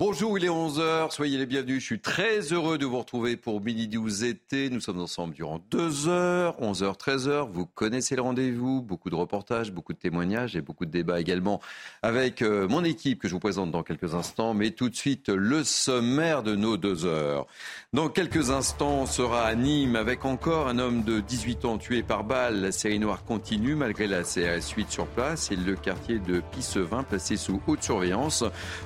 Bonjour, 0.00 0.38
il 0.38 0.44
est 0.44 0.48
11h, 0.48 1.10
soyez 1.10 1.38
les 1.38 1.46
bienvenus. 1.46 1.80
Je 1.80 1.84
suis 1.86 1.98
très 1.98 2.52
heureux 2.52 2.78
de 2.78 2.86
vous 2.86 3.00
retrouver 3.00 3.36
pour 3.36 3.60
Mini 3.60 3.88
News 3.88 4.22
été. 4.22 4.70
Nous 4.70 4.78
sommes 4.78 5.00
ensemble 5.00 5.34
durant 5.34 5.60
2 5.72 6.06
heures, 6.06 6.56
11h, 6.60 6.96
13h. 6.96 7.50
Vous 7.50 7.66
connaissez 7.66 8.14
le 8.14 8.22
rendez-vous, 8.22 8.80
beaucoup 8.80 9.10
de 9.10 9.16
reportages, 9.16 9.72
beaucoup 9.72 9.92
de 9.92 9.98
témoignages 9.98 10.54
et 10.54 10.60
beaucoup 10.60 10.86
de 10.86 10.92
débats 10.92 11.18
également 11.18 11.60
avec 12.02 12.42
euh, 12.42 12.68
mon 12.68 12.84
équipe 12.84 13.20
que 13.20 13.26
je 13.26 13.32
vous 13.32 13.40
présente 13.40 13.72
dans 13.72 13.82
quelques 13.82 14.14
instants. 14.14 14.54
Mais 14.54 14.70
tout 14.70 14.88
de 14.88 14.94
suite, 14.94 15.30
le 15.30 15.64
sommaire 15.64 16.44
de 16.44 16.54
nos 16.54 16.76
2 16.76 17.04
heures. 17.04 17.48
Dans 17.92 18.08
quelques 18.08 18.50
instants, 18.50 19.00
on 19.00 19.06
sera 19.06 19.46
à 19.46 19.56
Nîmes 19.56 19.96
avec 19.96 20.24
encore 20.24 20.68
un 20.68 20.78
homme 20.78 21.02
de 21.02 21.18
18 21.18 21.64
ans 21.64 21.76
tué 21.76 22.04
par 22.04 22.22
balle. 22.22 22.60
La 22.60 22.70
série 22.70 23.00
noire 23.00 23.24
continue 23.24 23.74
malgré 23.74 24.06
la 24.06 24.22
CRS 24.22 24.76
8 24.76 24.92
sur 24.92 25.08
place 25.08 25.50
et 25.50 25.56
le 25.56 25.74
quartier 25.74 26.20
de 26.20 26.40
Pissevin 26.52 27.02
placé 27.02 27.36
sous 27.36 27.60
haute 27.66 27.82
surveillance. 27.82 28.44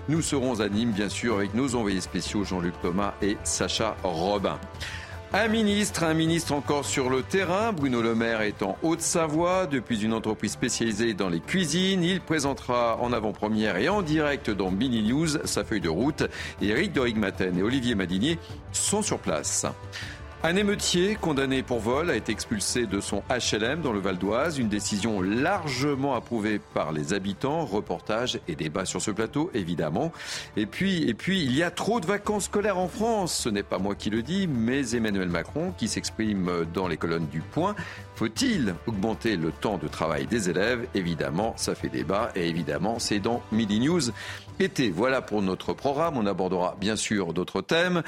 Nous 0.08 0.22
serons 0.22 0.60
à 0.60 0.70
Nîmes, 0.70 0.94
bien 1.02 1.08
sûr, 1.08 1.34
avec 1.34 1.52
nos 1.54 1.74
envoyés 1.74 2.00
spéciaux 2.00 2.44
Jean-Luc 2.44 2.74
Thomas 2.80 3.14
et 3.22 3.36
Sacha 3.42 3.96
Robin. 4.04 4.56
Un 5.32 5.48
ministre, 5.48 6.04
un 6.04 6.14
ministre 6.14 6.52
encore 6.52 6.84
sur 6.84 7.10
le 7.10 7.24
terrain. 7.24 7.72
Bruno 7.72 8.00
Le 8.02 8.14
Maire 8.14 8.42
est 8.42 8.62
en 8.62 8.78
Haute-Savoie 8.84 9.66
depuis 9.66 10.00
une 10.04 10.12
entreprise 10.12 10.52
spécialisée 10.52 11.12
dans 11.12 11.28
les 11.28 11.40
cuisines. 11.40 12.04
Il 12.04 12.20
présentera 12.20 12.98
en 13.00 13.12
avant-première 13.12 13.78
et 13.78 13.88
en 13.88 14.00
direct 14.00 14.48
dans 14.48 14.70
Mini 14.70 15.02
News 15.02 15.44
sa 15.44 15.64
feuille 15.64 15.80
de 15.80 15.88
route. 15.88 16.22
Eric 16.60 16.92
de 16.92 17.00
et 17.04 17.62
Olivier 17.64 17.96
Madinier 17.96 18.38
sont 18.70 19.02
sur 19.02 19.18
place. 19.18 19.66
Un 20.44 20.56
émeutier 20.56 21.14
condamné 21.14 21.62
pour 21.62 21.78
vol 21.78 22.10
a 22.10 22.16
été 22.16 22.32
expulsé 22.32 22.86
de 22.86 22.98
son 22.98 23.22
HLM 23.30 23.80
dans 23.80 23.92
le 23.92 24.00
Val 24.00 24.18
d'Oise. 24.18 24.58
Une 24.58 24.68
décision 24.68 25.20
largement 25.20 26.16
approuvée 26.16 26.58
par 26.58 26.90
les 26.90 27.14
habitants. 27.14 27.64
Reportage 27.64 28.40
et 28.48 28.56
débat 28.56 28.84
sur 28.84 29.00
ce 29.00 29.12
plateau, 29.12 29.52
évidemment. 29.54 30.10
Et 30.56 30.66
puis, 30.66 31.08
et 31.08 31.14
puis, 31.14 31.44
il 31.44 31.56
y 31.56 31.62
a 31.62 31.70
trop 31.70 32.00
de 32.00 32.06
vacances 32.06 32.46
scolaires 32.46 32.78
en 32.78 32.88
France. 32.88 33.32
Ce 33.32 33.48
n'est 33.50 33.62
pas 33.62 33.78
moi 33.78 33.94
qui 33.94 34.10
le 34.10 34.22
dis, 34.22 34.48
mais 34.48 34.96
Emmanuel 34.96 35.28
Macron 35.28 35.72
qui 35.78 35.86
s'exprime 35.86 36.50
dans 36.74 36.88
les 36.88 36.96
colonnes 36.96 37.28
du 37.28 37.40
Point. 37.40 37.76
Faut-il 38.16 38.74
augmenter 38.88 39.36
le 39.36 39.52
temps 39.52 39.78
de 39.78 39.86
travail 39.86 40.26
des 40.26 40.50
élèves? 40.50 40.88
Évidemment, 40.96 41.54
ça 41.56 41.76
fait 41.76 41.88
débat 41.88 42.30
et 42.34 42.48
évidemment, 42.48 42.98
c'est 42.98 43.20
dans 43.20 43.42
Midi 43.52 43.78
News 43.78 44.10
été. 44.58 44.90
Voilà 44.90 45.22
pour 45.22 45.42
notre 45.42 45.72
programme. 45.72 46.16
On 46.16 46.26
abordera 46.26 46.76
bien 46.80 46.96
sûr 46.96 47.32
d'autres 47.32 47.62
thèmes. 47.62 48.02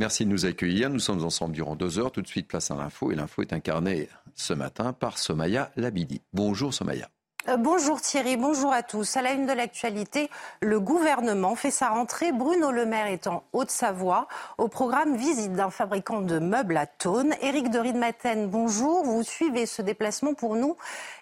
Merci 0.00 0.24
de 0.24 0.30
nous 0.30 0.44
accueillir. 0.44 0.90
Nous 0.90 0.98
sommes 0.98 1.24
ensemble 1.24 1.52
durant 1.52 1.76
deux 1.76 1.98
heures. 1.98 2.10
Tout 2.10 2.22
de 2.22 2.26
suite, 2.26 2.48
place 2.48 2.70
à 2.70 2.74
l'info. 2.74 3.12
Et 3.12 3.14
l'info 3.14 3.42
est 3.42 3.52
incarnée 3.52 4.08
ce 4.34 4.52
matin 4.52 4.92
par 4.92 5.18
Somaya 5.18 5.70
Labidi. 5.76 6.20
Bonjour 6.32 6.74
Somaya. 6.74 7.08
Euh, 7.48 7.58
bonjour 7.58 8.00
Thierry, 8.00 8.38
bonjour 8.38 8.72
à 8.72 8.82
tous. 8.82 9.18
À 9.18 9.22
la 9.22 9.32
une 9.32 9.46
de 9.46 9.52
l'actualité, 9.52 10.30
le 10.62 10.80
gouvernement 10.80 11.54
fait 11.56 11.70
sa 11.70 11.90
rentrée. 11.90 12.32
Bruno 12.32 12.70
Le 12.70 12.86
Maire 12.86 13.08
est 13.08 13.26
en 13.26 13.44
Haute-Savoie 13.52 14.28
au 14.56 14.68
programme 14.68 15.14
visite 15.16 15.52
d'un 15.52 15.68
fabricant 15.68 16.22
de 16.22 16.38
meubles 16.38 16.78
à 16.78 16.86
Thône. 16.86 17.34
Éric 17.42 17.70
de 17.70 17.78
Riedmaten, 17.78 18.48
bonjour. 18.48 19.04
Vous 19.04 19.22
suivez 19.22 19.66
ce 19.66 19.82
déplacement 19.82 20.32
pour 20.32 20.56
nous. 20.56 20.76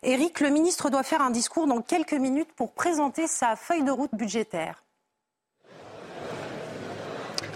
Éric, 0.05 0.41
le 0.41 0.51
ministre 0.51 0.91
doit 0.91 1.03
faire 1.03 1.23
un 1.23 1.31
discours 1.31 1.67
dans 1.67 1.83
quelques 1.83 2.13
minutes 2.13 2.53
pour 2.55 2.73
présenter 2.73 3.27
sa 3.27 3.57
feuille 3.57 3.83
de 3.83 3.91
route 3.91 4.15
budgétaire. 4.15 4.82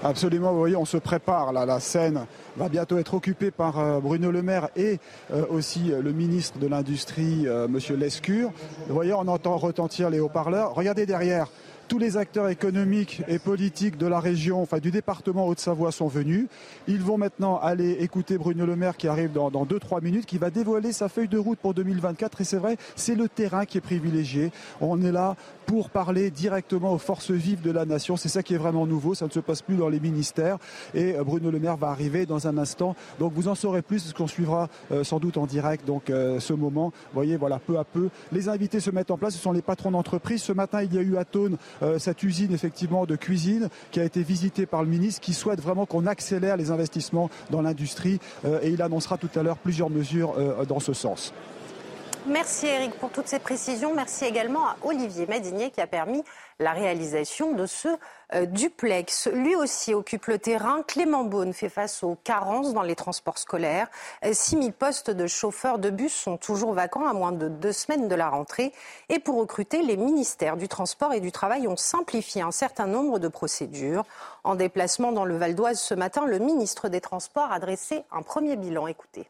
Absolument, 0.09 0.53
vous 0.53 0.59
voyez, 0.59 0.77
on 0.77 0.85
se 0.85 0.99
prépare. 0.99 1.53
La 1.53 1.81
scène 1.81 2.27
va 2.57 2.69
bientôt 2.69 2.97
être 2.97 3.15
occupée 3.15 3.51
par 3.51 3.81
euh, 3.81 3.99
Bruno 3.99 4.31
Le 4.31 4.41
Maire 4.41 4.69
et 4.77 5.01
euh, 5.33 5.45
aussi 5.51 5.91
euh, 5.91 6.01
le 6.01 6.13
ministre 6.13 6.61
de 6.61 6.69
l'Industrie, 6.69 7.49
Monsieur 7.69 7.97
Lescure. 7.97 8.53
Vous 8.87 8.95
voyez, 8.95 9.15
on 9.15 9.27
entend 9.27 9.57
retentir 9.57 10.09
les 10.09 10.21
haut-parleurs. 10.21 10.77
Regardez 10.77 11.07
derrière, 11.07 11.49
tous 11.89 11.99
les 11.99 12.17
acteurs 12.17 12.49
économiques 12.49 13.23
et 13.29 13.39
politiques 13.39 13.97
de 13.97 14.07
la 14.07 14.19
région, 14.19 14.61
enfin 14.61 14.79
du 14.79 14.91
département 14.91 15.47
Haute-Savoie 15.47 15.93
sont 15.93 16.09
venus. 16.09 16.47
Ils 16.89 17.01
vont 17.01 17.17
maintenant 17.17 17.59
aller 17.59 17.93
écouter 18.01 18.39
Bruno 18.39 18.67
Le 18.67 18.77
Maire 18.77 18.97
qui 18.97 19.09
arrive 19.09 19.33
dans 19.33 19.51
2-3 19.51 20.03
minutes, 20.03 20.27
qui 20.27 20.39
va 20.39 20.51
dévoiler 20.51 20.93
sa 20.93 21.09
feuille 21.09 21.29
de 21.29 21.39
route 21.39 21.59
pour 21.59 21.75
2024. 21.75 22.41
Et 22.41 22.45
c'est 22.45 22.57
vrai, 22.57 22.77
c'est 22.97 23.15
le 23.15 23.29
terrain 23.29 23.67
qui 23.67 23.79
est 23.79 23.83
privilégié. 23.83 24.51
On 24.81 25.03
est 25.03 25.13
là 25.13 25.37
pour 25.67 25.91
parler 25.91 26.31
directement 26.31 26.93
aux 26.93 26.99
forces 26.99 27.31
vives 27.31 27.61
de 27.61 27.71
la 27.71 27.85
nation. 27.85 28.17
C'est 28.17 28.29
ça 28.29 28.43
qui 28.43 28.55
est 28.55 28.59
vraiment 28.59 28.87
nouveau. 28.87 29.15
Ça 29.15 29.27
ne 29.27 29.31
se 29.31 29.41
passe 29.41 29.63
plus 29.63 29.77
dans 29.77 29.89
les 29.89 30.01
ministères. 30.01 30.59
Et 30.95 31.15
euh, 31.15 31.25
Bruno 31.25 31.51
Le 31.51 31.59
Maire 31.59 31.77
va 31.77 31.89
arriver 31.89 32.25
dans 32.25 32.47
un 32.47 32.57
instant. 32.57 32.95
Donc 33.19 33.33
vous 33.35 33.49
en 33.49 33.55
saurez 33.55 33.83
plus, 33.83 33.99
ce 33.99 34.15
qu'on 34.15 34.27
suivra 34.27 34.69
euh, 34.93 35.05
sans 35.05 35.19
doute 35.19 35.37
en 35.37 35.47
direct. 35.47 35.85
Donc 35.87 36.09
euh, 36.09 36.41
ce 36.41 36.53
moment, 36.53 36.87
vous 36.87 37.15
voyez, 37.15 37.37
voilà, 37.37 37.59
peu 37.59 37.79
à 37.79 37.85
peu, 37.85 38.09
les 38.33 38.49
invités 38.49 38.81
se 38.81 38.91
mettent 38.91 39.11
en 39.11 39.19
place. 39.19 39.35
Ce 39.35 39.41
sont 39.41 39.53
les 39.53 39.63
patrons 39.63 39.91
d'entreprise. 39.91 40.43
Ce 40.43 40.53
matin, 40.53 40.83
il 40.83 40.95
y 40.95 40.99
a 40.99 41.03
eu 41.03 41.17
à 41.17 41.25
Thône 41.25 41.57
euh, 41.83 41.99
cette 41.99 42.23
usine 42.23 42.53
effectivement 42.53 43.05
de 43.05 43.17
cuisine 43.17 43.69
qui 43.91 44.01
a 44.01 44.05
été 44.05 44.23
visitée 44.23 44.67
par 44.67 44.83
le 44.83 44.89
ministre 44.89 45.21
qui 45.21 45.35
souhaite 45.35 45.61
vraiment 45.61 45.87
qu'on 45.87 46.07
accélère 46.07 46.57
les 46.57 46.71
investissements 46.71 47.31
dans 47.51 47.63
l'industrie 47.63 48.21
et 48.63 48.71
il 48.71 48.83
annoncera 48.83 49.19
tout 49.19 49.31
à 49.35 49.43
l'heure 49.43 49.59
plusieurs 49.59 49.91
mesures 49.91 50.35
dans 50.69 50.81
ce 50.81 50.93
sens. 50.93 51.33
Merci 52.29 52.67
Eric 52.67 52.99
pour 52.99 53.11
toutes 53.11 53.29
ces 53.29 53.39
précisions. 53.39 53.95
Merci 53.95 54.25
également 54.25 54.67
à 54.67 54.77
Olivier 54.83 55.27
Madinier 55.27 55.71
qui 55.71 55.81
a 55.81 55.87
permis 55.87 56.25
la 56.59 56.73
réalisation 56.73 57.53
de 57.53 57.67
ce 57.67 57.89
euh, 58.35 58.47
duplex. 58.47 59.29
Lui 59.33 59.55
aussi 59.55 59.95
occupe 59.95 60.27
le 60.27 60.41
terrain. 60.41 60.83
Clément 60.83 61.23
Beaune 61.23 61.53
fait 61.53 61.69
face 61.69 62.03
aux 62.03 62.17
carences 62.25 62.75
dans 62.75 62.83
les 62.83 62.97
transports 62.97 63.39
scolaires. 63.39 63.89
6 64.25 64.57
euh, 64.57 64.61
000 64.61 64.73
postes 64.73 65.11
de 65.11 65.29
chauffeurs 65.29 65.79
de 65.79 65.89
bus 65.89 66.13
sont 66.13 66.37
toujours 66.37 66.73
vacants 66.73 67.07
à 67.07 67.13
moins 67.13 67.31
de 67.31 67.47
deux 67.49 67.71
semaines 67.71 68.09
de 68.09 68.15
la 68.17 68.29
rentrée. 68.29 68.73
Et 69.09 69.21
pour 69.21 69.37
recruter, 69.37 69.83
les 69.83 69.97
ministères 69.97 70.57
du 70.57 70.67
Transport 70.67 71.13
et 71.13 71.21
du 71.21 71.31
Travail 71.31 71.69
ont 71.69 71.77
simplifié 71.77 72.43
un 72.43 72.51
certain 72.53 72.89
nombre 72.89 73.21
de 73.21 73.29
procédures. 73.29 74.05
En 74.43 74.57
déplacement 74.57 75.13
dans 75.13 75.25
le 75.25 75.37
Val 75.37 75.55
d'Oise 75.55 75.79
ce 75.79 75.95
matin, 75.95 76.27
le 76.27 76.41
ministre 76.41 76.89
des 76.89 77.01
Transports 77.01 77.53
a 77.53 77.61
dressé 77.61 78.03
un 78.11 78.23
premier 78.23 78.57
bilan. 78.57 78.89
Écoutez. 78.89 79.29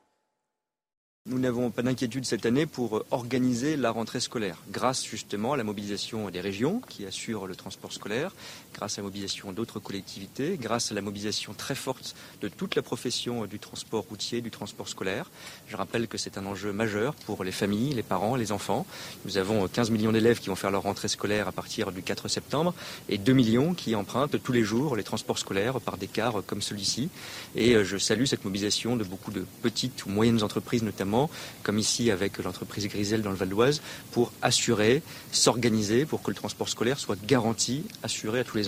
Nous 1.28 1.40
n'avons 1.40 1.72
pas 1.72 1.82
d'inquiétude 1.82 2.24
cette 2.24 2.46
année 2.46 2.66
pour 2.66 3.02
organiser 3.10 3.76
la 3.76 3.90
rentrée 3.90 4.20
scolaire, 4.20 4.62
grâce 4.70 5.04
justement 5.04 5.54
à 5.54 5.56
la 5.56 5.64
mobilisation 5.64 6.30
des 6.30 6.40
régions 6.40 6.80
qui 6.88 7.04
assurent 7.04 7.48
le 7.48 7.56
transport 7.56 7.92
scolaire, 7.92 8.32
grâce 8.76 8.98
à 8.98 9.00
la 9.00 9.04
mobilisation 9.04 9.52
d'autres 9.52 9.80
collectivités, 9.80 10.58
grâce 10.60 10.92
à 10.92 10.94
la 10.94 11.00
mobilisation 11.00 11.54
très 11.54 11.74
forte 11.74 12.14
de 12.42 12.48
toute 12.48 12.74
la 12.74 12.82
profession 12.82 13.46
du 13.46 13.58
transport 13.58 14.04
routier, 14.08 14.42
du 14.42 14.50
transport 14.50 14.88
scolaire. 14.88 15.30
Je 15.68 15.76
rappelle 15.76 16.08
que 16.08 16.18
c'est 16.18 16.36
un 16.36 16.44
enjeu 16.44 16.72
majeur 16.72 17.14
pour 17.14 17.42
les 17.42 17.52
familles, 17.52 17.94
les 17.94 18.02
parents, 18.02 18.36
les 18.36 18.52
enfants. 18.52 18.86
Nous 19.24 19.38
avons 19.38 19.66
15 19.66 19.90
millions 19.90 20.12
d'élèves 20.12 20.40
qui 20.40 20.50
vont 20.50 20.56
faire 20.56 20.70
leur 20.70 20.82
rentrée 20.82 21.08
scolaire 21.08 21.48
à 21.48 21.52
partir 21.52 21.90
du 21.90 22.02
4 22.02 22.28
septembre 22.28 22.74
et 23.08 23.16
2 23.16 23.32
millions 23.32 23.72
qui 23.72 23.94
empruntent 23.94 24.42
tous 24.42 24.52
les 24.52 24.62
jours 24.62 24.94
les 24.94 25.04
transports 25.04 25.38
scolaires 25.38 25.80
par 25.80 25.96
des 25.96 26.06
cars 26.06 26.42
comme 26.46 26.60
celui-ci. 26.60 27.08
Et 27.54 27.82
je 27.82 27.96
salue 27.96 28.24
cette 28.24 28.44
mobilisation 28.44 28.96
de 28.96 29.04
beaucoup 29.04 29.30
de 29.30 29.46
petites 29.62 30.04
ou 30.04 30.10
moyennes 30.10 30.42
entreprises 30.42 30.82
notamment 30.82 31.30
comme 31.62 31.78
ici 31.78 32.10
avec 32.10 32.38
l'entreprise 32.38 32.86
Grisel 32.88 33.22
dans 33.22 33.30
le 33.30 33.36
Val 33.36 33.48
d'Oise, 33.48 33.80
pour 34.12 34.32
assurer, 34.42 35.02
s'organiser 35.32 36.04
pour 36.04 36.22
que 36.22 36.30
le 36.30 36.36
transport 36.36 36.68
scolaire 36.68 36.98
soit 36.98 37.16
garanti, 37.24 37.84
assuré 38.02 38.40
à 38.40 38.44
tous 38.44 38.56
les 38.56 38.65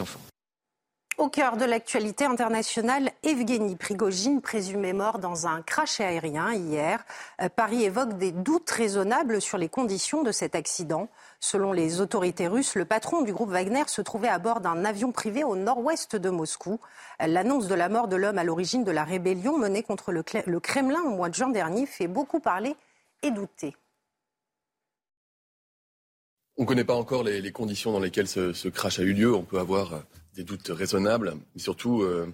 Au 1.18 1.28
cœur 1.28 1.56
de 1.56 1.64
l'actualité 1.64 2.24
internationale, 2.24 3.10
Evgeny 3.24 3.74
Prigogine, 3.74 4.40
présumé 4.40 4.92
mort 4.92 5.18
dans 5.18 5.48
un 5.48 5.62
crash 5.62 5.98
aérien 5.98 6.52
hier. 6.52 7.04
Euh, 7.42 7.48
Paris 7.48 7.82
évoque 7.82 8.16
des 8.18 8.30
doutes 8.30 8.70
raisonnables 8.70 9.40
sur 9.40 9.58
les 9.58 9.68
conditions 9.68 10.22
de 10.22 10.30
cet 10.30 10.54
accident. 10.54 11.08
Selon 11.40 11.72
les 11.72 12.00
autorités 12.00 12.46
russes, 12.46 12.76
le 12.76 12.84
patron 12.84 13.22
du 13.22 13.32
groupe 13.32 13.50
Wagner 13.50 13.82
se 13.88 14.00
trouvait 14.00 14.28
à 14.28 14.38
bord 14.38 14.60
d'un 14.60 14.84
avion 14.84 15.10
privé 15.10 15.42
au 15.42 15.56
nord-ouest 15.56 16.14
de 16.14 16.30
Moscou. 16.30 16.78
L'annonce 17.18 17.66
de 17.66 17.74
la 17.74 17.88
mort 17.88 18.06
de 18.06 18.14
l'homme 18.14 18.38
à 18.38 18.44
l'origine 18.44 18.84
de 18.84 18.92
la 18.92 19.02
rébellion 19.02 19.58
menée 19.58 19.82
contre 19.82 20.12
le 20.12 20.60
Kremlin 20.60 21.02
au 21.02 21.16
mois 21.16 21.30
de 21.30 21.34
juin 21.34 21.48
dernier 21.48 21.86
fait 21.86 22.06
beaucoup 22.06 22.38
parler 22.38 22.76
et 23.24 23.32
douter. 23.32 23.74
On 26.58 26.62
ne 26.62 26.66
connaît 26.66 26.84
pas 26.84 26.94
encore 26.94 27.22
les, 27.22 27.52
conditions 27.52 27.92
dans 27.92 28.00
lesquelles 28.00 28.28
ce, 28.28 28.68
crash 28.68 28.98
a 28.98 29.02
eu 29.02 29.12
lieu. 29.12 29.34
On 29.34 29.44
peut 29.44 29.58
avoir 29.58 29.94
euh, 29.94 30.00
des 30.34 30.44
doutes 30.44 30.68
raisonnables. 30.68 31.34
Mais 31.54 31.62
surtout, 31.62 32.02
euh, 32.02 32.26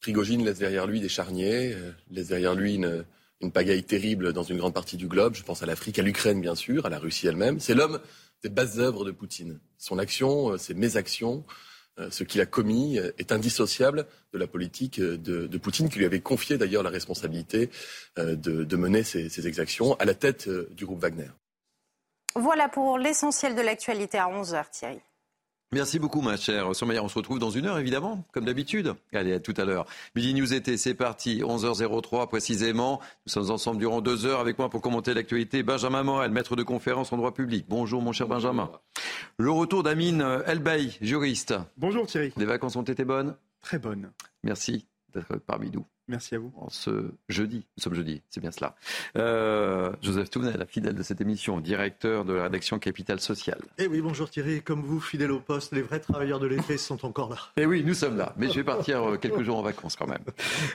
Prigogine 0.00 0.44
laisse 0.44 0.58
derrière 0.58 0.86
lui 0.86 1.00
des 1.00 1.08
charniers, 1.08 1.72
euh, 1.72 1.92
laisse 2.10 2.28
derrière 2.28 2.54
lui 2.54 2.74
une, 2.74 3.04
pagaille 3.52 3.84
terrible 3.84 4.32
dans 4.32 4.42
une 4.42 4.58
grande 4.58 4.74
partie 4.74 4.96
du 4.96 5.06
globe. 5.06 5.34
Je 5.34 5.44
pense 5.44 5.62
à 5.62 5.66
l'Afrique, 5.66 5.98
à 5.98 6.02
l'Ukraine, 6.02 6.40
bien 6.40 6.56
sûr, 6.56 6.84
à 6.84 6.90
la 6.90 6.98
Russie 6.98 7.26
elle-même. 7.28 7.60
C'est 7.60 7.74
l'homme 7.74 8.00
des 8.42 8.48
bases 8.48 8.80
œuvres 8.80 9.04
de 9.04 9.12
Poutine. 9.12 9.60
Son 9.78 9.98
action, 9.98 10.58
ses 10.58 10.74
mésactions, 10.74 11.44
euh, 11.98 12.10
ce 12.10 12.22
qu'il 12.22 12.40
a 12.40 12.46
commis 12.46 12.98
euh, 12.98 13.10
est 13.18 13.32
indissociable 13.32 14.06
de 14.32 14.38
la 14.38 14.46
politique 14.46 15.00
euh, 15.00 15.16
de, 15.16 15.58
Poutine, 15.58 15.88
qui 15.88 15.98
lui 15.98 16.04
avait 16.04 16.20
confié 16.20 16.56
d'ailleurs 16.56 16.82
la 16.82 16.90
responsabilité 16.90 17.70
de, 18.16 18.76
mener 18.76 19.02
ces, 19.02 19.46
exactions 19.48 19.94
à 19.94 20.04
la 20.04 20.14
tête 20.14 20.48
du 20.48 20.86
groupe 20.86 21.00
Wagner. 21.00 21.28
Voilà 22.34 22.68
pour 22.68 22.98
l'essentiel 22.98 23.54
de 23.54 23.62
l'actualité 23.62 24.18
à 24.18 24.26
11h, 24.26 24.70
Thierry. 24.70 25.00
Merci 25.70 25.98
beaucoup, 25.98 26.22
ma 26.22 26.38
chère 26.38 26.74
Sommeil. 26.74 26.98
On 26.98 27.08
se 27.08 27.14
retrouve 27.14 27.38
dans 27.38 27.50
une 27.50 27.66
heure, 27.66 27.78
évidemment, 27.78 28.24
comme 28.32 28.46
d'habitude. 28.46 28.94
Allez, 29.12 29.34
à 29.34 29.40
tout 29.40 29.52
à 29.58 29.66
l'heure. 29.66 29.84
Midi 30.14 30.32
News 30.32 30.54
été, 30.54 30.78
c'est 30.78 30.94
parti. 30.94 31.42
11h03 31.42 32.26
précisément. 32.26 33.00
Nous 33.26 33.32
sommes 33.32 33.50
ensemble 33.50 33.78
durant 33.78 34.00
deux 34.00 34.24
heures 34.24 34.40
avec 34.40 34.58
moi 34.58 34.70
pour 34.70 34.80
commenter 34.80 35.12
l'actualité. 35.12 35.62
Benjamin 35.62 36.02
Morel, 36.04 36.30
maître 36.30 36.56
de 36.56 36.62
conférence 36.62 37.12
en 37.12 37.18
droit 37.18 37.34
public. 37.34 37.66
Bonjour, 37.68 38.00
mon 38.00 38.12
cher 38.12 38.28
Benjamin. 38.28 38.70
Le 39.36 39.50
retour 39.50 39.82
d'Amine 39.82 40.42
Elbaï, 40.46 40.96
juriste. 41.02 41.54
Bonjour, 41.76 42.06
Thierry. 42.06 42.32
Les 42.38 42.46
vacances 42.46 42.76
ont 42.76 42.82
été 42.82 43.04
bonnes? 43.04 43.36
Très 43.60 43.78
bonnes. 43.78 44.10
Merci 44.44 44.86
d'être 45.12 45.36
parmi 45.36 45.70
nous. 45.70 45.84
Merci 46.08 46.34
à 46.34 46.38
vous. 46.38 46.50
En 46.56 46.70
ce 46.70 47.10
jeudi, 47.28 47.66
nous 47.76 47.82
sommes 47.82 47.94
jeudi, 47.94 48.22
c'est 48.30 48.40
bien 48.40 48.50
cela. 48.50 48.74
Euh, 49.18 49.92
Joseph 50.00 50.30
Tounel, 50.30 50.64
fidèle 50.66 50.94
de 50.94 51.02
cette 51.02 51.20
émission, 51.20 51.60
directeur 51.60 52.24
de 52.24 52.32
la 52.32 52.44
rédaction 52.44 52.78
Capital 52.78 53.20
Social. 53.20 53.58
Eh 53.76 53.86
oui, 53.86 54.00
bonjour 54.00 54.30
Thierry. 54.30 54.62
Comme 54.62 54.80
vous, 54.80 55.00
fidèle 55.00 55.30
au 55.30 55.40
poste, 55.40 55.72
les 55.72 55.82
vrais 55.82 56.00
travailleurs 56.00 56.40
de 56.40 56.46
l'été 56.46 56.78
sont 56.78 57.04
encore 57.04 57.28
là. 57.28 57.36
Eh 57.58 57.66
oui, 57.66 57.84
nous 57.84 57.92
sommes 57.92 58.16
là. 58.16 58.32
Mais 58.38 58.48
je 58.48 58.54
vais 58.54 58.64
partir 58.64 59.02
euh, 59.06 59.16
quelques 59.18 59.42
jours 59.42 59.58
en 59.58 59.62
vacances 59.62 59.96
quand 59.96 60.06
même. 60.06 60.24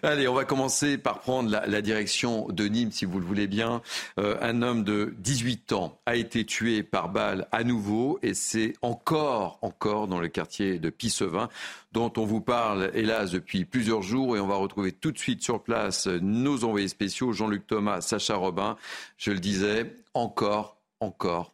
Allez, 0.04 0.28
on 0.28 0.36
va 0.36 0.46
commencer 0.46 1.00
par 1.00 1.20
prendre 1.20 1.50
la, 1.50 1.66
la 1.66 1.82
direction 1.82 2.48
de 2.50 2.66
Nîmes, 2.66 2.92
si 2.92 3.06
vous 3.06 3.20
le 3.20 3.26
voulez 3.26 3.48
bien. 3.48 3.82
Euh, 4.20 4.38
un 4.40 4.62
homme 4.62 4.84
de 4.84 5.16
18 5.18 5.74
ans 5.74 6.00
a 6.06 6.16
été 6.16 6.46
tué 6.46 6.84
par 6.84 7.10
balle 7.10 7.48
à 7.52 7.64
nouveau 7.64 8.20
et 8.22 8.36
c'est 8.36 8.74
encore, 8.84 9.58
encore 9.64 10.08
dans 10.08 10.20
le 10.20 10.28
quartier 10.28 10.78
de 10.78 10.92
Pissevin 10.92 11.50
dont 11.94 12.12
on 12.18 12.26
vous 12.26 12.42
parle, 12.42 12.90
hélas, 12.96 13.32
depuis 13.32 13.66
plusieurs 13.66 14.02
jours. 14.02 14.36
Et 14.36 14.40
on 14.40 14.48
va 14.48 14.56
retrouver 14.56 14.92
tout 14.92 15.12
de 15.12 15.18
suite 15.18 15.23
sur 15.42 15.64
place 15.64 16.08
nos 16.08 16.64
envoyés 16.64 16.88
spéciaux, 16.88 17.32
Jean-Luc 17.32 17.68
Thomas, 17.68 18.02
Sacha 18.02 18.36
Robin. 18.36 18.78
Je 19.18 19.32
le 19.32 19.40
disais, 19.40 19.96
encore, 20.14 20.78
encore 21.00 21.54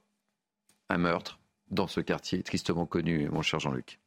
un 0.89 0.97
meurtre 0.97 1.39
dans 1.69 1.87
ce 1.87 2.01
quartier 2.01 2.41
tristement 2.43 2.85
connu, 2.85 3.29
mon 3.29 3.41
cher 3.41 3.59
Jean-Luc. 3.59 3.99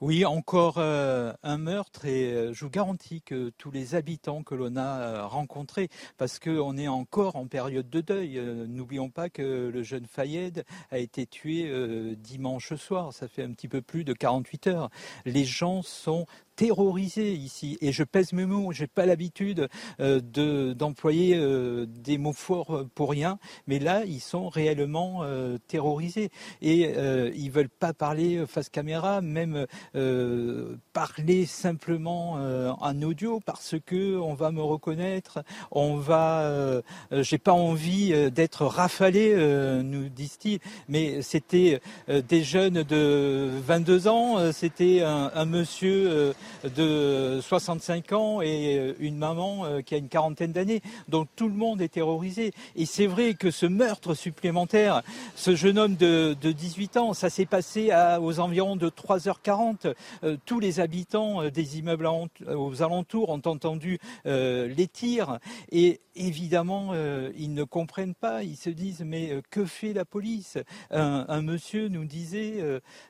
Oui, 0.00 0.24
encore 0.24 0.78
euh, 0.78 1.32
un 1.42 1.56
meurtre 1.56 2.04
et 2.04 2.32
euh, 2.32 2.52
je 2.52 2.64
vous 2.64 2.70
garantis 2.70 3.22
que 3.22 3.50
tous 3.58 3.70
les 3.70 3.94
habitants 3.94 4.42
que 4.42 4.54
l'on 4.54 4.76
a 4.76 5.00
euh, 5.00 5.26
rencontrés, 5.26 5.88
parce 6.18 6.38
qu'on 6.38 6.76
est 6.76 6.88
encore 6.88 7.36
en 7.36 7.46
période 7.46 7.88
de 7.88 8.00
deuil, 8.00 8.40
n'oublions 8.68 9.10
pas 9.10 9.28
que 9.28 9.70
le 9.72 9.82
jeune 9.82 10.06
Fayed 10.06 10.64
a 10.90 10.98
été 10.98 11.26
tué 11.26 11.70
dimanche 12.16 12.74
soir, 12.74 13.12
ça 13.12 13.28
fait 13.28 13.42
un 13.42 13.52
petit 13.52 13.68
peu 13.68 13.82
plus 13.82 14.04
de 14.04 14.12
48 14.12 14.66
heures. 14.66 14.90
Les 15.24 15.44
gens 15.44 15.82
sont 15.82 16.26
terrorisés 16.56 17.32
ici. 17.32 17.78
Et 17.80 17.92
je 17.92 18.04
pèse 18.04 18.32
mes 18.32 18.46
mots, 18.46 18.72
j'ai 18.72 18.86
pas 18.86 19.06
l'habitude 19.06 19.68
euh, 20.00 20.74
d'employer 20.74 21.36
euh, 21.36 21.86
des 21.86 22.18
mots 22.18 22.32
forts 22.32 22.84
pour 22.94 23.10
rien, 23.10 23.38
mais 23.66 23.78
là, 23.78 24.04
ils 24.04 24.20
sont 24.20 24.48
réellement 24.48 25.20
euh, 25.22 25.58
terrorisés. 25.68 26.30
Et 26.62 26.92
euh, 26.96 27.30
ils 27.34 27.50
veulent 27.50 27.68
pas 27.68 27.92
parler 27.92 28.44
face 28.46 28.68
caméra, 28.68 29.20
même 29.20 29.66
euh, 29.94 30.76
parler 30.92 31.46
simplement 31.46 32.34
en 32.34 33.02
audio 33.02 33.40
parce 33.44 33.76
que 33.84 34.16
on 34.16 34.34
va 34.34 34.50
me 34.50 34.62
reconnaître, 34.62 35.42
on 35.70 35.96
va, 35.96 36.80
j'ai 37.10 37.38
pas 37.38 37.52
envie 37.52 38.30
d'être 38.30 38.64
rafalé, 38.66 39.34
nous 39.82 40.08
disent-ils. 40.08 40.60
Mais 40.88 41.22
c'était 41.22 41.80
des 42.08 42.42
jeunes 42.42 42.82
de 42.82 43.50
22 43.66 44.08
ans, 44.08 44.52
c'était 44.52 45.02
un, 45.02 45.30
un 45.34 45.44
monsieur 45.44 46.34
de 46.76 47.40
65 47.42 48.12
ans 48.12 48.40
et 48.40 48.78
euh, 48.78 48.94
une 48.98 49.16
maman 49.16 49.64
euh, 49.64 49.80
qui 49.80 49.94
a 49.94 49.98
une 49.98 50.08
quarantaine 50.08 50.52
d'années. 50.52 50.80
Donc 51.08 51.28
tout 51.36 51.48
le 51.48 51.54
monde 51.54 51.80
est 51.80 51.88
terrorisé. 51.88 52.52
Et 52.76 52.86
c'est 52.86 53.06
vrai 53.06 53.34
que 53.34 53.50
ce 53.50 53.66
meurtre 53.66 54.14
supplémentaire, 54.14 55.02
ce 55.34 55.54
jeune 55.54 55.78
homme 55.78 55.96
de, 55.96 56.36
de 56.40 56.52
18 56.52 56.96
ans, 56.96 57.14
ça 57.14 57.30
s'est 57.30 57.46
passé 57.46 57.90
aux 58.20 58.40
environs 58.40 58.76
de 58.76 58.88
3h40. 58.88 59.94
Euh, 60.24 60.36
tous 60.44 60.60
les 60.60 60.80
habitants 60.80 61.48
des 61.50 61.78
immeubles 61.78 62.08
aux 62.48 62.82
alentours 62.82 63.30
ont 63.30 63.42
entendu 63.44 63.98
les 64.24 64.88
tirs 64.88 65.38
et 65.70 66.00
évidemment 66.16 66.92
ils 67.36 67.52
ne 67.54 67.64
comprennent 67.64 68.14
pas. 68.14 68.42
Ils 68.42 68.56
se 68.56 68.70
disent 68.70 69.02
mais 69.04 69.40
que 69.50 69.64
fait 69.64 69.92
la 69.92 70.04
police? 70.04 70.58
Un, 70.90 71.42
monsieur 71.42 71.88
nous 71.88 72.04
disait 72.04 72.62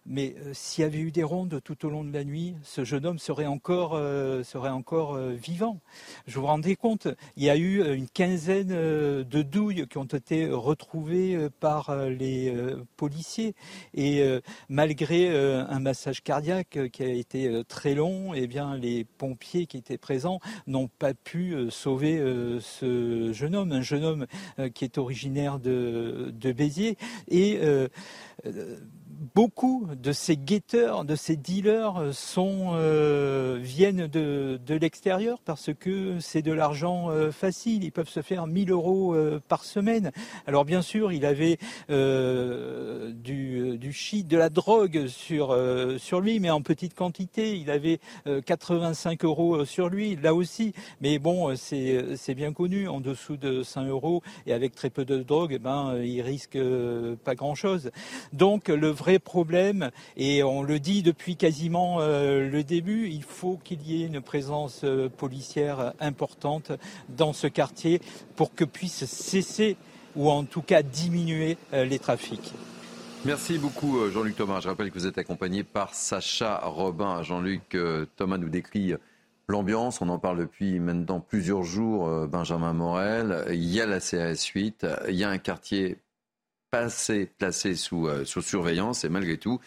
mais 0.06 0.34
s'il 0.52 0.82
y 0.82 0.86
avait 0.86 0.98
eu 0.98 1.10
des 1.10 1.22
rondes 1.22 1.60
tout 1.64 1.86
au 1.86 1.90
long 1.90 2.04
de 2.04 2.12
la 2.12 2.24
nuit, 2.24 2.54
ce 2.62 2.84
jeune 2.84 3.06
homme 3.06 3.18
serait 3.24 3.46
encore, 3.46 3.94
euh, 3.94 4.42
serait 4.42 4.68
encore 4.68 5.14
euh, 5.14 5.32
vivant. 5.32 5.80
Je 6.26 6.38
vous, 6.38 6.46
rendez 6.46 6.76
compte, 6.76 7.08
il 7.36 7.44
y 7.44 7.50
a 7.50 7.56
eu 7.56 7.94
une 7.94 8.08
quinzaine 8.08 8.72
euh, 8.72 9.24
de 9.24 9.40
douilles 9.40 9.86
qui 9.88 9.96
ont 9.96 10.04
été 10.04 10.46
retrouvées 10.50 11.48
par 11.60 11.94
les 11.96 12.54
policiers. 12.96 13.54
Et 13.94 14.22
malgré 14.68 15.28
un 15.34 15.78
massage 15.80 16.22
cardiaque 16.22 16.78
qui 16.92 17.02
a 17.02 17.08
été 17.08 17.62
très 17.66 17.94
long, 17.94 18.34
eh 18.34 18.46
bien 18.46 18.76
les 18.76 19.04
pompiers 19.04 19.66
qui 19.66 19.76
étaient 19.76 19.98
présents 19.98 20.40
n'ont 20.66 20.88
pas 20.88 21.14
pu 21.14 21.70
sauver 21.70 22.18
ce 22.60 23.32
jeune 23.32 23.56
homme, 23.56 23.72
un 23.72 23.82
jeune 23.82 24.04
homme 24.04 24.26
qui 24.74 24.84
est 24.84 24.98
originaire 24.98 25.58
de, 25.58 26.32
de 26.32 26.52
Béziers. 26.52 26.96
Et 27.28 27.58
beaucoup 29.34 29.86
de 30.00 30.12
ces 30.12 30.36
guetteurs, 30.36 31.04
de 31.04 31.16
ces 31.16 31.36
dealers 31.36 31.96
euh, 31.96 32.12
sont, 32.12 32.72
euh, 32.74 33.58
viennent 33.60 34.06
de, 34.06 34.60
de 34.64 34.74
l'extérieur 34.74 35.38
parce 35.44 35.70
que 35.78 36.18
c'est 36.20 36.42
de 36.42 36.52
l'argent 36.52 37.10
euh, 37.10 37.30
facile. 37.30 37.84
Ils 37.84 37.92
peuvent 37.92 38.08
se 38.08 38.22
faire 38.22 38.46
1000 38.46 38.70
euros 38.70 39.14
euh, 39.14 39.40
par 39.48 39.64
semaine. 39.64 40.10
Alors 40.46 40.64
bien 40.64 40.82
sûr, 40.82 41.12
il 41.12 41.24
avait 41.24 41.58
euh, 41.90 43.12
du, 43.12 43.78
du 43.78 43.92
shit, 43.92 44.26
de 44.26 44.36
la 44.36 44.48
drogue 44.48 45.06
sur, 45.06 45.50
euh, 45.50 45.98
sur 45.98 46.20
lui, 46.20 46.40
mais 46.40 46.50
en 46.50 46.62
petite 46.62 46.94
quantité. 46.94 47.56
Il 47.56 47.70
avait 47.70 48.00
85 48.46 49.24
euros 49.24 49.64
sur 49.64 49.88
lui, 49.88 50.16
là 50.16 50.34
aussi. 50.34 50.72
Mais 51.00 51.18
bon, 51.18 51.54
c'est 51.56 52.34
bien 52.34 52.52
connu, 52.52 52.88
en 52.88 53.00
dessous 53.00 53.36
de 53.36 53.62
100 53.62 53.86
euros 53.86 54.22
et 54.46 54.52
avec 54.52 54.74
très 54.74 54.90
peu 54.90 55.04
de 55.04 55.22
drogue, 55.22 55.52
eh 55.54 55.58
ben, 55.58 55.98
il 56.02 56.20
risque 56.22 56.58
pas 57.24 57.34
grand-chose. 57.34 57.90
Donc 58.32 58.68
le 58.68 58.88
vrai 58.88 59.03
problème, 59.18 59.90
et 60.16 60.42
on 60.42 60.62
le 60.62 60.78
dit 60.78 61.02
depuis 61.02 61.36
quasiment 61.36 62.00
euh, 62.00 62.48
le 62.48 62.64
début, 62.64 63.08
il 63.08 63.22
faut 63.22 63.58
qu'il 63.62 63.82
y 63.82 64.02
ait 64.02 64.06
une 64.06 64.20
présence 64.20 64.82
euh, 64.84 65.08
policière 65.08 65.92
importante 66.00 66.72
dans 67.08 67.32
ce 67.32 67.46
quartier 67.46 68.00
pour 68.36 68.54
que 68.54 68.64
puisse 68.64 69.04
cesser 69.04 69.76
ou 70.16 70.30
en 70.30 70.44
tout 70.44 70.62
cas 70.62 70.82
diminuer 70.82 71.56
euh, 71.72 71.84
les 71.84 71.98
trafics. 71.98 72.52
Merci 73.24 73.58
beaucoup 73.58 74.10
Jean-Luc 74.10 74.36
Thomas. 74.36 74.60
Je 74.60 74.68
rappelle 74.68 74.90
que 74.90 74.98
vous 74.98 75.06
êtes 75.06 75.18
accompagné 75.18 75.64
par 75.64 75.94
Sacha 75.94 76.58
Robin. 76.58 77.22
Jean-Luc 77.22 77.74
Thomas 78.16 78.36
nous 78.36 78.50
décrit 78.50 78.92
l'ambiance. 79.48 80.02
On 80.02 80.10
en 80.10 80.18
parle 80.18 80.40
depuis 80.40 80.78
maintenant 80.78 81.20
plusieurs 81.20 81.62
jours. 81.62 82.26
Benjamin 82.26 82.74
Morel. 82.74 83.46
Il 83.48 83.64
y 83.64 83.80
a 83.80 83.86
la 83.86 84.00
CRS 84.00 84.44
8. 84.54 84.86
Il 85.08 85.14
y 85.14 85.24
a 85.24 85.30
un 85.30 85.38
quartier 85.38 85.96
passé, 86.74 87.30
placé 87.38 87.76
sous, 87.76 88.08
euh, 88.08 88.24
sous, 88.24 88.42
surveillance 88.42 89.04
et 89.04 89.08
malgré 89.08 89.38
tout, 89.38 89.60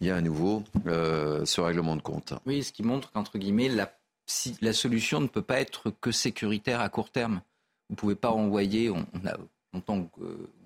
il 0.00 0.06
y 0.06 0.10
a 0.10 0.16
à 0.16 0.20
nouveau 0.20 0.62
euh, 0.86 1.44
ce 1.46 1.60
règlement 1.60 1.96
de 1.96 2.02
compte. 2.02 2.34
Oui, 2.44 2.62
ce 2.62 2.72
qui 2.72 2.82
montre 2.82 3.10
qu'entre 3.12 3.38
guillemets, 3.38 3.68
la, 3.68 3.90
si, 4.26 4.56
la, 4.60 4.74
solution 4.74 5.20
ne 5.20 5.26
peut 5.26 5.42
pas 5.42 5.60
être 5.60 5.90
que 6.00 6.12
sécuritaire 6.12 6.80
à 6.80 6.88
court 6.90 7.10
terme. 7.10 7.40
Vous 7.88 7.94
ne 7.94 7.96
pouvez 7.96 8.14
pas 8.14 8.30
envoyer, 8.30 8.90
on, 8.90 9.06
on 9.14 9.26
a 9.26 9.36
longtemps 9.72 10.08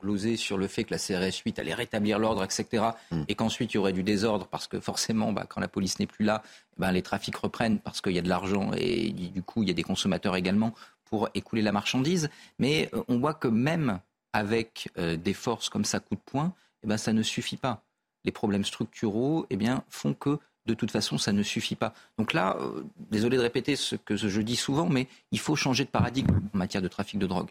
glosé 0.00 0.36
sur 0.36 0.58
le 0.58 0.66
fait 0.66 0.84
que 0.84 0.94
la 0.94 0.98
CRS 0.98 1.42
8 1.44 1.58
allait 1.58 1.74
rétablir 1.74 2.18
l'ordre, 2.18 2.42
etc. 2.42 2.84
Mm. 3.10 3.22
Et 3.28 3.34
qu'ensuite 3.34 3.72
il 3.74 3.76
y 3.76 3.78
aurait 3.78 3.92
du 3.92 4.02
désordre 4.02 4.46
parce 4.46 4.66
que 4.66 4.80
forcément, 4.80 5.32
bah, 5.32 5.46
quand 5.48 5.60
la 5.60 5.68
police 5.68 5.98
n'est 6.00 6.06
plus 6.06 6.24
là, 6.24 6.42
bah, 6.76 6.90
les 6.90 7.02
trafics 7.02 7.36
reprennent 7.36 7.78
parce 7.78 8.00
qu'il 8.00 8.12
y 8.12 8.18
a 8.18 8.22
de 8.22 8.28
l'argent 8.28 8.72
et 8.76 9.10
du 9.10 9.42
coup 9.42 9.62
il 9.62 9.68
y 9.68 9.70
a 9.70 9.74
des 9.74 9.82
consommateurs 9.82 10.34
également 10.36 10.74
pour 11.04 11.28
écouler 11.34 11.62
la 11.62 11.72
marchandise. 11.72 12.30
Mais 12.58 12.90
euh, 12.94 13.02
on 13.08 13.18
voit 13.18 13.34
que 13.34 13.48
même 13.48 14.00
avec 14.34 14.90
euh, 14.98 15.16
des 15.16 15.32
forces 15.32 15.70
comme 15.70 15.84
ça 15.84 16.00
coup 16.00 16.16
de 16.16 16.20
poing, 16.20 16.52
eh 16.82 16.86
ben, 16.86 16.98
ça 16.98 17.14
ne 17.14 17.22
suffit 17.22 17.56
pas. 17.56 17.84
Les 18.24 18.32
problèmes 18.32 18.64
structuraux 18.64 19.46
eh 19.48 19.56
bien, 19.56 19.84
font 19.88 20.12
que 20.12 20.38
de 20.66 20.74
toute 20.74 20.90
façon, 20.90 21.18
ça 21.18 21.32
ne 21.32 21.42
suffit 21.42 21.76
pas. 21.76 21.94
Donc 22.18 22.32
là, 22.32 22.56
euh, 22.60 22.82
désolé 23.10 23.36
de 23.36 23.42
répéter 23.42 23.76
ce 23.76 23.96
que 23.96 24.16
je 24.16 24.40
dis 24.40 24.56
souvent, 24.56 24.88
mais 24.88 25.06
il 25.30 25.38
faut 25.38 25.56
changer 25.56 25.84
de 25.84 25.90
paradigme 25.90 26.40
en 26.52 26.58
matière 26.58 26.82
de 26.82 26.88
trafic 26.88 27.18
de 27.18 27.26
drogue. 27.26 27.50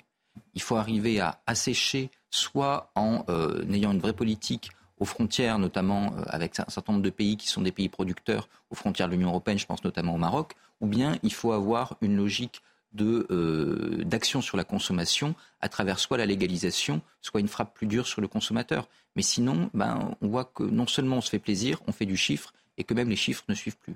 Il 0.56 0.62
faut 0.62 0.76
arriver 0.76 1.20
à 1.20 1.42
assécher, 1.48 2.12
soit 2.32 2.92
en 2.96 3.24
euh, 3.30 3.64
ayant 3.72 3.92
une 3.92 4.00
vraie 4.00 4.14
politique 4.14 4.72
aux 5.00 5.06
frontières, 5.06 5.60
notamment 5.60 6.14
avec 6.28 6.60
un 6.60 6.66
certain 6.68 6.94
nombre 6.94 7.04
de 7.04 7.10
pays 7.10 7.38
qui 7.38 7.48
sont 7.48 7.62
des 7.62 7.72
pays 7.72 7.90
producteurs 7.90 8.50
aux 8.70 8.76
frontières 8.76 9.08
de 9.08 9.14
l'Union 9.14 9.30
européenne, 9.30 9.58
je 9.58 9.66
pense 9.66 9.84
notamment 9.84 10.16
au 10.16 10.18
Maroc, 10.18 10.54
ou 10.82 10.88
bien 10.88 11.18
il 11.24 11.34
faut 11.34 11.52
avoir 11.52 11.98
une 12.02 12.16
logique 12.16 12.62
d'action 12.94 14.40
euh, 14.40 14.44
sur 14.44 14.58
la 14.58 14.64
consommation 14.64 15.36
à 15.62 15.70
travers 15.70 16.00
soit 16.00 16.18
la 16.18 16.26
légalisation, 16.26 17.02
soit 17.22 17.40
une 17.40 17.48
frappe 17.48 17.74
plus 17.74 17.88
dure 17.88 18.08
sur 18.08 18.22
le 18.22 18.28
consommateur. 18.28 18.88
Mais 19.16 19.22
sinon, 19.22 19.70
ben, 19.74 20.16
on 20.22 20.28
voit 20.28 20.46
que 20.46 20.64
non 20.64 20.88
seulement 20.88 21.18
on 21.18 21.22
se 21.22 21.30
fait 21.30 21.40
plaisir, 21.40 21.82
on 21.88 21.92
fait 21.92 22.06
du 22.06 22.18
chiffre, 22.18 22.54
et 22.78 22.84
que 22.84 22.94
même 22.94 23.10
les 23.10 23.16
chiffres 23.16 23.44
ne 23.50 23.54
suivent 23.54 23.78
plus. 23.78 23.96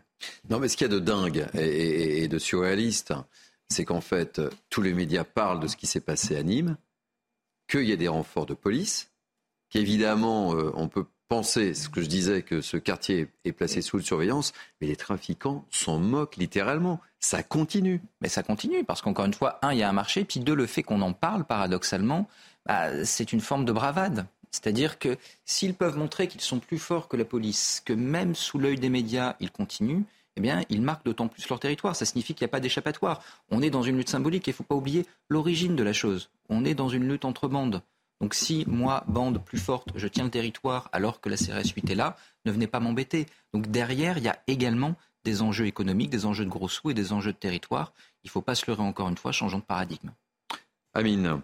Non, 0.49 0.59
mais 0.59 0.67
ce 0.67 0.77
qu'il 0.77 0.85
y 0.85 0.89
a 0.89 0.93
de 0.93 0.99
dingue 0.99 1.47
et, 1.55 2.23
et 2.23 2.27
de 2.27 2.37
surréaliste, 2.37 3.13
c'est 3.69 3.85
qu'en 3.85 4.01
fait, 4.01 4.41
tous 4.69 4.81
les 4.81 4.93
médias 4.93 5.23
parlent 5.23 5.59
de 5.59 5.67
ce 5.67 5.75
qui 5.75 5.87
s'est 5.87 5.99
passé 5.99 6.35
à 6.35 6.43
Nîmes, 6.43 6.77
qu'il 7.67 7.83
y 7.83 7.91
a 7.91 7.97
des 7.97 8.07
renforts 8.07 8.45
de 8.45 8.53
police, 8.53 9.11
qu'évidemment, 9.69 10.55
euh, 10.55 10.71
on 10.75 10.87
peut 10.87 11.05
penser, 11.27 11.73
ce 11.73 11.89
que 11.89 12.01
je 12.01 12.07
disais, 12.07 12.41
que 12.41 12.61
ce 12.61 12.77
quartier 12.77 13.27
est 13.45 13.51
placé 13.51 13.81
sous 13.81 13.99
surveillance, 13.99 14.53
mais 14.79 14.87
les 14.87 14.95
trafiquants 14.95 15.65
s'en 15.69 15.99
moquent 15.99 16.37
littéralement. 16.37 16.99
Ça 17.19 17.43
continue. 17.43 18.01
Mais 18.21 18.29
ça 18.29 18.43
continue, 18.43 18.83
parce 18.83 19.01
qu'encore 19.01 19.25
une 19.25 19.33
fois, 19.33 19.59
un, 19.61 19.73
il 19.73 19.79
y 19.79 19.83
a 19.83 19.89
un 19.89 19.93
marché, 19.93 20.23
puis 20.23 20.39
deux, 20.39 20.55
le 20.55 20.65
fait 20.65 20.83
qu'on 20.83 21.01
en 21.01 21.13
parle, 21.13 21.45
paradoxalement, 21.45 22.27
bah, 22.65 23.05
c'est 23.05 23.33
une 23.33 23.41
forme 23.41 23.65
de 23.65 23.71
bravade. 23.71 24.25
C'est-à-dire 24.51 24.97
que 24.97 25.17
s'ils 25.45 25.73
peuvent 25.73 25.97
montrer 25.97 26.27
qu'ils 26.27 26.41
sont 26.41 26.59
plus 26.59 26.79
forts 26.79 27.07
que 27.07 27.17
la 27.17 27.25
police, 27.25 27.81
que 27.85 27.93
même 27.93 28.33
sous 28.33 28.59
l'œil 28.59 28.79
des 28.79 28.89
médias, 28.89 29.35
ils 29.39 29.51
continuent, 29.51 30.03
eh 30.37 30.41
bien, 30.41 30.63
ils 30.69 30.81
marquent 30.81 31.03
d'autant 31.03 31.27
plus 31.27 31.47
leur 31.49 31.59
territoire. 31.59 31.95
Ça 31.95 32.05
signifie 32.05 32.33
qu'il 32.35 32.45
n'y 32.45 32.49
a 32.49 32.51
pas 32.51 32.59
d'échappatoire. 32.59 33.23
On 33.49 33.61
est 33.61 33.71
dans 33.71 33.81
une 33.81 33.97
lutte 33.97 34.09
symbolique 34.09 34.47
et 34.47 34.51
il 34.51 34.53
ne 34.53 34.57
faut 34.57 34.63
pas 34.63 34.75
oublier 34.75 35.05
l'origine 35.29 35.75
de 35.75 35.83
la 35.83 35.93
chose. 35.93 36.29
On 36.49 36.63
est 36.63 36.75
dans 36.75 36.89
une 36.89 37.07
lutte 37.07 37.25
entre 37.25 37.47
bandes. 37.47 37.81
Donc 38.21 38.33
si 38.33 38.65
moi, 38.67 39.03
bande 39.07 39.43
plus 39.43 39.59
forte, 39.59 39.89
je 39.95 40.07
tiens 40.07 40.23
le 40.23 40.31
territoire 40.31 40.89
alors 40.91 41.21
que 41.21 41.29
la 41.29 41.37
CRS 41.37 41.71
8 41.75 41.89
est 41.91 41.95
là, 41.95 42.17
ne 42.45 42.51
venez 42.51 42.67
pas 42.67 42.79
m'embêter. 42.79 43.27
Donc 43.53 43.67
derrière, 43.67 44.17
il 44.17 44.23
y 44.23 44.29
a 44.29 44.41
également 44.47 44.95
des 45.23 45.41
enjeux 45.41 45.65
économiques, 45.65 46.09
des 46.09 46.25
enjeux 46.25 46.45
de 46.45 46.49
gros 46.49 46.69
sous 46.69 46.89
et 46.89 46.93
des 46.93 47.13
enjeux 47.13 47.33
de 47.33 47.37
territoire. 47.37 47.93
Il 48.23 48.27
ne 48.27 48.31
faut 48.31 48.41
pas 48.41 48.55
se 48.55 48.65
leurrer 48.67 48.83
encore 48.83 49.09
une 49.09 49.17
fois, 49.17 49.31
changeons 49.31 49.59
de 49.59 49.63
paradigme. 49.63 50.11
Amine. 50.93 51.41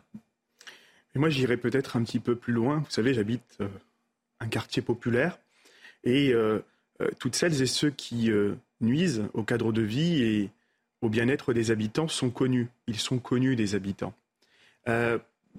moi, 1.16 1.30
j'irais 1.30 1.58
peut-être 1.58 1.96
un 1.96 2.04
petit 2.04 2.20
peu 2.20 2.36
plus 2.36 2.54
loin. 2.54 2.80
Vous 2.80 2.90
savez, 2.90 3.14
j'habite 3.14 3.58
euh, 3.62 3.68
un 4.40 4.48
quartier 4.48 4.82
populaire 4.82 5.38
et 6.04 6.34
euh, 6.34 6.60
euh, 7.02 7.10
toutes 7.20 7.36
celles 7.36 7.62
et 7.62 7.68
ceux 7.68 7.92
qui 7.92 8.32
nuisent 8.82 9.26
au 9.34 9.44
cadre 9.44 9.72
de 9.72 9.82
vie 9.82 10.24
et 10.24 10.50
au 11.02 11.10
bien-être 11.10 11.54
des 11.54 11.70
habitants 11.70 12.08
sont 12.08 12.30
connus. 12.30 12.70
Ils 12.88 13.00
sont 13.00 13.20
connus 13.20 13.56
des 13.56 13.76
habitants. 13.76 14.14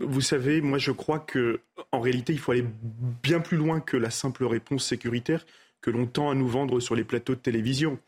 Vous 0.00 0.20
savez, 0.20 0.60
moi 0.60 0.78
je 0.78 0.90
crois 0.90 1.20
que 1.20 1.60
en 1.92 2.00
réalité, 2.00 2.32
il 2.32 2.38
faut 2.38 2.52
aller 2.52 2.66
bien 3.22 3.40
plus 3.40 3.56
loin 3.56 3.80
que 3.80 3.96
la 3.96 4.10
simple 4.10 4.44
réponse 4.44 4.84
sécuritaire 4.84 5.44
que 5.84 5.90
l'on 5.90 6.06
tend 6.06 6.30
à 6.30 6.34
nous 6.34 6.48
vendre 6.48 6.80
sur 6.80 6.94
les 6.94 7.04
plateaux 7.04 7.34
de 7.34 7.40
télévision. 7.40 7.98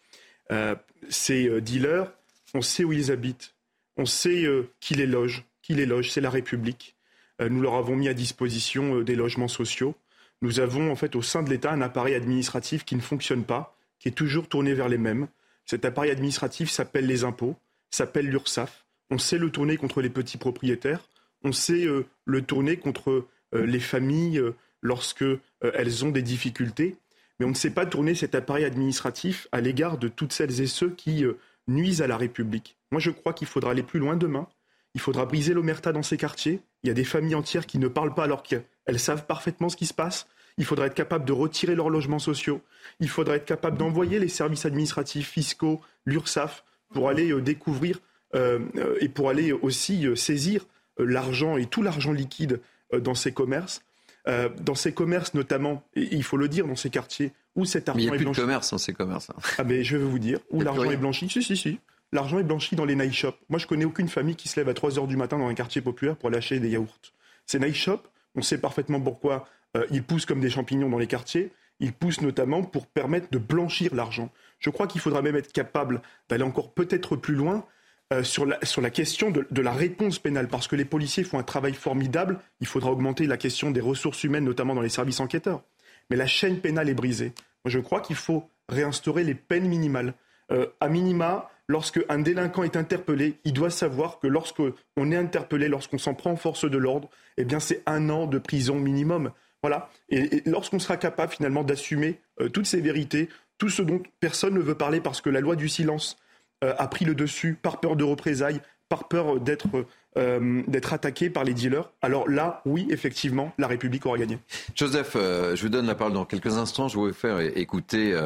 Euh, 0.50 0.75
ces 1.11 1.47
euh, 1.47 1.61
dealers, 1.61 2.11
on 2.55 2.62
sait 2.62 2.85
où 2.85 2.93
ils 2.95 3.12
habitent, 3.12 3.55
on 3.99 4.07
sait 4.07 4.45
euh, 4.45 4.71
qui 4.81 4.95
les 4.95 5.07
loge, 5.07 5.45
qui 5.61 5.75
les 5.75 5.85
loge, 5.85 6.11
c'est 6.11 6.23
la 6.23 6.31
République. 6.31 6.95
nous 7.38 7.61
leur 7.61 7.75
avons 7.75 7.95
mis 7.95 8.09
à 8.09 8.14
disposition 8.14 9.02
des 9.02 9.14
logements 9.14 9.49
sociaux. 9.49 9.95
Nous 10.40 10.59
avons 10.59 10.90
en 10.90 10.97
fait 10.97 11.16
au 11.16 11.23
sein 11.23 11.43
de 11.43 11.50
l'État 11.50 11.71
un 11.71 11.83
appareil 11.83 12.14
administratif 12.14 12.85
qui 12.87 12.97
ne 12.97 13.02
fonctionne 13.02 13.45
pas, 13.45 13.76
qui 13.99 14.09
est 14.09 14.12
toujours 14.12 14.49
tourné 14.49 14.73
vers 14.73 14.88
les 14.88 14.97
mêmes. 14.97 15.28
Cet 15.66 15.85
appareil 15.85 16.11
administratif 16.11 16.71
s'appelle 16.71 17.07
les 17.07 17.25
impôts, 17.25 17.57
s'appelle 17.90 18.28
l'URSSAF. 18.28 18.87
On 19.11 19.19
sait 19.19 19.38
le 19.38 19.50
tourner 19.50 19.76
contre 19.76 20.00
les 20.00 20.09
petits 20.09 20.38
propriétaires, 20.38 21.00
on 21.47 21.53
sait 21.53 21.87
euh, 21.87 22.07
le 22.25 22.43
tourner 22.43 22.76
contre 22.76 23.26
euh, 23.55 23.67
les 23.67 23.81
familles 23.81 24.38
euh, 24.38 24.55
lorsque 24.83 25.25
elles 25.62 26.05
ont 26.05 26.11
des 26.11 26.23
difficultés, 26.23 26.97
mais 27.38 27.47
on 27.47 27.50
ne 27.50 27.55
sait 27.55 27.71
pas 27.71 27.87
tourner 27.87 28.15
cet 28.15 28.35
appareil 28.35 28.65
administratif 28.65 29.49
à 29.50 29.61
l'égard 29.61 29.99
de 29.99 30.07
toutes 30.07 30.33
celles 30.33 30.61
et 30.61 30.67
ceux 30.67 30.91
qui 30.91 31.25
nuisent 31.67 32.03
à 32.03 32.07
la 32.07 32.17
République. 32.17 32.76
Moi, 32.93 33.00
je 33.00 33.11
crois 33.11 33.33
qu'il 33.33 33.49
faudra 33.49 33.73
aller 33.73 33.83
plus 33.83 33.99
loin 33.99 34.17
demain. 34.17 34.47
Il 34.95 35.00
faudra 35.00 35.25
briser 35.25 35.55
l'omerta 35.55 35.93
dans 35.93 36.05
ces 36.05 36.17
quartiers. 36.17 36.61
Il 36.85 36.88
y 36.88 36.91
a 36.91 36.95
des 36.95 37.05
familles 37.05 37.35
entières 37.35 37.67
qui 37.67 37.79
ne 37.79 37.88
parlent 37.88 38.15
pas 38.15 38.25
alors 38.25 38.45
qu'elles 38.45 39.00
savent 39.00 39.26
parfaitement 39.26 39.71
ce 39.71 39.76
qui 39.76 39.87
se 39.87 39.95
passe. 39.95 40.29
Il 40.57 40.67
faudra 40.67 40.87
être 40.87 40.95
capable 40.95 41.25
de 41.25 41.33
retirer 41.33 41.75
leurs 41.75 41.91
logements 41.91 42.21
sociaux. 42.21 42.61
Il 43.00 43.09
faudra 43.09 43.35
être 43.37 43.47
capable 43.47 43.76
d'envoyer 43.76 44.21
les 44.21 44.29
services 44.29 44.67
administratifs, 44.67 45.31
fiscaux, 45.31 45.81
l'URSSAF, 46.05 46.65
pour 46.93 47.09
aller 47.09 47.41
découvrir 47.41 47.99
et 48.35 49.09
pour 49.09 49.31
aller 49.31 49.50
aussi 49.53 50.07
saisir 50.17 50.65
l'argent 50.99 51.57
et 51.57 51.67
tout 51.67 51.83
l'argent 51.83 52.12
liquide 52.12 52.61
euh, 52.93 53.00
dans 53.00 53.15
ces 53.15 53.33
commerces. 53.33 53.83
Euh, 54.29 54.49
dans 54.61 54.75
ces 54.75 54.93
commerces 54.93 55.35
notamment, 55.35 55.85
et 55.95 56.09
il 56.11 56.25
faut 56.25 56.37
le 56.37 56.49
dire, 56.49 56.67
dans 56.67 56.75
ces 56.75 56.91
quartiers 56.91 57.33
où 57.55 57.65
cet 57.65 57.88
argent 57.88 57.99
mais 57.99 58.03
il 58.03 58.11
n'y 58.11 58.15
a 58.15 58.17
plus 58.17 58.25
de 58.25 58.35
commerce 58.35 58.71
dans 58.71 58.79
ces 58.79 58.93
commerces. 58.93 59.31
Hein. 59.31 59.41
Ah 59.59 59.65
mais 59.65 59.85
je 59.85 59.97
vais 59.97 60.05
vous 60.05 60.19
dire, 60.19 60.41
où 60.50 60.61
l'argent 60.61 60.91
est 60.91 60.97
blanchi. 60.97 61.29
Si, 61.29 61.43
si, 61.43 61.57
si. 61.57 61.79
L'argent 62.12 62.38
est 62.38 62.45
blanchi 62.45 62.76
dans 62.76 62.85
les 62.85 62.97
night 62.97 63.12
shops. 63.12 63.37
Moi, 63.49 63.59
je 63.59 63.67
connais 63.67 63.85
aucune 63.85 64.09
famille 64.09 64.37
qui 64.37 64.49
se 64.49 64.59
lève 64.59 64.69
à 64.69 64.75
3 64.75 64.91
h 64.91 65.07
du 65.07 65.17
matin 65.17 65.38
dans 65.38 65.49
un 65.49 65.55
quartier 65.55 65.81
populaire 65.81 66.17
pour 66.17 66.29
aller 66.29 66.38
acheter 66.38 66.61
des 66.61 66.71
yaourts. 66.71 66.99
Ces 67.47 67.59
night 67.59 67.75
shops, 67.75 68.03
on 68.35 68.43
sait 68.43 68.59
parfaitement 68.59 69.00
pourquoi 69.00 69.49
ils 69.91 70.03
poussent 70.03 70.26
comme 70.26 70.41
des 70.41 70.50
champignons 70.50 70.88
dans 70.88 70.99
les 70.99 71.07
quartiers. 71.07 71.53
Ils 71.81 71.93
poussent 71.93 72.21
notamment 72.21 72.62
pour 72.62 72.87
permettre 72.87 73.29
de 73.31 73.38
blanchir 73.38 73.95
l'argent. 73.95 74.31
Je 74.59 74.71
crois 74.71 74.87
qu'il 74.87 75.00
faudra 75.00 75.23
même 75.23 75.37
être 75.37 75.53
capable 75.53 76.00
d'aller 76.29 76.45
encore 76.45 76.73
peut-être 76.73 77.17
plus 77.17 77.35
loin 77.35 77.65
euh, 78.12 78.22
sur, 78.22 78.46
la, 78.46 78.90
question 78.90 79.32
de, 79.32 79.60
la 79.60 79.72
réponse 79.72 80.20
pénale, 80.20 80.46
parce 80.46 80.68
que 80.68 80.76
les 80.76 80.84
policiers 80.84 81.25
font 81.25 81.40
un 81.40 81.42
travail 81.42 81.75
formidable. 81.75 82.38
Il 82.60 82.68
faudra 82.68 82.92
augmenter 82.92 83.26
la 83.26 83.36
question 83.36 83.72
des 83.72 83.80
ressources 83.80 84.22
humaines, 84.22 84.44
notamment 84.44 84.76
dans 84.76 84.80
les 84.80 84.88
services 84.88 85.18
enquêteurs. 85.18 85.62
Mais 86.08 86.16
la 86.16 86.28
chaîne 86.28 86.60
pénale 86.60 86.88
est 86.88 86.94
brisée. 86.94 87.32
Moi, 87.64 87.72
je 87.72 87.80
crois 87.80 88.00
qu'il 88.00 88.14
faut 88.14 88.48
réinstaurer 88.68 89.25
les 89.25 89.34
peines 89.34 89.66
minimales. 89.66 90.14
Euh, 90.52 90.66
à 90.80 90.88
minima, 90.88 91.50
lorsque 91.66 92.00
un 92.08 92.20
délinquant 92.20 92.62
est 92.62 92.76
interpellé, 92.76 93.40
il 93.44 93.52
doit 93.52 93.70
savoir 93.70 94.20
que 94.20 94.28
lorsqu'on 94.28 95.10
est 95.10 95.16
interpellé, 95.16 95.66
lorsqu'on 95.66 95.98
s'en 95.98 96.14
prend 96.14 96.30
en 96.30 96.36
force 96.36 96.70
de 96.70 96.78
l'ordre, 96.78 97.10
eh 97.38 97.44
bien, 97.44 97.58
c'est 97.58 97.82
un 97.86 98.08
an 98.08 98.26
de 98.26 98.38
prison 98.38 98.76
minimum. 98.76 99.32
Voilà. 99.62 99.90
Et, 100.10 100.42
lorsqu'on 100.46 100.78
sera 100.78 100.96
capable 100.96 101.32
finalement 101.32 101.64
d'assumer 101.64 102.20
euh, 102.40 102.48
toutes 102.48 102.66
ces 102.66 102.80
vérités, 102.80 103.28
tout 103.58 103.68
ce 103.68 103.82
dont 103.82 104.00
personne 104.20 104.54
ne 104.54 104.60
veut 104.60 104.76
parler 104.76 105.00
parce 105.00 105.20
que 105.20 105.30
la 105.30 105.40
loi 105.40 105.56
du 105.56 105.68
silence 105.68 106.18
a 106.62 106.88
pris 106.88 107.04
le 107.04 107.14
dessus 107.14 107.58
par 107.60 107.80
peur 107.80 107.96
de 107.96 108.04
représailles, 108.04 108.60
par 108.88 109.08
peur 109.08 109.40
d'être 109.40 109.86
euh, 110.16 110.62
d'être 110.66 110.94
attaqué 110.94 111.28
par 111.28 111.44
les 111.44 111.52
dealers, 111.52 111.90
alors 112.00 112.26
là, 112.26 112.62
oui, 112.64 112.86
effectivement, 112.90 113.52
la 113.58 113.66
République 113.66 114.06
aura 114.06 114.16
gagné. 114.16 114.38
Joseph, 114.75 115.12
euh, 115.14 115.54
je 115.54 115.62
vous 115.62 115.68
donne 115.68 115.86
la 115.86 115.94
parole 115.94 116.14
dans 116.14 116.25
quelques 116.25 116.56
instants. 116.56 116.88
Je 116.88 116.98
vais 116.98 117.12
faire 117.12 117.38
écouter 117.40 118.18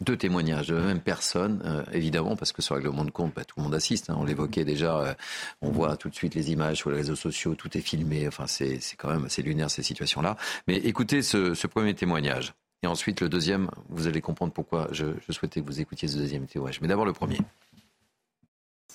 deux 0.00 0.16
témoignages 0.16 0.66
de 0.66 0.74
la 0.74 0.82
même 0.82 1.00
personne, 1.00 1.84
évidemment, 1.92 2.34
parce 2.34 2.52
que 2.52 2.62
ce 2.62 2.74
règlement 2.74 3.04
de 3.04 3.12
compte, 3.12 3.32
bah, 3.34 3.44
tout 3.44 3.54
le 3.58 3.62
monde 3.62 3.74
assiste. 3.74 4.10
Hein. 4.10 4.16
on 4.18 4.24
l'évoquait 4.24 4.64
déjà, 4.64 5.16
on 5.62 5.70
voit 5.70 5.96
tout 5.96 6.10
de 6.10 6.16
suite 6.16 6.34
les 6.34 6.50
images 6.50 6.78
sur 6.78 6.90
les 6.90 6.96
réseaux 6.96 7.14
sociaux, 7.14 7.54
tout 7.54 7.78
est 7.78 7.80
filmé. 7.80 8.26
Enfin, 8.26 8.48
c'est 8.48 8.80
quand 8.98 9.10
même 9.10 9.26
assez 9.26 9.42
lunaire 9.42 9.70
ces 9.70 9.84
situations-là. 9.84 10.36
Mais 10.66 10.76
écoutez 10.78 11.22
ce 11.22 11.66
premier 11.68 11.94
témoignage. 11.94 12.54
Et 12.82 12.86
ensuite, 12.86 13.20
le 13.20 13.28
deuxième, 13.28 13.70
vous 13.88 14.06
allez 14.06 14.20
comprendre 14.20 14.52
pourquoi 14.52 14.88
je, 14.92 15.06
souhaitais 15.30 15.60
que 15.60 15.66
vous 15.66 15.80
écoutiez 15.80 16.08
ce 16.08 16.16
deuxième 16.16 16.46
témoignage. 16.46 16.80
Mais 16.80 16.88
d'abord, 16.88 17.06
le 17.06 17.12
premier. 17.12 17.38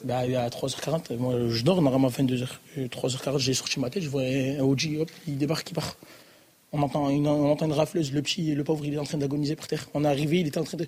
Bah, 0.03 0.25
il 0.25 0.31
y 0.31 0.35
a 0.35 0.47
3h40, 0.50 1.15
moi 1.17 1.47
je 1.50 1.63
dors 1.63 1.81
normalement 1.81 2.07
à 2.07 2.11
22h. 2.11 2.47
3h40, 2.77 3.38
j'ai 3.38 3.53
sorti 3.53 3.79
ma 3.79 3.89
tête, 3.89 4.01
je 4.01 4.09
vois 4.09 4.23
un 4.23 4.59
OG, 4.59 4.97
hop, 5.00 5.11
il 5.27 5.38
débarque, 5.38 5.69
il 5.69 5.73
part. 5.73 5.95
On 6.71 6.81
entend, 6.81 7.09
une, 7.09 7.27
on 7.27 7.51
entend 7.51 7.65
une 7.65 7.73
rafleuse, 7.73 8.13
le 8.13 8.21
petit, 8.21 8.55
le 8.55 8.63
pauvre, 8.63 8.85
il 8.85 8.93
est 8.93 8.97
en 8.97 9.03
train 9.03 9.17
d'agoniser 9.17 9.55
par 9.55 9.67
terre. 9.67 9.89
On 9.93 10.05
est 10.05 10.07
arrivé, 10.07 10.39
il 10.39 10.47
était 10.47 10.57
en 10.57 10.63
train 10.63 10.77
de. 10.77 10.88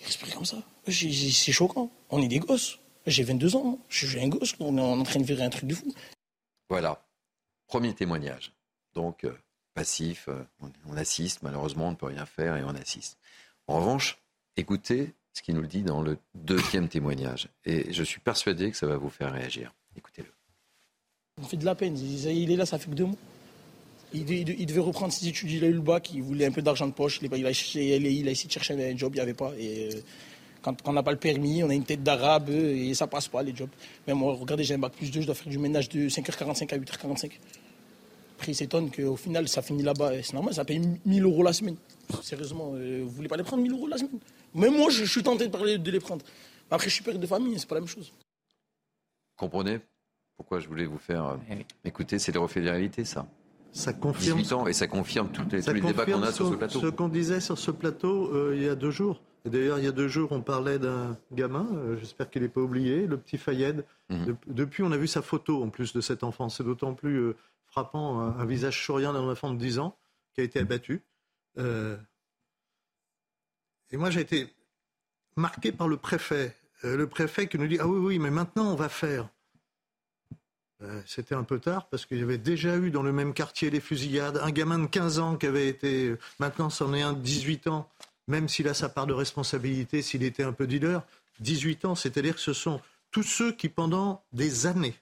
Il 0.00 0.04
respirait 0.04 0.32
comme 0.32 0.44
ça. 0.44 0.56
C'est 0.88 1.52
choquant. 1.52 1.90
On 2.10 2.20
est 2.20 2.28
des 2.28 2.40
gosses. 2.40 2.78
J'ai 3.06 3.22
22 3.22 3.56
ans, 3.56 3.78
je 3.88 4.06
suis 4.06 4.20
un 4.20 4.28
gosse, 4.28 4.54
on 4.60 4.76
est 4.76 4.80
en 4.80 5.02
train 5.04 5.20
de 5.20 5.24
faire 5.24 5.40
un 5.40 5.48
truc 5.48 5.66
de 5.66 5.74
fou. 5.74 5.92
Voilà. 6.68 7.02
Premier 7.66 7.94
témoignage. 7.94 8.52
Donc, 8.94 9.24
euh, 9.24 9.32
passif, 9.74 10.28
euh, 10.28 10.42
on, 10.88 10.96
assiste, 10.96 11.42
malheureusement 11.42 11.88
on 11.88 11.90
ne 11.92 11.96
peut 11.96 12.06
rien 12.06 12.26
faire 12.26 12.56
et 12.56 12.64
on 12.64 12.70
assiste. 12.70 13.18
En 13.66 13.78
revanche, 13.78 14.18
écoutez 14.56 15.14
ce 15.32 15.42
qu'il 15.42 15.54
nous 15.54 15.62
le 15.62 15.68
dit 15.68 15.82
dans 15.82 16.02
le 16.02 16.18
deuxième 16.34 16.88
témoignage. 16.88 17.48
Et 17.64 17.92
je 17.92 18.02
suis 18.02 18.20
persuadé 18.20 18.70
que 18.70 18.76
ça 18.76 18.86
va 18.86 18.96
vous 18.96 19.10
faire 19.10 19.32
réagir. 19.32 19.72
Écoutez-le. 19.96 20.28
On 21.40 21.46
fait 21.46 21.56
de 21.56 21.64
la 21.64 21.74
peine. 21.74 21.96
Il 21.96 22.50
est 22.50 22.56
là, 22.56 22.66
ça 22.66 22.78
fait 22.78 22.90
que 22.90 22.96
deux 22.96 23.04
mois. 23.04 23.16
Il, 24.12 24.66
devait 24.66 24.80
reprendre 24.80 25.12
ses 25.12 25.28
études, 25.28 25.52
il 25.52 25.62
a 25.62 25.68
eu 25.68 25.72
le 25.72 25.80
bac, 25.80 26.10
il 26.12 26.22
voulait 26.22 26.46
un 26.46 26.50
peu 26.50 26.62
d'argent 26.62 26.88
de 26.88 26.92
poche, 26.92 27.20
il 27.22 27.46
a, 27.46 27.50
essayé 27.50 27.96
de 28.00 28.34
chercher 28.34 28.74
un 28.74 28.96
job, 28.96 29.12
il 29.14 29.18
n'y 29.18 29.20
avait 29.20 29.34
pas. 29.34 29.52
Et 29.56 29.90
euh, 29.94 30.00
quand, 30.62 30.76
on 30.84 30.92
n'a 30.92 31.04
pas 31.04 31.12
le 31.12 31.16
permis, 31.16 31.62
on 31.62 31.70
a 31.70 31.74
une 31.74 31.84
tête 31.84 32.02
d'arabe 32.02 32.50
et 32.50 32.92
ça 32.94 33.06
passe 33.06 33.28
pas 33.28 33.44
les 33.44 33.54
jobs. 33.54 33.70
Mais 34.08 34.14
moi, 34.14 34.34
regardez, 34.34 34.64
j'ai 34.64 34.74
un 34.74 34.78
bac 34.78 34.94
plus 34.94 35.12
2, 35.12 35.20
je 35.20 35.26
dois 35.26 35.36
faire 35.36 35.48
du 35.48 35.58
ménage 35.58 35.88
de 35.88 36.08
5h45 36.08 36.74
à 36.74 36.78
8h45 36.78 37.30
après, 38.40 38.52
il 38.52 38.54
s'étonne 38.54 38.90
qu'au 38.90 39.16
final, 39.16 39.48
ça 39.48 39.60
finit 39.60 39.82
là-bas. 39.82 40.22
C'est 40.22 40.32
normal, 40.32 40.54
ça 40.54 40.64
paye 40.64 40.80
1000 41.04 41.24
euros 41.24 41.42
la 41.42 41.52
semaine. 41.52 41.76
Sérieusement, 42.22 42.72
euh, 42.74 43.02
vous 43.04 43.10
voulez 43.10 43.28
pas 43.28 43.36
les 43.36 43.42
prendre 43.42 43.62
1000 43.62 43.72
euros 43.72 43.86
la 43.86 43.98
semaine? 43.98 44.18
Même 44.54 44.78
moi, 44.78 44.88
je, 44.88 45.04
suis 45.04 45.22
tenté 45.22 45.46
de, 45.46 45.52
parler, 45.52 45.76
de 45.76 45.90
les 45.90 46.00
prendre. 46.00 46.24
Après, 46.70 46.88
je 46.88 46.94
suis 46.94 47.04
père 47.04 47.18
de 47.18 47.26
famille, 47.26 47.58
c'est 47.58 47.68
pas 47.68 47.74
la 47.74 47.82
même 47.82 47.88
chose. 47.88 48.14
Comprenez 49.36 49.80
pourquoi 50.38 50.58
je 50.58 50.68
voulais 50.68 50.86
vous 50.86 50.96
faire 50.96 51.26
euh, 51.26 51.36
eh 51.50 51.66
écouter 51.86 52.18
C'est 52.18 52.32
le 52.32 52.40
reflet 52.40 52.62
de 52.62 52.66
la 52.66 52.72
réalité, 52.72 53.04
ça. 53.04 53.26
Ça 53.72 53.92
confirme. 53.92 54.38
18 54.38 54.52
ans, 54.54 54.66
et 54.66 54.72
ça 54.72 54.86
confirme 54.86 55.28
tous 55.28 55.42
les, 55.52 55.60
débats 55.60 56.06
qu'on 56.06 56.22
a 56.22 56.32
sur 56.32 56.48
ce 56.48 56.54
plateau. 56.54 56.80
Ce 56.80 56.86
qu'on 56.86 57.08
disait 57.08 57.40
sur 57.40 57.58
ce 57.58 57.70
plateau 57.70 58.34
euh, 58.34 58.54
il 58.56 58.62
y 58.62 58.68
a 58.70 58.74
deux 58.74 58.90
jours. 58.90 59.20
D'ailleurs, 59.44 59.78
il 59.78 59.84
y 59.84 59.88
a 59.88 59.92
deux 59.92 60.08
jours, 60.08 60.32
on 60.32 60.40
parlait 60.40 60.78
d'un 60.78 61.16
gamin, 61.32 61.66
j'espère 61.98 62.28
qu'il 62.28 62.42
n'est 62.42 62.48
pas 62.48 62.60
oublié, 62.60 63.06
le 63.06 63.16
petit 63.16 63.38
Fayed. 63.38 63.84
Mhm. 64.10 64.36
depuis, 64.46 64.82
on 64.82 64.92
a 64.92 64.98
vu 64.98 65.06
sa 65.06 65.22
photo 65.22 65.62
en 65.62 65.68
plus 65.68 65.92
de 65.92 66.00
cet 66.00 66.24
enfant. 66.24 66.48
C'est 66.48 66.64
d'autant 66.64 66.94
plus 66.94 67.34
frappant 67.70 68.20
un, 68.20 68.44
visage 68.44 68.84
souriant 68.84 69.12
d'un 69.12 69.28
enfant 69.28 69.50
de 69.50 69.58
10 69.58 69.78
ans 69.78 69.96
qui 70.34 70.40
a 70.40 70.44
été 70.44 70.58
abattu. 70.58 71.02
Euh, 71.58 71.96
et 73.90 73.96
moi, 73.96 74.10
j'ai 74.10 74.20
été 74.20 74.52
marqué 75.36 75.72
par 75.72 75.88
le 75.88 75.96
préfet. 75.96 76.54
Euh, 76.84 76.96
le 76.96 77.08
préfet 77.08 77.48
qui 77.48 77.58
nous 77.58 77.66
dit 77.66 77.78
Ah 77.80 77.86
oui, 77.86 77.98
oui, 77.98 78.18
mais 78.18 78.30
maintenant 78.30 78.72
on 78.72 78.74
va 78.74 78.88
faire. 78.88 79.28
euh, 80.82 81.02
c'était 81.06 81.34
un 81.34 81.44
peu 81.44 81.58
tard 81.58 81.88
parce 81.88 82.06
qu'il 82.06 82.18
y 82.18 82.22
avait 82.22 82.38
déjà 82.38 82.76
eu 82.76 82.90
dans 82.90 83.02
le 83.02 83.12
même 83.12 83.34
quartier 83.34 83.70
les 83.70 83.80
fusillades. 83.80 84.38
Un 84.38 84.50
gamin 84.50 84.78
de 84.78 84.86
15 84.86 85.18
ans 85.18 85.36
qui 85.36 85.46
avait 85.46 85.68
été, 85.68 86.16
maintenant 86.38 86.70
c'en 86.70 86.94
est 86.94 87.02
un 87.02 87.12
de 87.12 87.20
18 87.20 87.66
ans, 87.66 87.88
même 88.28 88.48
s'il 88.48 88.68
a 88.68 88.74
sa 88.74 88.88
part 88.88 89.06
de 89.06 89.12
responsabilité, 89.12 90.02
s'il 90.02 90.22
était 90.22 90.44
un 90.44 90.52
peu 90.52 90.66
dealer, 90.66 91.02
18 91.40 91.84
ans, 91.84 91.94
c'est-à-dire 91.94 92.34
que 92.34 92.40
ce 92.40 92.52
sont 92.52 92.80
tous 93.10 93.22
ceux 93.22 93.52
qui 93.52 93.68
pendant 93.68 94.24
des 94.32 94.66
années 94.66 94.94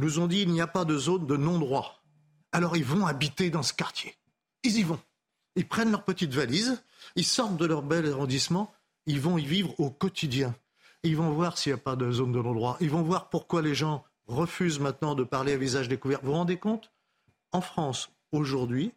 nous 0.00 0.18
ont 0.18 0.26
dit 0.26 0.40
il 0.40 0.50
n'y 0.50 0.60
a 0.60 0.66
pas 0.66 0.84
de 0.84 0.98
zone 0.98 1.26
de 1.26 1.36
non-droit. 1.36 2.02
Alors 2.52 2.76
ils 2.76 2.84
vont 2.84 3.06
habiter 3.06 3.50
dans 3.50 3.62
ce 3.62 3.72
quartier. 3.72 4.14
Ils 4.64 4.78
y 4.78 4.82
vont. 4.82 5.00
Ils 5.56 5.66
prennent 5.66 5.90
leur 5.90 6.04
petite 6.04 6.32
valise, 6.32 6.82
ils 7.16 7.24
sortent 7.24 7.56
de 7.56 7.66
leur 7.66 7.82
bel 7.82 8.10
arrondissement, 8.10 8.72
ils 9.06 9.20
vont 9.20 9.38
y 9.38 9.44
vivre 9.44 9.78
au 9.78 9.90
quotidien. 9.90 10.54
Ils 11.02 11.16
vont 11.16 11.30
voir 11.30 11.58
s'il 11.58 11.72
n'y 11.72 11.78
a 11.78 11.82
pas 11.82 11.96
de 11.96 12.10
zone 12.10 12.32
de 12.32 12.40
non-droit. 12.40 12.76
Ils 12.80 12.90
vont 12.90 13.02
voir 13.02 13.30
pourquoi 13.30 13.62
les 13.62 13.74
gens 13.74 14.04
refusent 14.26 14.80
maintenant 14.80 15.14
de 15.14 15.24
parler 15.24 15.54
à 15.54 15.56
visage 15.56 15.88
découvert. 15.88 16.20
Vous 16.22 16.28
vous 16.28 16.34
rendez 16.34 16.58
compte? 16.58 16.92
En 17.52 17.60
France, 17.60 18.10
aujourd'hui, 18.32 18.92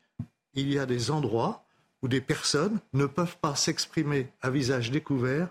il 0.53 0.72
y 0.72 0.77
a 0.77 0.86
des 0.86 1.12
endroits 1.12 1.65
où 2.01 2.07
des 2.07 2.22
personnes 2.22 2.79
ne 2.91 3.05
peuvent 3.05 3.38
pas 3.38 3.55
s'exprimer 3.55 4.31
à 4.41 4.50
visage 4.50 4.91
découvert 4.91 5.50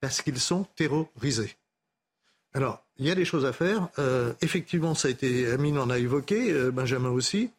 parce 0.00 0.20
qu'ils 0.20 0.40
sont 0.40 0.64
terrorisés. 0.76 1.56
Alors, 2.54 2.84
il 2.98 3.06
y 3.06 3.10
a 3.10 3.14
des 3.14 3.24
choses 3.24 3.44
à 3.44 3.52
faire. 3.52 3.88
Euh, 3.98 4.32
effectivement, 4.42 4.94
ça 4.94 5.08
a 5.08 5.10
été, 5.10 5.50
Amine 5.50 5.78
en 5.78 5.90
a 5.90 5.98
évoqué, 5.98 6.52
euh, 6.52 6.70
Benjamin 6.70 7.10
aussi. 7.10 7.50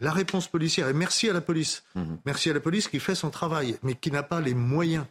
La 0.00 0.12
réponse 0.12 0.48
policière, 0.48 0.88
et 0.88 0.94
merci 0.94 1.28
à 1.28 1.32
la 1.34 1.42
police, 1.42 1.84
mhm. 1.94 2.18
merci 2.24 2.48
à 2.48 2.54
la 2.54 2.60
police 2.60 2.88
qui 2.88 3.00
fait 3.00 3.14
son 3.14 3.28
travail, 3.28 3.78
mais 3.82 3.94
qui 3.94 4.10
n'a 4.10 4.22
pas 4.22 4.40
les 4.40 4.54
moyens. 4.54 5.04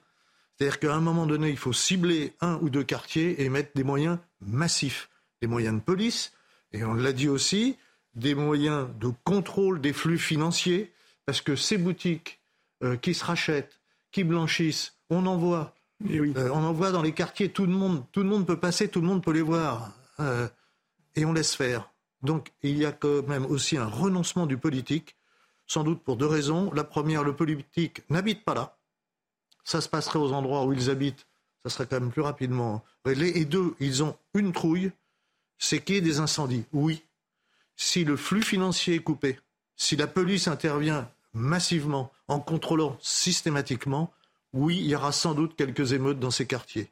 C'est-à-dire 0.58 0.80
qu'à 0.80 0.96
un 0.96 1.00
moment 1.00 1.28
donné, 1.28 1.50
il 1.50 1.58
faut 1.58 1.74
cibler 1.74 2.34
un 2.42 2.56
ou 2.62 2.72
deux 2.72 2.84
quartiers 2.84 3.44
et 3.44 3.50
mettre 3.50 3.70
des 3.76 3.84
moyens 3.84 4.18
massifs 4.42 5.10
des 5.42 5.48
moyens 5.48 5.76
de 5.76 5.82
police, 5.82 6.34
et 6.74 6.84
on 6.84 6.94
l'a 6.94 7.14
dit 7.14 7.30
aussi, 7.30 7.78
des 8.16 8.36
moyens 8.36 8.88
de 9.00 9.12
contrôle 9.24 9.80
des 9.80 9.94
flux 9.94 10.18
financiers, 10.18 10.92
parce 11.26 11.42
que 11.42 11.56
ces 11.56 11.78
boutiques 11.78 12.42
euh, 12.84 12.98
qui 12.98 13.14
se 13.14 13.24
rachètent, 13.24 13.80
qui 14.12 14.24
blanchissent, 14.24 14.96
on 15.10 15.26
en 15.26 15.38
voit. 15.38 15.76
Eh 16.08 16.20
euh, 16.20 16.50
on 16.54 16.64
en 16.64 16.72
voit 16.72 16.92
dans 16.92 17.02
les 17.02 17.12
quartiers, 17.12 17.50
tout 17.50 17.66
le, 17.66 17.72
monde, 17.72 18.06
peut 18.46 18.60
passer, 18.60 18.88
tout 18.88 19.02
le 19.02 19.08
monde 19.08 19.24
peut 19.24 19.34
les 19.34 19.42
voir. 19.42 19.92
Euh, 20.20 20.48
et 21.16 21.26
on 21.26 21.34
laisse 21.34 21.56
faire. 21.56 21.92
Donc 22.22 22.52
il 22.64 22.78
y 22.78 22.86
a 22.86 22.92
quand 22.92 23.28
même 23.28 23.46
aussi 23.46 23.78
un 23.78 23.88
renoncement 23.88 24.46
du 24.46 24.58
politique, 24.58 25.16
sans 25.68 25.84
doute 25.84 26.02
pour 26.02 26.16
deux 26.16 26.26
raisons. 26.26 26.72
La 26.74 26.84
première, 26.84 27.24
le 27.24 27.36
politique 27.36 28.04
n'habite 28.10 28.46
pas 28.46 28.54
là. 28.54 28.78
Ça 29.64 29.82
se 29.82 29.90
passerait 29.90 30.20
aux 30.20 30.32
endroits 30.32 30.66
où 30.66 30.74
ils 30.74 30.90
habitent, 30.90 31.28
ça 31.64 31.70
serait 31.70 31.86
quand 31.86 32.00
même 32.00 32.12
plus 32.12 32.22
rapidement 32.22 32.84
réglé. 33.06 33.34
Et 33.36 33.46
deux, 33.46 33.76
ils 33.80 34.04
ont 34.04 34.18
une 34.34 34.52
trouille, 34.52 34.92
c'est 35.58 35.82
qu'il 35.82 35.96
y 35.96 35.98
ait 35.98 36.02
des 36.02 36.20
incendies. 36.20 36.66
Oui. 36.72 37.04
Si 37.76 38.04
le 38.04 38.18
flux 38.18 38.42
financier 38.42 38.96
est 38.96 39.04
coupé, 39.04 39.40
si 39.76 39.96
la 39.96 40.08
police 40.08 40.48
intervient 40.48 41.10
massivement 41.34 42.12
en 42.28 42.40
contrôlant 42.40 42.98
systématiquement, 43.02 44.12
oui, 44.54 44.78
il 44.78 44.88
y 44.88 44.96
aura 44.96 45.12
sans 45.12 45.34
doute 45.34 45.56
quelques 45.56 45.94
émeutes 45.94 46.20
dans 46.20 46.32
ces 46.32 46.46
quartiers. 46.46 46.90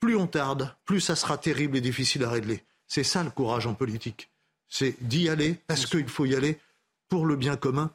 Plus 0.00 0.16
on 0.16 0.26
tarde, 0.26 0.74
plus 0.84 1.00
ça 1.00 1.16
sera 1.16 1.38
terrible 1.38 1.76
et 1.76 1.80
difficile 1.80 2.24
à 2.24 2.30
régler. 2.30 2.64
C'est 2.88 3.04
ça 3.04 3.22
le 3.22 3.30
courage 3.30 3.66
en 3.66 3.74
politique. 3.74 4.30
C'est 4.68 4.96
d'y 5.00 5.28
aller 5.28 5.56
parce 5.66 5.86
qu'il 5.86 6.08
faut 6.08 6.24
y 6.24 6.34
aller 6.34 6.58
pour 7.08 7.26
le 7.26 7.36
bien 7.36 7.56
commun 7.56 7.92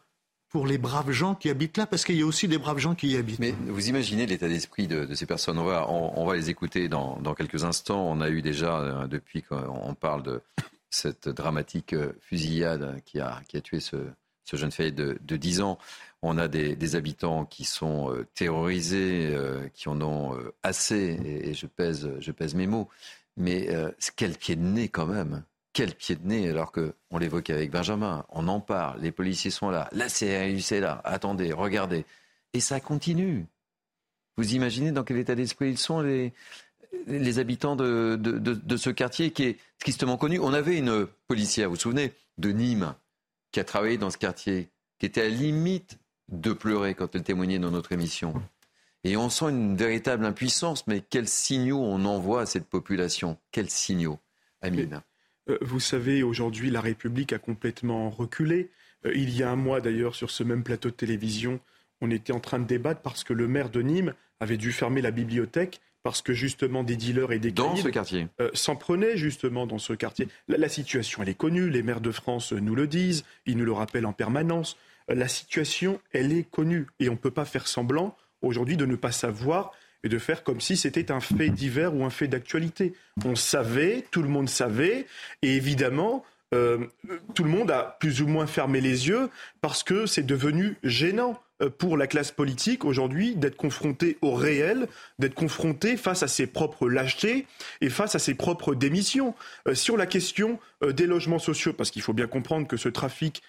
pour 0.49 0.65
les 0.65 0.77
braves 0.77 1.11
gens 1.11 1.35
qui 1.35 1.49
habitent 1.49 1.77
là, 1.77 1.85
parce 1.85 2.05
qu'il 2.05 2.15
y 2.15 2.21
a 2.21 2.25
aussi 2.25 2.47
des 2.47 2.57
braves 2.57 2.77
gens 2.77 2.95
qui 2.95 3.09
y 3.09 3.17
habitent. 3.17 3.39
Mais 3.39 3.51
vous 3.51 3.89
imaginez 3.89 4.25
l'état 4.25 4.47
d'esprit 4.47 4.87
de, 4.87 5.13
ces 5.13 5.25
personnes. 5.25 5.59
On 5.59 6.25
va, 6.25 6.35
les 6.35 6.49
écouter 6.49 6.87
dans, 6.87 7.35
quelques 7.35 7.63
instants. 7.63 8.09
On 8.09 8.21
a 8.21 8.29
eu 8.29 8.41
déjà, 8.41 8.79
euh, 8.79 9.07
depuis 9.07 9.43
qu'on 9.43 9.93
parle 9.93 10.23
de 10.23 10.41
cette 10.89 11.27
dramatique 11.27 11.93
euh, 11.93 12.13
fusillade 12.21 13.01
qui 13.05 13.19
a, 13.19 13.41
qui 13.47 13.57
a 13.57 13.61
tué 13.61 13.81
ce, 13.81 13.97
jeune 14.53 14.71
fille 14.71 14.93
de, 14.93 15.17
de 15.21 15.35
10 15.35 15.61
ans, 15.61 15.77
on 16.21 16.37
a 16.37 16.47
des, 16.47 16.95
habitants 16.95 17.45
qui 17.45 17.63
sont 17.63 18.11
euh, 18.11 18.25
terrorisés, 18.33 19.35
qui 19.73 19.89
en 19.89 20.01
ont 20.01 20.37
assez, 20.63 21.19
et, 21.23 21.53
je, 21.53 21.67
pèse, 21.67 22.09
je 22.19 22.31
pèse 22.31 22.55
mes 22.55 22.67
mots. 22.67 22.89
Mais 23.35 23.69
quel 24.15 24.35
pied 24.35 24.55
de 24.55 24.63
nez 24.63 24.89
quand 24.89 25.05
même 25.05 25.43
quel 25.77 25.93
pied 25.93 26.15
de 26.15 26.27
nez, 26.27 26.49
alors 26.49 26.71
qu'on 26.71 27.17
l'évoquait 27.19 27.53
avec 27.53 27.69
Benjamin, 27.69 28.25
on 28.29 28.47
en 28.47 28.59
parle, 28.59 28.99
les 28.99 29.11
policiers 29.11 29.51
sont 29.51 29.69
là, 29.69 29.87
la 29.91 30.07
CRUC 30.07 30.71
est 30.71 30.79
là, 30.79 31.01
attendez, 31.03 31.53
regardez. 31.53 32.03
Et 32.53 32.59
ça 32.59 32.79
continue. 32.79 33.45
Vous 34.37 34.55
imaginez 34.55 34.91
dans 34.91 35.03
quel 35.03 35.17
état 35.17 35.35
d'esprit 35.35 35.69
ils 35.69 35.77
sont, 35.77 36.01
les, 36.01 36.33
habitants 37.37 37.75
de, 37.75 38.15
de, 38.15 38.77
ce 38.77 38.89
quartier 38.89 39.29
qui 39.29 39.43
est 39.43 39.57
tristement 39.77 40.17
connu. 40.17 40.39
On 40.39 40.51
avait 40.51 40.79
une 40.79 41.05
policière, 41.27 41.69
vous 41.69 41.75
vous 41.75 41.81
souvenez, 41.81 42.11
de 42.39 42.49
Nîmes, 42.49 42.95
qui 43.51 43.59
a 43.59 43.63
travaillé 43.63 43.99
dans 43.99 44.09
ce 44.09 44.17
quartier, 44.17 44.69
qui 44.97 45.05
était 45.05 45.21
à 45.21 45.25
la 45.25 45.35
limite 45.35 45.99
de 46.29 46.53
pleurer 46.53 46.93
quand 46.93 47.15
elle 47.15 47.23
témoignait 47.23 47.59
dans 47.59 47.71
notre 47.71 47.91
émission. 47.91 48.33
Et 49.03 49.15
on 49.15 49.29
sent 49.29 49.45
une 49.45 49.75
véritable 49.75 50.25
impuissance, 50.25 50.85
mais 50.87 51.01
quels 51.01 51.29
signaux 51.29 51.79
on 51.79 52.03
envoie 52.05 52.41
à 52.41 52.45
cette 52.45 52.67
population? 52.67 53.37
Quels 53.51 53.69
signaux 53.69 54.19
Amine? 54.61 55.01
Euh, 55.49 55.57
vous 55.61 55.79
savez, 55.79 56.23
aujourd'hui, 56.23 56.69
la 56.71 56.81
République 56.81 57.31
a 57.31 57.39
complètement 57.39 58.09
reculé. 58.09 58.69
Euh, 59.05 59.13
il 59.15 59.29
y 59.35 59.43
a 59.43 59.49
un 59.49 59.55
mois, 59.55 59.81
d'ailleurs, 59.81 60.15
sur 60.15 60.31
ce 60.31 60.43
même 60.43 60.63
plateau 60.63 60.89
de 60.89 60.95
télévision, 60.95 61.59
on 62.01 62.11
était 62.11 62.33
en 62.33 62.39
train 62.39 62.59
de 62.59 62.65
débattre 62.65 63.01
parce 63.01 63.23
que 63.23 63.33
le 63.33 63.47
maire 63.47 63.69
de 63.69 63.81
Nîmes 63.81 64.13
avait 64.39 64.57
dû 64.57 64.71
fermer 64.71 65.01
la 65.01 65.11
bibliothèque 65.11 65.81
parce 66.03 66.21
que 66.21 66.33
justement 66.33 66.83
des 66.83 66.95
dealers 66.95 67.31
et 67.31 67.39
des 67.39 67.51
dans 67.51 67.75
ce 67.75 67.89
quartier? 67.89 68.27
euh, 68.39 68.49
s'en 68.53 68.75
prenaient 68.75 69.17
justement 69.17 69.67
dans 69.67 69.79
ce 69.79 69.93
quartier. 69.93 70.27
La, 70.47 70.69
situation 70.69 71.21
elle 71.23 71.29
est 71.29 71.33
connue, 71.33 71.69
les 71.69 71.83
maires 71.83 72.01
de 72.01 72.11
France 72.11 72.53
nous 72.53 72.75
le 72.75 72.87
disent, 72.87 73.25
ils 73.45 73.57
nous 73.57 73.65
le 73.65 73.73
rappellent 73.73 74.05
en 74.05 74.13
permanence. 74.13 74.77
La 75.07 75.27
situation 75.27 75.99
elle 76.11 76.31
est 76.33 76.49
connue 76.49 76.87
et 76.99 77.09
on 77.09 77.13
ne 77.13 77.17
peut 77.17 77.31
pas 77.31 77.45
faire 77.45 77.67
semblant 77.67 78.15
aujourd'hui 78.41 78.77
de 78.77 78.85
ne 78.85 78.95
pas 78.95 79.11
savoir 79.11 79.71
et 80.03 80.09
de 80.09 80.19
faire 80.19 80.43
comme 80.43 80.61
si 80.61 80.77
c'était 80.77 81.11
un 81.11 81.19
fait 81.19 81.49
divers 81.49 81.95
ou 81.95 82.05
un 82.05 82.09
fait 82.09 82.27
d'actualité. 82.27 82.93
On 83.25 83.35
savait, 83.35 84.05
tout 84.11 84.21
le 84.21 84.29
monde 84.29 84.49
savait, 84.49 85.07
et 85.41 85.55
évidemment, 85.55 86.23
euh, 86.53 86.85
tout 87.33 87.43
le 87.43 87.49
monde 87.49 87.71
a 87.71 87.97
plus 87.99 88.21
ou 88.21 88.27
moins 88.27 88.47
fermé 88.47 88.79
les 88.79 89.07
yeux 89.07 89.29
parce 89.59 89.83
que 89.83 90.05
c'est 90.05 90.25
devenu 90.25 90.77
gênant 90.81 91.41
euh, 91.61 91.69
pour 91.69 91.97
la 91.97 92.07
classe 92.07 92.31
politique 92.31 92.85
aujourd'hui 92.85 93.35
d'être 93.35 93.57
confronté 93.57 94.17
au 94.21 94.33
réel, 94.33 94.87
d'être 95.19 95.33
confronté 95.33 95.97
face 95.97 96.23
à 96.23 96.29
ses 96.29 96.47
propres 96.47 96.87
lâchetés 96.87 97.47
et 97.81 97.89
face 97.89 98.15
à 98.15 98.19
ses 98.19 98.33
propres 98.33 98.75
démissions. 98.75 99.35
Euh, 99.67 99.75
sur 99.75 99.97
la 99.97 100.05
question 100.05 100.59
des 100.87 101.07
logements 101.07 101.39
sociaux, 101.39 101.73
parce 101.73 101.89
qu'il 101.89 102.03
faut 102.03 102.13
bien 102.13 102.27
comprendre 102.27 102.67
que 102.67 102.77
ce 102.77 102.87
trafic 102.87 103.41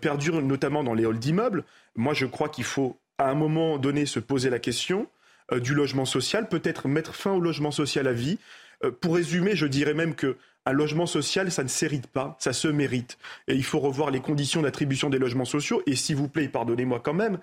perdure 0.00 0.40
notamment 0.40 0.82
dans 0.82 0.94
les 0.94 1.04
halls 1.04 1.18
d'immeubles, 1.18 1.64
moi 1.94 2.14
je 2.14 2.26
crois 2.26 2.48
qu'il 2.48 2.64
faut 2.64 2.98
à 3.18 3.30
un 3.30 3.34
moment 3.34 3.78
donné 3.78 4.06
se 4.06 4.20
poser 4.20 4.50
la 4.50 4.58
question 4.58 5.08
euh, 5.52 5.60
du 5.60 5.74
logement 5.74 6.04
social, 6.04 6.48
peut-être 6.48 6.88
mettre 6.88 7.14
fin 7.14 7.32
au 7.32 7.40
logement 7.40 7.70
social 7.70 8.06
à 8.06 8.12
vie. 8.12 8.38
Euh, 8.82 8.90
pour 8.90 9.16
résumer, 9.16 9.56
je 9.56 9.66
dirais 9.66 9.94
même 9.94 10.14
que 10.14 10.36
un 10.66 10.72
logement 10.72 11.04
social, 11.04 11.52
ça 11.52 11.62
ne 11.62 11.68
s'hérite 11.68 12.06
pas, 12.06 12.36
ça 12.40 12.54
se 12.54 12.68
mérite. 12.68 13.18
Et 13.48 13.54
il 13.54 13.64
faut 13.64 13.80
revoir 13.80 14.10
les 14.10 14.20
conditions 14.20 14.62
d'attribution 14.62 15.10
des 15.10 15.18
logements 15.18 15.44
sociaux. 15.44 15.82
Et 15.86 15.94
s'il 15.94 16.16
vous 16.16 16.28
plaît, 16.28 16.48
pardonnez-moi 16.48 17.00
quand 17.00 17.12
même, 17.12 17.38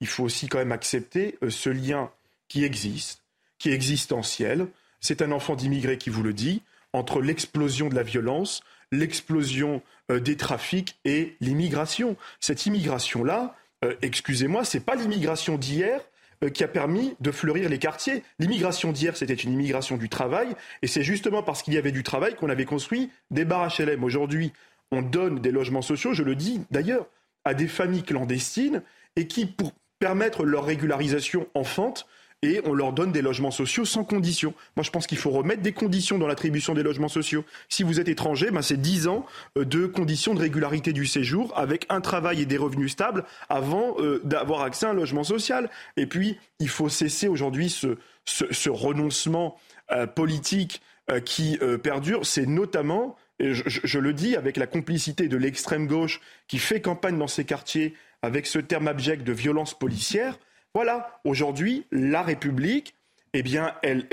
il 0.00 0.08
faut 0.08 0.24
aussi 0.24 0.48
quand 0.48 0.58
même 0.58 0.72
accepter 0.72 1.38
euh, 1.42 1.50
ce 1.50 1.70
lien 1.70 2.10
qui 2.48 2.64
existe, 2.64 3.22
qui 3.58 3.70
est 3.70 3.74
existentiel. 3.74 4.66
C'est 5.00 5.22
un 5.22 5.30
enfant 5.30 5.54
d'immigré 5.54 5.96
qui 5.98 6.10
vous 6.10 6.22
le 6.22 6.32
dit, 6.32 6.62
entre 6.92 7.20
l'explosion 7.20 7.88
de 7.88 7.94
la 7.94 8.02
violence, 8.02 8.62
l'explosion 8.94 9.82
des 10.08 10.36
trafics 10.36 10.98
et 11.04 11.34
l'immigration. 11.40 12.16
Cette 12.40 12.66
immigration-là, 12.66 13.56
excusez-moi, 14.02 14.64
c'est 14.64 14.84
pas 14.84 14.94
l'immigration 14.94 15.56
d'hier, 15.56 16.00
euh, 16.44 16.50
qui 16.50 16.64
a 16.64 16.68
permis 16.68 17.14
de 17.20 17.30
fleurir 17.30 17.68
les 17.68 17.78
quartiers. 17.78 18.22
L'immigration 18.38 18.92
d'hier, 18.92 19.16
c'était 19.16 19.34
une 19.34 19.52
immigration 19.52 19.96
du 19.96 20.08
travail, 20.08 20.48
et 20.82 20.86
c'est 20.86 21.02
justement 21.02 21.42
parce 21.42 21.62
qu'il 21.62 21.74
y 21.74 21.78
avait 21.78 21.92
du 21.92 22.02
travail 22.02 22.34
qu'on 22.34 22.48
avait 22.48 22.64
construit 22.64 23.10
des 23.30 23.44
bars 23.44 23.72
HLM. 23.78 24.02
Aujourd'hui, 24.04 24.52
on 24.90 25.02
donne 25.02 25.40
des 25.40 25.50
logements 25.50 25.82
sociaux, 25.82 26.12
je 26.12 26.22
le 26.22 26.34
dis 26.34 26.62
d'ailleurs, 26.70 27.06
à 27.44 27.54
des 27.54 27.68
familles 27.68 28.02
clandestines, 28.02 28.82
et 29.16 29.26
qui, 29.26 29.46
pour 29.46 29.72
permettre 29.98 30.44
leur 30.44 30.64
régularisation 30.64 31.46
enfante, 31.54 32.06
et 32.44 32.60
on 32.64 32.74
leur 32.74 32.92
donne 32.92 33.10
des 33.10 33.22
logements 33.22 33.50
sociaux 33.50 33.86
sans 33.86 34.04
condition. 34.04 34.52
Moi, 34.76 34.84
je 34.84 34.90
pense 34.90 35.06
qu'il 35.06 35.16
faut 35.16 35.30
remettre 35.30 35.62
des 35.62 35.72
conditions 35.72 36.18
dans 36.18 36.26
l'attribution 36.26 36.74
des 36.74 36.82
logements 36.82 37.08
sociaux. 37.08 37.44
Si 37.70 37.82
vous 37.82 38.00
êtes 38.00 38.08
étranger, 38.08 38.50
ben 38.50 38.60
c'est 38.60 38.80
10 38.80 39.08
ans 39.08 39.24
euh, 39.56 39.64
de 39.64 39.86
conditions 39.86 40.34
de 40.34 40.40
régularité 40.40 40.92
du 40.92 41.06
séjour 41.06 41.52
avec 41.56 41.86
un 41.88 42.00
travail 42.00 42.42
et 42.42 42.46
des 42.46 42.58
revenus 42.58 42.92
stables 42.92 43.24
avant 43.48 43.94
euh, 43.98 44.20
d'avoir 44.24 44.62
accès 44.62 44.84
à 44.86 44.90
un 44.90 44.94
logement 44.94 45.24
social. 45.24 45.70
Et 45.96 46.06
puis, 46.06 46.38
il 46.60 46.68
faut 46.68 46.90
cesser 46.90 47.28
aujourd'hui 47.28 47.70
ce, 47.70 47.96
ce, 48.24 48.70
renoncement 48.70 49.56
euh, 49.90 50.06
politique 50.06 50.82
qui 51.26 51.58
perdure. 51.82 52.24
C'est 52.24 52.46
notamment 52.46 53.18
et 53.40 53.52
je, 53.52 53.98
le 53.98 54.12
dis 54.12 54.36
avec 54.36 54.56
la 54.56 54.66
complicité 54.66 55.28
de 55.28 55.36
l'extrême 55.36 55.86
gauche 55.86 56.20
qui 56.46 56.58
fait 56.58 56.80
campagne 56.80 57.18
dans 57.18 57.26
ces 57.26 57.44
quartiers 57.44 57.94
avec 58.22 58.46
ce 58.46 58.58
terme 58.58 58.88
abject 58.88 59.24
de 59.24 59.32
violence 59.32 59.76
policière, 59.76 60.38
voilà, 60.74 61.20
aujourd'hui, 61.24 61.86
la 61.92 62.22
République, 62.22 62.94
eh 63.32 63.42
bien, 63.42 63.74
elle, 63.82 64.06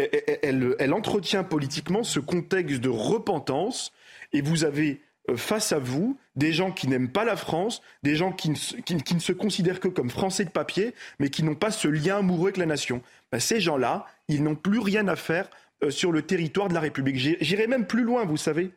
elle, 0.44 0.94
entretient 0.94 1.44
politiquement 1.44 2.04
ce 2.04 2.20
contexte 2.20 2.82
de 2.82 2.90
repentance 2.90 3.92
Et 4.32 4.42
vous 4.42 4.64
avez 4.64 5.02
euh, 5.30 5.38
face 5.38 5.72
à 5.72 5.80
vous 5.80 6.18
des 6.36 6.54
gens 6.54 6.72
qui 6.72 6.88
n'aiment 6.88 7.12
pas 7.12 7.26
la 7.26 7.36
France, 7.36 7.82
des 8.04 8.16
gens 8.16 8.32
qui 8.32 8.50
ne, 8.50 8.56
se 8.56 9.32
considèrent 9.32 9.80
que 9.80 9.88
comme 9.88 10.10
français 10.10 10.46
de 10.46 10.50
papier, 10.50 10.94
mais 11.20 11.30
qui 11.30 11.44
n'ont 11.44 11.56
pas 11.56 11.72
ce 11.72 11.88
lien 11.88 12.18
amoureux 12.18 12.48
avec 12.48 12.58
la 12.58 12.66
nation. 12.66 13.02
Ben, 13.32 13.40
ces 13.40 13.60
gens-là, 13.60 14.06
ils 14.28 14.44
n'ont 14.44 14.56
plus 14.56 14.80
rien 14.80 15.08
à 15.08 15.16
faire 15.16 15.50
euh, 15.84 15.90
sur 15.90 16.12
le 16.12 16.22
territoire 16.22 16.70
de 16.70 16.74
la 16.74 16.80
République. 16.80 17.18
J'irai 17.18 17.68
même 17.68 17.86
plus 17.86 18.04
loin, 18.04 18.26
vous 18.26 18.38
savez. 18.38 18.72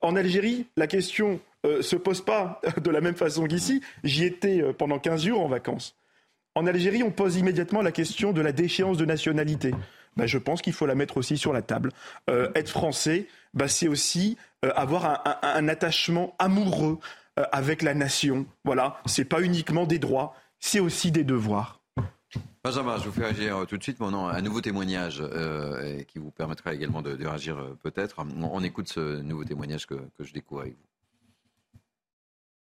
En 0.00 0.16
Algérie, 0.16 0.66
la 0.76 0.86
question 0.86 1.40
ne 1.64 1.70
euh, 1.70 1.82
se 1.82 1.96
pose 1.96 2.24
pas 2.24 2.60
de 2.82 2.90
la 2.90 3.00
même 3.00 3.16
façon 3.16 3.46
qu'ici. 3.46 3.82
J'y 4.02 4.24
étais 4.24 4.62
pendant 4.74 4.98
15 4.98 5.24
jours 5.24 5.40
en 5.40 5.48
vacances. 5.48 5.99
En 6.54 6.66
Algérie, 6.66 7.02
on 7.02 7.10
pose 7.10 7.36
immédiatement 7.36 7.82
la 7.82 7.92
question 7.92 8.32
de 8.32 8.40
la 8.40 8.52
déchéance 8.52 8.96
de 8.96 9.04
nationalité. 9.04 9.72
Ben, 10.16 10.26
je 10.26 10.38
pense 10.38 10.60
qu'il 10.60 10.72
faut 10.72 10.86
la 10.86 10.96
mettre 10.96 11.16
aussi 11.16 11.38
sur 11.38 11.52
la 11.52 11.62
table. 11.62 11.90
être 12.28 12.68
français, 12.68 13.28
bah, 13.54 13.68
c'est 13.68 13.88
aussi 13.88 14.36
euh, 14.64 14.70
avoir 14.74 15.22
un, 15.42 15.68
attachement 15.68 16.34
amoureux 16.38 16.98
euh, 17.38 17.44
avec 17.50 17.80
la 17.82 17.94
nation. 17.94 18.44
Voilà, 18.64 19.00
c'est 19.06 19.24
pas 19.24 19.40
uniquement 19.40 19.86
des 19.86 19.98
droits, 19.98 20.34
c'est 20.58 20.80
aussi 20.80 21.10
des 21.10 21.24
devoirs. 21.24 21.80
Benjamin, 22.62 22.98
je 22.98 23.04
vous 23.04 23.12
fais 23.12 23.24
réagir 23.24 23.56
euh, 23.56 23.64
tout 23.64 23.78
de 23.78 23.82
suite. 23.82 23.98
Maintenant, 24.00 24.28
un 24.28 24.42
nouveau 24.42 24.60
témoignage 24.60 25.22
qui 26.08 26.18
vous 26.18 26.30
permettra 26.30 26.74
également 26.74 27.00
de, 27.00 27.16
réagir 27.24 27.56
peut-être. 27.82 28.16
On, 28.18 28.62
écoute 28.62 28.88
ce 28.88 29.20
nouveau 29.22 29.44
témoignage 29.44 29.86
que, 29.86 29.94
que 29.94 30.24
je 30.24 30.32
découvre 30.32 30.60
avec 30.62 30.74
vous. 30.74 30.78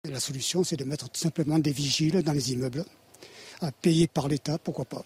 La 0.09 0.19
solution, 0.19 0.63
c'est 0.63 0.77
de 0.77 0.85
mettre 0.85 1.09
tout 1.09 1.19
simplement 1.19 1.59
des 1.59 1.71
vigiles 1.71 2.23
dans 2.23 2.33
les 2.33 2.53
immeubles, 2.53 2.83
à 3.63 3.71
payer 3.71 4.07
par 4.07 4.27
l'État, 4.27 4.57
pourquoi 4.57 4.85
pas. 4.85 5.03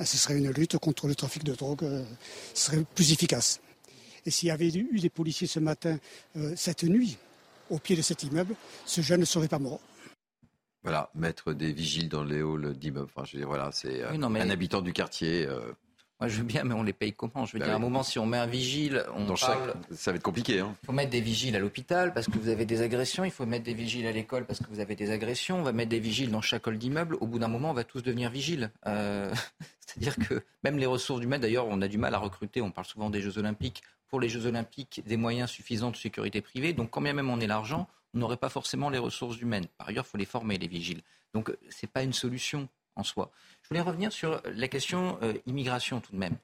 Ce 0.00 0.16
serait 0.18 0.36
une 0.36 0.50
lutte 0.50 0.76
contre 0.78 1.06
le 1.06 1.14
trafic 1.14 1.42
de 1.44 1.54
drogue, 1.54 1.86
ce 2.54 2.66
serait 2.66 2.84
plus 2.94 3.12
efficace. 3.12 3.60
Et 4.26 4.30
s'il 4.30 4.48
y 4.48 4.50
avait 4.50 4.68
eu 4.68 4.98
des 4.98 5.08
policiers 5.08 5.46
ce 5.46 5.60
matin, 5.60 5.98
euh, 6.36 6.52
cette 6.56 6.82
nuit, 6.82 7.16
au 7.70 7.78
pied 7.78 7.96
de 7.96 8.02
cet 8.02 8.24
immeuble, 8.24 8.54
ce 8.84 9.00
jeune 9.00 9.20
ne 9.20 9.24
serait 9.24 9.48
pas 9.48 9.60
mort. 9.60 9.80
Voilà, 10.82 11.10
mettre 11.14 11.52
des 11.52 11.72
vigiles 11.72 12.08
dans 12.08 12.24
les 12.24 12.40
halls 12.40 12.74
d'immeubles. 12.76 13.08
Enfin, 13.14 13.24
je 13.24 13.32
veux 13.32 13.38
dire, 13.38 13.48
voilà, 13.48 13.70
c'est 13.72 14.02
euh, 14.02 14.10
un 14.12 14.50
habitant 14.50 14.82
du 14.82 14.92
quartier. 14.92 15.46
Euh, 15.46 15.72
moi, 16.18 16.28
je 16.28 16.38
veux 16.38 16.44
bien, 16.44 16.64
mais 16.64 16.72
on 16.72 16.82
les 16.82 16.94
paye 16.94 17.12
comment? 17.12 17.44
Je 17.44 17.52
veux 17.52 17.58
bah 17.58 17.66
dire, 17.66 17.74
à 17.74 17.76
un 17.76 17.80
moment, 17.80 18.02
si 18.02 18.18
on 18.18 18.24
met 18.24 18.38
un 18.38 18.46
vigile, 18.46 19.04
on 19.14 19.26
parle... 19.26 19.74
Ça 19.90 20.12
va 20.12 20.16
être 20.16 20.22
compliqué. 20.22 20.60
Hein. 20.60 20.74
Il 20.82 20.86
faut 20.86 20.92
mettre 20.92 21.10
des 21.10 21.20
vigiles 21.20 21.54
à 21.54 21.58
l'hôpital 21.58 22.14
parce 22.14 22.26
que 22.26 22.38
vous 22.38 22.48
avez 22.48 22.64
des 22.64 22.80
agressions. 22.80 23.26
Il 23.26 23.30
faut 23.30 23.44
mettre 23.44 23.64
des 23.64 23.74
vigiles 23.74 24.06
à 24.06 24.12
l'école 24.12 24.46
parce 24.46 24.60
que 24.60 24.68
vous 24.70 24.80
avez 24.80 24.96
des 24.96 25.10
agressions. 25.10 25.58
On 25.58 25.62
va 25.62 25.72
mettre 25.72 25.90
des 25.90 26.00
vigiles 26.00 26.30
dans 26.30 26.40
chaque 26.40 26.66
hall 26.66 26.78
d'immeuble. 26.78 27.18
Au 27.20 27.26
bout 27.26 27.38
d'un 27.38 27.48
moment, 27.48 27.70
on 27.70 27.74
va 27.74 27.84
tous 27.84 28.02
devenir 28.02 28.30
vigiles. 28.30 28.70
Euh, 28.86 29.30
c'est-à-dire 29.80 30.16
que 30.16 30.42
même 30.64 30.78
les 30.78 30.86
ressources 30.86 31.22
humaines, 31.22 31.42
d'ailleurs, 31.42 31.66
on 31.68 31.82
a 31.82 31.88
du 31.88 31.98
mal 31.98 32.14
à 32.14 32.18
recruter. 32.18 32.62
On 32.62 32.70
parle 32.70 32.86
souvent 32.86 33.10
des 33.10 33.20
Jeux 33.20 33.36
Olympiques. 33.36 33.82
Pour 34.08 34.18
les 34.18 34.30
Jeux 34.30 34.46
Olympiques, 34.46 35.02
des 35.04 35.18
moyens 35.18 35.50
suffisants 35.50 35.90
de 35.90 35.96
sécurité 35.96 36.40
privée. 36.40 36.72
Donc, 36.72 36.90
quand 36.90 37.02
bien 37.02 37.12
même 37.12 37.28
on 37.28 37.40
est 37.40 37.46
l'argent, 37.46 37.88
on 38.14 38.18
n'aurait 38.20 38.38
pas 38.38 38.48
forcément 38.48 38.88
les 38.88 38.98
ressources 38.98 39.38
humaines. 39.38 39.66
Par 39.76 39.88
ailleurs, 39.88 40.04
il 40.06 40.10
faut 40.10 40.18
les 40.18 40.24
former, 40.24 40.56
les 40.56 40.68
vigiles. 40.68 41.02
Donc, 41.34 41.50
ce 41.68 41.84
n'est 41.84 41.90
pas 41.92 42.02
une 42.02 42.14
solution 42.14 42.68
en 42.96 43.04
soi. 43.04 43.30
Je 43.62 43.68
voulais 43.68 43.80
revenir 43.80 44.12
sur 44.12 44.42
la 44.44 44.68
question 44.68 45.18
euh, 45.22 45.34
immigration 45.46 46.00
tout 46.00 46.12
de 46.12 46.18
même 46.18 46.36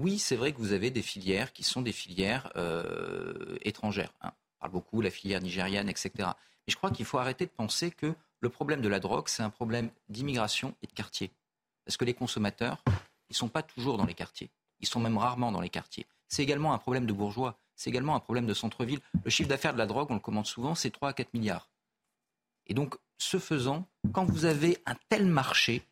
oui, 0.00 0.18
c'est 0.18 0.36
vrai 0.36 0.52
que 0.52 0.58
vous 0.58 0.72
avez 0.72 0.90
des 0.90 1.02
filières 1.02 1.52
qui 1.52 1.62
sont 1.62 1.82
des 1.82 1.92
filières 1.92 2.50
euh, 2.56 3.58
étrangères. 3.60 4.14
Hein. 4.22 4.32
On 4.32 4.60
parle 4.60 4.72
beaucoup, 4.72 5.02
la 5.02 5.10
filière 5.10 5.42
nigériane, 5.42 5.90
etc. 5.90 6.10
Mais 6.18 6.68
je 6.68 6.76
crois 6.76 6.90
qu'il 6.90 7.04
faut 7.04 7.18
arrêter 7.18 7.44
de 7.44 7.50
penser 7.50 7.90
que 7.90 8.14
le 8.40 8.48
problème 8.48 8.80
de 8.80 8.88
la 8.88 8.98
drogue, 8.98 9.28
c'est 9.28 9.42
un 9.42 9.50
problème 9.50 9.90
d'immigration 10.08 10.74
et 10.82 10.86
de 10.86 10.92
quartier. 10.92 11.30
Parce 11.84 11.98
que 11.98 12.06
les 12.06 12.14
consommateurs, 12.14 12.82
ils 13.28 13.32
ne 13.32 13.36
sont 13.36 13.48
pas 13.48 13.62
toujours 13.62 13.98
dans 13.98 14.06
les 14.06 14.14
quartiers. 14.14 14.50
Ils 14.80 14.88
sont 14.88 15.00
même 15.00 15.18
rarement 15.18 15.52
dans 15.52 15.60
les 15.60 15.68
quartiers. 15.68 16.06
C'est 16.28 16.42
également 16.42 16.72
un 16.72 16.78
problème 16.78 17.04
de 17.04 17.12
bourgeois. 17.12 17.58
C'est 17.76 17.90
également 17.90 18.14
un 18.14 18.20
problème 18.20 18.46
de 18.46 18.54
centre-ville. 18.54 19.00
Le 19.24 19.30
chiffre 19.30 19.50
d'affaires 19.50 19.74
de 19.74 19.78
la 19.78 19.86
drogue, 19.86 20.10
on 20.10 20.14
le 20.14 20.20
commande 20.20 20.46
souvent, 20.46 20.74
c'est 20.74 20.90
3 20.90 21.10
à 21.10 21.12
4 21.12 21.34
milliards. 21.34 21.68
Et 22.66 22.72
donc, 22.72 22.94
ce 23.18 23.38
faisant, 23.38 23.86
quand 24.14 24.24
vous 24.24 24.46
avez 24.46 24.78
un 24.86 24.94
tel 25.10 25.26
marché, 25.26 25.82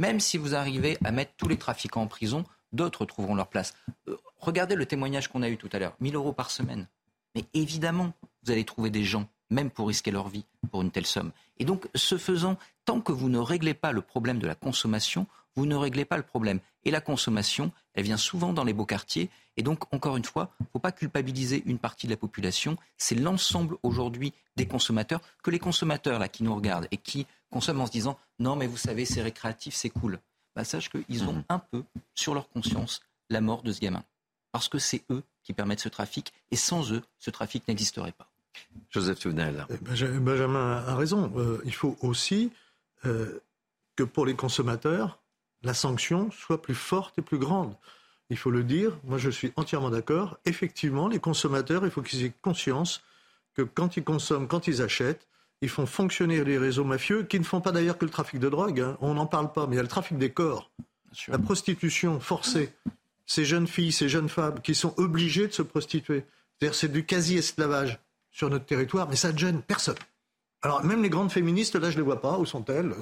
même 0.00 0.18
si 0.18 0.38
vous 0.38 0.54
arrivez 0.54 0.96
à 1.04 1.12
mettre 1.12 1.32
tous 1.36 1.46
les 1.46 1.58
trafiquants 1.58 2.00
en 2.00 2.06
prison, 2.06 2.44
d'autres 2.72 3.04
trouveront 3.04 3.34
leur 3.34 3.48
place. 3.48 3.74
Euh, 4.08 4.16
regardez 4.38 4.74
le 4.74 4.86
témoignage 4.86 5.28
qu'on 5.28 5.42
a 5.42 5.48
eu 5.50 5.58
tout 5.58 5.68
à 5.74 5.78
l'heure, 5.78 5.94
1000 6.00 6.14
euros 6.14 6.32
par 6.32 6.50
semaine. 6.50 6.88
Mais 7.34 7.44
évidemment, 7.52 8.14
vous 8.42 8.50
allez 8.50 8.64
trouver 8.64 8.88
des 8.88 9.04
gens, 9.04 9.28
même 9.50 9.70
pour 9.70 9.88
risquer 9.88 10.10
leur 10.10 10.28
vie, 10.28 10.46
pour 10.70 10.80
une 10.80 10.90
telle 10.90 11.04
somme. 11.04 11.32
Et 11.58 11.66
donc, 11.66 11.86
ce 11.94 12.16
faisant, 12.16 12.56
tant 12.86 13.02
que 13.02 13.12
vous 13.12 13.28
ne 13.28 13.38
réglez 13.38 13.74
pas 13.74 13.92
le 13.92 14.00
problème 14.00 14.38
de 14.38 14.46
la 14.46 14.54
consommation, 14.54 15.26
vous 15.54 15.66
ne 15.66 15.76
réglez 15.76 16.06
pas 16.06 16.16
le 16.16 16.22
problème. 16.22 16.60
Et 16.86 16.90
la 16.90 17.02
consommation, 17.02 17.70
elle 17.92 18.04
vient 18.04 18.16
souvent 18.16 18.54
dans 18.54 18.64
les 18.64 18.72
beaux 18.72 18.86
quartiers. 18.86 19.28
Et 19.58 19.62
donc, 19.62 19.92
encore 19.92 20.16
une 20.16 20.24
fois, 20.24 20.50
il 20.60 20.62
ne 20.62 20.68
faut 20.72 20.78
pas 20.78 20.92
culpabiliser 20.92 21.62
une 21.66 21.78
partie 21.78 22.06
de 22.06 22.12
la 22.12 22.16
population. 22.16 22.78
C'est 22.96 23.16
l'ensemble 23.16 23.76
aujourd'hui 23.82 24.32
des 24.56 24.66
consommateurs, 24.66 25.20
que 25.42 25.50
les 25.50 25.58
consommateurs 25.58 26.18
là 26.18 26.28
qui 26.28 26.42
nous 26.42 26.54
regardent 26.54 26.88
et 26.90 26.96
qui 26.96 27.26
consomment 27.50 27.82
en 27.82 27.86
se 27.86 27.92
disant 27.92 28.18
non 28.38 28.56
mais 28.56 28.66
vous 28.66 28.76
savez 28.76 29.04
c'est 29.04 29.22
récréatif, 29.22 29.74
c'est 29.74 29.90
cool 29.90 30.20
bah, 30.54 30.64
sache 30.64 30.90
qu'ils 30.90 31.24
ont 31.24 31.34
mhm. 31.34 31.44
un 31.48 31.58
peu 31.58 31.84
sur 32.14 32.34
leur 32.34 32.48
conscience 32.50 33.00
la 33.28 33.40
mort 33.40 33.62
de 33.62 33.72
ce 33.72 33.80
gamin. 33.80 34.04
Parce 34.52 34.68
que 34.68 34.78
c'est 34.78 35.04
eux 35.10 35.22
qui 35.42 35.52
permettent 35.52 35.80
ce 35.80 35.88
trafic, 35.88 36.32
et 36.50 36.56
sans 36.56 36.92
eux, 36.92 37.02
ce 37.18 37.30
trafic 37.30 37.66
n'existerait 37.68 38.12
pas. 38.12 38.28
Joseph 38.90 39.20
Tunel. 39.20 39.66
Eh, 39.70 39.76
Benjamin 40.18 40.84
a 40.86 40.96
raison. 40.96 41.32
Euh, 41.36 41.62
il 41.64 41.74
faut 41.74 41.96
aussi 42.02 42.52
euh, 43.04 43.40
que 43.96 44.02
pour 44.02 44.26
les 44.26 44.34
consommateurs, 44.34 45.20
la 45.62 45.72
sanction 45.72 46.30
soit 46.32 46.60
plus 46.60 46.74
forte 46.74 47.16
et 47.18 47.22
plus 47.22 47.38
grande. 47.38 47.74
Il 48.28 48.36
faut 48.36 48.50
le 48.50 48.64
dire, 48.64 48.98
moi 49.04 49.18
je 49.18 49.30
suis 49.30 49.52
entièrement 49.56 49.90
d'accord. 49.90 50.38
Effectivement, 50.44 51.08
les 51.08 51.20
consommateurs, 51.20 51.84
il 51.84 51.90
faut 51.90 52.02
qu'ils 52.02 52.24
aient 52.24 52.32
conscience 52.42 53.02
que 53.54 53.62
quand 53.62 53.96
ils 53.96 54.04
consomment, 54.04 54.48
quand 54.48 54.66
ils 54.66 54.82
achètent, 54.82 55.28
ils 55.62 55.68
font 55.68 55.86
fonctionner 55.86 56.42
les 56.44 56.58
réseaux 56.58 56.84
mafieux, 56.84 57.24
qui 57.24 57.38
ne 57.38 57.44
font 57.44 57.60
pas 57.60 57.72
d'ailleurs 57.72 57.98
que 57.98 58.04
le 58.04 58.10
trafic 58.10 58.40
de 58.40 58.48
drogue. 58.48 58.80
Hein. 58.80 58.96
On 59.00 59.14
n'en 59.14 59.26
parle 59.26 59.52
pas, 59.52 59.66
mais 59.66 59.74
il 59.74 59.76
y 59.76 59.80
a 59.80 59.82
le 59.82 59.88
trafic 59.88 60.16
des 60.16 60.30
corps, 60.30 60.70
la 61.28 61.38
prostitution 61.38 62.20
forcée. 62.20 62.72
Ces 63.26 63.44
jeunes 63.44 63.66
filles, 63.66 63.92
ces 63.92 64.08
jeunes 64.08 64.28
femmes 64.28 64.60
qui 64.60 64.74
sont 64.74 64.94
obligées 64.96 65.46
de 65.46 65.52
se 65.52 65.62
prostituer. 65.62 66.24
C'est-à-dire 66.58 66.74
c'est 66.74 66.90
du 66.90 67.04
quasi-esclavage 67.04 68.00
sur 68.30 68.50
notre 68.50 68.64
territoire, 68.64 69.08
mais 69.08 69.16
ça 69.16 69.32
ne 69.32 69.38
gêne 69.38 69.62
personne. 69.62 69.96
Alors 70.62 70.84
même 70.84 71.02
les 71.02 71.08
grandes 71.08 71.32
féministes, 71.32 71.76
là 71.76 71.90
je 71.90 71.94
ne 71.94 72.00
les 72.00 72.04
vois 72.04 72.20
pas, 72.20 72.38
où 72.38 72.44
sont-elles? 72.44 72.92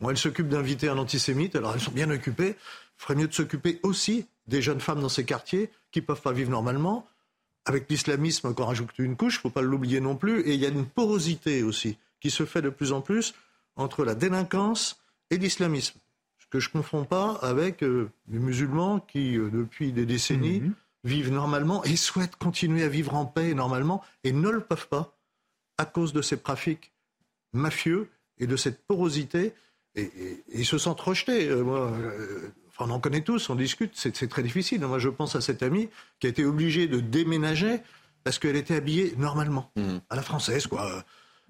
Bon, 0.00 0.10
elles 0.10 0.18
s'occupent 0.18 0.48
d'inviter 0.48 0.88
un 0.88 0.98
antisémite, 0.98 1.56
alors 1.56 1.74
elles 1.74 1.80
sont 1.80 1.92
bien 1.92 2.10
occupées. 2.10 2.56
Il 2.98 3.02
ferait 3.02 3.14
mieux 3.14 3.28
de 3.28 3.34
s'occuper 3.34 3.80
aussi 3.82 4.26
des 4.46 4.62
jeunes 4.62 4.80
femmes 4.80 5.00
dans 5.00 5.08
ces 5.08 5.24
quartiers 5.24 5.70
qui 5.90 6.00
ne 6.00 6.06
peuvent 6.06 6.22
pas 6.22 6.32
vivre 6.32 6.50
normalement, 6.50 7.06
avec 7.66 7.90
l'islamisme 7.90 8.54
qu'on 8.54 8.64
rajoute 8.64 8.98
une 8.98 9.16
couche, 9.16 9.34
il 9.34 9.38
ne 9.38 9.42
faut 9.42 9.50
pas 9.50 9.62
l'oublier 9.62 10.00
non 10.00 10.16
plus, 10.16 10.40
et 10.42 10.54
il 10.54 10.60
y 10.60 10.66
a 10.66 10.70
une 10.70 10.86
porosité 10.86 11.62
aussi 11.62 11.98
qui 12.20 12.30
se 12.30 12.46
fait 12.46 12.62
de 12.62 12.70
plus 12.70 12.92
en 12.92 13.00
plus 13.00 13.34
entre 13.74 14.04
la 14.04 14.14
délinquance 14.14 15.02
et 15.30 15.36
l'islamisme. 15.36 15.98
Ce 16.38 16.46
que 16.48 16.60
je 16.60 16.68
ne 16.68 16.80
confonds 16.80 17.04
pas 17.04 17.32
avec 17.42 17.82
euh, 17.82 18.08
les 18.28 18.38
musulmans 18.38 19.00
qui, 19.00 19.36
euh, 19.36 19.50
depuis 19.50 19.92
des 19.92 20.06
décennies, 20.06 20.60
mhm. 20.60 20.74
vivent 21.04 21.32
normalement 21.32 21.84
et 21.84 21.96
souhaitent 21.96 22.36
continuer 22.36 22.84
à 22.84 22.88
vivre 22.88 23.14
en 23.14 23.26
paix 23.26 23.52
normalement 23.52 24.02
et 24.22 24.32
ne 24.32 24.48
le 24.48 24.60
peuvent 24.60 24.88
pas 24.88 25.18
à 25.76 25.84
cause 25.84 26.12
de 26.12 26.22
ces 26.22 26.38
trafics 26.38 26.92
mafieux 27.52 28.08
et 28.38 28.46
de 28.46 28.56
cette 28.56 28.86
porosité. 28.86 29.54
Et, 29.96 30.44
ils 30.54 30.66
se 30.66 30.78
sentent 30.78 31.00
rejetés. 31.00 31.48
Euh, 31.48 31.62
moi, 31.62 31.92
on 32.78 32.90
en 32.90 33.00
connaît 33.00 33.22
tous, 33.22 33.50
on 33.50 33.54
discute, 33.54 33.92
c'est 33.94 34.28
très 34.28 34.42
difficile. 34.42 34.80
Moi, 34.80 34.98
je 34.98 35.08
pense 35.08 35.36
à 35.36 35.40
cette 35.40 35.62
amie 35.62 35.88
qui 36.20 36.26
a 36.26 36.30
été 36.30 36.44
obligée 36.44 36.86
de 36.86 37.00
déménager 37.00 37.80
parce 38.24 38.38
qu'elle 38.38 38.56
était 38.56 38.74
habillée 38.74 39.14
normalement, 39.16 39.70
mmh. 39.76 39.98
à 40.10 40.16
la 40.16 40.22
française, 40.22 40.66
quoi. 40.66 41.04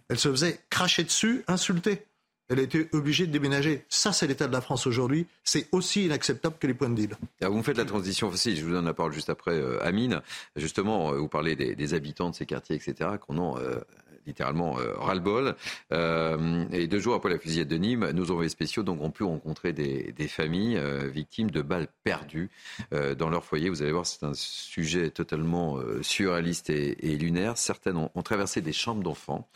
Elle 0.08 0.18
se 0.18 0.28
faisait 0.28 0.60
cracher 0.70 1.04
dessus, 1.04 1.42
insulter. 1.48 2.06
Elle 2.48 2.60
a 2.60 2.62
été 2.62 2.88
obligée 2.92 3.26
de 3.26 3.32
déménager. 3.32 3.84
Ça, 3.88 4.12
c'est 4.12 4.26
l'état 4.28 4.46
de 4.46 4.52
la 4.52 4.60
France 4.60 4.86
aujourd'hui. 4.86 5.26
C'est 5.42 5.68
aussi 5.72 6.04
inacceptable 6.04 6.56
que 6.60 6.68
les 6.68 6.74
points 6.74 6.88
de 6.88 6.94
deal. 6.94 7.16
vous 7.40 7.56
me 7.56 7.62
faites 7.62 7.76
la 7.76 7.84
transition 7.84 8.30
facile. 8.30 8.56
Je 8.56 8.64
vous 8.64 8.70
donne 8.70 8.84
la 8.84 8.94
parole 8.94 9.12
juste 9.12 9.30
après, 9.30 9.54
euh, 9.54 9.84
Amine. 9.84 10.22
Justement, 10.54 11.12
euh, 11.12 11.18
vous 11.18 11.28
parlez 11.28 11.56
des, 11.56 11.94
habitants 11.94 12.30
de 12.30 12.36
ces 12.36 12.46
quartiers, 12.46 12.76
etc., 12.76 13.10
qu'on 13.20 13.38
ont 13.38 13.58
euh, 13.58 13.80
littéralement 14.26 14.78
euh, 14.78 14.94
ras-le-bol. 14.96 15.54
Euh, 15.92 16.64
et 16.72 16.86
deux 16.86 16.98
jours 16.98 17.14
après 17.14 17.30
la 17.30 17.38
fusillade 17.38 17.68
de 17.68 17.76
Nîmes, 17.76 18.10
nos 18.10 18.30
envoyés 18.30 18.48
spéciaux 18.48 18.84
ont 18.86 19.10
pu 19.10 19.24
rencontrer 19.24 19.72
des, 19.72 20.12
familles 20.28 20.76
euh, 20.76 21.08
victimes 21.08 21.50
de 21.50 21.62
balles 21.62 21.88
perdues 22.02 22.50
dans 22.90 23.28
leur 23.28 23.44
foyer. 23.44 23.68
Vous 23.68 23.82
allez 23.82 23.92
voir, 23.92 24.06
c'est 24.06 24.24
un 24.24 24.34
sujet 24.34 25.10
totalement 25.10 25.78
surréaliste 26.02 26.70
et, 26.70 27.16
lunaire. 27.16 27.56
Certaines 27.56 27.96
ont, 27.96 28.22
traversé 28.22 28.60
des 28.60 28.72
chambres 28.72 29.02
d'enfants 29.02 29.48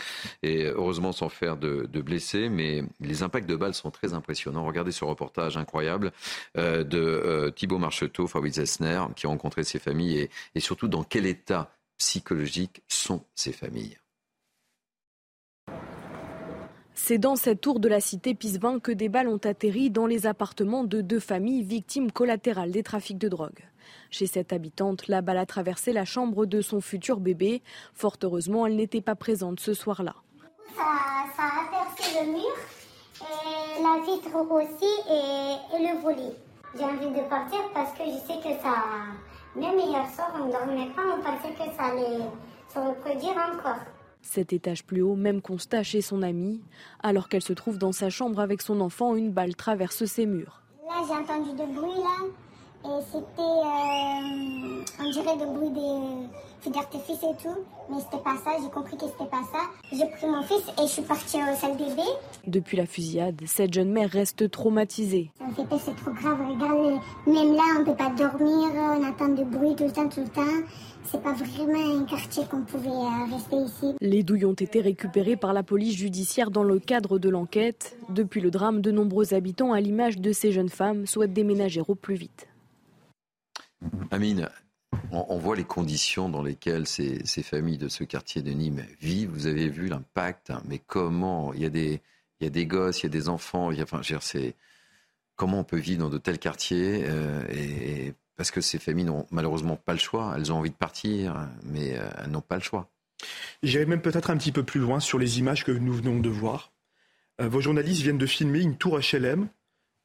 et 0.42 0.66
heureusement 0.66 1.12
sans 1.12 1.28
faire 1.28 1.56
de, 1.56 1.86
blessés, 2.00 2.48
mais 2.48 2.84
les 3.00 3.22
impacts 3.22 3.48
de 3.48 3.56
balles 3.56 3.74
sont 3.74 3.90
très 3.90 4.14
impressionnants. 4.14 4.64
Regardez 4.64 4.92
ce 4.92 5.04
reportage 5.04 5.56
incroyable 5.56 6.12
de 6.54 7.52
Thibaut 7.56 7.78
Marcheteau, 7.78 8.26
Fabrice 8.26 8.58
Esner, 8.58 9.02
qui 9.16 9.26
a 9.26 9.28
rencontré 9.28 9.64
ces 9.64 9.78
familles 9.78 10.28
et 10.54 10.60
surtout 10.60 10.88
dans 10.88 11.02
quel 11.02 11.26
état 11.26 11.72
psychologique 12.00 12.82
sont 12.88 13.24
ces 13.34 13.52
familles. 13.52 13.98
C'est 17.02 17.16
dans 17.18 17.34
cette 17.34 17.62
tour 17.62 17.80
de 17.80 17.88
la 17.88 17.98
cité 17.98 18.34
Pisevin 18.34 18.78
que 18.78 18.92
des 18.92 19.08
balles 19.08 19.26
ont 19.26 19.40
atterri 19.42 19.90
dans 19.90 20.06
les 20.06 20.26
appartements 20.26 20.84
de 20.84 21.00
deux 21.00 21.18
familles 21.18 21.62
victimes 21.62 22.12
collatérales 22.12 22.70
des 22.70 22.82
trafics 22.82 23.18
de 23.18 23.28
drogue. 23.28 23.64
Chez 24.10 24.26
cette 24.26 24.52
habitante, 24.52 25.08
la 25.08 25.22
balle 25.22 25.38
a 25.38 25.46
traversé 25.46 25.94
la 25.94 26.04
chambre 26.04 26.44
de 26.44 26.60
son 26.60 26.82
futur 26.82 27.18
bébé. 27.18 27.62
Fort 27.94 28.18
heureusement, 28.22 28.66
elle 28.66 28.76
n'était 28.76 29.00
pas 29.00 29.16
présente 29.16 29.60
ce 29.60 29.72
soir-là. 29.72 30.14
Ça, 30.76 31.24
ça, 31.36 31.44
a 31.44 31.84
percé 31.84 32.20
le 32.20 32.32
mur, 32.32 32.54
et 33.22 33.82
la 33.82 34.04
vitre 34.04 34.36
aussi 34.36 34.92
et, 35.08 35.76
et 35.76 35.92
le 35.92 36.00
volet. 36.02 36.36
J'ai 36.76 36.84
envie 36.84 37.18
de 37.18 37.28
partir 37.28 37.60
parce 37.72 37.92
que 37.92 38.04
je 38.04 38.18
sais 38.26 38.38
que 38.40 38.62
ça. 38.62 38.74
Même 39.56 39.78
hier 39.78 40.06
soir, 40.14 40.32
on 40.38 40.46
ne 40.46 40.52
dormait 40.52 40.92
pas, 40.94 41.02
on 41.16 41.22
pensait 41.22 41.54
que 41.54 41.76
ça 41.76 41.86
allait 41.86 42.28
se 42.68 42.78
reproduire 42.78 43.32
encore. 43.32 43.80
Cet 44.22 44.52
étage 44.52 44.84
plus 44.84 45.02
haut, 45.02 45.16
même 45.16 45.40
constat 45.40 45.82
chez 45.82 46.02
son 46.02 46.22
amie. 46.22 46.60
Alors 47.02 47.28
qu'elle 47.28 47.42
se 47.42 47.52
trouve 47.52 47.78
dans 47.78 47.92
sa 47.92 48.10
chambre 48.10 48.40
avec 48.40 48.62
son 48.62 48.80
enfant, 48.80 49.14
une 49.14 49.32
balle 49.32 49.56
traverse 49.56 50.04
ses 50.04 50.26
murs. 50.26 50.62
Là, 50.86 51.02
j'ai 51.06 51.14
entendu 51.14 51.50
de 51.50 51.74
bruit, 51.74 51.98
là. 51.98 52.26
Et 52.82 53.02
c'était, 53.12 53.42
euh, 53.42 54.84
on 55.00 55.10
dirait 55.10 55.36
le 55.36 55.52
bruit 55.52 55.70
des 55.70 56.28
feux 56.60 56.70
d'artifice 56.70 57.22
et 57.22 57.42
tout. 57.42 57.58
Mais 57.90 57.98
c'était 58.00 58.22
pas 58.22 58.36
ça, 58.42 58.52
j'ai 58.62 58.70
compris 58.70 58.96
que 58.96 59.04
c'était 59.06 59.30
pas 59.30 59.42
ça. 59.52 59.68
J'ai 59.92 60.06
pris 60.06 60.26
mon 60.26 60.42
fils 60.42 60.62
et 60.78 60.86
je 60.86 60.92
suis 60.92 61.02
partie 61.02 61.36
au 61.36 61.54
salle 61.56 61.76
bébé. 61.76 62.02
Depuis 62.46 62.76
la 62.78 62.86
fusillade, 62.86 63.40
cette 63.46 63.74
jeune 63.74 63.90
mère 63.90 64.08
reste 64.08 64.50
traumatisée. 64.50 65.30
Ça 65.38 65.44
me 65.46 65.52
fait 65.52 65.64
peur, 65.64 65.80
c'est 65.84 65.96
trop 65.96 66.10
grave. 66.12 66.38
Regarde, 66.48 67.00
même 67.26 67.54
là, 67.54 67.62
on 67.80 67.84
peut 67.84 67.94
pas 67.96 68.10
dormir, 68.10 68.70
on 68.74 69.04
attend 69.04 69.28
du 69.28 69.44
bruit 69.44 69.74
tout 69.76 69.84
le 69.84 69.92
temps, 69.92 70.08
tout 70.08 70.20
le 70.20 70.28
temps. 70.28 70.66
C'est 71.04 71.22
pas 71.22 71.32
vraiment 71.32 71.98
un 72.00 72.04
quartier 72.04 72.44
qu'on 72.50 72.62
pouvait 72.62 72.88
euh, 72.88 73.34
rester 73.34 73.56
ici. 73.56 73.96
Les 74.00 74.22
douilles 74.22 74.44
ont 74.44 74.52
été 74.52 74.80
récupérées 74.80 75.36
par 75.36 75.52
la 75.52 75.62
police 75.62 75.96
judiciaire 75.96 76.50
dans 76.50 76.62
le 76.62 76.78
cadre 76.78 77.18
de 77.18 77.28
l'enquête. 77.28 77.96
Depuis 78.10 78.40
le 78.40 78.50
drame, 78.50 78.80
de 78.80 78.90
nombreux 78.90 79.34
habitants, 79.34 79.72
à 79.72 79.80
l'image 79.80 80.18
de 80.18 80.32
ces 80.32 80.52
jeunes 80.52 80.68
femmes, 80.68 81.06
souhaitent 81.06 81.32
déménager 81.32 81.82
au 81.86 81.94
plus 81.94 82.14
vite. 82.14 82.49
Amine, 84.10 84.48
on, 85.12 85.38
voit 85.38 85.56
les 85.56 85.64
conditions 85.64 86.28
dans 86.28 86.42
lesquelles 86.42 86.86
ces, 86.86 87.42
familles 87.42 87.78
de 87.78 87.88
ce 87.88 88.04
quartier 88.04 88.42
de 88.42 88.50
Nîmes 88.50 88.84
vivent. 89.00 89.30
Vous 89.30 89.46
avez 89.46 89.68
vu 89.68 89.88
l'impact, 89.88 90.50
hein. 90.50 90.62
mais 90.66 90.78
comment? 90.78 91.52
Il 91.54 91.60
y, 91.60 91.64
a 91.64 91.70
des, 91.70 92.00
il 92.40 92.44
y 92.44 92.46
a 92.46 92.50
des 92.50 92.66
gosses, 92.66 93.00
il 93.00 93.04
y 93.04 93.06
a 93.06 93.10
des 93.10 93.28
enfants. 93.28 93.70
Enfin, 93.80 94.00
c'est, 94.20 94.54
comment 95.36 95.60
on 95.60 95.64
peut 95.64 95.78
vivre 95.78 96.00
dans 96.00 96.10
de 96.10 96.18
tels 96.18 96.38
quartiers 96.38 97.04
euh, 97.06 97.44
et, 97.50 98.14
Parce 98.36 98.50
que 98.50 98.60
ces 98.60 98.78
familles 98.78 99.06
n'ont 99.06 99.26
malheureusement 99.30 99.76
pas 99.76 99.92
le 99.92 99.98
choix. 99.98 100.34
Elles 100.36 100.52
ont 100.52 100.56
envie 100.56 100.70
de 100.70 100.76
partir, 100.76 101.48
mais 101.64 101.96
euh, 101.96 102.08
elles 102.18 102.30
n'ont 102.30 102.40
pas 102.40 102.56
le 102.56 102.62
choix. 102.62 102.90
J'irai 103.62 103.86
même 103.86 104.02
peut-être 104.02 104.30
un 104.30 104.36
petit 104.36 104.52
peu 104.52 104.62
plus 104.62 104.80
loin 104.80 105.00
sur 105.00 105.18
les 105.18 105.38
images 105.38 105.64
que 105.64 105.72
nous 105.72 105.92
venons 105.92 106.20
de 106.20 106.28
voir. 106.28 106.72
Euh, 107.40 107.48
vos 107.48 107.60
journalistes 107.60 108.02
viennent 108.02 108.18
de 108.18 108.26
filmer 108.26 108.60
une 108.60 108.76
tour 108.76 108.98
HLM. 108.98 109.48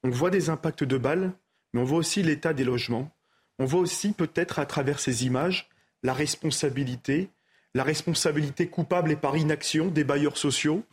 On 0.03 0.09
voit 0.09 0.29
des 0.29 0.49
impacts 0.49 0.83
de 0.83 0.97
balles, 0.97 1.33
mais 1.73 1.81
on 1.81 1.85
voit 1.85 1.97
aussi 1.97 2.21
l'état 2.21 2.53
des 2.53 2.63
logements 2.63 3.14
on 3.59 3.65
voit 3.65 3.79
aussi 3.79 4.11
peut-être 4.11 4.59
à 4.59 4.65
travers 4.65 4.99
ces 4.99 5.25
images 5.25 5.69
la 6.03 6.13
responsabilité, 6.13 7.29
la 7.73 7.83
responsabilité 7.83 8.67
coupable 8.67 9.11
et 9.11 9.15
par 9.15 9.35
inaction 9.35 9.87
des 9.87 10.03
bailleurs 10.03 10.37
sociaux, 10.37 10.85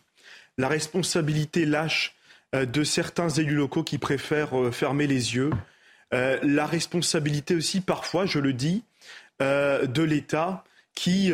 la 0.59 0.69
responsabilité 0.69 1.67
lâche 1.67 2.15
euh, 2.55 2.67
de 2.67 2.83
certains 2.83 3.29
élus 3.29 3.55
locaux 3.55 3.85
qui 3.85 3.99
préfèrent 3.99 4.59
euh, 4.59 4.71
fermer 4.71 5.07
les 5.07 5.35
yeux, 5.35 5.51
euh, 6.15 6.39
la 6.43 6.67
responsabilité 6.67 7.55
aussi 7.55 7.81
parfois, 7.81 8.27
je 8.27 8.39
le 8.39 8.53
dis, 8.53 8.85
de 9.41 10.03
l'État 10.05 10.63
qui 10.95 11.33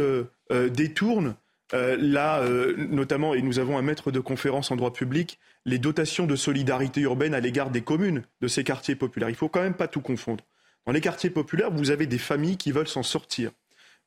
détourne 0.71 1.35
là, 1.71 2.43
notamment, 2.79 3.35
et 3.35 3.43
nous 3.43 3.59
avons 3.59 3.77
un 3.77 3.83
maître 3.83 4.11
de 4.11 4.19
conférence 4.19 4.71
en 4.71 4.77
droit 4.77 4.95
public, 4.95 5.39
les 5.67 5.77
dotations 5.79 6.25
de 6.25 6.35
solidarité 6.35 7.03
urbaine 7.03 7.35
à 7.35 7.41
l'égard 7.41 7.69
des 7.69 7.83
communes 7.83 8.23
de 8.41 8.49
ces 8.49 8.65
quartiers 8.65 8.95
populaires. 8.95 9.29
Il 9.29 9.33
ne 9.33 9.37
faut 9.37 9.51
quand 9.51 9.61
même 9.61 9.75
pas 9.75 9.89
tout 9.89 10.01
confondre. 10.01 10.43
Dans 10.89 10.95
les 10.95 11.03
quartiers 11.03 11.29
populaires, 11.29 11.71
vous 11.71 11.91
avez 11.91 12.07
des 12.07 12.17
familles 12.17 12.57
qui 12.57 12.73
veulent 12.73 12.89
s'en 12.89 13.03
sortir. 13.03 13.51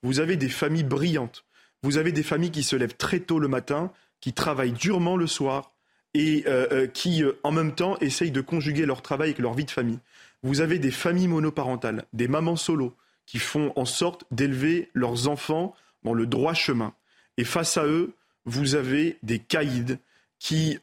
Vous 0.02 0.20
avez 0.20 0.36
des 0.36 0.50
familles 0.50 0.84
brillantes. 0.84 1.46
Vous 1.84 2.00
avez 2.00 2.12
des 2.12 2.24
familles 2.24 2.50
qui 2.50 2.64
se 2.64 2.76
lèvent 2.76 2.98
très 2.98 3.20
tôt 3.20 3.38
le 3.38 3.48
matin, 3.48 3.92
qui 4.20 4.34
travaillent 4.34 4.72
durement 4.72 5.16
le 5.16 5.28
soir 5.28 5.74
et 6.16 6.44
euh, 6.48 6.66
euh, 6.72 6.88
qui, 6.88 7.24
euh, 7.24 7.34
en 7.44 7.52
même 7.52 7.76
temps, 7.76 8.00
essayent 8.00 8.32
de 8.32 8.42
conjuguer 8.42 8.88
leur 8.88 9.04
travail 9.04 9.28
avec 9.28 9.38
leur 9.38 9.54
vie 9.54 9.66
de 9.66 9.70
famille. 9.70 10.00
Vous 10.42 10.60
avez 10.60 10.80
des 10.80 10.90
familles 10.90 11.28
monoparentales, 11.28 12.06
des 12.14 12.28
mamans 12.28 12.56
solo, 12.56 12.98
qui 13.28 13.38
font 13.38 13.72
en 13.76 13.86
sorte 13.86 14.26
d'élever 14.32 14.90
leurs 14.96 15.28
enfants 15.28 15.76
dans 16.02 16.16
le 16.16 16.26
droit 16.26 16.56
chemin. 16.56 16.96
Et 17.38 17.44
face 17.44 17.78
à 17.78 17.86
eux, 17.86 18.16
vous 18.46 18.74
avez 18.74 19.20
des 19.22 19.38
caïds 19.38 20.00
qui 20.40 20.80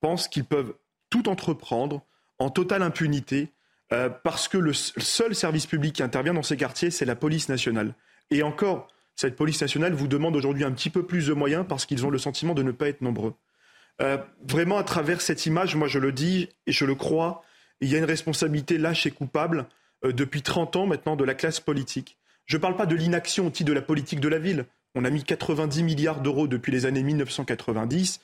pensent 0.00 0.28
qu'ils 0.28 0.44
peuvent 0.44 0.74
tout 1.10 1.28
entreprendre 1.28 2.04
en 2.38 2.48
totale 2.48 2.82
impunité 2.82 3.48
euh, 3.92 4.08
parce 4.08 4.48
que 4.48 4.58
le 4.58 4.72
seul 4.72 5.34
service 5.34 5.66
public 5.66 5.94
qui 5.94 6.02
intervient 6.02 6.34
dans 6.34 6.42
ces 6.42 6.56
quartiers, 6.56 6.90
c'est 6.90 7.04
la 7.04 7.14
police 7.14 7.48
nationale. 7.48 7.94
Et 8.30 8.42
encore, 8.42 8.88
cette 9.14 9.36
police 9.36 9.60
nationale 9.60 9.92
vous 9.92 10.08
demande 10.08 10.34
aujourd'hui 10.34 10.64
un 10.64 10.72
petit 10.72 10.90
peu 10.90 11.04
plus 11.04 11.28
de 11.28 11.32
moyens 11.32 11.64
parce 11.68 11.86
qu'ils 11.86 12.04
ont 12.04 12.10
le 12.10 12.18
sentiment 12.18 12.54
de 12.54 12.62
ne 12.62 12.72
pas 12.72 12.88
être 12.88 13.00
nombreux. 13.00 13.34
Euh, 14.02 14.18
vraiment, 14.46 14.76
à 14.78 14.82
travers 14.82 15.20
cette 15.20 15.46
image, 15.46 15.76
moi 15.76 15.86
je 15.86 15.98
le 15.98 16.12
dis 16.12 16.48
et 16.66 16.72
je 16.72 16.84
le 16.84 16.94
crois, 16.96 17.42
il 17.80 17.88
y 17.88 17.94
a 17.94 17.98
une 17.98 18.04
responsabilité 18.04 18.76
lâche 18.76 19.06
et 19.06 19.10
coupable 19.12 19.66
euh, 20.04 20.12
depuis 20.12 20.42
30 20.42 20.76
ans 20.76 20.86
maintenant 20.86 21.14
de 21.14 21.24
la 21.24 21.34
classe 21.34 21.60
politique. 21.60 22.18
Je 22.44 22.56
ne 22.56 22.62
parle 22.62 22.76
pas 22.76 22.86
de 22.86 22.96
l'inaction 22.96 23.46
au 23.46 23.50
titre 23.50 23.68
de 23.68 23.74
la 23.74 23.82
politique 23.82 24.20
de 24.20 24.28
la 24.28 24.38
ville. 24.38 24.66
On 24.96 25.04
a 25.04 25.10
mis 25.10 25.22
90 25.22 25.82
milliards 25.84 26.20
d'euros 26.20 26.48
depuis 26.48 26.72
les 26.72 26.86
années 26.86 27.02
1990 27.02 28.20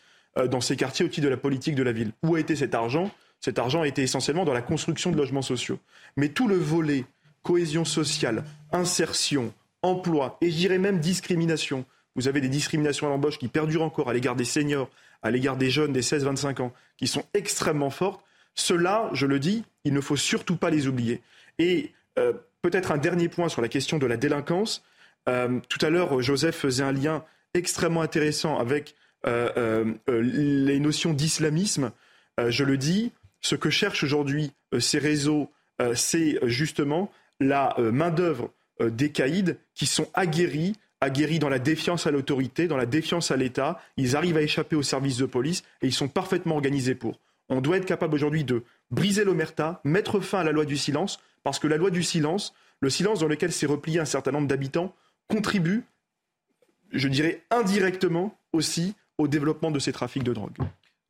dans 0.48 0.62
ces 0.62 0.77
quartiers 0.77 1.05
au 1.05 1.09
titre 1.09 1.27
de 1.27 1.31
la 1.31 1.37
politique 1.37 1.75
de 1.75 1.83
la 1.83 1.92
ville. 1.92 2.12
Où 2.22 2.37
a 2.37 2.40
été 2.40 2.57
cet 2.57 2.75
argent? 2.75 3.11
Cet 3.42 3.59
argent 3.59 3.83
a 3.83 3.88
été 3.88 4.02
essentiellement 4.02 4.44
dans 4.44 4.52
la 4.55 4.62
construction 4.62 5.11
de 5.11 5.16
logements 5.16 5.42
sociaux. 5.42 5.81
Mais 6.16 6.28
tout 6.28 6.46
le 6.46 6.57
volet 6.57 7.05
cohésion 7.42 7.85
sociale, 7.85 8.44
insertion, 8.70 9.52
emploi 9.83 10.38
et 10.40 10.50
j'irais 10.50 10.78
même 10.78 11.00
discrimination. 11.00 11.85
Vous 12.14 12.28
avez 12.28 12.40
des 12.40 12.48
discriminations 12.48 13.09
à 13.09 13.11
l'embauche 13.11 13.38
qui 13.38 13.48
perdurent 13.48 13.83
encore 13.83 14.09
à 14.09 14.14
l'égard 14.14 14.37
des 14.37 14.44
seniors, 14.44 14.88
à 15.22 15.33
l'égard 15.33 15.57
des 15.57 15.70
jeunes 15.70 15.92
des 15.92 16.02
16-25 16.02 16.62
ans, 16.62 16.72
qui 16.96 17.09
sont 17.09 17.24
extrêmement 17.35 17.90
fortes. 17.90 18.24
Cela, 18.55 19.11
je 19.12 19.26
le 19.26 19.40
dis, 19.40 19.64
il 19.85 19.92
ne 19.92 20.00
faut 20.00 20.16
surtout 20.16 20.57
pas 20.57 20.70
les 20.70 20.87
oublier. 20.87 21.20
Et 21.59 21.90
euh, 22.20 22.33
peut-être 22.61 22.92
un 22.92 22.98
dernier 22.98 23.28
point 23.28 23.48
sur 23.48 23.61
la 23.61 23.68
question 23.68 23.98
de 23.98 24.07
la 24.07 24.16
délinquance. 24.16 24.85
Euh, 25.28 25.59
tout 25.68 25.85
à 25.85 25.90
l'heure, 25.90 26.22
Joseph 26.22 26.55
faisait 26.55 26.85
un 26.85 26.92
lien 26.92 27.24
extrêmement 27.55 28.02
intéressant 28.02 28.59
avec 28.59 28.94
euh, 29.26 29.94
les 30.09 30.78
notions 30.78 31.12
d'islamisme. 31.12 31.90
je 32.38 32.64
le 32.64 32.76
dis, 32.76 33.12
ce 33.42 33.57
que 33.57 33.68
cherchent 33.68 34.05
aujourd'hui 34.05 34.52
euh, 34.72 34.81
ces 34.81 34.98
réseaux, 34.98 35.50
euh, 35.81 35.94
c'est 35.94 36.38
justement 36.44 37.12
la 37.40 37.78
euh, 37.78 37.92
main-d'œuvre 37.92 38.50
des 38.81 39.12
caïds 39.12 39.57
qui 39.74 39.87
sont 39.87 40.09
aguerris, 40.14 40.74
aguerris 41.00 41.38
dans 41.38 41.50
la 41.50 41.61
défiance 41.61 42.07
à 42.07 42.11
l'autorité, 42.11 42.66
dans 42.66 42.76
la 42.76 42.87
défiance 42.87 43.31
à 43.31 43.37
l'État. 43.37 43.81
Ils 43.96 44.16
arrivent 44.16 44.38
à 44.38 44.42
échapper 44.42 44.74
aux 44.74 44.83
services 44.83 45.18
de 45.18 45.26
police 45.26 45.62
et 45.83 45.87
ils 45.87 45.92
sont 45.92 46.09
parfaitement 46.09 46.57
organisés 46.57 46.96
pour. 46.96 47.20
On 47.48 47.61
doit 47.61 47.76
être 47.76 47.85
capable 47.85 48.14
aujourd'hui 48.14 48.42
de 48.44 48.64
briser 48.90 49.24
l'omerta, 49.24 49.81
mettre 49.85 50.18
fin 50.20 50.40
à 50.40 50.44
la 50.44 50.52
loi 50.52 50.64
du 50.64 50.76
silence, 50.76 51.20
parce 51.44 51.59
que 51.59 51.68
la 51.68 51.76
loi 51.76 51.90
du 51.90 52.02
silence, 52.02 52.55
le 52.81 52.90
silence 52.90 53.20
dans 53.20 53.28
lequel 53.28 53.52
s'est 53.52 53.66
replié 53.66 54.00
un 54.00 54.05
certain 54.05 54.33
nombre 54.33 54.48
d'habitants, 54.48 54.96
contribue, 55.28 55.85
je 56.90 57.09
dirais 57.09 57.42
indirectement 57.50 58.37
aussi, 58.52 58.94
au 59.18 59.28
développement 59.28 59.70
de 59.70 59.78
ces 59.78 59.92
trafics 59.92 60.24
de 60.24 60.33
drogue. 60.33 60.57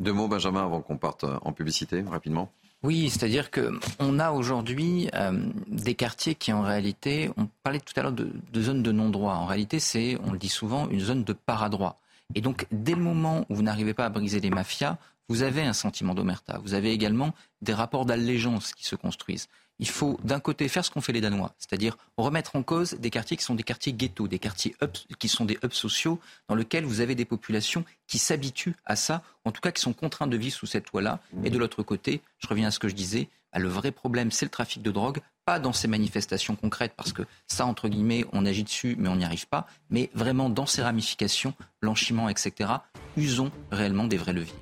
Deux 0.02 0.12
mots, 0.12 0.26
Benjamin, 0.26 0.64
avant 0.64 0.80
qu'on 0.80 0.96
parte 0.96 1.22
euh, 1.22 1.38
en 1.42 1.52
publicité, 1.52 2.02
rapidement. 2.02 2.50
Oui, 2.82 3.08
c'est-à-dire 3.08 3.52
qu'on 3.52 4.18
a 4.18 4.32
aujourd'hui 4.32 5.08
euh, 5.14 5.46
des 5.68 5.94
quartiers 5.94 6.34
qui, 6.34 6.52
en 6.52 6.62
réalité, 6.62 7.30
on 7.36 7.46
parlait 7.62 7.78
tout 7.78 7.92
à 7.94 8.02
l'heure 8.02 8.10
de, 8.10 8.32
de 8.52 8.60
zones 8.60 8.82
de 8.82 8.90
non-droit. 8.90 9.34
En 9.34 9.46
réalité, 9.46 9.78
c'est, 9.78 10.18
on 10.24 10.32
le 10.32 10.38
dit 10.38 10.48
souvent, 10.48 10.88
une 10.88 10.98
zone 10.98 11.22
de 11.22 11.32
paradroit. 11.32 12.00
Et 12.34 12.40
donc, 12.40 12.66
dès 12.72 12.96
le 12.96 13.00
moment 13.00 13.46
où 13.48 13.54
vous 13.54 13.62
n'arrivez 13.62 13.94
pas 13.94 14.06
à 14.06 14.08
briser 14.08 14.40
les 14.40 14.50
mafias, 14.50 14.98
vous 15.28 15.42
avez 15.42 15.62
un 15.62 15.72
sentiment 15.72 16.16
d'omerta. 16.16 16.58
Vous 16.64 16.74
avez 16.74 16.90
également 16.90 17.32
des 17.60 17.72
rapports 17.72 18.04
d'allégeance 18.04 18.74
qui 18.74 18.84
se 18.84 18.96
construisent 18.96 19.46
il 19.78 19.88
faut 19.88 20.18
d'un 20.22 20.40
côté 20.40 20.68
faire 20.68 20.84
ce 20.84 20.90
qu'ont 20.90 21.00
fait 21.00 21.12
les 21.12 21.20
Danois, 21.20 21.54
c'est-à-dire 21.58 21.96
remettre 22.16 22.56
en 22.56 22.62
cause 22.62 22.94
des 22.94 23.10
quartiers 23.10 23.36
qui 23.36 23.44
sont 23.44 23.54
des 23.54 23.62
quartiers 23.62 23.92
ghettos, 23.92 24.28
des 24.28 24.38
quartiers 24.38 24.76
qui 25.18 25.28
sont 25.28 25.44
des 25.44 25.58
hubs 25.62 25.72
sociaux, 25.72 26.20
dans 26.48 26.54
lesquels 26.54 26.84
vous 26.84 27.00
avez 27.00 27.14
des 27.14 27.24
populations 27.24 27.84
qui 28.06 28.18
s'habituent 28.18 28.76
à 28.84 28.96
ça, 28.96 29.22
en 29.44 29.52
tout 29.52 29.60
cas 29.60 29.72
qui 29.72 29.82
sont 29.82 29.92
contraints 29.92 30.26
de 30.26 30.36
vivre 30.36 30.54
sous 30.54 30.66
cette 30.66 30.90
loi-là. 30.92 31.20
Et 31.44 31.50
de 31.50 31.58
l'autre 31.58 31.82
côté, 31.82 32.20
je 32.38 32.46
reviens 32.46 32.68
à 32.68 32.70
ce 32.70 32.78
que 32.78 32.88
je 32.88 32.94
disais, 32.94 33.28
bah, 33.52 33.58
le 33.58 33.68
vrai 33.68 33.90
problème, 33.90 34.30
c'est 34.30 34.46
le 34.46 34.50
trafic 34.50 34.82
de 34.82 34.90
drogue, 34.90 35.20
pas 35.44 35.58
dans 35.58 35.72
ces 35.72 35.88
manifestations 35.88 36.56
concrètes, 36.56 36.94
parce 36.96 37.12
que 37.12 37.22
ça, 37.46 37.66
entre 37.66 37.88
guillemets, 37.88 38.24
on 38.32 38.46
agit 38.46 38.64
dessus, 38.64 38.96
mais 38.98 39.08
on 39.08 39.16
n'y 39.16 39.24
arrive 39.24 39.48
pas, 39.48 39.66
mais 39.90 40.10
vraiment 40.14 40.48
dans 40.48 40.66
ces 40.66 40.82
ramifications, 40.82 41.54
blanchiment, 41.82 42.28
etc., 42.28 42.70
usons 43.16 43.50
réellement 43.70 44.04
des 44.04 44.16
vrais 44.16 44.32
leviers. 44.32 44.54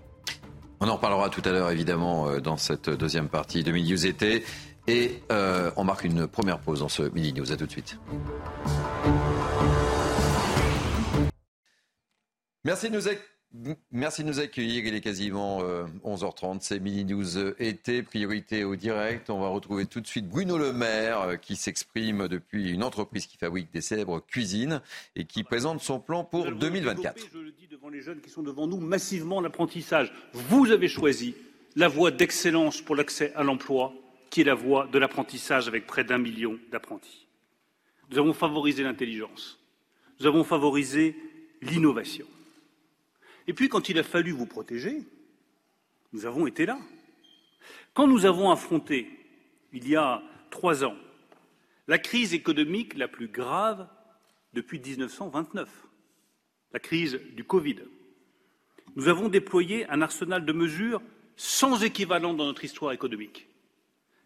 On 0.81 0.89
en 0.89 0.95
reparlera 0.95 1.29
tout 1.29 1.43
à 1.45 1.51
l'heure, 1.51 1.71
évidemment, 1.71 2.29
euh, 2.29 2.41
dans 2.41 2.57
cette 2.57 2.89
deuxième 2.89 3.29
partie 3.29 3.63
de 3.63 3.71
Midi. 3.71 3.97
Et 4.87 5.23
euh, 5.31 5.71
on 5.77 5.85
marque 5.85 6.05
une 6.05 6.27
première 6.27 6.59
pause 6.59 6.81
dans 6.81 6.89
ce 6.89 7.03
Midi 7.03 7.33
News. 7.33 7.53
À 7.53 7.57
tout 7.57 7.67
de 7.67 7.71
suite. 7.71 7.99
Merci 12.65 12.91
de 12.91 12.97
nous 12.97 13.09
Merci 13.91 14.23
de 14.23 14.29
nous 14.29 14.39
accueillir. 14.39 14.87
Il 14.87 14.95
est 14.95 15.01
quasiment 15.01 15.61
11h30. 16.05 16.55
Euh, 16.55 16.59
C'est 16.61 16.79
Mini 16.79 17.05
News 17.05 17.37
euh, 17.37 17.57
été, 17.59 18.03
priorité 18.03 18.63
au 18.63 18.77
direct. 18.77 19.29
On 19.29 19.41
va 19.41 19.49
retrouver 19.49 19.87
tout 19.87 20.01
de 20.01 20.07
suite 20.07 20.29
Bruno 20.29 20.57
Le 20.57 20.73
Maire 20.73 21.41
qui 21.41 21.57
s'exprime 21.57 22.29
depuis 22.29 22.71
une 22.71 22.85
entreprise 22.85 23.27
qui 23.27 23.37
fabrique 23.39 23.73
des 23.73 23.81
célèbres 23.81 24.21
cuisines 24.21 24.83
et 25.17 25.25
qui 25.25 25.43
présente 25.43 25.81
son 25.81 25.99
plan 25.99 26.23
pour 26.23 26.53
2024. 26.53 27.19
Je 27.33 27.39
le 27.39 27.51
dis 27.51 27.67
devant 27.67 27.89
les 27.89 28.03
jeunes 28.03 28.21
qui 28.21 28.31
sont 28.31 28.43
devant 28.43 28.69
nous, 28.69 28.79
massivement 28.79 29.41
l'apprentissage. 29.41 30.13
Vous 30.33 30.71
avez 30.71 30.87
choisi 30.87 31.35
la 31.77 31.89
voie 31.89 32.11
d'excellence 32.11 32.81
pour 32.81 32.95
l'accès 32.95 33.33
à 33.35 33.43
l'emploi, 33.43 33.93
qui 34.31 34.41
est 34.41 34.45
la 34.45 34.55
voie 34.55 34.87
de 34.87 34.99
l'apprentissage 34.99 35.69
avec 35.69 35.87
près 35.87 36.05
d'un 36.05 36.19
million 36.19 36.59
d'apprentis. 36.71 37.27
Nous 38.11 38.19
avons 38.19 38.33
favorisé 38.33 38.83
l'intelligence. 38.83 39.59
Nous 40.19 40.27
avons 40.27 40.45
favorisé 40.45 41.17
l'innovation. 41.63 42.27
Et 43.47 43.53
puis, 43.53 43.69
quand 43.69 43.89
il 43.89 43.99
a 43.99 44.03
fallu 44.03 44.31
vous 44.31 44.47
protéger, 44.47 45.03
nous 46.13 46.27
avons 46.27 46.47
été 46.47 46.67
là. 46.67 46.79
Quand 47.95 48.07
nous 48.07 48.27
avons 48.27 48.51
affronté, 48.51 49.09
il 49.73 49.89
y 49.89 49.97
a 49.97 50.23
trois 50.51 50.85
ans, 50.85 50.97
la 51.89 51.99
crise 51.99 52.35
économique 52.35 52.95
la 52.95 53.09
plus 53.09 53.29
grave 53.29 53.89
depuis 54.53 54.79
1929, 54.79 55.69
la 56.73 56.79
crise 56.79 57.21
du 57.35 57.45
Covid, 57.45 57.77
nous 58.97 59.09
avons 59.09 59.29
déployé 59.29 59.89
un 59.89 60.03
arsenal 60.03 60.45
de 60.45 60.53
mesures 60.53 61.03
sans 61.37 61.83
équivalent 61.83 62.35
dans 62.35 62.45
notre 62.45 62.65
histoire 62.65 62.93
économique. 62.93 63.50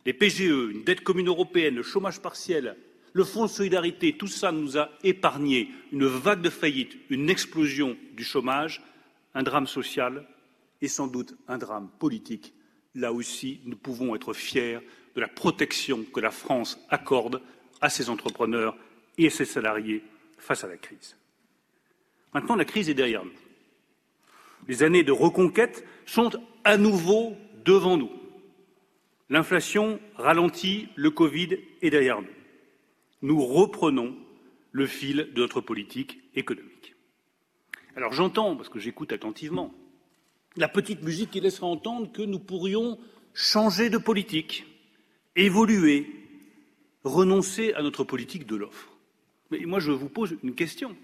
Les 0.07 0.13
PGE, 0.13 0.71
une 0.71 0.85
dette 0.85 1.03
commune 1.03 1.29
européenne, 1.29 1.77
le 1.77 1.83
chômage 1.83 2.21
partiel, 2.21 2.77
le 3.13 3.25
fonds 3.25 3.47
de 3.47 3.51
solidarité, 3.51 4.17
tout 4.17 4.27
ça 4.27 4.53
nous 4.53 4.77
a 4.77 4.91
épargné 5.03 5.71
une 5.93 6.07
vague 6.07 6.43
de 6.43 6.51
faillites, 6.51 6.97
une 7.11 7.31
explosion 7.31 7.97
du 8.13 8.25
chômage 8.25 8.83
un 9.35 9.43
drame 9.43 9.67
social 9.67 10.27
et 10.81 10.89
sans 10.89 11.07
doute 11.07 11.35
un 11.49 11.59
drame 11.59 11.91
politique. 11.99 12.55
Là 12.95 13.13
aussi, 13.13 13.61
nous 13.65 13.77
pouvons 13.77 14.15
être 14.15 14.33
fiers 14.33 14.79
de 15.15 15.21
la 15.21 15.29
protection 15.29 16.05
que 16.05 16.21
la 16.21 16.31
France 16.31 16.79
accorde 16.89 17.43
à 17.81 17.91
ses 17.91 18.09
entrepreneurs 18.09 18.77
et 19.19 19.27
à 19.27 19.31
ses 19.31 19.45
salariés 19.45 20.03
face 20.39 20.65
à 20.65 20.69
la 20.69 20.77
crise. 20.77 21.17
Maintenant, 22.33 22.57
la 22.57 22.65
crise 22.65 22.89
est 22.89 22.95
derrière 22.95 23.25
nous. 23.25 23.33
Les 24.67 24.83
années 24.83 25.05
de 25.05 25.13
reconquête 25.13 25.85
sont 26.07 26.31
à 26.65 26.77
nouveau 26.77 27.37
devant 27.65 27.97
nous. 27.97 28.11
L'inflation 29.31 30.01
ralentit, 30.17 30.89
le 30.97 31.11
Covid 31.11 31.59
est 31.81 31.91
derrière 31.91 32.21
nous. 32.21 32.29
Nous 33.23 33.45
reprenons 33.45 34.17
le 34.73 34.87
fil 34.87 35.31
de 35.35 35.41
notre 35.41 35.61
politique 35.61 36.21
économique. 36.35 36.95
Alors 37.97 38.13
j'entends, 38.13 38.57
parce 38.57 38.69
que 38.69 38.79
j'écoute 38.79 39.13
attentivement, 39.13 39.73
la 40.57 40.69
petite 40.69 41.03
musique 41.03 41.31
qui 41.31 41.41
laissera 41.41 41.67
entendre 41.67 42.13
que 42.13 42.23
nous 42.23 42.39
pourrions 42.39 42.99
changer 43.33 43.89
de 43.89 43.99
politique, 43.99 44.67
évoluer, 45.37 46.07
renoncer 47.03 47.73
à 47.75 47.83
notre 47.83 48.05
politique 48.05 48.47
de 48.47 48.57
l'offre. 48.57 48.91
Mais 49.51 49.61
moi, 49.61 49.81
je 49.81 49.91
vous 49.91 50.09
pose 50.09 50.37
une 50.43 50.55
question. 50.55 50.97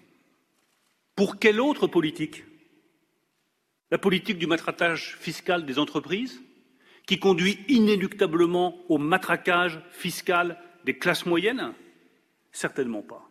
Pour 1.14 1.38
quelle 1.38 1.60
autre 1.60 1.86
politique? 1.86 2.44
La 3.90 3.98
politique 3.98 4.38
du 4.38 4.46
matraquage 4.46 5.16
fiscal 5.18 5.66
des 5.66 5.78
entreprises, 5.78 6.40
qui 7.10 7.18
conduit 7.18 7.58
inéluctablement 7.66 8.78
au 8.88 8.96
matraquage 8.96 9.80
fiscal 9.90 10.56
des 10.84 10.96
classes 10.96 11.26
moyennes 11.26 11.72
Certainement 12.52 13.02
pas. 13.02 13.28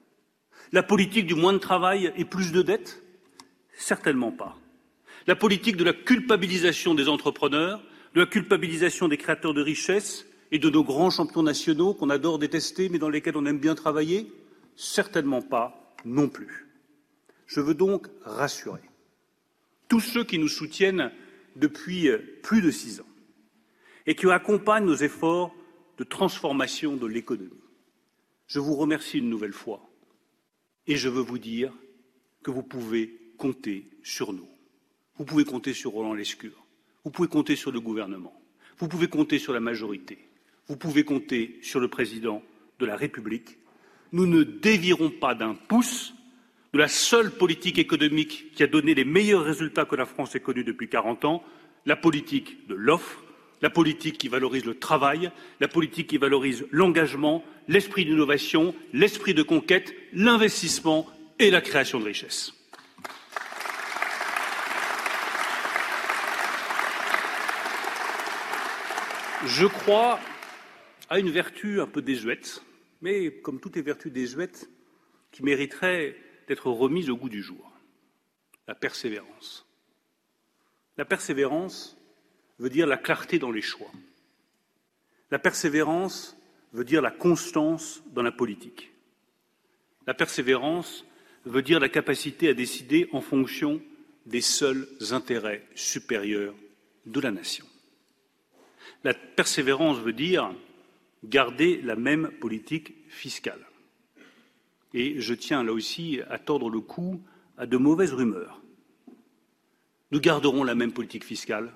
La 0.74 0.84
politique 0.84 1.26
du 1.26 1.34
moins 1.34 1.54
de 1.54 1.60
travail 1.60 2.12
et 2.18 2.26
plus 2.26 2.52
de 2.52 2.62
dettes 2.62 3.02
Certainement 3.78 4.34
pas. 4.34 4.58
La 5.28 5.38
politique 5.38 5.78
de 5.78 5.86
la 5.86 5.94
culpabilisation 5.94 6.94
des 6.94 7.08
entrepreneurs, 7.08 7.82
de 8.16 8.20
la 8.20 8.26
culpabilisation 8.26 9.08
des 9.08 9.16
créateurs 9.16 9.54
de 9.54 9.62
richesses 9.62 10.26
et 10.52 10.60
de 10.60 10.70
nos 10.70 10.84
grands 10.84 11.10
champions 11.10 11.44
nationaux 11.44 11.94
qu'on 11.94 12.10
adore 12.10 12.38
détester 12.38 12.90
mais 12.90 13.00
dans 13.00 13.08
lesquels 13.08 13.38
on 13.38 13.46
aime 13.46 13.60
bien 13.60 13.76
travailler 13.76 14.30
Certainement 14.76 15.42
pas 15.42 15.96
non 16.04 16.28
plus. 16.28 16.68
Je 17.48 17.62
veux 17.62 17.76
donc 17.76 18.08
rassurer 18.26 18.82
tous 19.88 20.02
ceux 20.02 20.26
qui 20.26 20.38
nous 20.38 20.50
soutiennent 20.50 21.14
depuis 21.56 22.10
plus 22.44 22.62
de 22.62 22.72
six 22.72 23.00
ans 23.00 23.09
et 24.06 24.16
qui 24.16 24.30
accompagnent 24.30 24.86
nos 24.86 24.96
efforts 24.96 25.54
de 25.98 26.04
transformation 26.04 26.96
de 26.96 27.06
l'économie. 27.08 27.52
Je 28.48 28.60
vous 28.60 28.76
remercie 28.76 29.20
une 29.20 29.30
nouvelle 29.30 29.54
fois 29.54 29.90
et 30.88 30.96
je 30.96 31.10
veux 31.10 31.22
vous 31.22 31.38
dire 31.38 31.74
que 32.42 32.52
vous 32.52 32.64
pouvez 32.64 33.34
compter 33.38 33.90
sur 34.04 34.34
nous. 34.34 34.48
Vous 35.18 35.26
pouvez 35.26 35.44
compter 35.44 35.74
sur 35.74 35.92
Roland 35.92 36.14
Lescure. 36.14 36.66
Vous 37.04 37.12
pouvez 37.12 37.28
compter 37.28 37.56
sur 37.56 37.72
le 37.72 37.80
gouvernement. 37.80 38.34
Vous 38.78 38.88
pouvez 38.88 39.08
compter 39.08 39.40
sur 39.40 39.54
la 39.54 39.60
majorité. 39.60 40.18
Vous 40.68 40.78
pouvez 40.78 41.04
compter 41.04 41.60
sur 41.62 41.80
le 41.80 41.90
président 41.90 42.42
de 42.80 42.86
la 42.86 42.96
République. 42.96 43.58
Nous 44.12 44.26
ne 44.26 44.44
dévirons 44.44 45.10
pas 45.10 45.36
d'un 45.36 45.54
pouce 45.54 46.14
de 46.74 46.80
la 46.80 46.88
seule 46.88 47.32
politique 47.32 47.80
économique 47.80 48.52
qui 48.54 48.64
a 48.64 48.68
donné 48.68 48.94
les 48.94 49.06
meilleurs 49.06 49.44
résultats 49.44 49.86
que 49.86 49.96
la 49.96 50.06
France 50.06 50.36
ait 50.36 50.40
connus 50.40 50.64
depuis 50.64 50.88
40 50.88 51.26
ans, 51.26 51.44
la 51.86 51.96
politique 51.96 52.68
de 52.68 52.76
l'offre, 52.76 53.24
la 53.62 53.70
politique 53.70 54.18
qui 54.18 54.28
valorise 54.28 54.66
le 54.66 54.78
travail, 54.78 55.32
la 55.60 55.68
politique 55.68 56.08
qui 56.08 56.18
valorise 56.18 56.66
l'engagement, 56.72 57.44
l'esprit 57.68 58.06
d'innovation, 58.06 58.74
l'esprit 58.94 59.34
de 59.34 59.44
conquête, 59.44 59.94
l'investissement 60.14 61.08
et 61.40 61.52
la 61.52 61.62
création 61.62 62.00
de 62.00 62.06
richesses. 62.06 62.54
Je 69.46 69.66
crois 69.66 70.20
à 71.10 71.20
une 71.20 71.30
vertu 71.30 71.82
un 71.82 71.88
peu 71.88 72.02
désuète, 72.02 72.62
mais 73.02 73.32
comme 73.42 73.60
toutes 73.60 73.76
les 73.76 73.82
vertus 73.82 74.12
désuètes, 74.12 74.70
qui 75.32 75.44
mériteraient 75.44 76.16
d'être 76.48 76.70
remises 76.70 77.10
au 77.10 77.16
goût 77.16 77.30
du 77.30 77.42
jour. 77.42 77.72
La 78.68 78.76
persévérance. 78.76 79.66
La 80.98 81.06
persévérance 81.06 81.99
veut 82.60 82.70
dire 82.70 82.88
la 82.88 82.98
clarté 82.98 83.40
dans 83.40 83.52
les 83.52 83.62
choix. 83.62 83.92
La 85.32 85.40
persévérance 85.40 86.38
veut 86.74 86.84
dire 86.84 87.02
la 87.02 87.12
constance 87.12 88.04
dans 88.14 88.22
la 88.22 88.32
politique. 88.32 88.92
La 90.06 90.14
persévérance 90.14 91.06
veut 91.46 91.62
dire 91.62 91.80
la 91.80 91.90
capacité 91.90 92.50
à 92.50 92.54
décider 92.54 93.10
en 93.12 93.22
fonction 93.22 93.82
des 94.26 94.42
seuls 94.42 94.88
intérêts 95.12 95.66
supérieurs 95.76 96.56
de 97.06 97.20
la 97.20 97.32
nation. 97.32 97.66
La 99.04 99.14
persévérance 99.14 99.98
veut 99.98 100.14
dire 100.14 100.54
garder 101.24 101.82
la 101.82 101.96
même 101.96 102.30
politique 102.40 102.94
fiscale. 103.08 103.66
Et 104.94 105.22
je 105.22 105.34
tiens 105.34 105.64
là 105.64 105.72
aussi 105.72 106.20
à 106.30 106.40
tordre 106.40 106.70
le 106.70 106.82
cou 106.82 107.22
à 107.58 107.66
de 107.66 107.78
mauvaises 107.78 108.14
rumeurs. 108.14 108.62
Nous 110.12 110.20
garderons 110.20 110.64
la 110.64 110.76
même 110.76 110.92
politique 110.92 111.24
fiscale, 111.24 111.72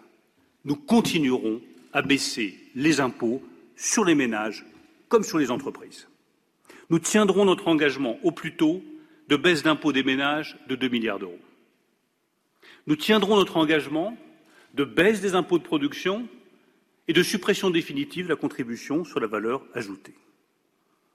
nous 0.65 0.75
continuerons 0.75 1.61
à 1.91 2.01
baisser 2.01 2.57
les 2.75 2.99
impôts 2.99 3.41
sur 3.75 4.05
les 4.05 4.15
ménages 4.15 4.65
comme 5.09 5.23
sur 5.23 5.37
les 5.37 5.51
entreprises. 5.51 6.07
Nous 6.89 6.99
tiendrons 6.99 7.45
notre 7.45 7.67
engagement 7.67 8.17
au 8.23 8.31
plus 8.31 8.55
tôt 8.55 8.83
de 9.27 9.35
baisse 9.35 9.63
d'impôts 9.63 9.93
des 9.93 10.03
ménages 10.03 10.57
de 10.67 10.75
2 10.75 10.87
milliards 10.89 11.19
d'euros. 11.19 11.39
Nous 12.87 12.95
tiendrons 12.95 13.35
notre 13.35 13.57
engagement 13.57 14.17
de 14.73 14.83
baisse 14.83 15.21
des 15.21 15.35
impôts 15.35 15.59
de 15.59 15.63
production 15.63 16.27
et 17.07 17.13
de 17.13 17.23
suppression 17.23 17.69
définitive 17.69 18.25
de 18.25 18.29
la 18.29 18.35
contribution 18.35 19.03
sur 19.03 19.19
la 19.19 19.27
valeur 19.27 19.63
ajoutée. 19.73 20.15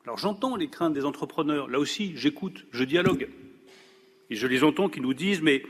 Alors 0.04 0.18
j'entends 0.18 0.56
les 0.56 0.68
craintes 0.68 0.94
des 0.94 1.04
entrepreneurs, 1.04 1.68
là 1.68 1.78
aussi 1.78 2.12
j'écoute, 2.16 2.66
je 2.70 2.84
dialogue, 2.84 3.28
et 4.30 4.36
je 4.36 4.46
les 4.46 4.64
entends 4.64 4.88
qui 4.88 5.00
nous 5.00 5.14
disent 5.14 5.42
mais 5.42 5.62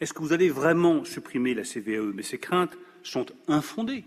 est-ce 0.00 0.12
que 0.12 0.20
vous 0.20 0.32
allez 0.32 0.50
vraiment 0.50 1.04
supprimer 1.04 1.54
la 1.54 1.62
CVAE 1.62 2.12
Mais 2.14 2.22
ces 2.22 2.38
craintes 2.38 2.76
sont 3.06 3.26
infondées. 3.48 4.04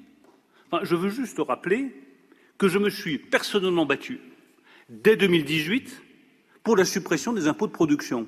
Je 0.84 0.96
veux 0.96 1.10
juste 1.10 1.40
rappeler 1.40 1.92
que 2.58 2.68
je 2.68 2.78
me 2.78 2.90
suis 2.90 3.18
personnellement 3.18 3.86
battu 3.86 4.20
dès 4.90 5.16
2018 5.16 6.02
pour 6.64 6.76
la 6.76 6.86
suppression 6.86 7.34
des 7.34 7.48
impôts 7.48 7.68
de 7.68 7.72
production. 7.72 8.28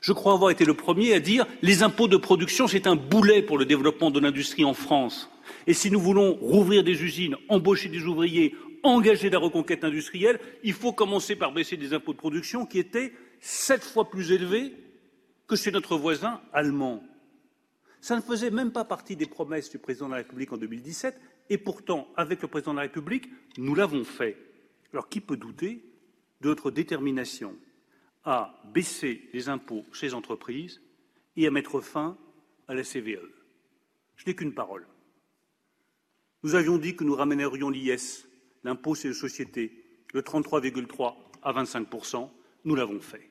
Je 0.00 0.12
crois 0.12 0.32
avoir 0.32 0.50
été 0.50 0.64
le 0.64 0.74
premier 0.74 1.12
à 1.12 1.20
dire 1.20 1.46
les 1.62 1.82
impôts 1.82 2.08
de 2.08 2.16
production, 2.16 2.66
c'est 2.66 2.86
un 2.86 2.96
boulet 2.96 3.42
pour 3.42 3.58
le 3.58 3.66
développement 3.66 4.10
de 4.10 4.18
l'industrie 4.18 4.64
en 4.64 4.72
France. 4.72 5.30
Et 5.66 5.74
si 5.74 5.90
nous 5.90 6.00
voulons 6.00 6.34
rouvrir 6.34 6.82
des 6.82 7.02
usines, 7.02 7.36
embaucher 7.48 7.90
des 7.90 8.04
ouvriers, 8.04 8.54
engager 8.82 9.28
la 9.28 9.38
reconquête 9.38 9.84
industrielle, 9.84 10.40
il 10.64 10.72
faut 10.72 10.92
commencer 10.92 11.36
par 11.36 11.52
baisser 11.52 11.76
des 11.76 11.92
impôts 11.92 12.12
de 12.12 12.18
production 12.18 12.64
qui 12.64 12.78
étaient 12.78 13.12
sept 13.40 13.84
fois 13.84 14.08
plus 14.08 14.32
élevés 14.32 14.72
que 15.46 15.56
chez 15.56 15.70
notre 15.70 15.96
voisin 15.96 16.40
allemand. 16.52 17.02
Ça 18.00 18.16
ne 18.16 18.20
faisait 18.20 18.50
même 18.50 18.72
pas 18.72 18.84
partie 18.84 19.16
des 19.16 19.26
promesses 19.26 19.70
du 19.70 19.78
président 19.78 20.06
de 20.06 20.12
la 20.12 20.18
République 20.18 20.52
en 20.52 20.56
2017, 20.56 21.20
et 21.50 21.58
pourtant, 21.58 22.08
avec 22.16 22.42
le 22.42 22.48
président 22.48 22.72
de 22.72 22.76
la 22.76 22.82
République, 22.82 23.28
nous 23.58 23.74
l'avons 23.74 24.04
fait. 24.04 24.36
Alors 24.92 25.08
qui 25.08 25.20
peut 25.20 25.36
douter 25.36 25.84
de 26.40 26.48
notre 26.48 26.70
détermination 26.70 27.56
à 28.24 28.62
baisser 28.72 29.28
les 29.32 29.48
impôts 29.48 29.84
chez 29.92 30.06
les 30.06 30.14
entreprises 30.14 30.80
et 31.36 31.46
à 31.46 31.50
mettre 31.50 31.80
fin 31.80 32.16
à 32.68 32.74
la 32.74 32.82
CVE. 32.82 33.28
Je 34.16 34.26
n'ai 34.26 34.34
qu'une 34.34 34.54
parole. 34.54 34.86
Nous 36.42 36.54
avions 36.54 36.78
dit 36.78 36.96
que 36.96 37.04
nous 37.04 37.14
ramènerions 37.14 37.70
l'IS, 37.70 38.26
l'impôt 38.64 38.94
sur 38.94 39.08
les 39.08 39.14
sociétés, 39.14 39.84
de 40.12 40.20
33,3 40.20 41.14
à 41.42 41.52
25% 41.52 42.28
Nous 42.64 42.74
l'avons 42.74 43.00
fait. 43.00 43.30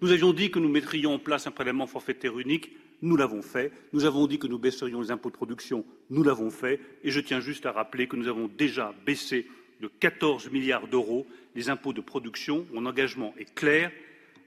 Nous 0.00 0.10
avions 0.10 0.32
dit 0.32 0.50
que 0.50 0.58
nous 0.58 0.68
mettrions 0.68 1.14
en 1.14 1.18
place 1.18 1.46
un 1.46 1.50
prélèvement 1.50 1.86
forfaitaire 1.86 2.38
unique. 2.38 2.76
Nous 3.04 3.18
l'avons 3.18 3.42
fait. 3.42 3.70
Nous 3.92 4.06
avons 4.06 4.26
dit 4.26 4.38
que 4.38 4.46
nous 4.46 4.58
baisserions 4.58 5.02
les 5.02 5.10
impôts 5.10 5.28
de 5.28 5.36
production. 5.36 5.84
Nous 6.08 6.22
l'avons 6.22 6.48
fait. 6.48 6.80
Et 7.02 7.10
je 7.10 7.20
tiens 7.20 7.38
juste 7.38 7.66
à 7.66 7.72
rappeler 7.72 8.08
que 8.08 8.16
nous 8.16 8.28
avons 8.28 8.48
déjà 8.48 8.94
baissé 9.04 9.46
de 9.82 9.88
14 9.88 10.50
milliards 10.50 10.88
d'euros 10.88 11.26
les 11.54 11.68
impôts 11.68 11.92
de 11.92 12.00
production. 12.00 12.66
Mon 12.72 12.86
engagement 12.86 13.34
est 13.36 13.54
clair. 13.54 13.92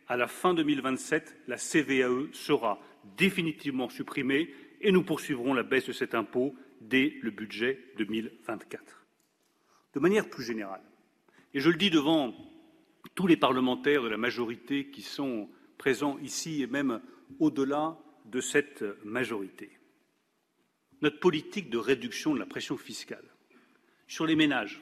À 0.08 0.18
la 0.18 0.28
fin 0.28 0.56
2027, 0.56 1.36
la 1.48 1.58
CVAE 1.58 2.34
sera 2.34 2.80
définitivement 3.16 3.90
supprimée 3.90 4.50
et 4.82 4.92
nous 4.92 5.04
poursuivrons 5.04 5.54
la 5.54 5.62
baisse 5.62 5.86
de 5.86 5.94
cet 5.94 6.16
impôt 6.16 6.56
dès 6.82 7.14
le 7.22 7.30
budget 7.30 7.80
2024. 8.00 9.06
De 9.94 10.00
manière 10.00 10.32
plus 10.32 10.44
générale, 10.44 10.82
et 11.54 11.60
je 11.60 11.70
le 11.70 11.78
dis 11.78 11.92
devant 11.92 12.34
tous 13.14 13.28
les 13.28 13.38
parlementaires 13.38 14.02
de 14.02 14.08
la 14.08 14.18
majorité 14.18 14.88
qui 14.88 15.04
sont 15.04 15.48
présents 15.78 16.18
ici 16.24 16.64
et 16.64 16.68
même 16.68 17.02
au-delà 17.40 18.00
de 18.32 18.42
cette 18.42 18.84
majorité. 19.04 19.70
Notre 21.02 21.20
politique 21.20 21.70
de 21.70 21.78
réduction 21.78 22.34
de 22.34 22.40
la 22.40 22.46
pression 22.46 22.78
fiscale 22.78 23.24
sur 24.08 24.26
les 24.26 24.36
ménages, 24.36 24.82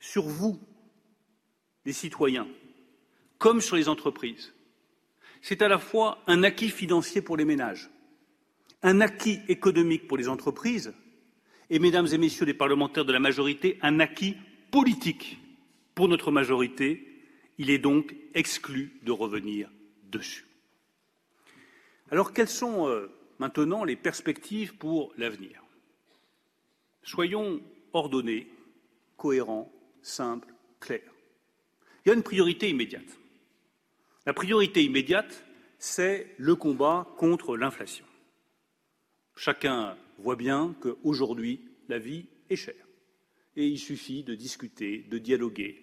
sur 0.00 0.24
vous, 0.24 0.60
les 1.84 1.92
citoyens, 1.92 2.48
comme 3.38 3.60
sur 3.60 3.76
les 3.76 3.88
entreprises, 3.88 4.54
c'est 5.40 5.62
à 5.62 5.68
la 5.68 5.78
fois 5.78 6.22
un 6.26 6.44
acquis 6.44 6.68
financier 6.68 7.20
pour 7.22 7.36
les 7.36 7.44
ménages, 7.44 7.90
un 8.82 9.00
acquis 9.00 9.40
économique 9.48 10.06
pour 10.06 10.16
les 10.16 10.28
entreprises 10.28 10.94
et, 11.68 11.78
mesdames 11.78 12.06
et 12.12 12.18
messieurs 12.18 12.46
les 12.46 12.54
parlementaires 12.54 13.04
de 13.04 13.12
la 13.12 13.18
majorité, 13.18 13.78
un 13.82 13.98
acquis 13.98 14.36
politique 14.70 15.38
pour 15.94 16.08
notre 16.08 16.30
majorité. 16.30 17.08
Il 17.58 17.70
est 17.70 17.78
donc 17.78 18.14
exclu 18.34 19.00
de 19.02 19.12
revenir 19.12 19.68
dessus. 20.10 20.46
Alors, 22.12 22.34
quelles 22.34 22.46
sont 22.46 22.86
euh, 22.88 23.10
maintenant 23.38 23.84
les 23.84 23.96
perspectives 23.96 24.76
pour 24.76 25.14
l'avenir? 25.16 25.64
Soyons 27.02 27.62
ordonnés, 27.94 28.50
cohérents, 29.16 29.72
simples, 30.02 30.52
clairs. 30.78 31.14
Il 32.04 32.10
y 32.10 32.12
a 32.12 32.14
une 32.14 32.22
priorité 32.22 32.68
immédiate. 32.68 33.18
La 34.26 34.34
priorité 34.34 34.84
immédiate, 34.84 35.42
c'est 35.78 36.34
le 36.36 36.54
combat 36.54 37.08
contre 37.16 37.56
l'inflation. 37.56 38.04
Chacun 39.34 39.96
voit 40.18 40.36
bien 40.36 40.76
qu'aujourd'hui, 40.82 41.64
la 41.88 41.98
vie 41.98 42.26
est 42.50 42.56
chère. 42.56 42.86
Et 43.56 43.66
il 43.66 43.78
suffit 43.78 44.22
de 44.22 44.34
discuter, 44.34 44.98
de 45.10 45.16
dialoguer 45.16 45.82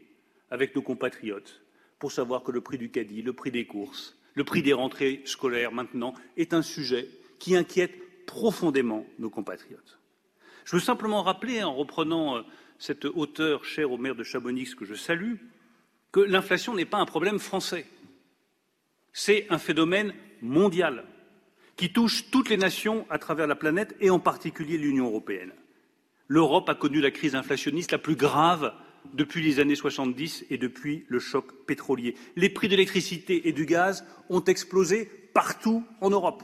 avec 0.51 0.75
nos 0.75 0.83
compatriotes 0.83 1.63
pour 1.97 2.11
savoir 2.11 2.43
que 2.43 2.51
le 2.51 2.61
prix 2.61 2.77
du 2.77 2.91
caddie, 2.91 3.23
le 3.23 3.33
prix 3.33 3.49
des 3.49 3.65
courses, 3.65 4.18
le 4.35 4.43
prix 4.43 4.61
des 4.61 4.73
rentrées 4.73 5.21
scolaires 5.25 5.71
maintenant 5.71 6.13
est 6.37 6.53
un 6.53 6.61
sujet 6.61 7.09
qui 7.39 7.55
inquiète 7.55 8.25
profondément 8.25 9.05
nos 9.17 9.29
compatriotes. 9.29 9.99
Je 10.65 10.75
veux 10.75 10.81
simplement 10.81 11.23
rappeler, 11.23 11.63
en 11.63 11.73
reprenant 11.73 12.37
euh, 12.37 12.41
cette 12.77 13.05
hauteur 13.05 13.65
chère 13.65 13.91
au 13.91 13.97
maire 13.97 14.15
de 14.15 14.23
Chabonix 14.23 14.75
que 14.75 14.85
je 14.85 14.93
salue, 14.93 15.35
que 16.11 16.19
l'inflation 16.19 16.75
n'est 16.75 16.85
pas 16.85 16.99
un 16.99 17.05
problème 17.05 17.39
français. 17.39 17.87
C'est 19.13 19.47
un 19.49 19.57
phénomène 19.57 20.13
mondial 20.41 21.05
qui 21.75 21.91
touche 21.91 22.29
toutes 22.29 22.49
les 22.49 22.57
nations 22.57 23.05
à 23.09 23.17
travers 23.17 23.47
la 23.47 23.55
planète 23.55 23.95
et 23.99 24.09
en 24.09 24.19
particulier 24.19 24.77
l'Union 24.77 25.07
européenne. 25.07 25.53
L'Europe 26.27 26.69
a 26.69 26.75
connu 26.75 27.01
la 27.01 27.09
crise 27.09 27.35
inflationniste 27.35 27.91
la 27.91 27.97
plus 27.97 28.15
grave 28.15 28.73
depuis 29.13 29.41
les 29.41 29.59
années 29.59 29.75
70 29.75 30.45
et 30.49 30.57
depuis 30.57 31.05
le 31.07 31.19
choc 31.19 31.65
pétrolier. 31.65 32.15
Les 32.35 32.49
prix 32.49 32.67
de 32.67 32.73
l'électricité 32.73 33.47
et 33.47 33.51
du 33.51 33.65
gaz 33.65 34.05
ont 34.29 34.43
explosé 34.43 35.05
partout 35.33 35.83
en 36.01 36.09
Europe. 36.09 36.43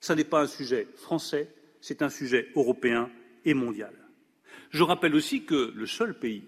Ce 0.00 0.12
n'est 0.12 0.24
pas 0.24 0.42
un 0.42 0.46
sujet 0.46 0.88
français, 0.96 1.48
c'est 1.80 2.02
un 2.02 2.10
sujet 2.10 2.48
européen 2.54 3.10
et 3.44 3.54
mondial. 3.54 3.92
Je 4.70 4.82
rappelle 4.82 5.14
aussi 5.14 5.44
que 5.44 5.72
le 5.74 5.86
seul 5.86 6.18
pays 6.18 6.44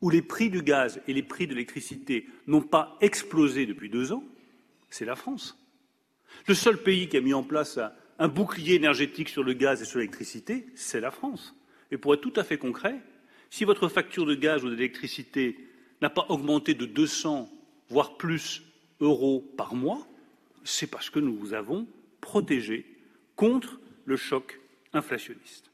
où 0.00 0.10
les 0.10 0.22
prix 0.22 0.50
du 0.50 0.62
gaz 0.62 1.00
et 1.06 1.12
les 1.12 1.22
prix 1.22 1.46
de 1.46 1.52
l'électricité 1.52 2.26
n'ont 2.46 2.62
pas 2.62 2.96
explosé 3.00 3.66
depuis 3.66 3.90
deux 3.90 4.12
ans, 4.12 4.24
c'est 4.88 5.04
la 5.04 5.16
France. 5.16 5.58
Le 6.46 6.54
seul 6.54 6.82
pays 6.82 7.08
qui 7.08 7.16
a 7.16 7.20
mis 7.20 7.34
en 7.34 7.42
place 7.42 7.78
un, 8.18 8.28
bouclier 8.28 8.74
énergétique 8.74 9.28
sur 9.28 9.42
le 9.42 9.52
gaz 9.52 9.82
et 9.82 9.84
sur 9.84 9.98
l'électricité, 9.98 10.66
c'est 10.74 11.00
la 11.00 11.10
France. 11.10 11.54
Et 11.90 11.98
pour 11.98 12.14
être 12.14 12.20
tout 12.20 12.32
à 12.36 12.44
fait 12.44 12.58
concret, 12.58 13.00
si 13.50 13.64
votre 13.64 13.88
facture 13.88 14.26
de 14.26 14.34
gaz 14.34 14.64
ou 14.64 14.70
d'électricité 14.70 15.56
n'a 16.00 16.08
pas 16.08 16.26
augmenté 16.28 16.74
de 16.74 16.86
200, 16.86 17.50
voire 17.88 18.16
plus, 18.16 18.62
euros 19.00 19.44
par 19.56 19.74
mois, 19.74 20.06
c'est 20.64 20.86
parce 20.86 21.10
que 21.10 21.18
nous 21.18 21.34
vous 21.34 21.52
avons 21.52 21.86
protégé 22.20 22.86
contre 23.36 23.80
le 24.04 24.16
choc 24.16 24.60
inflationniste. 24.92 25.70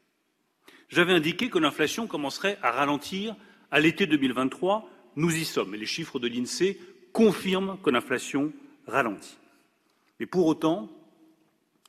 J'avais 0.89 1.13
indiqué 1.13 1.51
que 1.51 1.59
l'inflation 1.59 2.07
commencerait 2.07 2.59
à 2.63 2.71
ralentir 2.71 3.37
à 3.71 3.81
l'été 3.81 4.07
2023. 4.07 4.89
Nous 5.17 5.37
y 5.37 5.45
sommes 5.45 5.75
et 5.75 5.79
les 5.79 5.87
chiffres 5.87 6.19
de 6.19 6.29
l'INSEE 6.29 6.79
confirment 7.13 7.79
que 7.83 7.91
l'inflation 7.91 8.53
ralentit. 8.87 9.37
Mais 10.21 10.27
pour 10.27 10.47
autant, 10.47 10.91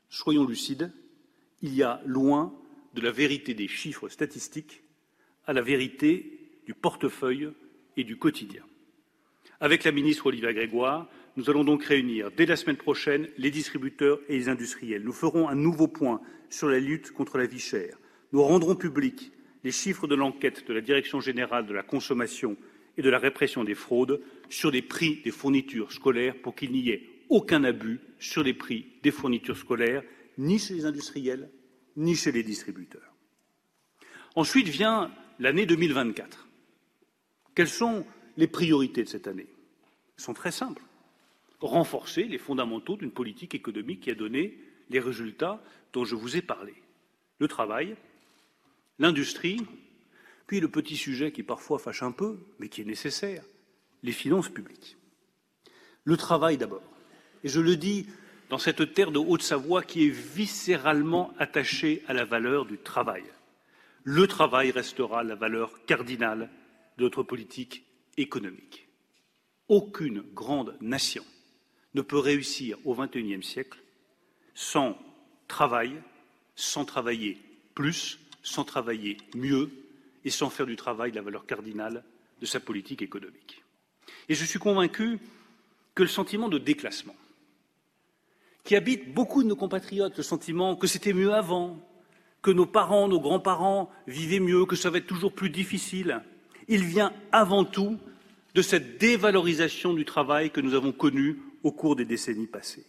soyons 0.09 0.45
lucides, 0.45 0.91
il 1.61 1.75
y 1.75 1.83
a 1.83 2.01
loin 2.05 2.53
de 2.93 3.01
la 3.01 3.11
vérité 3.11 3.53
des 3.53 3.67
chiffres 3.67 4.09
statistiques 4.09 4.81
à 5.47 5.53
la 5.53 5.61
vérité 5.61 6.39
du 6.65 6.73
portefeuille 6.73 7.49
et 7.95 8.03
du 8.03 8.17
quotidien. 8.17 8.63
Avec 9.59 9.83
la 9.85 9.91
ministre 9.91 10.27
Olivia 10.27 10.53
Grégoire, 10.53 11.09
nous 11.35 11.49
allons 11.49 11.63
donc 11.63 11.83
réunir 11.83 12.29
dès 12.35 12.45
la 12.45 12.55
semaine 12.55 12.77
prochaine 12.77 13.27
les 13.37 13.49
distributeurs 13.49 14.19
et 14.27 14.37
les 14.37 14.49
industriels. 14.49 15.03
Nous 15.03 15.13
ferons 15.13 15.47
un 15.47 15.55
nouveau 15.55 15.87
point 15.87 16.21
sur 16.49 16.67
la 16.67 16.79
lutte 16.79 17.11
contre 17.11 17.37
la 17.37 17.47
vie 17.47 17.59
chère. 17.59 17.97
Nous 18.33 18.43
rendrons 18.43 18.75
publics 18.75 19.31
les 19.63 19.71
chiffres 19.71 20.07
de 20.07 20.15
l'enquête 20.15 20.67
de 20.67 20.73
la 20.73 20.81
Direction 20.81 21.21
générale 21.21 21.65
de 21.65 21.73
la 21.73 21.83
consommation 21.83 22.57
et 22.97 23.01
de 23.01 23.09
la 23.09 23.19
répression 23.19 23.63
des 23.63 23.75
fraudes 23.75 24.21
sur 24.49 24.71
les 24.71 24.81
prix 24.81 25.21
des 25.23 25.31
fournitures 25.31 25.91
scolaires 25.91 26.35
pour 26.41 26.55
qu'il 26.55 26.71
n'y 26.71 26.89
ait 26.89 27.07
aucun 27.29 27.63
abus 27.63 27.99
sur 28.19 28.43
les 28.43 28.53
prix 28.53 28.85
des 29.03 29.11
fournitures 29.11 29.57
scolaires, 29.57 30.03
ni 30.37 30.59
chez 30.59 30.73
les 30.73 30.85
industriels, 30.85 31.49
ni 31.95 32.15
chez 32.15 32.31
les 32.31 32.43
distributeurs. 32.43 33.15
Ensuite 34.35 34.67
vient 34.67 35.11
l'année 35.39 35.65
2024. 35.65 36.47
Quelles 37.55 37.67
sont 37.67 38.05
les 38.37 38.47
priorités 38.47 39.03
de 39.03 39.09
cette 39.09 39.27
année? 39.27 39.47
Elles 40.17 40.23
sont 40.23 40.33
très 40.33 40.51
simples. 40.51 40.83
Renforcer 41.59 42.23
les 42.23 42.37
fondamentaux 42.37 42.97
d'une 42.97 43.11
politique 43.11 43.55
économique 43.55 44.01
qui 44.01 44.11
a 44.11 44.15
donné 44.15 44.57
les 44.89 44.99
résultats 44.99 45.61
dont 45.93 46.05
je 46.05 46.15
vous 46.15 46.37
ai 46.37 46.41
parlé. 46.41 46.73
Le 47.39 47.47
travail, 47.47 47.95
l'industrie, 48.99 49.65
puis 50.45 50.59
le 50.59 50.69
petit 50.69 50.95
sujet 50.95 51.31
qui 51.31 51.43
parfois 51.43 51.79
fâche 51.79 52.03
un 52.03 52.11
peu, 52.11 52.37
mais 52.59 52.69
qui 52.69 52.81
est 52.81 52.85
nécessaire, 52.85 53.43
les 54.03 54.11
finances 54.11 54.49
publiques. 54.49 54.97
Le 56.03 56.15
travail 56.15 56.57
d'abord. 56.57 56.83
Et 57.43 57.49
je 57.49 57.59
le 57.59 57.75
dis 57.75 58.07
dans 58.49 58.57
cette 58.57 58.93
terre 58.93 59.11
de 59.11 59.19
Haute-Savoie 59.19 59.83
qui 59.83 60.05
est 60.05 60.09
viscéralement 60.09 61.33
attachée 61.37 62.03
à 62.07 62.13
la 62.13 62.23
valeur 62.23 62.65
du 62.65 62.77
travail. 62.77 63.23
Le 64.09 64.25
travail 64.25 64.71
restera 64.71 65.21
la 65.21 65.35
valeur 65.35 65.83
cardinale 65.83 66.49
de 66.97 67.03
notre 67.03 67.23
politique 67.23 67.83
économique. 68.15 68.87
Aucune 69.67 70.21
grande 70.33 70.77
nation 70.79 71.25
ne 71.93 72.01
peut 72.01 72.17
réussir 72.17 72.77
au 72.85 72.95
XXIe 72.95 73.43
siècle 73.43 73.83
sans 74.55 74.97
travail, 75.49 76.01
sans 76.55 76.85
travailler 76.85 77.37
plus, 77.75 78.17
sans 78.43 78.63
travailler 78.63 79.17
mieux 79.35 79.69
et 80.23 80.29
sans 80.29 80.49
faire 80.49 80.67
du 80.67 80.77
travail 80.77 81.11
la 81.11 81.21
valeur 81.21 81.45
cardinale 81.45 82.05
de 82.39 82.45
sa 82.45 82.61
politique 82.61 83.01
économique. 83.01 83.61
Et 84.29 84.35
je 84.35 84.45
suis 84.45 84.57
convaincu 84.57 85.19
que 85.95 86.03
le 86.03 86.07
sentiment 86.07 86.47
de 86.47 86.59
déclassement, 86.59 87.15
qui 88.63 88.77
habite 88.77 89.13
beaucoup 89.13 89.43
de 89.43 89.49
nos 89.49 89.57
compatriotes, 89.57 90.15
le 90.15 90.23
sentiment 90.23 90.77
que 90.77 90.87
c'était 90.87 91.11
mieux 91.11 91.33
avant, 91.33 91.85
que 92.41 92.51
nos 92.51 92.65
parents, 92.65 93.07
nos 93.07 93.19
grands-parents 93.19 93.89
vivaient 94.07 94.39
mieux, 94.39 94.65
que 94.65 94.75
ça 94.75 94.89
va 94.89 94.99
être 94.99 95.07
toujours 95.07 95.33
plus 95.33 95.49
difficile. 95.49 96.21
Il 96.67 96.83
vient 96.83 97.13
avant 97.31 97.65
tout 97.65 97.97
de 98.55 98.61
cette 98.61 98.97
dévalorisation 98.97 99.93
du 99.93 100.05
travail 100.05 100.51
que 100.51 100.61
nous 100.61 100.73
avons 100.73 100.91
connue 100.91 101.39
au 101.63 101.71
cours 101.71 101.95
des 101.95 102.05
décennies 102.05 102.47
passées. 102.47 102.85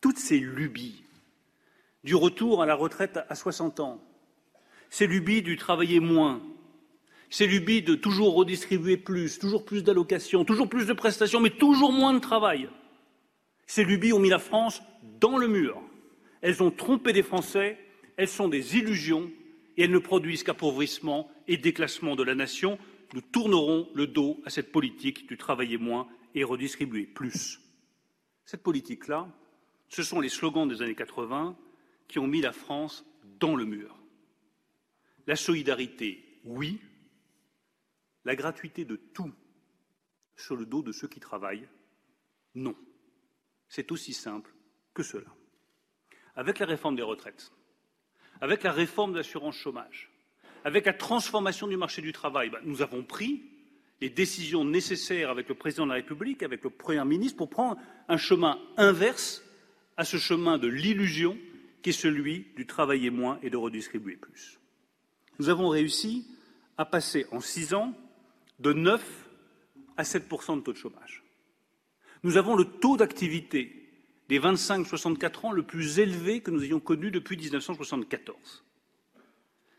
Toutes 0.00 0.18
ces 0.18 0.38
lubies 0.38 1.02
du 2.04 2.14
retour 2.14 2.62
à 2.62 2.66
la 2.66 2.74
retraite 2.74 3.18
à 3.28 3.34
60 3.34 3.80
ans, 3.80 4.02
ces 4.90 5.06
lubies 5.06 5.42
du 5.42 5.56
travailler 5.56 6.00
moins, 6.00 6.40
ces 7.30 7.46
lubies 7.46 7.82
de 7.82 7.94
toujours 7.94 8.34
redistribuer 8.34 8.96
plus, 8.96 9.38
toujours 9.38 9.64
plus 9.64 9.84
d'allocations, 9.84 10.44
toujours 10.44 10.68
plus 10.68 10.86
de 10.86 10.92
prestations, 10.92 11.40
mais 11.40 11.50
toujours 11.50 11.92
moins 11.92 12.14
de 12.14 12.20
travail, 12.20 12.68
ces 13.66 13.84
lubies 13.84 14.12
ont 14.12 14.18
mis 14.18 14.30
la 14.30 14.38
France 14.38 14.82
dans 15.20 15.36
le 15.36 15.46
mur. 15.46 15.80
elles 16.40 16.62
ont 16.62 16.70
trompé 16.70 17.12
les 17.12 17.22
Français, 17.22 17.78
elles 18.18 18.28
sont 18.28 18.48
des 18.48 18.76
illusions 18.76 19.30
et 19.76 19.84
elles 19.84 19.92
ne 19.92 19.98
produisent 19.98 20.42
qu'appauvrissement 20.42 21.30
et 21.46 21.56
déclassement 21.56 22.16
de 22.16 22.24
la 22.24 22.34
nation. 22.34 22.76
Nous 23.14 23.20
tournerons 23.20 23.88
le 23.94 24.08
dos 24.08 24.42
à 24.44 24.50
cette 24.50 24.72
politique 24.72 25.28
du 25.28 25.38
travailler 25.38 25.78
moins 25.78 26.08
et 26.34 26.42
redistribuer 26.42 27.06
plus. 27.06 27.60
Cette 28.44 28.64
politique-là, 28.64 29.32
ce 29.88 30.02
sont 30.02 30.20
les 30.20 30.28
slogans 30.28 30.68
des 30.68 30.82
années 30.82 30.96
80 30.96 31.56
qui 32.08 32.18
ont 32.18 32.26
mis 32.26 32.40
la 32.40 32.52
France 32.52 33.06
dans 33.38 33.54
le 33.54 33.64
mur. 33.64 33.96
La 35.28 35.36
solidarité, 35.36 36.40
oui. 36.44 36.80
La 38.24 38.34
gratuité 38.34 38.84
de 38.84 38.96
tout 38.96 39.32
sur 40.34 40.56
le 40.56 40.66
dos 40.66 40.82
de 40.82 40.90
ceux 40.90 41.08
qui 41.08 41.20
travaillent, 41.20 41.68
non. 42.56 42.74
C'est 43.68 43.92
aussi 43.92 44.12
simple 44.12 44.52
que 44.92 45.04
cela. 45.04 45.32
Avec 46.34 46.58
la 46.58 46.66
réforme 46.66 46.96
des 46.96 47.02
retraites, 47.02 47.52
avec 48.40 48.62
la 48.62 48.72
réforme 48.72 49.12
de 49.12 49.18
l'assurance 49.18 49.56
chômage, 49.56 50.10
avec 50.64 50.86
la 50.86 50.92
transformation 50.92 51.66
du 51.66 51.76
marché 51.76 52.02
du 52.02 52.12
travail, 52.12 52.50
ben, 52.50 52.60
nous 52.64 52.82
avons 52.82 53.02
pris 53.02 53.42
les 54.00 54.10
décisions 54.10 54.64
nécessaires 54.64 55.30
avec 55.30 55.48
le 55.48 55.54
président 55.54 55.84
de 55.84 55.90
la 55.90 55.96
République, 55.96 56.42
avec 56.42 56.62
le 56.62 56.70
Premier 56.70 57.04
ministre, 57.04 57.36
pour 57.36 57.50
prendre 57.50 57.76
un 58.08 58.16
chemin 58.16 58.58
inverse 58.76 59.42
à 59.96 60.04
ce 60.04 60.16
chemin 60.16 60.58
de 60.58 60.68
l'illusion 60.68 61.36
qui 61.82 61.90
est 61.90 61.92
celui 61.92 62.46
du 62.56 62.66
travailler 62.66 63.10
moins 63.10 63.38
et 63.42 63.50
de 63.50 63.56
redistribuer 63.56 64.16
plus. 64.16 64.58
Nous 65.38 65.48
avons 65.48 65.68
réussi 65.68 66.26
à 66.76 66.84
passer 66.84 67.26
en 67.32 67.40
six 67.40 67.74
ans 67.74 67.92
de 68.60 68.72
9 68.72 69.02
à 69.96 70.02
7% 70.02 70.56
de 70.56 70.60
taux 70.60 70.72
de 70.72 70.78
chômage. 70.78 71.24
Nous 72.22 72.36
avons 72.36 72.56
le 72.56 72.64
taux 72.64 72.96
d'activité 72.96 73.77
des 74.28 74.38
25-64 74.38 75.46
ans 75.46 75.52
le 75.52 75.62
plus 75.62 75.98
élevé 75.98 76.40
que 76.40 76.50
nous 76.50 76.64
ayons 76.64 76.80
connu 76.80 77.10
depuis 77.10 77.36
1974. 77.36 78.64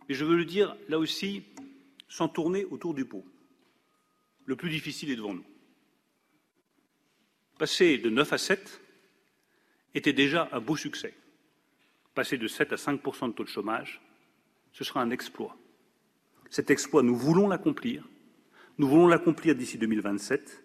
Mais 0.08 0.16
je 0.16 0.26
veux 0.26 0.38
le 0.38 0.46
dire 0.46 0.76
là 0.88 0.98
aussi 0.98 1.44
sans 2.08 2.28
tourner 2.28 2.66
autour 2.66 2.94
du 2.94 3.06
pot. 3.06 3.24
Le 4.46 4.56
plus 4.56 4.70
difficile 4.70 5.12
est 5.12 5.16
devant 5.16 5.36
nous. 5.36 5.46
Passer 7.60 8.00
de 8.00 8.10
9 8.10 8.34
à 8.34 8.38
7 8.38 8.82
était 9.94 10.14
déjà 10.14 10.50
un 10.52 10.60
beau 10.60 10.76
succès. 10.76 11.14
Passer 12.16 12.38
de 12.38 12.48
7 12.48 12.74
à 12.74 12.76
5% 12.76 13.28
de 13.28 13.34
taux 13.34 13.44
de 13.44 13.50
chômage, 13.50 14.02
ce 14.72 14.84
sera 14.84 15.02
un 15.02 15.12
exploit. 15.12 15.56
Cet 16.50 16.72
exploit, 16.72 17.04
nous 17.04 17.16
voulons 17.16 17.48
l'accomplir. 17.48 18.08
Nous 18.80 18.88
voulons 18.88 19.08
l'accomplir 19.08 19.56
d'ici 19.56 19.78
2027. 19.78 20.64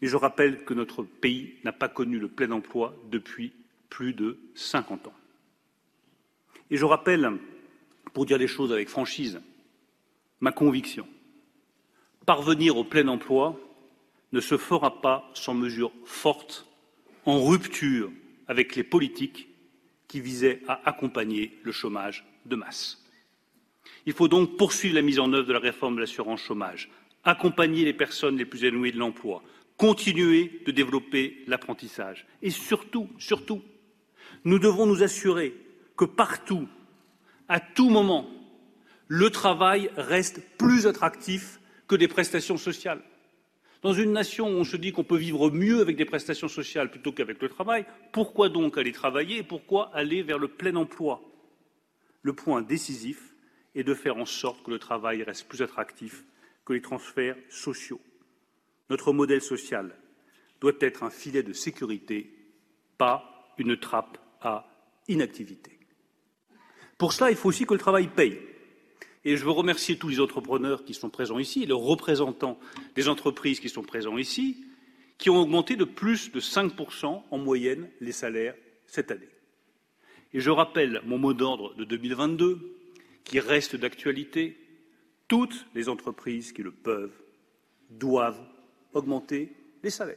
Je 0.00 0.16
rappelle 0.16 0.64
que 0.64 0.74
notre 0.74 1.02
pays 1.02 1.54
n'a 1.64 1.72
pas 1.72 1.88
connu 1.88 2.18
le 2.18 2.28
plein 2.28 2.50
emploi 2.52 2.94
depuis 3.10 3.52
plus 3.88 4.12
de 4.12 4.38
50 4.54 5.08
ans. 5.08 5.14
Et 6.70 6.76
je 6.76 6.84
rappelle, 6.84 7.38
pour 8.12 8.26
dire 8.26 8.38
les 8.38 8.46
choses 8.46 8.72
avec 8.72 8.88
franchise, 8.88 9.40
ma 10.40 10.52
conviction. 10.52 11.06
Parvenir 12.26 12.76
au 12.76 12.84
plein 12.84 13.08
emploi 13.08 13.58
ne 14.32 14.40
se 14.40 14.56
fera 14.56 15.00
pas 15.00 15.28
sans 15.34 15.54
mesures 15.54 15.92
fortes, 16.04 16.66
en 17.24 17.44
rupture 17.44 18.10
avec 18.46 18.76
les 18.76 18.84
politiques 18.84 19.48
qui 20.06 20.20
visaient 20.20 20.62
à 20.68 20.80
accompagner 20.88 21.58
le 21.62 21.72
chômage 21.72 22.24
de 22.46 22.56
masse. 22.56 23.04
Il 24.06 24.12
faut 24.12 24.28
donc 24.28 24.56
poursuivre 24.56 24.94
la 24.94 25.02
mise 25.02 25.18
en 25.18 25.32
œuvre 25.32 25.46
de 25.46 25.52
la 25.52 25.58
réforme 25.58 25.96
de 25.96 26.00
l'assurance 26.00 26.40
chômage, 26.40 26.90
accompagner 27.24 27.84
les 27.84 27.92
personnes 27.92 28.38
les 28.38 28.46
plus 28.46 28.64
éloignées 28.64 28.92
de 28.92 28.98
l'emploi, 28.98 29.42
continuer 29.78 30.60
de 30.66 30.72
développer 30.72 31.44
l'apprentissage. 31.46 32.26
Et 32.42 32.50
surtout, 32.50 33.08
surtout, 33.16 33.62
nous 34.44 34.58
devons 34.58 34.84
nous 34.84 35.02
assurer 35.02 35.54
que 35.96 36.04
partout, 36.04 36.68
à 37.48 37.60
tout 37.60 37.88
moment, 37.88 38.28
le 39.06 39.30
travail 39.30 39.90
reste 39.96 40.42
plus 40.58 40.86
attractif 40.86 41.60
que 41.86 41.96
des 41.96 42.08
prestations 42.08 42.58
sociales. 42.58 43.00
Dans 43.80 43.92
une 43.92 44.12
nation 44.12 44.48
où 44.48 44.58
on 44.58 44.64
se 44.64 44.76
dit 44.76 44.92
qu'on 44.92 45.04
peut 45.04 45.16
vivre 45.16 45.50
mieux 45.50 45.80
avec 45.80 45.96
des 45.96 46.04
prestations 46.04 46.48
sociales 46.48 46.90
plutôt 46.90 47.12
qu'avec 47.12 47.40
le 47.40 47.48
travail, 47.48 47.86
pourquoi 48.12 48.48
donc 48.48 48.76
aller 48.76 48.92
travailler 48.92 49.38
et 49.38 49.42
pourquoi 49.44 49.90
aller 49.94 50.22
vers 50.22 50.38
le 50.38 50.48
plein 50.48 50.74
emploi? 50.74 51.22
Le 52.22 52.32
point 52.32 52.62
décisif 52.62 53.34
est 53.76 53.84
de 53.84 53.94
faire 53.94 54.16
en 54.16 54.26
sorte 54.26 54.64
que 54.64 54.72
le 54.72 54.80
travail 54.80 55.22
reste 55.22 55.48
plus 55.48 55.62
attractif 55.62 56.24
que 56.64 56.72
les 56.72 56.82
transferts 56.82 57.36
sociaux. 57.48 58.00
Notre 58.90 59.12
modèle 59.12 59.42
social 59.42 59.94
doit 60.60 60.72
être 60.80 61.02
un 61.02 61.10
filet 61.10 61.42
de 61.42 61.52
sécurité, 61.52 62.32
pas 62.96 63.54
une 63.58 63.76
trappe 63.76 64.18
à 64.40 64.68
inactivité. 65.08 65.78
Pour 66.96 67.12
cela, 67.12 67.30
il 67.30 67.36
faut 67.36 67.48
aussi 67.48 67.64
que 67.64 67.74
le 67.74 67.80
travail 67.80 68.08
paye. 68.08 68.38
Et 69.24 69.36
je 69.36 69.44
veux 69.44 69.50
remercier 69.50 69.98
tous 69.98 70.08
les 70.08 70.20
entrepreneurs 70.20 70.84
qui 70.84 70.94
sont 70.94 71.10
présents 71.10 71.38
ici, 71.38 71.66
les 71.66 71.72
représentants 71.72 72.58
des 72.94 73.08
entreprises 73.08 73.60
qui 73.60 73.68
sont 73.68 73.82
présents 73.82 74.16
ici, 74.16 74.64
qui 75.18 75.30
ont 75.30 75.40
augmenté 75.40 75.76
de 75.76 75.84
plus 75.84 76.32
de 76.32 76.40
5% 76.40 77.22
en 77.30 77.38
moyenne 77.38 77.90
les 78.00 78.12
salaires 78.12 78.54
cette 78.86 79.10
année. 79.10 79.28
Et 80.32 80.40
je 80.40 80.50
rappelle 80.50 81.02
mon 81.04 81.18
mot 81.18 81.34
d'ordre 81.34 81.74
de 81.74 81.84
2022, 81.84 82.76
qui 83.24 83.40
reste 83.40 83.76
d'actualité. 83.76 84.56
Toutes 85.26 85.66
les 85.74 85.88
entreprises 85.88 86.52
qui 86.52 86.62
le 86.62 86.70
peuvent 86.70 87.20
doivent 87.90 88.40
augmenter 88.98 89.52
les 89.82 89.90
salaires. 89.90 90.16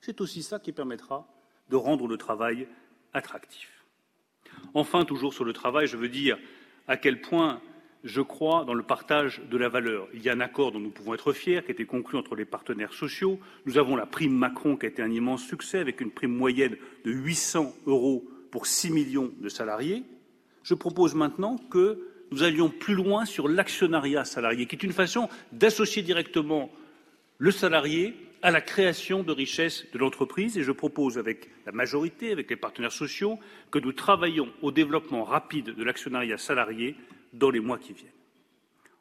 C'est 0.00 0.20
aussi 0.20 0.42
ça 0.42 0.58
qui 0.58 0.72
permettra 0.72 1.26
de 1.70 1.76
rendre 1.76 2.06
le 2.06 2.16
travail 2.16 2.66
attractif. 3.12 3.70
Enfin, 4.74 5.04
toujours 5.04 5.34
sur 5.34 5.44
le 5.44 5.52
travail, 5.52 5.86
je 5.86 5.96
veux 5.96 6.08
dire 6.08 6.38
à 6.88 6.96
quel 6.96 7.20
point 7.20 7.60
je 8.04 8.20
crois 8.20 8.64
dans 8.64 8.74
le 8.74 8.82
partage 8.82 9.40
de 9.48 9.56
la 9.56 9.68
valeur. 9.68 10.08
Il 10.12 10.22
y 10.22 10.28
a 10.28 10.32
un 10.32 10.40
accord 10.40 10.72
dont 10.72 10.80
nous 10.80 10.90
pouvons 10.90 11.14
être 11.14 11.32
fiers, 11.32 11.62
qui 11.62 11.68
a 11.68 11.72
été 11.72 11.84
conclu 11.84 12.18
entre 12.18 12.34
les 12.34 12.44
partenaires 12.44 12.92
sociaux. 12.92 13.38
Nous 13.64 13.78
avons 13.78 13.94
la 13.94 14.06
prime 14.06 14.36
Macron, 14.36 14.76
qui 14.76 14.86
a 14.86 14.88
été 14.88 15.02
un 15.02 15.10
immense 15.10 15.44
succès, 15.44 15.78
avec 15.78 16.00
une 16.00 16.10
prime 16.10 16.34
moyenne 16.34 16.76
de 17.04 17.12
800 17.12 17.72
euros 17.86 18.24
pour 18.50 18.66
6 18.66 18.90
millions 18.90 19.32
de 19.40 19.48
salariés. 19.48 20.02
Je 20.64 20.74
propose 20.74 21.14
maintenant 21.14 21.58
que 21.70 22.08
nous 22.32 22.42
allions 22.42 22.70
plus 22.70 22.94
loin 22.94 23.24
sur 23.24 23.48
l'actionnariat 23.48 24.24
salarié, 24.24 24.66
qui 24.66 24.74
est 24.74 24.82
une 24.82 24.92
façon 24.92 25.28
d'associer 25.52 26.02
directement 26.02 26.70
le 27.42 27.50
salarié 27.50 28.14
à 28.42 28.52
la 28.52 28.60
création 28.60 29.24
de 29.24 29.32
richesses 29.32 29.90
de 29.92 29.98
l'entreprise 29.98 30.56
et 30.56 30.62
je 30.62 30.70
propose 30.70 31.18
avec 31.18 31.50
la 31.66 31.72
majorité, 31.72 32.30
avec 32.30 32.48
les 32.48 32.54
partenaires 32.54 32.92
sociaux, 32.92 33.36
que 33.72 33.80
nous 33.80 33.92
travaillions 33.92 34.48
au 34.62 34.70
développement 34.70 35.24
rapide 35.24 35.74
de 35.74 35.82
l'actionnariat 35.82 36.38
salarié 36.38 36.94
dans 37.32 37.50
les 37.50 37.58
mois 37.58 37.78
qui 37.78 37.94
viennent. 37.94 38.12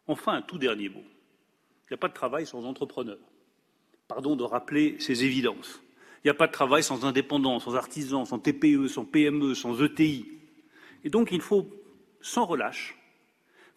Enfin, 0.08 0.34
un 0.34 0.42
tout 0.42 0.58
dernier 0.58 0.90
mot. 0.90 1.04
Il 1.04 1.92
n'y 1.92 1.94
a 1.94 1.98
pas 1.98 2.08
de 2.08 2.16
travail 2.16 2.48
sans 2.48 2.66
entrepreneur. 2.66 3.20
Pardon 4.08 4.36
de 4.36 4.44
rappeler 4.44 4.96
ces 4.98 5.24
évidences. 5.24 5.80
Il 6.24 6.28
n'y 6.28 6.32
a 6.32 6.34
pas 6.34 6.48
de 6.48 6.52
travail 6.52 6.82
sans 6.82 7.06
indépendants, 7.06 7.60
sans 7.60 7.76
artisans, 7.76 8.26
sans 8.26 8.40
TPE, 8.40 8.88
sans 8.88 9.06
PME, 9.06 9.54
sans 9.54 9.80
ETI. 9.84 10.26
Et 11.04 11.12
donc, 11.12 11.32
il 11.32 11.42
faut, 11.42 11.70
sans 12.22 12.48
relâche, 12.48 12.98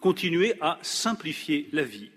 continuer 0.01 0.55
à 0.63 0.79
simplifier 0.81 1.69
la 1.73 1.83
vie 1.83 2.11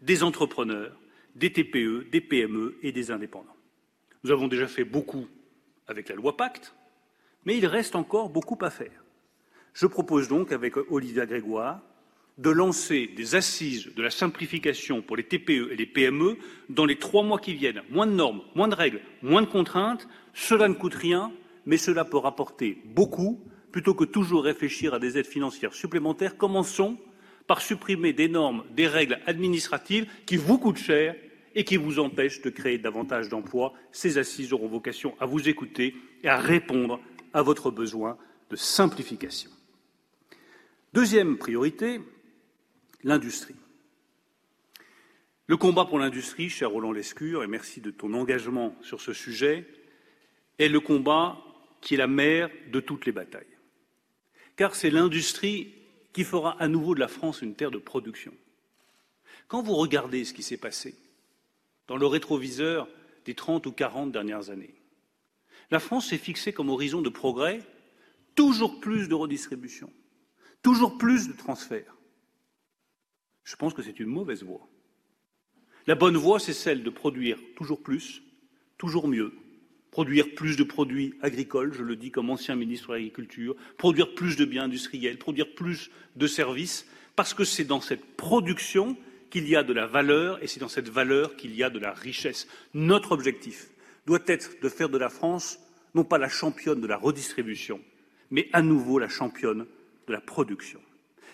des 0.00 0.24
entrepreneurs, 0.24 0.96
des 1.34 1.52
TPE, 1.52 2.10
des 2.10 2.20
PME 2.20 2.78
et 2.82 2.92
des 2.92 3.10
indépendants. 3.10 3.56
Nous 4.24 4.30
avons 4.30 4.48
déjà 4.48 4.66
fait 4.66 4.84
beaucoup 4.84 5.26
avec 5.86 6.08
la 6.08 6.14
loi 6.14 6.36
Pacte, 6.36 6.74
mais 7.44 7.56
il 7.56 7.66
reste 7.66 7.96
encore 7.96 8.28
beaucoup 8.28 8.58
à 8.60 8.70
faire. 8.70 9.04
Je 9.74 9.86
propose 9.86 10.28
donc, 10.28 10.52
avec 10.52 10.76
Olivia 10.90 11.26
Grégoire, 11.26 11.80
de 12.38 12.50
lancer 12.50 13.08
des 13.08 13.34
assises 13.34 13.94
de 13.94 14.02
la 14.02 14.10
simplification 14.10 15.02
pour 15.02 15.16
les 15.16 15.24
TPE 15.24 15.70
et 15.70 15.76
les 15.76 15.86
PME 15.86 16.36
dans 16.68 16.86
les 16.86 16.98
trois 16.98 17.22
mois 17.22 17.38
qui 17.38 17.54
viennent. 17.54 17.82
Moins 17.90 18.06
de 18.06 18.12
normes, 18.12 18.42
moins 18.54 18.68
de 18.68 18.74
règles, 18.74 19.00
moins 19.22 19.42
de 19.42 19.46
contraintes. 19.46 20.08
Cela 20.32 20.68
ne 20.68 20.74
coûte 20.74 20.94
rien, 20.94 21.32
mais 21.66 21.76
cela 21.76 22.04
peut 22.04 22.16
rapporter 22.16 22.78
beaucoup. 22.84 23.40
Plutôt 23.70 23.94
que 23.94 24.04
toujours 24.04 24.44
réfléchir 24.44 24.94
à 24.94 24.98
des 24.98 25.18
aides 25.18 25.26
financières 25.26 25.74
supplémentaires, 25.74 26.36
commençons 26.36 26.98
par 27.46 27.60
supprimer 27.60 28.12
des 28.12 28.28
normes, 28.28 28.64
des 28.70 28.86
règles 28.86 29.20
administratives 29.26 30.06
qui 30.26 30.36
vous 30.36 30.58
coûtent 30.58 30.78
cher 30.78 31.14
et 31.54 31.64
qui 31.64 31.76
vous 31.76 31.98
empêchent 31.98 32.42
de 32.42 32.50
créer 32.50 32.78
davantage 32.78 33.28
d'emplois. 33.28 33.74
Ces 33.90 34.18
assises 34.18 34.52
auront 34.52 34.68
vocation 34.68 35.14
à 35.20 35.26
vous 35.26 35.48
écouter 35.48 35.94
et 36.22 36.28
à 36.28 36.38
répondre 36.38 37.00
à 37.32 37.42
votre 37.42 37.70
besoin 37.70 38.16
de 38.50 38.56
simplification. 38.56 39.50
Deuxième 40.92 41.38
priorité, 41.38 42.00
l'industrie. 43.02 43.56
Le 45.46 45.56
combat 45.56 45.84
pour 45.84 45.98
l'industrie, 45.98 46.48
cher 46.48 46.70
Roland 46.70 46.92
Lescure, 46.92 47.42
et 47.42 47.46
merci 47.46 47.80
de 47.80 47.90
ton 47.90 48.14
engagement 48.14 48.76
sur 48.82 49.00
ce 49.00 49.12
sujet, 49.12 49.66
est 50.58 50.68
le 50.68 50.80
combat 50.80 51.38
qui 51.80 51.94
est 51.94 51.98
la 51.98 52.06
mère 52.06 52.48
de 52.70 52.80
toutes 52.80 53.06
les 53.06 53.12
batailles. 53.12 53.44
Car 54.56 54.74
c'est 54.74 54.90
l'industrie 54.90 55.74
qui 56.12 56.24
fera 56.24 56.60
à 56.60 56.68
nouveau 56.68 56.94
de 56.94 57.00
la 57.00 57.08
France 57.08 57.42
une 57.42 57.54
terre 57.54 57.70
de 57.70 57.78
production. 57.78 58.34
Quand 59.48 59.62
vous 59.62 59.74
regardez 59.74 60.24
ce 60.24 60.32
qui 60.32 60.42
s'est 60.42 60.56
passé 60.56 60.94
dans 61.88 61.96
le 61.96 62.06
rétroviseur 62.06 62.88
des 63.24 63.34
30 63.34 63.66
ou 63.66 63.72
40 63.72 64.12
dernières 64.12 64.50
années, 64.50 64.74
la 65.70 65.80
France 65.80 66.08
s'est 66.08 66.18
fixée 66.18 66.52
comme 66.52 66.68
horizon 66.68 67.00
de 67.00 67.08
progrès 67.08 67.60
toujours 68.34 68.80
plus 68.80 69.08
de 69.08 69.14
redistribution, 69.14 69.90
toujours 70.62 70.98
plus 70.98 71.28
de 71.28 71.32
transferts. 71.32 71.96
Je 73.44 73.56
pense 73.56 73.74
que 73.74 73.82
c'est 73.82 74.00
une 74.00 74.06
mauvaise 74.06 74.42
voie. 74.42 74.68
La 75.86 75.94
bonne 75.94 76.16
voie, 76.16 76.38
c'est 76.38 76.52
celle 76.52 76.82
de 76.82 76.90
produire 76.90 77.38
toujours 77.56 77.82
plus, 77.82 78.22
toujours 78.78 79.08
mieux, 79.08 79.34
produire 79.92 80.34
plus 80.34 80.56
de 80.56 80.64
produits 80.64 81.14
agricoles, 81.22 81.72
je 81.72 81.84
le 81.84 81.94
dis 81.94 82.10
comme 82.10 82.30
ancien 82.30 82.56
ministre 82.56 82.88
de 82.88 82.94
l'Agriculture, 82.94 83.54
produire 83.76 84.14
plus 84.14 84.36
de 84.36 84.44
biens 84.44 84.64
industriels, 84.64 85.18
produire 85.18 85.54
plus 85.54 85.90
de 86.16 86.26
services, 86.26 86.86
parce 87.14 87.34
que 87.34 87.44
c'est 87.44 87.64
dans 87.64 87.80
cette 87.80 88.16
production 88.16 88.96
qu'il 89.30 89.46
y 89.46 89.54
a 89.54 89.62
de 89.62 89.72
la 89.72 89.86
valeur 89.86 90.42
et 90.42 90.46
c'est 90.46 90.60
dans 90.60 90.68
cette 90.68 90.88
valeur 90.88 91.36
qu'il 91.36 91.54
y 91.54 91.62
a 91.62 91.70
de 91.70 91.78
la 91.78 91.92
richesse. 91.92 92.48
Notre 92.74 93.12
objectif 93.12 93.68
doit 94.06 94.22
être 94.26 94.60
de 94.62 94.68
faire 94.68 94.88
de 94.88 94.98
la 94.98 95.10
France 95.10 95.60
non 95.94 96.04
pas 96.04 96.18
la 96.18 96.30
championne 96.30 96.80
de 96.80 96.86
la 96.86 96.96
redistribution, 96.96 97.78
mais 98.30 98.48
à 98.54 98.62
nouveau 98.62 98.98
la 98.98 99.10
championne 99.10 99.66
de 100.06 100.12
la 100.12 100.22
production. 100.22 100.80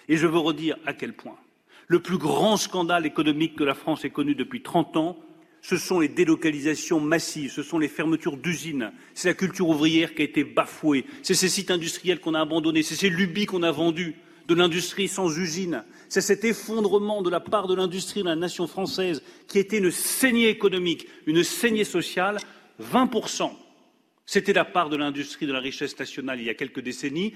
Et 0.08 0.16
je 0.16 0.26
veux 0.26 0.38
redire 0.38 0.76
à 0.84 0.92
quel 0.92 1.12
point 1.12 1.38
le 1.86 2.00
plus 2.00 2.18
grand 2.18 2.56
scandale 2.56 3.06
économique 3.06 3.56
que 3.56 3.64
la 3.64 3.74
France 3.74 4.04
ait 4.04 4.10
connu 4.10 4.34
depuis 4.34 4.62
30 4.62 4.96
ans, 4.96 5.16
ce 5.62 5.76
sont 5.76 6.00
les 6.00 6.08
délocalisations 6.08 7.00
massives, 7.00 7.52
ce 7.52 7.62
sont 7.62 7.78
les 7.78 7.88
fermetures 7.88 8.36
d'usines, 8.36 8.92
c'est 9.14 9.28
la 9.28 9.34
culture 9.34 9.68
ouvrière 9.68 10.14
qui 10.14 10.22
a 10.22 10.24
été 10.24 10.44
bafouée, 10.44 11.04
c'est 11.22 11.34
ces 11.34 11.48
sites 11.48 11.70
industriels 11.70 12.20
qu'on 12.20 12.34
a 12.34 12.40
abandonnés, 12.40 12.82
c'est 12.82 12.94
ces 12.94 13.10
lubies 13.10 13.46
qu'on 13.46 13.62
a 13.62 13.72
vendus 13.72 14.16
de 14.48 14.54
l'industrie 14.54 15.08
sans 15.08 15.36
usine, 15.36 15.84
c'est 16.08 16.22
cet 16.22 16.44
effondrement 16.44 17.22
de 17.22 17.30
la 17.30 17.40
part 17.40 17.66
de 17.66 17.74
l'industrie 17.74 18.22
de 18.22 18.28
la 18.28 18.36
nation 18.36 18.66
française 18.66 19.22
qui 19.46 19.58
était 19.58 19.78
une 19.78 19.90
saignée 19.90 20.48
économique, 20.48 21.06
une 21.26 21.44
saignée 21.44 21.84
sociale. 21.84 22.38
20%, 22.82 23.50
c'était 24.24 24.54
la 24.54 24.64
part 24.64 24.88
de 24.88 24.96
l'industrie 24.96 25.46
de 25.46 25.52
la 25.52 25.60
richesse 25.60 25.98
nationale 25.98 26.40
il 26.40 26.46
y 26.46 26.50
a 26.50 26.54
quelques 26.54 26.80
décennies. 26.80 27.34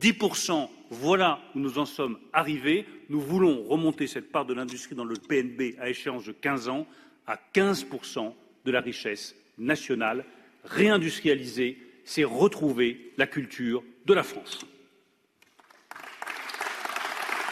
10%, 0.00 0.68
voilà 0.90 1.40
où 1.54 1.58
nous 1.58 1.78
en 1.78 1.86
sommes 1.86 2.18
arrivés. 2.32 2.86
Nous 3.08 3.20
voulons 3.20 3.64
remonter 3.64 4.06
cette 4.06 4.30
part 4.30 4.46
de 4.46 4.54
l'industrie 4.54 4.94
dans 4.94 5.04
le 5.04 5.16
PNB 5.16 5.76
à 5.80 5.88
échéance 5.88 6.24
de 6.24 6.32
15 6.32 6.68
ans 6.68 6.86
à 7.26 7.38
15% 7.54 8.32
de 8.64 8.70
la 8.70 8.80
richesse 8.80 9.34
nationale. 9.58 10.24
Réindustrialiser, 10.64 11.78
c'est 12.04 12.24
retrouver 12.24 13.12
la 13.16 13.26
culture 13.26 13.82
de 14.06 14.14
la 14.14 14.22
France. 14.22 14.64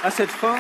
À 0.02 0.10
cette 0.10 0.30
fin, 0.30 0.56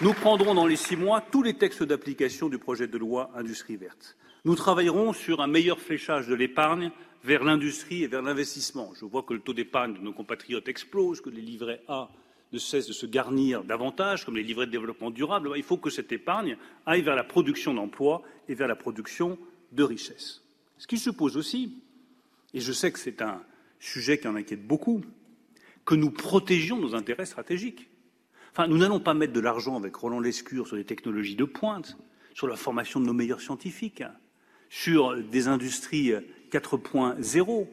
nous 0.00 0.12
prendrons 0.12 0.54
dans 0.54 0.66
les 0.66 0.76
six 0.76 0.96
mois 0.96 1.20
tous 1.20 1.42
les 1.42 1.54
textes 1.54 1.82
d'application 1.82 2.48
du 2.48 2.58
projet 2.58 2.86
de 2.86 2.98
loi 2.98 3.30
Industrie 3.34 3.76
verte. 3.76 4.16
Nous 4.44 4.54
travaillerons 4.54 5.12
sur 5.12 5.40
un 5.40 5.46
meilleur 5.48 5.80
fléchage 5.80 6.28
de 6.28 6.34
l'épargne 6.34 6.92
vers 7.24 7.42
l'industrie 7.42 8.04
et 8.04 8.06
vers 8.06 8.22
l'investissement. 8.22 8.92
Je 8.94 9.04
vois 9.04 9.24
que 9.24 9.34
le 9.34 9.40
taux 9.40 9.54
d'épargne 9.54 9.94
de 9.94 9.98
nos 10.00 10.12
compatriotes 10.12 10.68
explose, 10.68 11.20
que 11.20 11.30
les 11.30 11.40
livrets 11.40 11.82
A 11.88 12.10
ne 12.52 12.58
cessent 12.58 12.86
de 12.86 12.92
se 12.92 13.06
garnir 13.06 13.64
davantage, 13.64 14.24
comme 14.24 14.36
les 14.36 14.42
livrets 14.42 14.66
de 14.66 14.70
développement 14.70 15.10
durable. 15.10 15.52
Il 15.56 15.62
faut 15.62 15.76
que 15.76 15.90
cette 15.90 16.12
épargne 16.12 16.56
aille 16.84 17.02
vers 17.02 17.16
la 17.16 17.24
production 17.24 17.74
d'emplois 17.74 18.22
et 18.48 18.54
vers 18.54 18.68
la 18.68 18.76
production 18.76 19.38
de 19.72 19.82
richesses. 19.82 20.42
Ce 20.78 20.86
qui 20.86 20.98
suppose 20.98 21.36
aussi, 21.36 21.78
et 22.54 22.60
je 22.60 22.72
sais 22.72 22.92
que 22.92 22.98
c'est 22.98 23.22
un 23.22 23.42
sujet 23.80 24.18
qui 24.18 24.28
en 24.28 24.36
inquiète 24.36 24.66
beaucoup, 24.66 25.02
que 25.84 25.94
nous 25.94 26.10
protégions 26.10 26.78
nos 26.78 26.94
intérêts 26.94 27.26
stratégiques. 27.26 27.88
Enfin, 28.52 28.66
nous 28.68 28.78
n'allons 28.78 29.00
pas 29.00 29.14
mettre 29.14 29.32
de 29.32 29.40
l'argent 29.40 29.76
avec 29.76 29.94
Roland 29.94 30.20
Lescure 30.20 30.66
sur 30.66 30.76
des 30.76 30.84
technologies 30.84 31.36
de 31.36 31.44
pointe, 31.44 31.96
sur 32.34 32.46
la 32.46 32.56
formation 32.56 33.00
de 33.00 33.06
nos 33.06 33.12
meilleurs 33.12 33.40
scientifiques, 33.40 34.02
sur 34.68 35.16
des 35.16 35.48
industries 35.48 36.12
4.0. 36.50 37.66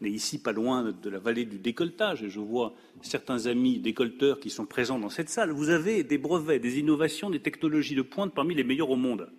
On 0.00 0.04
est 0.04 0.10
ici 0.10 0.40
pas 0.40 0.52
loin 0.52 0.92
de 0.92 1.10
la 1.10 1.18
vallée 1.18 1.46
du 1.46 1.58
décolletage 1.58 2.22
et 2.22 2.28
je 2.28 2.40
vois 2.40 2.74
certains 3.00 3.46
amis 3.46 3.78
décolleteurs 3.78 4.40
qui 4.40 4.50
sont 4.50 4.66
présents 4.66 4.98
dans 4.98 5.08
cette 5.08 5.30
salle. 5.30 5.50
Vous 5.50 5.70
avez 5.70 6.04
des 6.04 6.18
brevets, 6.18 6.60
des 6.60 6.78
innovations, 6.78 7.30
des 7.30 7.40
technologies 7.40 7.94
de 7.94 8.02
pointe 8.02 8.34
parmi 8.34 8.54
les 8.54 8.64
meilleurs 8.64 8.90
au 8.90 8.96
monde. 8.96 9.30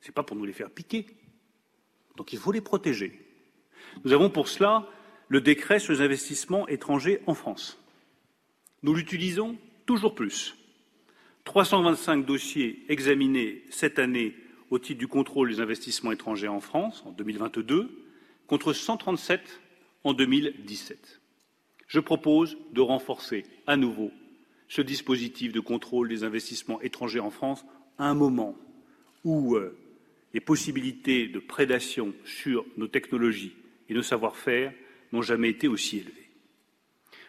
Ce 0.00 0.08
n'est 0.08 0.14
pas 0.14 0.22
pour 0.22 0.36
nous 0.36 0.44
les 0.44 0.52
faire 0.52 0.70
piquer. 0.70 1.06
Donc 2.16 2.32
il 2.32 2.38
faut 2.38 2.52
les 2.52 2.60
protéger. 2.60 3.20
Nous 4.04 4.12
avons 4.12 4.30
pour 4.30 4.46
cela 4.46 4.88
le 5.28 5.40
décret 5.40 5.80
sur 5.80 5.92
les 5.92 6.02
investissements 6.02 6.68
étrangers 6.68 7.20
en 7.26 7.34
France. 7.34 7.82
Nous 8.84 8.94
l'utilisons 8.94 9.56
toujours 9.86 10.14
plus. 10.14 10.56
325 11.44 12.24
dossiers 12.24 12.84
examinés 12.88 13.64
cette 13.70 13.98
année 13.98 14.36
au 14.70 14.78
titre 14.78 14.98
du 14.98 15.08
contrôle 15.08 15.48
des 15.48 15.60
investissements 15.60 16.12
étrangers 16.12 16.48
en 16.48 16.60
France 16.60 17.02
en 17.06 17.10
2022 17.10 18.05
contre 18.46 18.72
137 18.72 19.60
en 20.04 20.12
2017. 20.12 21.20
Je 21.86 22.00
propose 22.00 22.56
de 22.72 22.80
renforcer 22.80 23.44
à 23.66 23.76
nouveau 23.76 24.10
ce 24.68 24.82
dispositif 24.82 25.52
de 25.52 25.60
contrôle 25.60 26.08
des 26.08 26.24
investissements 26.24 26.80
étrangers 26.80 27.20
en 27.20 27.30
France 27.30 27.64
à 27.98 28.08
un 28.08 28.14
moment 28.14 28.56
où 29.24 29.56
euh, 29.56 29.76
les 30.34 30.40
possibilités 30.40 31.28
de 31.28 31.38
prédation 31.38 32.12
sur 32.24 32.64
nos 32.76 32.88
technologies 32.88 33.54
et 33.88 33.94
nos 33.94 34.02
savoir-faire 34.02 34.72
n'ont 35.12 35.22
jamais 35.22 35.50
été 35.50 35.68
aussi 35.68 35.98
élevés. 35.98 36.30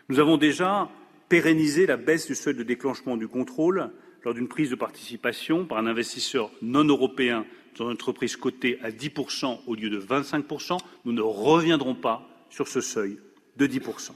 Nous 0.10 0.20
avons 0.20 0.38
déjà 0.38 0.90
pérennisé 1.30 1.86
la 1.86 1.98
baisse 1.98 2.28
du 2.28 2.36
seuil 2.36 2.56
de 2.56 2.64
déclenchement 2.64 3.18
du 3.18 3.28
contrôle 3.28 3.92
lors 4.24 4.34
d'une 4.34 4.48
prise 4.48 4.70
de 4.70 4.76
participation 4.76 5.66
par 5.66 5.78
un 5.78 5.88
investisseur 5.88 6.52
non 6.62 6.84
européen 6.84 7.46
dans 7.78 7.90
entreprise 7.90 8.36
cotée 8.36 8.80
à 8.82 8.92
10% 8.92 9.60
au 9.66 9.76
lieu 9.76 9.90
de 9.90 10.00
25%. 10.00 10.78
Nous 11.06 11.14
ne 11.14 11.22
reviendrons 11.22 11.96
pas 11.96 12.28
sur 12.50 12.68
ce 12.68 12.82
seuil 12.82 13.18
de 13.58 13.68
10%. 13.68 14.12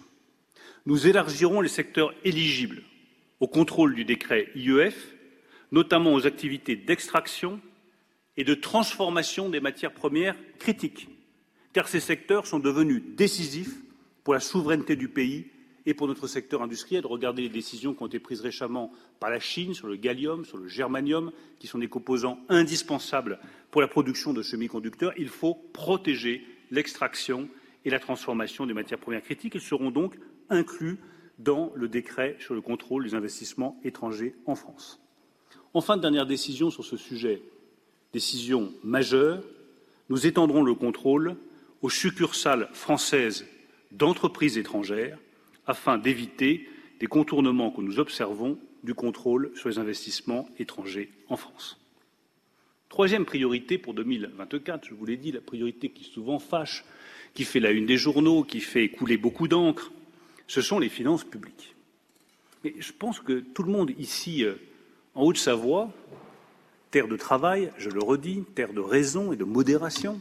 Nous 0.86 1.07
élargirons 1.07 1.62
les 1.62 1.70
secteurs 1.70 2.14
éligibles 2.24 2.84
au 3.39 3.47
contrôle 3.47 3.95
du 3.95 4.05
décret 4.05 4.49
IEF, 4.55 5.16
notamment 5.72 6.14
aux 6.14 6.26
activités 6.26 6.76
d'extraction 6.76 7.59
et 8.38 8.43
de 8.43 8.53
transformation 8.53 9.49
des 9.49 9.59
matières 9.59 9.93
premières 9.93 10.36
critiques 10.59 11.07
car 11.74 11.88
ces 11.88 11.99
secteurs 11.99 12.47
sont 12.47 12.59
devenus 12.59 13.01
décisifs 13.16 13.78
pour 14.24 14.34
la 14.34 14.39
souveraineté 14.39 14.95
du 14.95 15.07
pays 15.07 15.47
et 15.86 15.93
pour 15.93 16.07
notre 16.07 16.28
secteur 16.28 16.62
industriel. 16.62 17.05
Regardez 17.05 17.43
les 17.43 17.49
décisions 17.49 17.93
qui 17.93 18.03
ont 18.03 18.07
été 18.07 18.20
prises 18.20 18.41
récemment 18.41 18.91
par 19.22 19.30
la 19.30 19.39
Chine 19.39 19.76
sur 19.76 19.88
le 19.88 19.95
gallium, 19.95 20.45
sur 20.45 20.57
le 20.57 20.67
germanium, 20.67 21.32
qui 21.59 21.67
sont 21.67 21.78
des 21.78 21.88
composants 21.88 22.39
indispensables 22.49 23.39
pour 23.69 23.80
la 23.80 23.88
production 23.88 24.34
de 24.34 24.41
semi-conducteurs. 24.41 25.13
Il 25.15 25.30
faut 25.30 25.53
protéger 25.74 26.43
l'extraction 26.72 27.47
et 27.86 27.91
la 27.91 27.99
transformation 27.99 28.65
des 28.65 28.74
matières 28.74 28.97
premières 28.97 29.22
critiques. 29.22 29.53
Ils 29.53 29.61
seront 29.61 29.91
donc 29.91 30.15
inclus 30.49 30.97
dans 31.38 31.72
le 31.76 31.88
décret 31.88 32.36
sur 32.39 32.55
le 32.55 32.61
contrôle 32.61 33.03
des 33.03 33.13
investissements 33.13 33.80
étrangers 33.84 34.34
en 34.47 34.55
France. 34.55 34.99
Enfin, 35.76 35.97
dernière 35.97 36.26
décision 36.26 36.72
sur 36.72 36.84
ce 36.84 36.97
sujet, 36.97 37.43
décision 38.13 38.74
majeure, 38.84 39.43
nous 40.09 40.26
étendrons 40.26 40.63
le 40.63 40.74
contrôle 40.74 41.38
aux 41.84 41.91
succursales 41.91 42.69
françaises 42.74 43.45
d'entreprises 43.91 44.57
étrangères 44.57 45.19
afin 45.67 45.99
d'éviter 45.99 46.67
des 46.99 47.07
contournements 47.07 47.69
que 47.69 47.82
nous 47.82 47.99
observons 47.99 48.57
du 48.84 48.93
contrôle 48.93 49.51
sur 49.55 49.69
les 49.69 49.79
investissements 49.79 50.47
étrangers 50.59 51.11
en 51.29 51.38
France. 51.38 51.77
Troisième 52.89 53.25
priorité 53.25 53.77
pour 53.77 53.93
2024, 53.93 54.86
je 54.89 54.93
vous 54.93 55.05
l'ai 55.05 55.17
dit, 55.17 55.32
la 55.32 55.39
priorité 55.39 55.89
qui 55.89 56.03
souvent 56.03 56.39
fâche, 56.39 56.84
qui 57.34 57.45
fait 57.45 57.61
la 57.61 57.71
une 57.71 57.86
des 57.86 57.97
journaux, 57.97 58.43
qui 58.43 58.59
fait 58.59 58.89
couler 58.89 59.17
beaucoup 59.17 59.47
d'encre, 59.47 59.91
ce 60.47 60.61
sont 60.61 60.79
les 60.79 60.89
finances 60.89 61.23
publiques. 61.23 61.75
Mais 62.63 62.75
je 62.79 62.91
pense 62.91 63.21
que 63.21 63.39
tout 63.39 63.63
le 63.63 63.71
monde 63.71 63.91
ici, 63.97 64.43
euh, 64.43 64.55
en 65.15 65.23
Haute-Savoie, 65.23 65.89
terre 66.91 67.07
de 67.07 67.15
travail, 67.15 67.71
je 67.77 67.89
le 67.89 68.03
redis, 68.03 68.43
terre 68.55 68.73
de 68.73 68.82
raison 68.82 69.32
et 69.32 69.38
de 69.38 69.45
modération, 69.45 70.19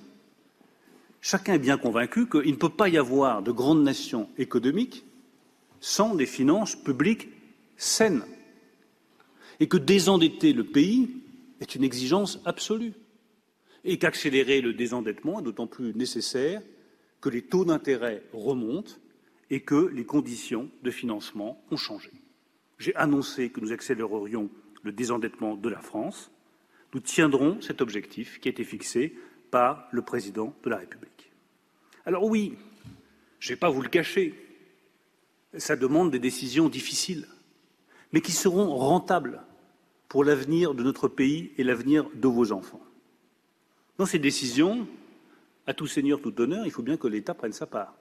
chacun 1.21 1.55
est 1.55 1.59
bien 1.59 1.77
convaincu 1.77 2.29
qu'il 2.29 2.53
ne 2.53 2.57
peut 2.57 2.69
pas 2.69 2.89
y 2.89 2.97
avoir 2.97 3.43
de 3.43 3.51
grandes 3.51 3.83
nations 3.83 4.29
économiques 4.39 5.05
sans 5.81 6.15
des 6.15 6.27
finances 6.27 6.77
publiques 6.77 7.29
saines 7.77 8.23
et 9.61 9.69
que 9.69 9.77
désendetter 9.77 10.53
le 10.53 10.65
pays 10.65 11.11
est 11.61 11.75
une 11.75 11.85
exigence 11.85 12.41
absolue 12.45 12.95
et 13.85 13.99
qu'accélérer 13.99 14.61
le 14.61 14.73
désendettement 14.73 15.41
est 15.41 15.43
d'autant 15.43 15.67
plus 15.67 15.95
nécessaire 15.95 16.63
que 17.21 17.29
les 17.29 17.43
taux 17.43 17.65
d'intérêt 17.65 18.23
remontent 18.33 18.95
et 19.51 19.61
que 19.61 19.91
les 19.93 20.05
conditions 20.05 20.71
de 20.83 20.91
financement 20.91 21.63
ont 21.71 21.77
changé. 21.77 22.11
J'ai 22.79 22.95
annoncé 22.97 23.51
que 23.51 23.61
nous 23.61 23.73
accélérerions 23.73 24.49
le 24.83 24.93
désendettement 24.93 25.57
de 25.57 25.69
la 25.69 25.81
France. 25.81 26.31
Nous 26.95 27.01
tiendrons 27.01 27.61
cet 27.61 27.83
objectif 27.83 28.41
qui 28.41 28.49
a 28.49 28.53
été 28.53 28.65
fixé 28.65 29.15
par 29.51 29.89
le 29.93 30.03
président 30.03 30.55
de 30.65 30.71
la 30.71 30.79
République. 30.79 31.31
Alors 32.07 32.25
oui, 32.25 32.55
je 33.39 33.49
ne 33.49 33.55
vais 33.55 33.59
pas 33.59 33.69
vous 33.69 33.83
le 33.83 33.89
cacher, 33.89 34.35
ça 35.59 35.77
demande 35.77 36.11
des 36.11 36.19
décisions 36.19 36.69
difficiles, 36.69 37.27
mais 38.13 38.21
qui 38.21 38.33
seront 38.33 38.75
rentables 38.75 39.43
pour 40.11 40.25
l'avenir 40.25 40.75
de 40.75 40.83
notre 40.83 41.07
pays 41.07 41.53
et 41.57 41.63
l'avenir 41.63 42.05
de 42.15 42.27
vos 42.27 42.51
enfants. 42.51 42.83
Dans 43.97 44.07
ces 44.07 44.19
décisions, 44.19 44.89
à 45.69 45.73
tout 45.73 45.87
seigneur, 45.87 46.21
tout 46.21 46.39
honneur, 46.41 46.67
il 46.67 46.73
faut 46.73 46.83
bien 46.83 46.97
que 46.97 47.07
l'État 47.07 47.33
prenne 47.33 47.53
sa 47.53 47.67
part. 47.67 47.95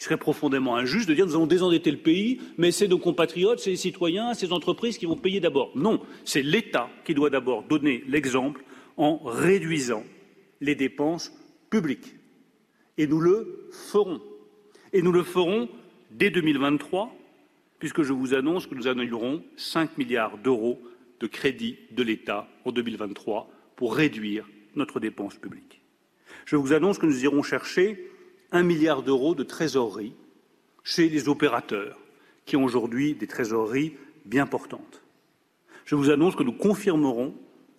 Il 0.00 0.02
serait 0.02 0.16
profondément 0.16 0.74
injuste 0.74 1.08
de 1.08 1.14
dire 1.14 1.24
nous 1.24 1.36
allons 1.36 1.46
désendetter 1.46 1.92
le 1.92 1.98
pays, 1.98 2.40
mais 2.58 2.72
c'est 2.72 2.88
nos 2.88 2.98
compatriotes, 2.98 3.60
c'est 3.60 3.70
les 3.70 3.76
citoyens, 3.76 4.34
ces 4.34 4.52
entreprises 4.52 4.98
qui 4.98 5.06
vont 5.06 5.16
payer 5.16 5.38
d'abord. 5.38 5.70
Non, 5.76 6.02
c'est 6.24 6.42
l'État 6.42 6.90
qui 7.04 7.14
doit 7.14 7.30
d'abord 7.30 7.62
donner 7.62 8.02
l'exemple 8.08 8.64
en 8.96 9.18
réduisant 9.18 10.02
les 10.60 10.74
dépenses 10.74 11.32
publiques. 11.70 12.16
Et 12.98 13.06
nous 13.06 13.20
le 13.20 13.68
ferons. 13.70 14.20
Et 14.92 15.02
nous 15.02 15.12
le 15.12 15.22
ferons 15.22 15.68
dès 16.10 16.30
2023, 16.30 17.14
puisque 17.78 18.02
je 18.02 18.12
vous 18.12 18.34
annonce 18.34 18.66
que 18.66 18.74
nous 18.74 18.88
annullerons 18.88 19.44
5 19.56 19.98
milliards 19.98 20.36
d'euros 20.38 20.82
de 21.22 21.28
crédits 21.28 21.78
de 21.92 22.02
l'État 22.02 22.48
en 22.64 22.72
2023 22.72 23.48
pour 23.76 23.94
réduire 23.94 24.44
notre 24.74 24.98
dépense 24.98 25.36
publique. 25.36 25.80
Je 26.44 26.56
vous 26.56 26.72
annonce 26.72 26.98
que 26.98 27.06
nous 27.06 27.22
irons 27.22 27.44
chercher 27.44 28.10
un 28.50 28.64
milliard 28.64 29.04
d'euros 29.04 29.36
de 29.36 29.44
trésorerie 29.44 30.14
chez 30.82 31.08
les 31.08 31.28
opérateurs 31.28 31.96
qui 32.44 32.56
ont 32.56 32.64
aujourd'hui 32.64 33.14
des 33.14 33.28
trésoreries 33.28 33.94
bien 34.24 34.46
portantes. 34.46 35.02
Je 35.84 35.94
vous 35.94 36.10
annonce 36.10 36.34
que 36.34 36.42
nous 36.42 36.52
confirmerons 36.52 37.34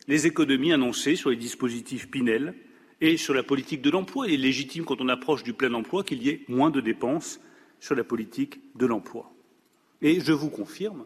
les 0.08 0.26
économies 0.26 0.72
annoncées 0.72 1.18
sur 1.18 1.30
les 1.30 1.36
dispositifs 1.36 2.10
Pinel 2.10 2.56
et 3.02 3.18
sur 3.18 3.34
la 3.34 3.44
politique 3.44 3.82
de 3.82 3.89
l'emploi. 3.89 4.28
Il 4.28 4.36
est 4.36 4.38
légitime, 4.38 4.86
quand 4.86 5.02
on 5.02 5.10
approche 5.10 5.44
du 5.44 5.54
plein 5.54 5.74
emploi, 5.74 6.06
qu'il 6.06 6.24
y 6.24 6.30
ait 6.30 6.46
moins 6.48 6.70
de 6.70 6.80
dépenses 6.80 7.41
sur 7.82 7.96
la 7.96 8.06
politique 8.06 8.62
de 8.76 8.86
l'emploi. 8.86 9.34
Et 10.02 10.22
je 10.22 10.32
vous 10.32 10.50
confirme 10.50 11.06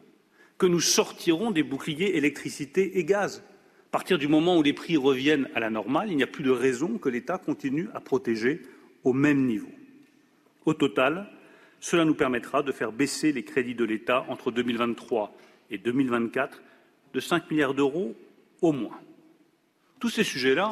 que 0.57 0.65
nous 0.65 0.79
sortirons 0.79 1.51
des 1.51 1.63
boucliers 1.63 2.17
électricité 2.17 2.97
et 2.97 3.03
gaz. 3.03 3.43
À 3.87 3.91
partir 3.91 4.17
du 4.17 4.27
moment 4.27 4.57
où 4.57 4.63
les 4.63 4.73
prix 4.73 4.97
reviennent 4.97 5.49
à 5.55 5.59
la 5.59 5.69
normale, 5.69 6.11
il 6.11 6.17
n'y 6.17 6.23
a 6.23 6.27
plus 6.27 6.43
de 6.43 6.51
raison 6.51 6.97
que 6.97 7.09
l'État 7.09 7.37
continue 7.37 7.89
à 7.93 7.99
protéger 7.99 8.61
au 9.03 9.13
même 9.13 9.45
niveau. 9.45 9.71
Au 10.65 10.73
total, 10.73 11.29
cela 11.79 12.05
nous 12.05 12.15
permettra 12.15 12.63
de 12.63 12.71
faire 12.71 12.91
baisser 12.91 13.31
les 13.31 13.43
crédits 13.43 13.75
de 13.75 13.85
l'État 13.85 14.25
entre 14.29 14.51
2023 14.51 15.35
et 15.69 15.77
2024 15.77 16.61
de 17.13 17.19
5 17.19 17.49
milliards 17.49 17.73
d'euros 17.73 18.15
au 18.61 18.71
moins. 18.71 18.99
Tous 19.99 20.09
ces 20.09 20.23
sujets-là, 20.23 20.69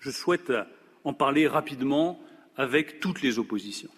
je 0.00 0.10
souhaite 0.10 0.52
en 1.04 1.12
parler 1.12 1.48
rapidement 1.48 2.20
avec 2.56 3.00
toutes 3.00 3.22
les 3.22 3.38
oppositions. 3.38 3.90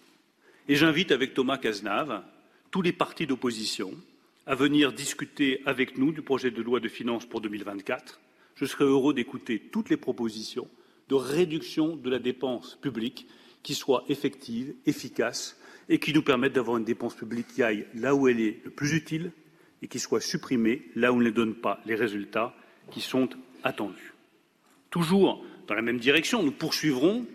Et 0.69 0.75
j'invite 0.75 1.13
avec 1.13 1.35
Thomas 1.35 1.59
Cazenave 1.59 2.23
tous 2.71 2.83
les 2.83 2.93
partis 2.93 3.27
d'opposition 3.27 3.93
à 4.49 4.55
venir 4.55 4.95
discuter 4.95 5.61
avec 5.67 5.99
nous 5.99 6.11
du 6.11 6.23
projet 6.23 6.51
de 6.51 6.63
loi 6.63 6.81
de 6.81 6.89
finances 6.89 7.27
pour 7.27 7.43
2024. 7.43 8.19
Je 8.55 8.65
serai 8.65 8.85
heureux 8.85 9.13
d'écouter 9.13 9.61
toutes 9.61 9.91
les 9.91 9.99
propositions 9.99 10.67
de 11.11 11.15
réduction 11.17 11.97
de 11.97 12.09
la 12.09 12.19
dépense 12.19 12.79
publique 12.81 13.29
qui 13.63 13.75
soient 13.75 14.05
effectives, 14.09 14.75
efficaces 14.87 15.61
et 15.91 15.99
qui 15.99 16.15
nous 16.15 16.23
permettent 16.23 16.55
d'avoir 16.55 16.79
une 16.79 16.85
dépense 16.85 17.15
publique 17.15 17.49
qui 17.49 17.63
aille 17.63 17.85
là 17.95 18.15
où 18.15 18.27
elle 18.27 18.41
est 18.41 18.61
le 18.65 18.71
plus 18.71 18.95
utile 18.95 19.33
et 19.83 19.87
qui 19.87 19.99
soit 19.99 20.23
supprimée 20.23 20.89
là 20.97 21.13
où 21.13 21.19
elle 21.19 21.27
ne 21.27 21.31
donne 21.31 21.55
pas 21.55 21.83
les 21.85 21.95
résultats 21.95 22.55
qui 22.91 23.03
sont 23.03 23.29
attendus. 23.65 24.15
Toujours 24.89 25.45
dans 25.67 25.75
la 25.75 25.83
même 25.83 25.99
direction, 25.99 26.43
nous 26.43 26.53
poursuivrons 26.53 27.27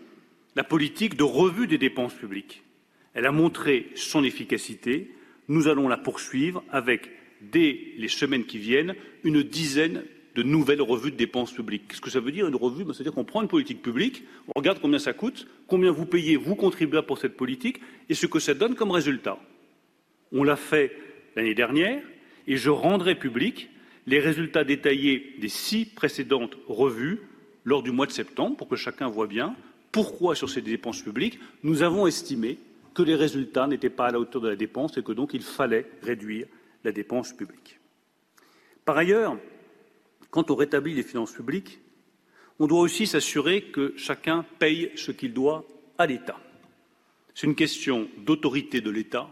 la 0.56 0.64
politique 0.64 1.16
de 1.16 1.22
revue 1.22 1.68
des 1.68 1.78
dépenses 1.78 2.14
publiques. 2.14 2.64
Elle 3.12 3.26
a 3.26 3.32
montré 3.32 3.92
son 3.94 4.24
efficacité. 4.24 5.14
Nous 5.48 5.68
allons 5.68 5.88
la 5.88 5.96
poursuivre 5.96 6.62
avec, 6.70 7.10
dès 7.40 7.78
les 7.96 8.08
semaines 8.08 8.44
qui 8.44 8.58
viennent, 8.58 8.94
une 9.24 9.42
dizaine 9.42 10.04
de 10.34 10.42
nouvelles 10.42 10.82
revues 10.82 11.12
de 11.12 11.16
dépenses 11.16 11.52
publiques. 11.52 11.88
Qu'est-ce 11.88 12.00
que 12.00 12.10
ça 12.10 12.20
veut 12.20 12.32
dire 12.32 12.46
une 12.46 12.56
revue? 12.56 12.84
Ben, 12.84 12.92
C'est-à-dire 12.92 13.12
qu'on 13.12 13.24
prend 13.24 13.42
une 13.42 13.48
politique 13.48 13.82
publique, 13.82 14.24
on 14.48 14.58
regarde 14.58 14.78
combien 14.80 14.98
ça 14.98 15.12
coûte, 15.12 15.46
combien 15.68 15.92
vous 15.92 16.06
payez, 16.06 16.36
vous 16.36 16.56
contribuez 16.56 17.02
pour 17.02 17.18
cette 17.18 17.36
politique, 17.36 17.80
et 18.08 18.14
ce 18.14 18.26
que 18.26 18.40
ça 18.40 18.54
donne 18.54 18.74
comme 18.74 18.90
résultat. 18.90 19.38
On 20.32 20.42
l'a 20.42 20.56
fait 20.56 20.92
l'année 21.36 21.54
dernière, 21.54 22.02
et 22.46 22.56
je 22.56 22.70
rendrai 22.70 23.14
public 23.14 23.68
les 24.06 24.18
résultats 24.18 24.64
détaillés 24.64 25.34
des 25.38 25.48
six 25.48 25.86
précédentes 25.86 26.56
revues 26.66 27.20
lors 27.64 27.82
du 27.82 27.90
mois 27.90 28.06
de 28.06 28.12
septembre 28.12 28.56
pour 28.56 28.68
que 28.68 28.76
chacun 28.76 29.08
voit 29.08 29.26
bien 29.26 29.54
pourquoi, 29.92 30.34
sur 30.34 30.50
ces 30.50 30.60
dépenses 30.60 31.02
publiques, 31.02 31.38
nous 31.62 31.82
avons 31.84 32.08
estimé 32.08 32.58
que 32.94 33.02
les 33.02 33.16
résultats 33.16 33.66
n'étaient 33.66 33.90
pas 33.90 34.06
à 34.06 34.12
la 34.12 34.20
hauteur 34.20 34.40
de 34.40 34.48
la 34.48 34.56
dépense 34.56 34.96
et 34.96 35.02
que 35.02 35.12
donc 35.12 35.34
il 35.34 35.42
fallait 35.42 35.86
réduire 36.02 36.46
la 36.84 36.92
dépense 36.92 37.32
publique. 37.32 37.80
Par 38.84 38.96
ailleurs, 38.96 39.36
quand 40.30 40.50
on 40.50 40.54
rétablit 40.54 40.94
les 40.94 41.02
finances 41.02 41.32
publiques, 41.32 41.80
on 42.58 42.66
doit 42.66 42.80
aussi 42.80 43.06
s'assurer 43.06 43.62
que 43.62 43.94
chacun 43.96 44.44
paye 44.58 44.92
ce 44.94 45.10
qu'il 45.10 45.32
doit 45.32 45.66
à 45.98 46.06
l'État. 46.06 46.38
C'est 47.34 47.46
une 47.46 47.56
question 47.56 48.08
d'autorité 48.18 48.80
de 48.80 48.90
l'État 48.90 49.28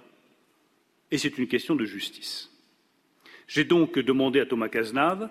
et 1.10 1.18
c'est 1.18 1.38
une 1.38 1.46
question 1.46 1.76
de 1.76 1.84
justice. 1.84 2.50
J'ai 3.46 3.64
donc 3.64 3.98
demandé 3.98 4.40
à 4.40 4.46
Thomas 4.46 4.68
Cazenave 4.68 5.30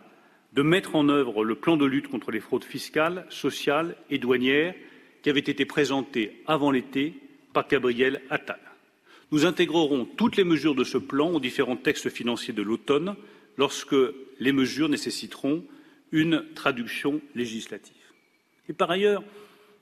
de 0.54 0.62
mettre 0.62 0.96
en 0.96 1.10
œuvre 1.10 1.44
le 1.44 1.56
plan 1.56 1.76
de 1.76 1.86
lutte 1.86 2.08
contre 2.08 2.32
les 2.32 2.40
fraudes 2.40 2.64
fiscales, 2.64 3.26
sociales 3.30 3.96
et 4.10 4.20
douanières 4.20 4.76
qui 5.22 5.30
avait 5.30 5.40
été 5.40 5.66
présenté 5.66 6.44
avant 6.46 6.72
l'été 6.72 7.16
par 7.54 7.68
Gabriel 7.68 8.22
Attal. 8.30 8.60
Nous 9.32 9.46
intégrerons 9.46 10.06
toutes 10.06 10.36
les 10.36 10.44
mesures 10.44 10.76
de 10.76 10.84
ce 10.84 10.98
plan 10.98 11.32
aux 11.32 11.40
différents 11.40 11.78
textes 11.78 12.10
financiers 12.10 12.54
de 12.54 12.62
l'automne 12.62 13.16
lorsque 13.58 13.96
les 14.40 14.52
mesures 14.52 14.90
nécessiteront 14.90 15.64
une 16.12 16.44
traduction 16.54 17.22
législative. 17.36 17.96
Et 18.68 18.74
par 18.74 18.92
ailleurs, 18.92 19.24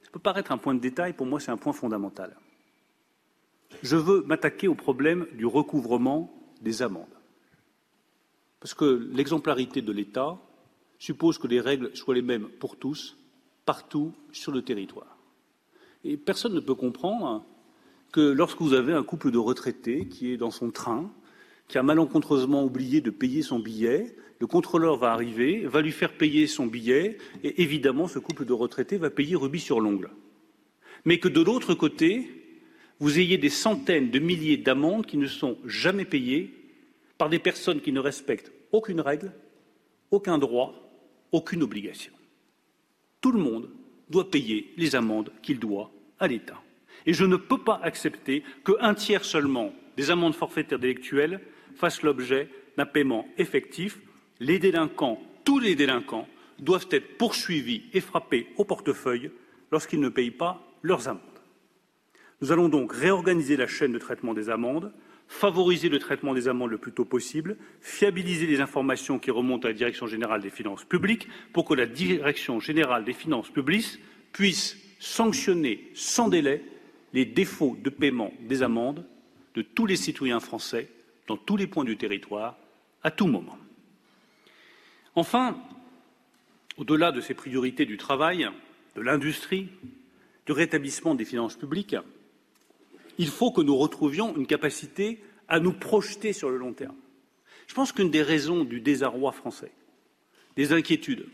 ça 0.04 0.12
peut 0.12 0.20
paraître 0.20 0.52
un 0.52 0.58
point 0.58 0.76
de 0.76 0.80
détail, 0.80 1.14
pour 1.14 1.26
moi 1.26 1.40
c'est 1.40 1.52
un 1.52 1.58
point 1.58 1.74
fondamental. 1.74 2.36
Je 3.84 3.96
veux 3.96 4.24
m'attaquer 4.24 4.68
au 4.68 4.76
problème 4.76 5.28
du 5.34 5.46
recouvrement 5.46 6.34
des 6.62 6.82
amendes. 6.82 7.06
Parce 8.60 8.74
que 8.74 9.10
l'exemplarité 9.14 9.82
de 9.82 9.92
l'État 9.92 10.38
suppose 10.98 11.38
que 11.38 11.48
les 11.48 11.62
règles 11.62 11.96
soient 11.96 12.16
les 12.16 12.22
mêmes 12.22 12.50
pour 12.50 12.78
tous, 12.78 13.18
partout 13.66 14.14
sur 14.32 14.52
le 14.52 14.62
territoire. 14.62 15.18
Et 16.04 16.18
personne 16.18 16.54
ne 16.54 16.60
peut 16.60 16.76
comprendre 16.76 17.46
que 18.12 18.22
lorsque 18.22 18.62
vous 18.62 18.74
avez 18.74 18.94
un 18.94 19.04
couple 19.04 19.32
de 19.32 19.38
retraités 19.38 20.08
qui 20.08 20.32
est 20.32 20.38
dans 20.38 20.52
son 20.52 20.72
train, 20.72 21.12
qui 21.68 21.78
a 21.78 21.84
malencontreusement 21.84 22.64
oublié 22.64 23.02
de 23.02 23.12
payer 23.12 23.42
son 23.42 23.60
billet, 23.60 24.16
le 24.40 24.48
contrôleur 24.48 24.98
va 24.98 25.12
arriver, 25.12 25.66
va 25.66 25.82
lui 25.82 25.92
faire 25.92 26.14
payer 26.14 26.48
son 26.48 26.66
billet, 26.66 27.18
et 27.44 27.62
évidemment 27.62 28.08
ce 28.08 28.20
couple 28.20 28.46
de 28.46 28.54
retraités 28.54 28.98
va 28.98 29.10
payer 29.10 29.36
rubis 29.36 29.60
sur 29.60 29.80
l'ongle. 29.80 30.10
Mais 31.06 31.20
que 31.20 31.28
de 31.28 31.42
l'autre 31.42 31.74
côté, 31.74 32.30
vous 33.00 33.20
ayez 33.20 33.38
des 33.38 33.50
centaines 33.50 34.12
de 34.12 34.20
milliers 34.20 34.58
d'amendes 34.58 35.06
qui 35.06 35.18
ne 35.18 35.28
sont 35.28 35.58
jamais 35.66 36.06
payées 36.06 36.54
par 37.18 37.30
des 37.30 37.40
personnes 37.40 37.82
qui 37.82 37.92
ne 37.92 38.00
respectent 38.00 38.52
aucune 38.72 39.02
règle, 39.02 39.32
aucun 40.12 40.38
droit, 40.38 40.74
aucune 41.32 41.64
obligation. 41.64 42.14
Tout 43.22 43.32
le 43.32 43.40
monde 43.40 43.70
doit 44.10 44.30
payer 44.32 44.74
les 44.78 44.96
amendes 44.96 45.32
qu'il 45.42 45.60
doit 45.60 45.92
à 46.18 46.28
l'État. 46.28 46.62
Et 47.06 47.14
je 47.14 47.26
ne 47.26 47.36
peux 47.36 47.58
pas 47.58 47.80
accepter 47.84 48.44
qu'un 48.66 48.94
tiers 48.94 49.26
seulement 49.26 49.74
des 49.98 50.12
amendes 50.12 50.36
forfaitaires 50.36 50.80
délictuelles 50.80 51.42
fassent 51.76 52.04
l'objet 52.04 52.50
d'un 52.78 52.86
paiement 52.86 53.28
effectif. 53.38 54.00
Les 54.40 54.60
délinquants, 54.60 55.22
tous 55.44 55.60
les 55.60 55.76
délinquants, 55.76 56.28
doivent 56.60 56.88
être 56.92 57.18
poursuivis 57.18 57.84
et 57.94 58.02
frappés 58.02 58.48
au 58.58 58.66
portefeuille 58.66 59.32
lorsqu'ils 59.72 60.00
ne 60.00 60.10
payent 60.10 60.32
pas 60.32 60.62
leurs 60.82 61.08
amendes. 61.08 61.22
Nous 62.42 62.52
allons 62.52 62.70
donc 62.70 62.94
réorganiser 62.94 63.58
la 63.58 63.68
chaîne 63.68 63.92
de 63.92 63.98
traitement 63.98 64.34
des 64.34 64.50
amendes, 64.50 64.94
favoriser 65.28 65.90
le 65.90 66.00
traitement 66.00 66.34
des 66.34 66.48
amendes 66.48 66.72
le 66.72 66.78
plus 66.78 66.92
tôt 66.92 67.06
possible, 67.06 67.58
fiabiliser 67.82 68.48
les 68.48 68.62
informations 68.62 69.20
qui 69.20 69.32
remontent 69.32 69.68
à 69.68 69.72
la 69.72 69.78
Direction 69.78 70.08
générale 70.08 70.42
des 70.42 70.50
finances 70.50 70.86
publiques 70.86 71.28
pour 71.54 71.66
que 71.66 71.74
la 71.74 71.86
Direction 71.86 72.60
générale 72.60 73.04
des 73.04 73.14
finances 73.14 73.50
publiques 73.50 74.00
puisse 74.32 74.78
sanctionner 75.00 75.92
sans 75.94 76.30
délai 76.30 76.64
les 77.14 77.26
défauts 77.26 77.78
de 77.82 77.90
paiement 77.90 78.34
des 78.42 78.64
amendes 78.64 79.06
de 79.56 79.62
tous 79.62 79.86
les 79.86 79.96
citoyens 79.96 80.40
français 80.40 80.90
dans 81.28 81.38
tous 81.38 81.58
les 81.58 81.68
points 81.68 81.86
du 81.86 81.98
territoire 81.98 82.58
à 83.04 83.12
tout 83.12 83.28
moment. 83.28 83.58
Enfin, 85.16 85.58
au-delà 86.78 87.12
de 87.12 87.22
ces 87.22 87.34
priorités 87.34 87.86
du 87.86 87.98
travail, 87.98 88.50
de 88.96 89.02
l'industrie, 89.02 89.70
du 90.46 90.52
rétablissement 90.52 91.16
des 91.16 91.26
finances 91.26 91.56
publiques, 91.56 91.96
il 93.18 93.28
faut 93.28 93.52
que 93.52 93.62
nous 93.62 93.76
retrouvions 93.76 94.36
une 94.36 94.48
capacité 94.48 95.22
à 95.48 95.60
nous 95.60 95.74
projeter 95.74 96.32
sur 96.32 96.50
le 96.50 96.58
long 96.58 96.74
terme. 96.74 96.96
Je 97.68 97.74
pense 97.74 97.92
qu'une 97.92 98.10
des 98.10 98.24
raisons 98.24 98.64
du 98.64 98.82
désarroi 98.82 99.32
français, 99.32 99.72
des 100.56 100.74
inquiétudes, 100.74 101.28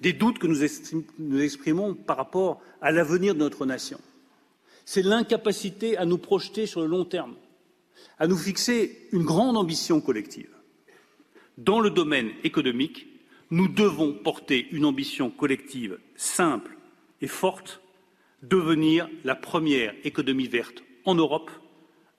des 0.00 0.12
doutes 0.12 0.38
que 0.38 0.46
nous, 0.46 1.42
exprimons 1.42 1.94
par 1.94 2.16
rapport 2.16 2.62
à 2.80 2.90
l'avenir 2.90 3.34
de 3.34 3.40
notre 3.40 3.66
nation, 3.66 4.00
c'est 4.92 5.02
l'incapacité 5.02 5.96
à 5.98 6.04
nous 6.04 6.18
projeter 6.18 6.66
sur 6.66 6.80
le 6.80 6.88
long 6.88 7.04
terme, 7.04 7.36
à 8.18 8.26
nous 8.26 8.36
fixer 8.36 9.06
une 9.12 9.22
grande 9.22 9.56
ambition 9.56 10.00
collective. 10.00 10.50
Dans 11.58 11.78
le 11.78 11.90
domaine 11.90 12.32
économique, 12.42 13.06
nous 13.52 13.68
devons 13.68 14.12
porter 14.12 14.66
une 14.72 14.84
ambition 14.84 15.30
collective 15.30 16.00
simple 16.16 16.76
et 17.20 17.28
forte 17.28 17.80
devenir 18.42 19.08
la 19.22 19.36
première 19.36 19.94
économie 20.02 20.48
verte 20.48 20.82
en 21.04 21.14
Europe 21.14 21.52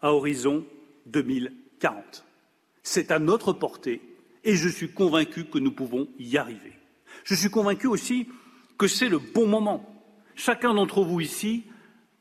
à 0.01 0.13
horizon 0.13 0.63
2040. 1.07 2.24
C'est 2.84 3.11
à 3.11 3.19
notre 3.19 3.51
portée 3.51 3.99
et 4.45 4.55
je 4.55 4.69
suis 4.69 4.93
convaincu 4.93 5.43
que 5.43 5.59
nous 5.59 5.74
pouvons 5.74 6.07
y 6.19 6.38
arriver. 6.38 6.72
Je 7.26 7.36
suis 7.36 7.49
convaincu 7.49 7.88
aussi 7.88 8.30
que 8.78 8.88
c'est 8.88 9.09
le 9.09 9.19
bon 9.19 9.45
moment. 9.45 9.93
Chacun 10.36 10.74
d'entre 10.74 11.03
vous 11.03 11.19
ici 11.19 11.65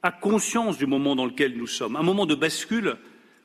a 0.02 0.12
conscience 0.12 0.78
du 0.78 0.86
moment 0.86 1.14
dans 1.14 1.26
lequel 1.26 1.56
nous 1.56 1.66
sommes, 1.66 1.96
un 1.96 2.02
moment 2.02 2.26
de 2.26 2.34
bascule 2.34 2.96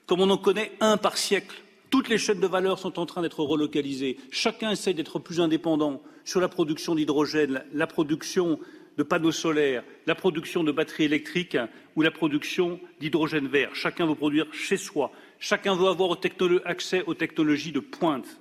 comme 0.05 0.21
on 0.21 0.29
en 0.29 0.37
connaît 0.37 0.71
un 0.79 0.97
par 0.97 1.17
siècle. 1.17 1.55
Toutes 1.89 2.09
les 2.09 2.17
chaînes 2.17 2.39
de 2.39 2.47
valeur 2.47 2.79
sont 2.79 2.99
en 2.99 3.05
train 3.05 3.21
d'être 3.21 3.43
relocalisées. 3.43 4.17
Chacun 4.31 4.71
essaie 4.71 4.93
d'être 4.93 5.19
plus 5.19 5.39
indépendant 5.39 6.01
sur 6.23 6.41
la 6.41 6.47
production 6.47 6.95
d'hydrogène, 6.95 7.63
la 7.73 7.87
production 7.87 8.59
de 8.97 9.03
panneaux 9.03 9.31
solaires, 9.31 9.83
la 10.05 10.15
production 10.15 10.63
de 10.63 10.71
batteries 10.71 11.05
électriques 11.05 11.57
ou 11.95 12.01
la 12.01 12.11
production 12.11 12.79
d'hydrogène 12.99 13.47
vert. 13.47 13.75
Chacun 13.75 14.05
veut 14.05 14.15
produire 14.15 14.47
chez 14.53 14.77
soi. 14.77 15.11
Chacun 15.39 15.75
veut 15.75 15.87
avoir 15.87 16.17
accès 16.65 17.03
aux 17.05 17.13
technologies 17.13 17.71
de 17.71 17.79
pointe. 17.79 18.39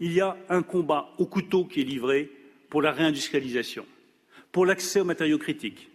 Il 0.00 0.12
y 0.12 0.20
a 0.20 0.36
un 0.48 0.62
combat 0.62 1.10
au 1.18 1.26
couteau 1.26 1.64
qui 1.64 1.80
est 1.80 1.84
livré 1.84 2.30
pour 2.70 2.82
la 2.82 2.92
réindustrialisation, 2.92 3.84
pour 4.52 4.66
l'accès 4.66 5.00
aux 5.00 5.04
matériaux 5.04 5.38
critiques, 5.38 5.88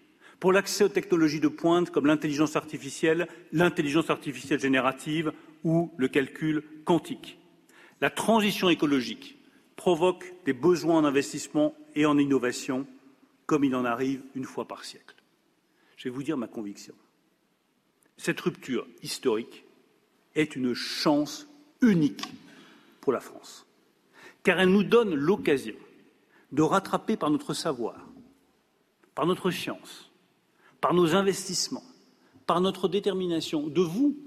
pour 0.43 0.51
l'accès 0.51 0.83
aux 0.83 0.89
technologies 0.89 1.39
de 1.39 1.47
pointe 1.47 1.89
comme 1.89 2.05
l'intelligence 2.05 2.57
artificielle, 2.57 3.29
l'intelligence 3.53 4.09
artificielle 4.09 4.59
générative 4.59 5.31
ou 5.63 5.89
le 5.95 6.09
calcul 6.09 6.65
quantique. 6.83 7.39
La 8.01 8.09
transition 8.09 8.67
écologique 8.67 9.37
provoque 9.77 10.33
des 10.43 10.51
besoins 10.51 10.97
en 10.97 11.05
investissement 11.05 11.73
et 11.95 12.05
en 12.05 12.17
innovation 12.17 12.85
comme 13.45 13.63
il 13.63 13.73
en 13.73 13.85
arrive 13.85 14.21
une 14.35 14.43
fois 14.43 14.67
par 14.67 14.83
siècle. 14.83 15.15
Je 15.95 16.09
vais 16.09 16.13
vous 16.13 16.23
dire 16.23 16.35
ma 16.35 16.49
conviction. 16.49 16.93
Cette 18.17 18.41
rupture 18.41 18.85
historique 19.01 19.63
est 20.35 20.57
une 20.57 20.73
chance 20.73 21.47
unique 21.79 22.33
pour 22.99 23.13
la 23.13 23.21
France, 23.21 23.65
car 24.43 24.59
elle 24.59 24.73
nous 24.73 24.83
donne 24.83 25.15
l'occasion 25.15 25.77
de 26.51 26.61
rattraper 26.63 27.15
par 27.15 27.29
notre 27.29 27.53
savoir, 27.53 27.95
par 29.15 29.25
notre 29.25 29.49
science, 29.49 30.02
par 30.83 30.93
nos 30.93 31.15
investissements, 31.15 31.81
par 32.45 32.59
notre 32.59 32.89
détermination, 32.89 33.67
de 33.67 33.79
vous, 33.79 34.17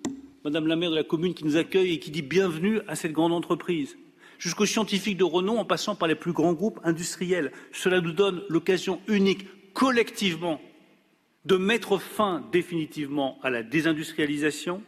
Madame 0.42 0.66
la 0.66 0.76
maire 0.76 0.90
de 0.90 0.96
la 0.96 1.04
commune 1.04 1.34
qui 1.34 1.44
nous 1.44 1.58
accueille 1.58 1.92
et 1.92 1.98
qui 1.98 2.10
dit 2.10 2.22
bienvenue 2.22 2.80
à 2.88 2.96
cette 2.96 3.12
grande 3.12 3.34
entreprise, 3.34 3.98
jusqu'aux 4.38 4.64
scientifiques 4.64 5.18
de 5.18 5.24
renom 5.24 5.58
en 5.58 5.66
passant 5.66 5.96
par 5.96 6.08
les 6.08 6.14
plus 6.14 6.32
grands 6.32 6.54
groupes 6.54 6.80
industriels. 6.82 7.52
Cela 7.72 8.00
nous 8.00 8.12
donne 8.12 8.42
l'occasion 8.48 9.02
unique, 9.06 9.46
collectivement, 9.74 10.58
de 11.44 11.58
mettre 11.58 11.98
fin 11.98 12.42
définitivement 12.52 13.38
à 13.42 13.50
la 13.50 13.62
désindustrialisation, 13.62 14.82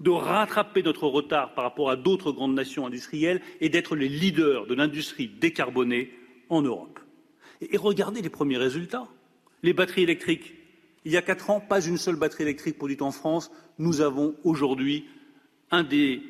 de 0.00 0.10
rattraper 0.10 0.82
notre 0.82 1.06
retard 1.06 1.54
par 1.54 1.62
rapport 1.62 1.88
à 1.88 1.94
d'autres 1.94 2.32
grandes 2.32 2.56
nations 2.56 2.84
industrielles 2.84 3.42
et 3.60 3.68
d'être 3.68 3.94
les 3.94 4.08
leaders 4.08 4.66
de 4.66 4.74
l'industrie 4.74 5.28
décarbonée 5.28 6.18
en 6.48 6.62
Europe. 6.62 6.98
Et 7.60 7.76
regardez 7.76 8.22
les 8.22 8.28
premiers 8.28 8.58
résultats. 8.58 9.06
Les 9.62 9.72
batteries 9.72 10.02
électriques, 10.02 10.54
il 11.04 11.12
y 11.12 11.16
a 11.16 11.22
quatre 11.22 11.50
ans, 11.50 11.60
pas 11.60 11.80
une 11.80 11.96
seule 11.96 12.16
batterie 12.16 12.44
électrique 12.44 12.78
produite 12.78 13.02
en 13.02 13.10
France. 13.10 13.50
Nous 13.78 14.00
avons 14.00 14.34
aujourd'hui 14.44 15.06
un 15.70 15.82
des 15.82 16.22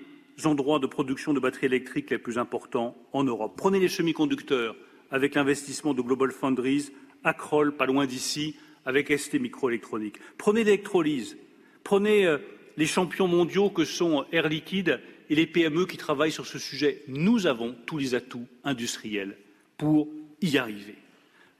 endroits 0.44 0.78
de 0.78 0.86
production 0.86 1.34
de 1.34 1.40
batteries 1.40 1.66
électriques 1.66 2.10
les 2.10 2.18
plus 2.18 2.38
importants 2.38 2.96
en 3.12 3.24
Europe. 3.24 3.54
Prenez 3.56 3.80
les 3.80 3.88
semi-conducteurs 3.88 4.76
avec 5.10 5.34
l'investissement 5.34 5.92
de 5.92 6.00
Global 6.00 6.30
Foundries, 6.30 6.90
Acrol, 7.22 7.76
pas 7.76 7.86
loin 7.86 8.06
d'ici, 8.06 8.56
avec 8.86 9.16
ST 9.16 9.34
Microélectronique. 9.34 10.16
Prenez 10.38 10.64
l'électrolyse. 10.64 11.36
Prenez 11.84 12.26
euh, 12.26 12.38
les 12.76 12.86
champions 12.86 13.28
mondiaux 13.28 13.70
que 13.70 13.84
sont 13.84 14.24
Air 14.32 14.48
Liquide 14.48 15.00
et 15.28 15.34
les 15.34 15.46
PME 15.46 15.86
qui 15.86 15.98
travaillent 15.98 16.32
sur 16.32 16.46
ce 16.46 16.58
sujet. 16.58 17.02
Nous 17.08 17.46
avons 17.46 17.76
tous 17.86 17.98
les 17.98 18.14
atouts 18.14 18.46
industriels 18.64 19.36
pour 19.76 20.08
y 20.40 20.56
arriver. 20.56 20.96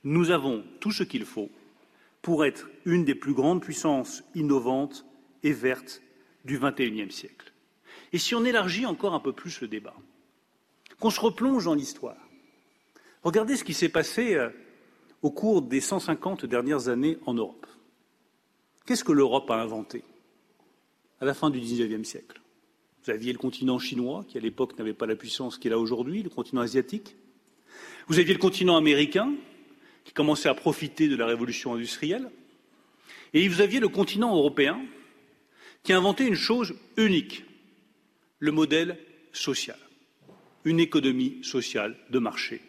Nous 0.05 0.31
avons 0.31 0.65
tout 0.81 0.93
ce 0.93 1.05
qu'il 1.05 1.25
faut 1.25 1.51
pour 2.23 2.45
être 2.45 2.71
une 2.85 3.05
des 3.05 3.17
plus 3.17 3.35
grandes 3.35 3.61
puissances 3.61 4.23
innovantes 4.35 5.05
et 5.43 5.53
vertes 5.53 6.01
du 6.45 6.59
XXIe 6.59 7.11
siècle. 7.11 7.53
Et 8.13 8.19
si 8.19 8.35
on 8.35 8.45
élargit 8.45 8.87
encore 8.87 9.15
un 9.15 9.21
peu 9.21 9.33
plus 9.33 9.61
le 9.61 9.69
débat, 9.69 9.95
qu'on 11.01 11.11
se 11.11 11.21
replonge 11.21 11.65
dans 11.65 11.75
l'histoire, 11.75 12.17
regardez 13.23 13.57
ce 13.57 13.65
qui 13.65 13.75
s'est 13.75 13.89
passé 13.89 14.35
euh, 14.35 14.51
au 15.23 15.31
cours 15.31 15.63
des 15.63 15.81
150 15.81 16.47
dernières 16.47 16.89
années 16.89 17.19
en 17.27 17.35
Europe. 17.35 17.67
Qu'est-ce 18.87 19.05
que 19.05 19.13
l'Europe 19.13 19.51
a 19.51 19.57
inventé 19.57 20.05
à 21.21 21.25
la 21.25 21.35
fin 21.35 21.51
du 21.51 21.61
XIXe 21.61 22.09
siècle? 22.09 22.41
Vous 23.05 23.11
aviez 23.11 23.33
le 23.33 23.39
continent 23.39 23.79
chinois, 23.79 24.25
qui 24.29 24.39
à 24.39 24.41
l'époque 24.41 24.79
n'avait 24.79 24.95
pas 24.95 25.07
la 25.07 25.17
puissance 25.17 25.59
qu'il 25.59 25.73
a 25.73 25.79
aujourd'hui, 25.79 26.23
le 26.23 26.31
continent 26.31 26.61
asiatique. 26.61 27.17
Vous 28.07 28.21
aviez 28.21 28.33
le 28.33 28.39
continent 28.39 28.77
américain, 28.77 29.33
qui 30.05 30.13
commençait 30.13 30.49
à 30.49 30.55
profiter 30.55 31.09
de 31.09 31.17
la 31.17 31.27
révolution 31.27 31.75
industrielle. 31.75 32.31
Et 33.35 33.47
vous 33.49 33.61
aviez 33.61 33.81
le 33.81 33.89
continent 33.89 34.35
européen 34.37 34.81
qui 35.83 35.93
a 35.93 35.97
inventé 35.97 36.27
une 36.27 36.35
chose 36.35 36.75
unique, 36.97 37.45
le 38.39 38.53
modèle 38.53 38.99
social, 39.33 39.79
une 40.65 40.81
économie 40.81 41.39
sociale 41.43 41.97
de 42.11 42.19
marché 42.19 42.61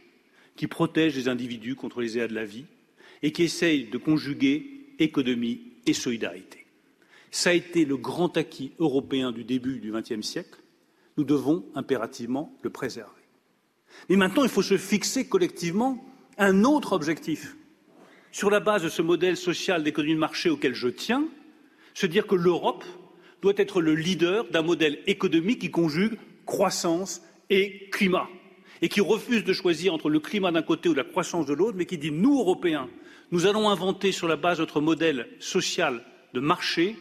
qui 0.55 0.67
protège 0.67 1.15
les 1.15 1.27
individus 1.27 1.75
contre 1.75 2.01
les 2.01 2.13
aléas 2.13 2.27
de 2.27 2.35
la 2.35 2.45
vie 2.45 2.65
et 3.21 3.31
qui 3.31 3.43
essaye 3.43 3.85
de 3.85 3.97
conjuguer 3.97 4.95
économie 4.99 5.61
et 5.85 5.93
solidarité. 5.93 6.65
Ça 7.31 7.49
a 7.49 7.53
été 7.53 7.85
le 7.85 7.97
grand 7.97 8.37
acquis 8.37 8.73
européen 8.77 9.31
du 9.31 9.43
début 9.43 9.79
du 9.79 9.91
XXe 9.91 10.21
siècle. 10.21 10.59
Nous 11.17 11.23
devons 11.23 11.65
impérativement 11.73 12.55
le 12.61 12.69
préserver. 12.69 13.09
Mais 14.09 14.15
maintenant, 14.15 14.43
il 14.43 14.49
faut 14.49 14.61
se 14.61 14.77
fixer 14.77 15.27
collectivement 15.27 16.03
un 16.37 16.63
autre 16.63 16.93
objectif. 16.93 17.55
Sur 18.31 18.49
la 18.49 18.59
base 18.59 18.83
de 18.83 18.89
ce 18.89 19.01
modèle 19.01 19.37
social 19.37 19.83
d'économie 19.83 20.15
de 20.15 20.19
marché 20.19 20.49
auquel 20.49 20.73
je 20.73 20.87
tiens, 20.87 21.25
se 21.93 22.05
dire 22.05 22.25
que 22.25 22.35
l'Europe 22.35 22.83
doit 23.41 23.53
être 23.57 23.81
le 23.81 23.93
leader 23.93 24.45
d'un 24.49 24.63
modèle 24.63 24.99
économique 25.05 25.59
qui 25.59 25.71
conjugue 25.71 26.17
croissance 26.45 27.21
et 27.49 27.89
climat 27.91 28.27
et 28.81 28.89
qui 28.89 29.01
refuse 29.01 29.43
de 29.43 29.53
choisir 29.53 29.93
entre 29.93 30.09
le 30.09 30.19
climat 30.19 30.51
d'un 30.51 30.61
côté 30.61 30.89
ou 30.89 30.93
la 30.93 31.03
croissance 31.03 31.45
de 31.45 31.53
l'autre, 31.53 31.77
mais 31.77 31.85
qui 31.85 31.97
dit 31.97 32.11
nous, 32.11 32.39
Européens, 32.39 32.89
nous 33.31 33.45
allons 33.45 33.69
inventer 33.69 34.11
sur 34.11 34.27
la 34.27 34.35
base 34.35 34.57
de 34.57 34.63
notre 34.63 34.81
modèle 34.81 35.27
social 35.39 36.03
de 36.33 36.39
marché 36.39 36.95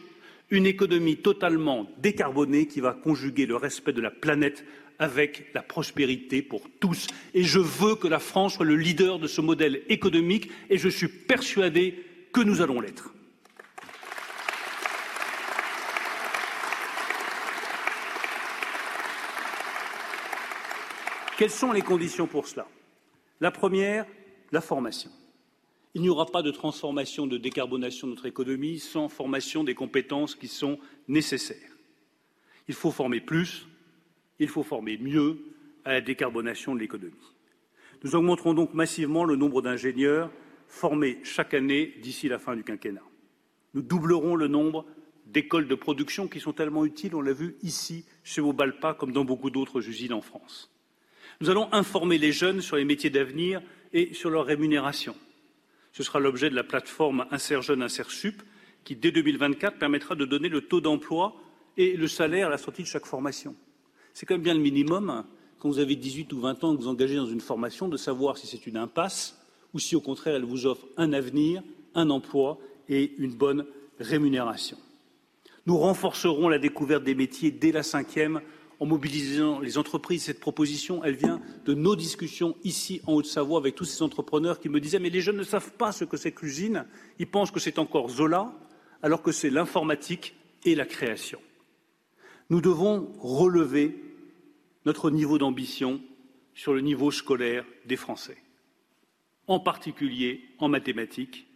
une 0.49 0.65
économie 0.65 1.17
totalement 1.17 1.89
décarbonée 1.97 2.67
qui 2.67 2.79
va 2.79 2.93
conjuguer 2.93 3.45
le 3.45 3.55
respect 3.55 3.93
de 3.93 4.01
la 4.01 4.11
planète 4.11 4.63
avec 4.99 5.53
la 5.53 5.61
prospérité 5.61 6.41
pour 6.41 6.69
tous. 6.79 7.07
Et 7.33 7.43
je 7.43 7.59
veux 7.59 7.95
que 7.95 8.07
la 8.07 8.19
France 8.19 8.55
soit 8.55 8.65
le 8.65 8.75
leader 8.75 9.19
de 9.19 9.27
ce 9.27 9.41
modèle 9.41 9.83
économique 9.89 10.49
et 10.69 10.77
je 10.77 10.89
suis 10.89 11.07
persuadé 11.07 12.03
que 12.31 12.41
nous 12.41 12.61
allons 12.61 12.81
l'être. 12.81 13.13
Quelles 21.37 21.49
sont 21.49 21.71
les 21.71 21.81
conditions 21.81 22.27
pour 22.27 22.47
cela? 22.47 22.67
La 23.41 23.51
première, 23.51 24.05
la 24.51 24.61
formation. 24.61 25.09
Il 25.95 26.01
n'y 26.01 26.09
aura 26.09 26.25
pas 26.25 26.41
de 26.41 26.51
transformation, 26.51 27.27
de 27.27 27.37
décarbonation 27.37 28.07
de 28.07 28.13
notre 28.13 28.25
économie 28.25 28.79
sans 28.79 29.09
formation 29.09 29.63
des 29.63 29.75
compétences 29.75 30.35
qui 30.35 30.47
sont 30.47 30.79
nécessaires. 31.07 31.77
Il 32.67 32.73
faut 32.73 32.91
former 32.91 33.19
plus, 33.19 33.67
il 34.39 34.47
faut 34.47 34.63
former 34.63 34.97
mieux 34.97 35.37
à 35.85 35.93
la 35.93 36.01
décarbonation 36.01 36.75
de 36.75 36.79
l'économie. 36.79 37.33
Nous 38.03 38.15
augmenterons 38.15 38.53
donc 38.53 38.73
massivement 38.73 39.23
le 39.23 39.35
nombre 39.35 39.61
d'ingénieurs 39.61 40.31
formés 40.67 41.19
chaque 41.23 41.53
année 41.53 41.93
d'ici 42.01 42.27
la 42.27 42.39
fin 42.39 42.55
du 42.55 42.63
quinquennat. 42.63 43.03
Nous 43.73 43.81
doublerons 43.81 44.35
le 44.35 44.47
nombre 44.47 44.85
d'écoles 45.25 45.67
de 45.67 45.75
production 45.75 46.27
qui 46.27 46.39
sont 46.39 46.53
tellement 46.53 46.85
utiles, 46.85 47.15
on 47.15 47.21
l'a 47.21 47.33
vu 47.33 47.55
ici, 47.63 48.05
chez 48.23 48.41
Mobalpa, 48.41 48.93
comme 48.93 49.11
dans 49.11 49.25
beaucoup 49.25 49.49
d'autres 49.49 49.87
usines 49.87 50.13
en 50.13 50.21
France. 50.21 50.71
Nous 51.41 51.49
allons 51.49 51.71
informer 51.73 52.17
les 52.17 52.31
jeunes 52.31 52.61
sur 52.61 52.75
les 52.75 52.85
métiers 52.85 53.09
d'avenir 53.09 53.61
et 53.93 54.13
sur 54.13 54.29
leur 54.29 54.45
rémunération. 54.45 55.15
Ce 55.91 56.03
sera 56.03 56.19
l'objet 56.19 56.49
de 56.49 56.55
la 56.55 56.63
plateforme 56.63 57.25
Insert 57.31 57.61
Jeune, 57.61 57.83
Insert 57.83 58.11
Sup, 58.11 58.41
qui, 58.83 58.95
dès 58.95 59.11
2024, 59.11 59.77
permettra 59.77 60.15
de 60.15 60.25
donner 60.25 60.49
le 60.49 60.61
taux 60.61 60.81
d'emploi 60.81 61.35
et 61.77 61.95
le 61.95 62.07
salaire 62.07 62.47
à 62.47 62.49
la 62.49 62.57
sortie 62.57 62.83
de 62.83 62.87
chaque 62.87 63.05
formation. 63.05 63.55
C'est 64.13 64.25
quand 64.25 64.35
même 64.35 64.43
bien 64.43 64.53
le 64.53 64.59
minimum, 64.59 65.23
quand 65.59 65.69
vous 65.69 65.79
avez 65.79 65.95
18 65.95 66.31
ou 66.33 66.39
20 66.39 66.63
ans 66.63 66.73
et 66.73 66.77
que 66.77 66.81
vous 66.81 66.87
engagez 66.87 67.15
dans 67.15 67.25
une 67.25 67.41
formation, 67.41 67.87
de 67.87 67.97
savoir 67.97 68.37
si 68.37 68.47
c'est 68.47 68.67
une 68.67 68.77
impasse 68.77 69.39
ou 69.73 69.79
si, 69.79 69.95
au 69.95 70.01
contraire, 70.01 70.35
elle 70.35 70.43
vous 70.43 70.65
offre 70.65 70.85
un 70.97 71.13
avenir, 71.13 71.63
un 71.95 72.09
emploi 72.09 72.59
et 72.89 73.13
une 73.17 73.33
bonne 73.33 73.65
rémunération. 73.99 74.77
Nous 75.65 75.77
renforcerons 75.77 76.49
la 76.49 76.59
découverte 76.59 77.03
des 77.03 77.15
métiers 77.15 77.49
dès 77.49 77.71
la 77.71 77.83
cinquième 77.83 78.41
en 78.79 78.85
mobilisant 78.85 79.59
les 79.59 79.77
entreprises. 79.77 80.23
Cette 80.23 80.41
proposition, 80.41 81.03
elle 81.03 81.15
vient 81.15 81.39
de 81.65 81.73
nos 81.73 81.95
discussions 81.95 82.55
ici 82.63 83.01
en 83.07 83.13
Haute-Savoie 83.13 83.59
avec 83.59 83.75
tous 83.75 83.85
ces 83.85 84.03
entrepreneurs 84.03 84.59
qui 84.59 84.69
me 84.69 84.79
disaient 84.79 84.99
Mais 84.99 85.09
les 85.09 85.21
jeunes 85.21 85.37
ne 85.37 85.43
savent 85.43 85.71
pas 85.71 85.91
ce 85.91 86.03
que 86.03 86.17
c'est 86.17 86.33
que 86.33 86.45
l'usine. 86.45 86.85
Ils 87.17 87.27
pensent 87.27 87.51
que 87.51 87.61
c'est 87.61 87.79
encore 87.79 88.09
Zola, 88.09 88.51
alors 89.01 89.21
que 89.21 89.31
c'est 89.31 89.49
l'informatique 89.49 90.35
et 90.65 90.75
la 90.75 90.85
création. 90.85 91.39
Nous 92.49 92.61
devons 92.61 93.11
relever 93.19 93.95
notre 94.85 95.09
niveau 95.09 95.37
d'ambition 95.37 96.01
sur 96.53 96.73
le 96.73 96.81
niveau 96.81 97.11
scolaire 97.11 97.65
des 97.85 97.95
Français, 97.95 98.37
en 99.47 99.59
particulier 99.59 100.41
en 100.59 100.67
mathématiques, 100.69 101.47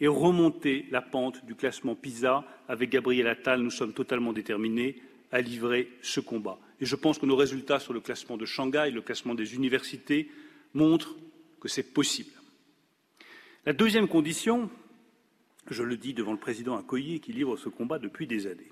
et 0.00 0.06
remonter 0.06 0.86
la 0.90 1.02
pente 1.02 1.44
du 1.44 1.54
classement 1.54 1.94
PISA. 1.94 2.44
Avec 2.68 2.90
Gabriel 2.90 3.26
Attal, 3.26 3.60
nous 3.60 3.70
sommes 3.70 3.92
totalement 3.92 4.32
déterminés 4.32 5.02
à 5.32 5.40
livrer 5.40 5.90
ce 6.02 6.20
combat. 6.20 6.58
Et 6.80 6.86
je 6.86 6.96
pense 6.96 7.18
que 7.18 7.26
nos 7.26 7.36
résultats 7.36 7.80
sur 7.80 7.92
le 7.92 8.00
classement 8.00 8.36
de 8.36 8.46
Shanghai, 8.46 8.90
le 8.92 9.02
classement 9.02 9.34
des 9.34 9.54
universités, 9.54 10.30
montrent 10.74 11.16
que 11.60 11.68
c'est 11.68 11.92
possible. 11.92 12.30
La 13.66 13.72
deuxième 13.72 14.08
condition, 14.08 14.70
je 15.68 15.82
le 15.82 15.96
dis 15.96 16.14
devant 16.14 16.32
le 16.32 16.38
président 16.38 16.76
Accoyer 16.76 17.18
qui 17.18 17.32
livre 17.32 17.56
ce 17.56 17.68
combat 17.68 17.98
depuis 17.98 18.26
des 18.26 18.46
années, 18.46 18.70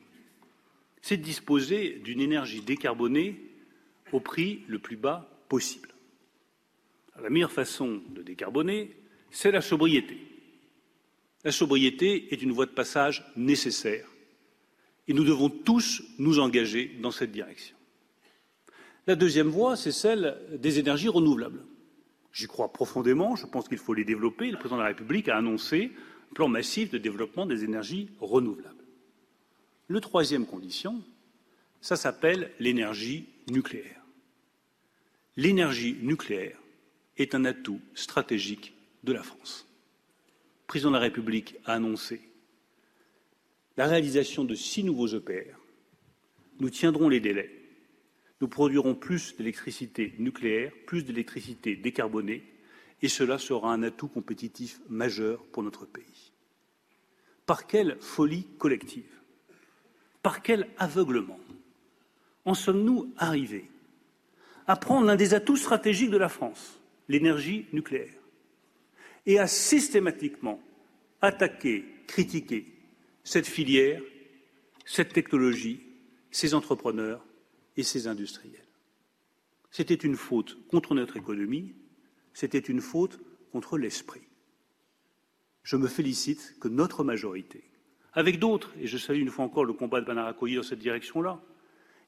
c'est 1.07 1.18
de 1.18 1.22
disposer 1.22 2.00
d'une 2.02 2.20
énergie 2.20 2.62
décarbonée 2.62 3.40
au 4.11 4.18
prix 4.18 4.64
le 4.66 4.80
plus 4.80 4.96
bas 4.96 5.30
possible. 5.48 5.90
La 7.22 7.30
meilleure 7.30 7.52
façon 7.52 8.02
de 8.09 8.22
décarboner, 8.22 8.90
c'est 9.30 9.52
la 9.52 9.61
sobriété. 9.61 10.18
La 11.44 11.52
sobriété 11.52 12.34
est 12.34 12.42
une 12.42 12.50
voie 12.50 12.66
de 12.66 12.72
passage 12.72 13.24
nécessaire 13.36 14.09
et 15.07 15.14
nous 15.14 15.22
devons 15.22 15.48
tous 15.48 16.02
nous 16.18 16.40
engager 16.40 16.96
dans 17.00 17.12
cette 17.12 17.30
direction. 17.30 17.76
La 19.07 19.14
deuxième 19.14 19.46
voie, 19.46 19.76
c'est 19.76 19.92
celle 19.92 20.36
des 20.59 20.80
énergies 20.80 21.07
renouvelables. 21.07 21.62
J'y 22.32 22.48
crois 22.48 22.72
profondément, 22.72 23.36
je 23.36 23.46
pense 23.46 23.68
qu'il 23.68 23.78
faut 23.78 23.94
les 23.94 24.04
développer. 24.04 24.50
Le 24.50 24.59
président 24.59 24.78
de 24.78 24.82
la 24.82 24.88
République 24.88 25.28
a 25.28 25.36
annoncé 25.36 25.92
un 26.32 26.34
plan 26.34 26.48
massif 26.48 26.90
de 26.90 26.98
développement 26.98 27.46
des 27.46 27.62
énergies 27.62 28.11
renouvelables. 28.18 28.76
Le 29.89 30.01
troisième 30.01 30.47
condition, 30.47 31.03
ça 31.80 31.97
s'appelle 31.97 32.51
l'énergie 32.59 33.28
nucléaire. 33.51 34.03
L'énergie 35.37 35.97
nucléaire 36.03 36.59
est 37.16 37.34
un 37.34 37.45
atout 37.45 37.80
stratégique 37.95 38.74
de 39.05 39.12
la 39.12 39.22
France. 39.22 39.68
Le 40.62 40.66
président 40.66 40.91
de 40.91 40.97
la 40.97 41.03
République 41.03 41.57
a 41.64 41.74
annoncé 41.74 42.20
la 43.76 43.87
réalisation 43.87 44.45
de 44.45 44.55
six 44.55 44.82
nouveaux 44.82 45.07
EPR. 45.07 45.57
Nous 46.59 46.70
tiendrons 46.70 47.09
les 47.09 47.20
délais. 47.20 47.53
Nous 48.41 48.49
produirons 48.49 48.95
plus 48.95 49.37
d'électricité 49.37 50.14
nucléaire, 50.18 50.72
plus 50.87 51.05
d'électricité 51.05 51.76
décarbonée, 51.76 52.43
et 53.03 53.09
cela 53.09 53.39
sera 53.39 53.72
un 53.72 53.82
atout 53.82 54.09
compétitif 54.09 54.80
majeur 54.89 55.45
pour 55.47 55.62
notre 55.62 55.87
pays. 55.87 56.32
Par 57.45 57.66
quelle 57.66 57.99
folie 58.01 58.49
collective 58.59 59.15
Par 60.27 60.43
quel 60.43 60.66
aveuglement 60.77 61.39
en 62.45 62.55
sommes-nous 62.55 63.14
arrivés 63.16 63.70
à 64.66 64.74
prendre 64.74 65.07
l'un 65.07 65.14
des 65.14 65.35
atouts 65.35 65.57
stratégiques 65.57 66.11
de 66.11 66.16
la 66.16 66.29
France, 66.29 66.81
l'énergie 67.07 67.66
nucléaire, 67.72 68.18
et 69.24 69.39
à 69.39 69.47
systématiquement 69.47 70.61
attaquer, 71.22 71.85
critiquer 72.09 72.66
cette 73.22 73.47
filière, 73.47 74.03
cette 74.85 75.12
technologie, 75.12 75.81
ces 76.33 76.55
entrepreneurs 76.55 77.24
et 77.77 77.85
ces 77.85 78.09
industriels? 78.09 78.66
C'était 79.70 79.95
une 79.95 80.16
faute 80.16 80.59
contre 80.66 80.97
notre 80.97 81.16
économie, 81.16 81.72
c'était 82.35 82.59
une 82.59 82.81
faute 82.81 83.20
contre 83.53 83.79
l'esprit. 83.79 84.27
Je 85.62 85.77
me 85.77 85.87
félicite 85.87 86.57
que 86.59 86.66
notre 86.66 87.05
majorité, 87.05 87.65
avec 88.16 88.40
d'autres, 88.40 88.72
et 88.80 88.88
je 88.88 88.98
salue 88.98 89.20
une 89.20 89.30
fois 89.30 89.44
encore 89.44 89.64
le 89.64 89.72
combat 89.72 90.00
de 90.00 90.06
Bernard 90.06 90.26
Accoyer 90.26 90.56
dans 90.56 90.62
cette 90.64 90.80
direction-là, 90.80 91.38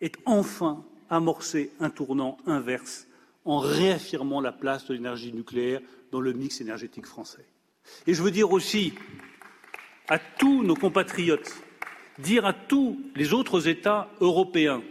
ait 0.01 0.11
enfin 0.25 0.85
amorcé 1.11 1.71
un 1.79 1.91
tournant 1.91 2.39
inverse 2.47 3.07
en 3.45 3.59
réaffirmant 3.59 4.41
la 4.41 4.53
place 4.53 4.87
de 4.87 4.95
l'énergie 4.95 5.33
nucléaire 5.33 5.81
dans 6.11 6.21
le 6.21 6.33
mix 6.33 6.61
énergétique 6.61 7.07
français. 7.07 7.47
Et 8.07 8.15
je 8.15 8.23
veux 8.23 8.31
dire 8.31 8.51
aussi 8.51 8.95
à 10.09 10.19
tous 10.19 10.65
nos 10.65 10.75
compatriotes, 10.75 11.55
dire 12.19 12.45
à 12.45 12.53
tous 12.53 13.01
les 13.15 13.33
autres 13.33 13.69
États 13.69 14.11
européens 14.21 14.83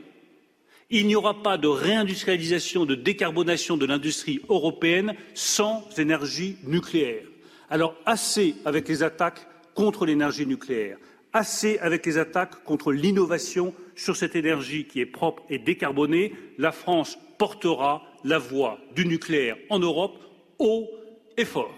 il 0.89 1.07
n'y 1.07 1.15
aura 1.15 1.43
pas 1.43 1.57
de 1.57 1.68
réindustrialisation, 1.68 2.86
de 2.86 2.95
décarbonation 2.95 3.78
de 3.78 3.86
l'industrie 3.86 4.41
européenne 4.47 5.15
sans 5.34 5.88
énergie 5.97 6.57
nucléaire. 6.63 7.26
Alors 7.70 7.95
assez 8.05 8.55
avec 8.63 8.88
les 8.88 9.03
attaques 9.03 9.45
contre 9.74 10.05
l'énergie 10.05 10.45
nucléaire, 10.45 10.97
assez 11.34 11.78
avec 11.80 12.06
les 12.06 12.18
attaques 12.18 12.64
contre 12.64 12.92
l'innovation 12.92 13.74
sur 13.96 14.16
cette 14.16 14.36
énergie 14.36 14.86
qui 14.86 15.00
est 15.00 15.06
propre 15.06 15.44
et 15.50 15.60
décarbonée. 15.60 16.34
La 16.58 16.72
France 16.72 17.18
portera 17.38 18.04
la 18.24 18.38
voix 18.38 18.80
du 18.96 19.06
nucléaire 19.06 19.58
en 19.70 19.80
Europe 19.80 20.18
haut 20.60 20.90
et 21.38 21.46
fort. 21.46 21.74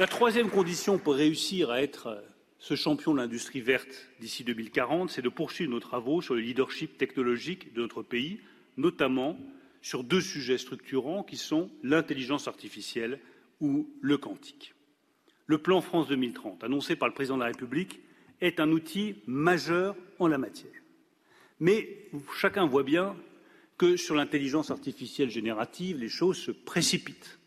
La 0.00 0.06
troisième 0.06 0.50
condition 0.50 0.98
pour 0.98 1.14
réussir 1.14 1.70
à 1.70 1.82
être 1.82 2.24
ce 2.58 2.74
champion 2.76 3.12
de 3.12 3.18
l'industrie 3.18 3.60
verte 3.60 4.08
d'ici 4.20 4.42
2040, 4.42 5.10
c'est 5.10 5.20
de 5.22 5.28
poursuivre 5.28 5.70
nos 5.70 5.80
travaux 5.80 6.22
sur 6.22 6.34
le 6.34 6.40
leadership 6.40 6.96
technologique 6.96 7.74
de 7.74 7.82
notre 7.82 8.02
pays, 8.02 8.40
notamment 8.76 9.36
sur 9.82 10.04
deux 10.04 10.20
sujets 10.20 10.58
structurants 10.58 11.22
qui 11.22 11.36
sont 11.36 11.70
l'intelligence 11.82 12.48
artificielle 12.48 13.20
ou 13.60 13.90
le 14.00 14.16
quantique. 14.16 14.74
Le 15.46 15.58
plan 15.58 15.80
France 15.80 16.08
2030, 16.08 16.64
annoncé 16.64 16.96
par 16.96 17.08
le 17.08 17.14
président 17.14 17.36
de 17.36 17.42
la 17.42 17.48
République, 17.48 18.00
est 18.40 18.60
un 18.60 18.70
outil 18.70 19.16
majeur 19.26 19.96
en 20.18 20.28
la 20.28 20.38
matière. 20.38 20.72
Mais 21.60 22.08
chacun 22.36 22.66
voit 22.66 22.82
bien 22.82 23.16
que 23.76 23.96
sur 23.96 24.14
l'intelligence 24.14 24.70
artificielle 24.70 25.30
générative, 25.30 25.98
les 25.98 26.08
choses 26.08 26.38
se 26.38 26.50
précipitent 26.50 27.38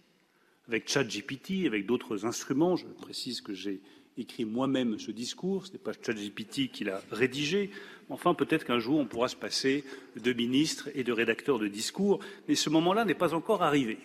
avec 0.67 0.89
ChatGPT, 0.89 1.65
avec 1.65 1.85
d'autres 1.85 2.25
instruments. 2.25 2.75
Je 2.75 2.85
précise 2.87 3.41
que 3.41 3.53
j'ai 3.53 3.81
écrit 4.17 4.45
moi-même 4.45 4.97
ce 4.97 5.11
discours, 5.11 5.65
ce 5.65 5.73
n'est 5.73 5.79
pas 5.79 5.91
ChatGPT 5.93 6.71
qui 6.71 6.83
l'a 6.83 7.01
rédigé. 7.11 7.69
Enfin, 8.09 8.33
peut-être 8.33 8.65
qu'un 8.65 8.79
jour, 8.79 8.99
on 8.99 9.05
pourra 9.05 9.27
se 9.27 9.35
passer 9.35 9.83
de 10.15 10.31
ministre 10.33 10.89
et 10.95 11.03
de 11.03 11.11
rédacteur 11.11 11.59
de 11.59 11.67
discours, 11.67 12.19
mais 12.47 12.55
ce 12.55 12.69
moment-là 12.69 13.05
n'est 13.05 13.13
pas 13.13 13.33
encore 13.33 13.63
arrivé. 13.63 13.97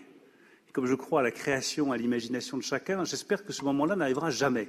comme 0.72 0.86
je 0.86 0.94
crois 0.94 1.20
à 1.20 1.22
la 1.22 1.32
création, 1.32 1.90
à 1.90 1.96
l'imagination 1.96 2.56
de 2.56 2.62
chacun, 2.62 3.04
j'espère 3.04 3.44
que 3.44 3.52
ce 3.52 3.64
moment-là 3.64 3.96
n'arrivera 3.96 4.30
jamais. 4.30 4.68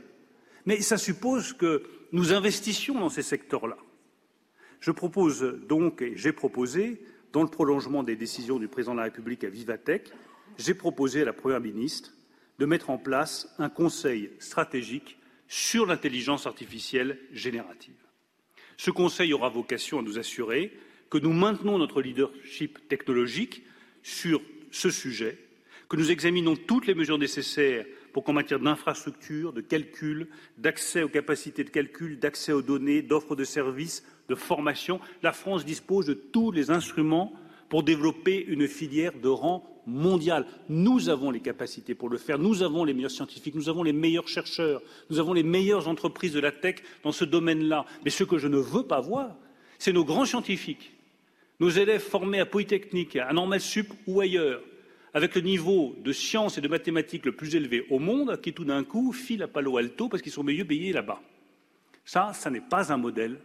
Mais 0.65 0.81
ça 0.81 0.97
suppose 0.97 1.53
que 1.53 1.83
nous 2.11 2.33
investissions 2.33 2.99
dans 2.99 3.09
ces 3.09 3.21
secteurs-là. 3.21 3.77
Je 4.79 4.91
propose 4.91 5.41
donc, 5.67 6.01
et 6.01 6.13
j'ai 6.15 6.33
proposé, 6.33 7.01
dans 7.33 7.43
le 7.43 7.47
prolongement 7.47 8.03
des 8.03 8.15
décisions 8.15 8.57
du 8.57 8.67
président 8.67 8.93
de 8.93 8.97
la 8.97 9.05
République 9.05 9.43
à 9.43 9.49
Vivatech, 9.49 10.11
j'ai 10.57 10.73
proposé 10.73 11.21
à 11.21 11.25
la 11.25 11.33
Première 11.33 11.61
ministre 11.61 12.11
de 12.59 12.65
mettre 12.65 12.89
en 12.89 12.97
place 12.97 13.53
un 13.57 13.69
conseil 13.69 14.31
stratégique 14.39 15.17
sur 15.51 15.85
l'intelligence 15.85 16.47
artificielle 16.47 17.19
générative. 17.33 17.97
Ce 18.77 18.89
conseil 18.89 19.33
aura 19.33 19.49
vocation 19.49 19.99
à 19.99 20.01
nous 20.01 20.17
assurer 20.17 20.71
que 21.09 21.17
nous 21.17 21.33
maintenons 21.33 21.77
notre 21.77 22.01
leadership 22.01 22.87
technologique 22.87 23.61
sur 24.01 24.41
ce 24.71 24.89
sujet, 24.89 25.37
que 25.89 25.97
nous 25.97 26.09
examinons 26.09 26.55
toutes 26.55 26.87
les 26.87 26.95
mesures 26.95 27.17
nécessaires 27.17 27.85
pour 28.13 28.23
qu'en 28.23 28.31
matière 28.31 28.61
d'infrastructure, 28.61 29.51
de 29.51 29.59
calcul, 29.59 30.29
d'accès 30.57 31.03
aux 31.03 31.09
capacités 31.09 31.65
de 31.65 31.69
calcul, 31.69 32.17
d'accès 32.17 32.53
aux 32.53 32.61
données, 32.61 33.01
d'offres 33.01 33.35
de 33.35 33.43
services, 33.43 34.05
de 34.29 34.35
formation, 34.35 35.01
la 35.21 35.33
France 35.33 35.65
dispose 35.65 36.05
de 36.05 36.13
tous 36.13 36.51
les 36.51 36.71
instruments 36.71 37.33
pour 37.67 37.83
développer 37.83 38.41
une 38.41 38.69
filière 38.69 39.19
de 39.19 39.27
rang 39.27 39.70
mondial. 39.87 40.45
Nous 40.69 41.09
avons 41.09 41.31
les 41.31 41.39
capacités 41.39 41.95
pour 41.95 42.09
le 42.09 42.17
faire, 42.17 42.39
nous 42.39 42.63
avons 42.63 42.83
les 42.83 42.93
meilleurs 42.93 43.11
scientifiques, 43.11 43.55
nous 43.55 43.69
avons 43.69 43.83
les 43.83 43.93
meilleurs 43.93 44.27
chercheurs, 44.27 44.81
nous 45.09 45.19
avons 45.19 45.33
les 45.33 45.43
meilleures 45.43 45.87
entreprises 45.87 46.33
de 46.33 46.39
la 46.39 46.51
tech 46.51 46.77
dans 47.03 47.11
ce 47.11 47.25
domaine-là. 47.25 47.85
Mais 48.03 48.11
ce 48.11 48.23
que 48.23 48.37
je 48.37 48.47
ne 48.47 48.57
veux 48.57 48.83
pas 48.83 49.01
voir, 49.01 49.35
c'est 49.79 49.93
nos 49.93 50.05
grands 50.05 50.25
scientifiques, 50.25 50.91
nos 51.59 51.69
élèves 51.69 52.01
formés 52.01 52.39
à 52.39 52.45
Polytechnique, 52.45 53.15
à 53.15 53.33
Normal 53.33 53.61
Sup 53.61 53.91
ou 54.07 54.21
ailleurs, 54.21 54.61
avec 55.13 55.35
le 55.35 55.41
niveau 55.41 55.95
de 56.03 56.13
sciences 56.13 56.57
et 56.57 56.61
de 56.61 56.67
mathématiques 56.67 57.25
le 57.25 57.35
plus 57.35 57.55
élevé 57.55 57.85
au 57.89 57.99
monde, 57.99 58.39
qui 58.41 58.53
tout 58.53 58.65
d'un 58.65 58.83
coup 58.83 59.11
filent 59.11 59.43
à 59.43 59.47
Palo 59.47 59.77
Alto 59.77 60.07
parce 60.07 60.21
qu'ils 60.21 60.31
sont 60.31 60.43
mieux 60.43 60.65
payés 60.65 60.93
là-bas. 60.93 61.21
Ça, 62.05 62.31
ça 62.33 62.49
n'est 62.49 62.61
pas 62.61 62.91
un 62.93 62.97
modèle 62.97 63.37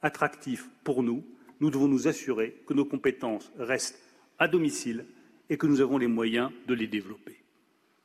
attractif 0.00 0.68
pour 0.84 1.02
nous. 1.02 1.24
Nous 1.60 1.70
devons 1.70 1.88
nous 1.88 2.08
assurer 2.08 2.62
que 2.66 2.74
nos 2.74 2.84
compétences 2.84 3.52
restent 3.58 4.00
à 4.38 4.48
domicile 4.48 5.04
et 5.50 5.56
que 5.56 5.66
nous 5.66 5.80
avons 5.80 5.98
les 5.98 6.06
moyens 6.06 6.50
de 6.66 6.74
les 6.74 6.86
développer. 6.86 7.42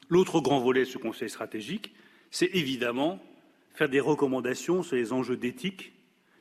L'autre 0.09 0.39
grand 0.39 0.59
volet 0.59 0.81
de 0.81 0.85
ce 0.85 0.97
Conseil 0.97 1.29
stratégique, 1.29 1.93
c'est 2.31 2.53
évidemment 2.53 3.19
faire 3.73 3.89
des 3.89 3.99
recommandations 3.99 4.83
sur 4.83 4.95
les 4.95 5.13
enjeux 5.13 5.37
d'éthique, 5.37 5.93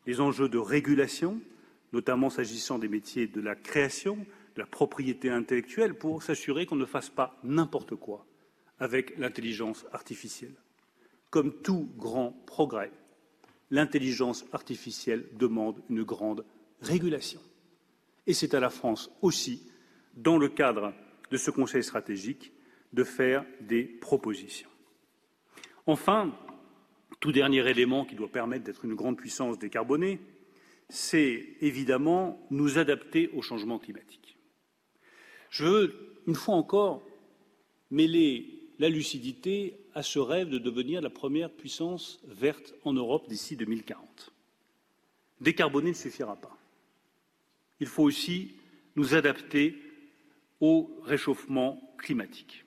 les 0.07 0.21
enjeux 0.21 0.49
de 0.49 0.59
régulation, 0.59 1.41
notamment 1.93 2.31
s'agissant 2.31 2.79
des 2.79 2.89
métiers 2.89 3.27
de 3.27 3.41
la 3.41 3.55
création, 3.55 4.17
de 4.55 4.61
la 4.61 4.67
propriété 4.67 5.31
intellectuelle, 5.31 5.95
pour 5.95 6.23
s'assurer 6.23 6.67
qu'on 6.67 6.77
ne 6.77 6.87
fasse 6.87 7.11
pas 7.11 7.39
n'importe 7.45 7.95
quoi 7.95 8.27
avec 8.79 9.17
l'intelligence 9.19 9.87
artificielle. 9.93 10.55
Comme 11.31 11.53
tout 11.63 11.89
grand 11.97 12.33
progrès, 12.47 12.93
l'intelligence 13.71 14.45
artificielle 14.53 15.27
demande 15.35 15.83
une 15.91 16.05
grande 16.05 16.45
régulation. 16.81 17.41
Et 18.27 18.35
c'est 18.35 18.55
à 18.55 18.61
la 18.61 18.71
France 18.71 19.11
aussi, 19.23 19.63
dans 20.17 20.39
le 20.39 20.49
cadre 20.49 20.93
de 21.31 21.37
ce 21.37 21.51
Conseil 21.51 21.85
stratégique, 21.85 22.53
de 22.93 23.05
faire 23.05 23.45
des 23.61 23.85
propositions. 23.85 24.69
Enfin, 25.87 26.35
tout 27.21 27.33
dernier 27.33 27.69
élément 27.69 28.05
qui 28.05 28.15
doit 28.15 28.29
permettre 28.29 28.65
d'être 28.65 28.85
une 28.85 28.95
grande 28.95 29.17
puissance 29.17 29.59
décarbonée, 29.59 30.21
c'est 30.89 31.57
évidemment 31.61 32.47
nous 32.51 32.79
adapter 32.79 33.31
au 33.35 33.43
changement 33.43 33.79
climatique. 33.79 34.37
Je 35.51 35.65
veux, 35.65 36.21
une 36.27 36.35
fois 36.35 36.55
encore, 36.55 37.03
mêler 37.91 38.57
la 38.79 38.89
lucidité 38.89 39.79
à 39.95 40.03
ce 40.03 40.19
rêve 40.19 40.49
de 40.49 40.59
devenir 40.59 41.01
la 41.01 41.11
première 41.11 41.51
puissance 41.51 42.21
verte 42.27 42.75
en 42.85 42.93
Europe 42.93 43.29
d'ici 43.29 43.57
2040. 43.57 44.33
Décarboner 45.41 45.91
ne 45.91 45.95
suffira 45.95 46.37
pas. 46.37 46.57
Il 47.81 47.87
faut 47.87 48.03
aussi 48.03 48.55
nous 48.97 49.15
adapter 49.15 49.77
au 50.61 50.91
réchauffement 51.05 51.81
climatique. 51.99 52.65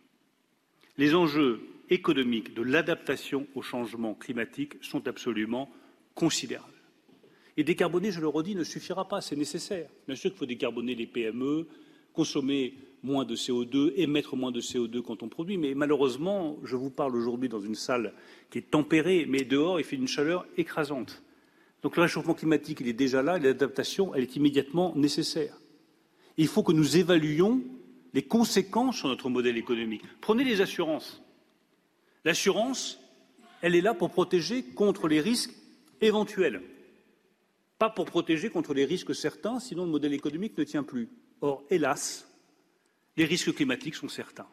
Les 0.98 1.16
enjeux 1.16 1.62
économiques 1.90 2.54
de 2.54 2.62
l'adaptation 2.62 3.48
au 3.56 3.62
changement 3.62 4.14
climatique 4.14 4.74
sont 4.82 5.08
absolument 5.08 5.70
considérables. 6.14 6.74
Et 7.58 7.64
décarboner, 7.64 8.12
je 8.12 8.22
le 8.22 8.28
redis, 8.28 8.56
ne 8.56 8.64
suffira 8.64 9.08
pas, 9.08 9.22
c'est 9.22 9.36
nécessaire. 9.36 9.90
Bien 10.08 10.16
sûr 10.16 10.30
qu'il 10.30 10.40
faut 10.40 10.46
décarboner 10.46 10.96
les 10.96 11.08
PME, 11.08 11.68
consommer 12.14 12.76
moins 13.04 13.26
de 13.26 13.36
CO2, 13.36 13.94
émettre 13.96 14.36
moins 14.36 14.52
de 14.52 14.62
CO2 14.62 15.02
quand 15.02 15.24
on 15.24 15.30
produit, 15.30 15.58
mais 15.58 15.74
malheureusement, 15.74 16.58
je 16.64 16.76
vous 16.76 16.90
parle 16.90 17.16
aujourd'hui 17.16 17.50
dans 17.50 17.60
une 17.60 17.76
salle 17.76 18.14
qui 18.50 18.60
est 18.60 18.72
tempérée, 18.72 19.26
mais 19.28 19.44
dehors, 19.44 19.80
il 19.80 19.86
fait 19.86 19.96
une 19.96 20.08
chaleur 20.08 20.46
écrasante. 20.58 21.24
Donc 21.82 21.96
le 21.96 22.04
réchauffement 22.04 22.34
climatique, 22.34 22.80
il 22.82 22.88
est 22.88 22.94
déjà 22.94 23.22
là, 23.22 23.40
l'adaptation, 23.40 24.14
elle 24.14 24.24
est 24.24 24.36
immédiatement 24.36 24.94
nécessaire. 24.96 25.60
Il 26.38 26.48
faut 26.48 26.64
que 26.64 26.74
nous 26.74 26.98
évaluions 26.98 27.62
les 28.14 28.24
conséquences 28.24 28.97
sur 28.97 29.07
notre 29.07 29.30
modèle 29.30 29.57
économique. 29.57 30.03
Prenez 30.22 30.43
les 30.43 30.62
assurances. 30.62 31.22
L'assurance, 32.26 32.99
elle 33.62 33.76
est 33.76 33.82
là 33.82 33.93
pour 33.93 34.10
protéger 34.10 34.64
contre 34.64 35.07
les 35.07 35.22
risques 35.22 35.53
éventuels, 36.01 36.62
pas 37.78 37.89
pour 37.89 38.05
protéger 38.05 38.49
contre 38.49 38.74
les 38.74 38.86
risques 38.86 39.16
certains, 39.16 39.60
sinon 39.60 39.86
le 39.86 39.91
modèle 39.91 40.14
économique 40.14 40.57
ne 40.57 40.64
tient 40.64 40.84
plus. 40.84 41.10
Or, 41.41 41.64
hélas, 41.70 42.28
les 43.16 43.26
risques 43.26 43.53
climatiques 43.53 43.95
sont 43.95 44.10
certains. 44.10 44.47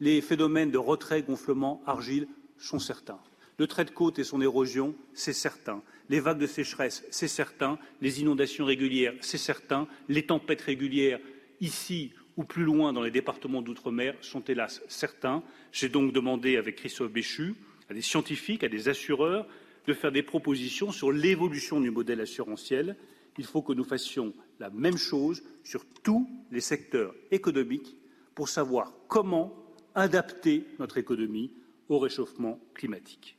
Les 0.00 0.20
phénomènes 0.20 0.70
de 0.70 0.78
retrait, 0.78 1.22
gonflement, 1.22 1.82
argile 1.86 2.28
sont 2.58 2.78
certains. 2.78 3.18
Le 3.56 3.66
trait 3.66 3.84
de 3.84 3.90
côte 3.90 4.18
et 4.18 4.24
son 4.24 4.40
érosion, 4.40 4.94
c'est 5.14 5.32
certain. 5.32 5.82
Les 6.08 6.20
vagues 6.20 6.38
de 6.38 6.46
sécheresse, 6.46 7.04
c'est 7.10 7.28
certain. 7.28 7.78
Les 8.00 8.20
inondations 8.20 8.64
régulières, 8.64 9.14
c'est 9.20 9.38
certain. 9.38 9.88
Les 10.08 10.26
tempêtes 10.26 10.60
régulières, 10.60 11.18
ici 11.60 12.12
ou 12.38 12.44
plus 12.44 12.62
loin 12.62 12.92
dans 12.92 13.02
les 13.02 13.10
départements 13.10 13.62
d'outre-mer 13.62 14.14
sont 14.20 14.42
hélas 14.44 14.80
certains. 14.86 15.42
J'ai 15.72 15.88
donc 15.88 16.12
demandé 16.12 16.56
avec 16.56 16.76
Christophe 16.76 17.10
Béchu 17.10 17.56
à 17.90 17.94
des 17.94 18.00
scientifiques, 18.00 18.62
à 18.62 18.68
des 18.68 18.88
assureurs, 18.88 19.46
de 19.88 19.92
faire 19.92 20.12
des 20.12 20.22
propositions 20.22 20.92
sur 20.92 21.10
l'évolution 21.10 21.80
du 21.80 21.90
modèle 21.90 22.20
assurantiel. 22.20 22.96
Il 23.38 23.44
faut 23.44 23.60
que 23.60 23.72
nous 23.72 23.82
fassions 23.82 24.32
la 24.60 24.70
même 24.70 24.96
chose 24.96 25.42
sur 25.64 25.84
tous 26.04 26.30
les 26.52 26.60
secteurs 26.60 27.12
économiques 27.32 27.96
pour 28.36 28.48
savoir 28.48 28.94
comment 29.08 29.52
adapter 29.96 30.64
notre 30.78 30.98
économie 30.98 31.52
au 31.88 31.98
réchauffement 31.98 32.60
climatique. 32.72 33.36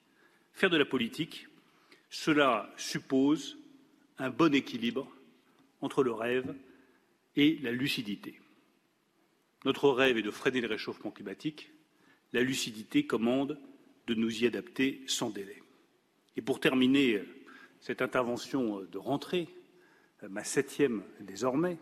Faire 0.52 0.70
de 0.70 0.78
la 0.78 0.84
politique, 0.84 1.48
cela 2.10 2.70
suppose 2.76 3.58
un 4.18 4.30
bon 4.30 4.54
équilibre 4.54 5.10
entre 5.80 6.04
le 6.04 6.12
rêve 6.12 6.54
et 7.38 7.60
la 7.62 7.72
lucidité. 7.72 8.42
Notre 9.66 9.90
rêve 9.90 10.18
est 10.18 10.24
de 10.24 10.32
freiner 10.32 10.62
le 10.62 10.68
réchauffement 10.68 11.12
climatique. 11.12 11.72
La 12.32 12.42
lucidité 12.42 13.06
commande 13.06 13.60
de 14.08 14.14
nous 14.14 14.44
y 14.44 14.48
adapter 14.48 15.02
sans 15.08 15.30
délai. 15.30 15.62
Et 16.38 16.42
pour 16.42 16.60
terminer 16.60 17.16
euh, 17.16 17.26
cette 17.82 18.02
intervention 18.02 18.80
euh, 18.80 18.88
de 18.88 18.98
rentrée, 18.98 19.50
euh, 20.24 20.30
ma 20.30 20.44
septième 20.44 21.04
désormais, 21.20 21.78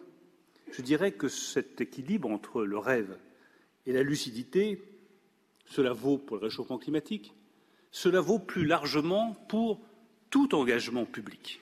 je 0.71 0.81
dirais 0.81 1.11
que 1.11 1.27
cet 1.27 1.79
équilibre 1.79 2.29
entre 2.29 2.63
le 2.63 2.77
rêve 2.77 3.17
et 3.85 3.93
la 3.93 4.03
lucidité, 4.03 4.81
cela 5.65 5.93
vaut 5.93 6.17
pour 6.17 6.37
le 6.37 6.43
réchauffement 6.43 6.79
climatique, 6.79 7.33
cela 7.91 8.19
vaut 8.19 8.39
plus 8.39 8.65
largement 8.65 9.33
pour 9.47 9.79
tout 10.29 10.55
engagement 10.55 11.05
public. 11.05 11.61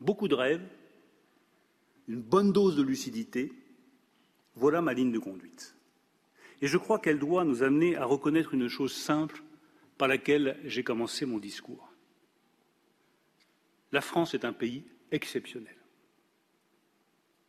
Beaucoup 0.00 0.28
de 0.28 0.34
rêves, 0.34 0.66
une 2.06 2.20
bonne 2.20 2.52
dose 2.52 2.76
de 2.76 2.82
lucidité, 2.82 3.52
voilà 4.58 4.82
ma 4.82 4.94
ligne 4.94 5.12
de 5.12 5.18
conduite. 5.18 5.76
Et 6.60 6.66
je 6.66 6.76
crois 6.76 6.98
qu'elle 6.98 7.18
doit 7.18 7.44
nous 7.44 7.62
amener 7.62 7.96
à 7.96 8.04
reconnaître 8.04 8.54
une 8.54 8.68
chose 8.68 8.92
simple 8.92 9.42
par 9.96 10.08
laquelle 10.08 10.58
j'ai 10.64 10.82
commencé 10.82 11.24
mon 11.24 11.38
discours. 11.38 11.92
La 13.92 14.00
France 14.00 14.34
est 14.34 14.44
un 14.44 14.52
pays 14.52 14.84
exceptionnel. 15.12 15.76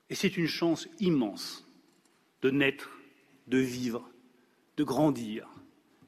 Et 0.10 0.16
c'est 0.16 0.38
une 0.38 0.48
chance 0.48 0.88
immense 1.00 1.68
de 2.42 2.50
naître, 2.50 2.98
de 3.48 3.58
vivre, 3.58 4.10
de 4.78 4.84
grandir, 4.84 5.48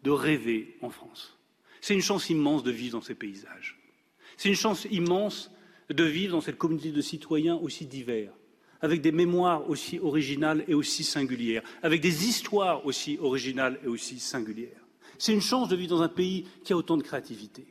de 0.04 0.12
rêver 0.12 0.78
en 0.82 0.89
France. 0.89 1.38
C'est 1.82 1.93
une 1.93 2.02
chance 2.02 2.30
immense 2.30 2.64
de 2.64 2.72
vivre 2.72 2.93
dans 2.93 3.02
ces 3.02 3.16
paysages. 3.16 3.80
C'est 4.38 4.49
une 4.49 4.56
chance 4.56 4.88
immense 4.89 5.52
de 5.89 6.04
vivre 6.04 6.34
dans 6.34 6.41
cette 6.41 6.58
communauté 6.58 6.91
de 6.91 7.02
citoyens 7.02 7.56
aussi 7.56 7.86
divers, 7.86 8.34
avec 8.82 9.02
des 9.02 9.12
mémoires 9.12 9.70
aussi 9.70 10.00
originales 10.00 10.64
et 10.68 10.74
aussi 10.74 11.04
singulières, 11.04 11.64
avec 11.84 12.02
des 12.02 12.28
histoires 12.28 12.86
aussi 12.86 13.18
originales 13.22 13.80
et 13.84 13.88
aussi 13.88 14.20
singulières. 14.20 14.82
C'est 15.18 15.34
une 15.34 15.42
chance 15.42 15.70
de 15.70 15.76
vivre 15.76 15.96
dans 15.96 16.02
un 16.02 16.10
pays 16.10 16.48
qui 16.64 16.74
a 16.74 16.78
autant 16.78 16.98
de 16.98 17.04
créativité. 17.04 17.66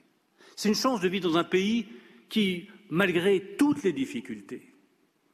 C'est 0.57 0.69
une 0.69 0.75
chance 0.75 1.01
de 1.01 1.09
vivre 1.09 1.29
dans 1.29 1.37
un 1.37 1.45
pays 1.45 1.87
qui, 2.29 2.69
malgré 2.91 3.57
toutes 3.57 3.83
les 3.83 3.93
difficultés, 3.93 4.73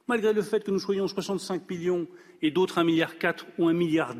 malgré 0.07 0.33
le 0.33 0.41
fait 0.41 0.63
que 0.63 0.71
nous 0.71 0.79
soyons 0.79 1.07
65 1.07 1.69
millions 1.69 2.07
et 2.41 2.49
d'autres 2.49 2.79
1,4 2.79 2.83
milliard 2.85 3.13
ou 3.59 3.69
1,2 3.69 3.73
milliard, 3.73 4.15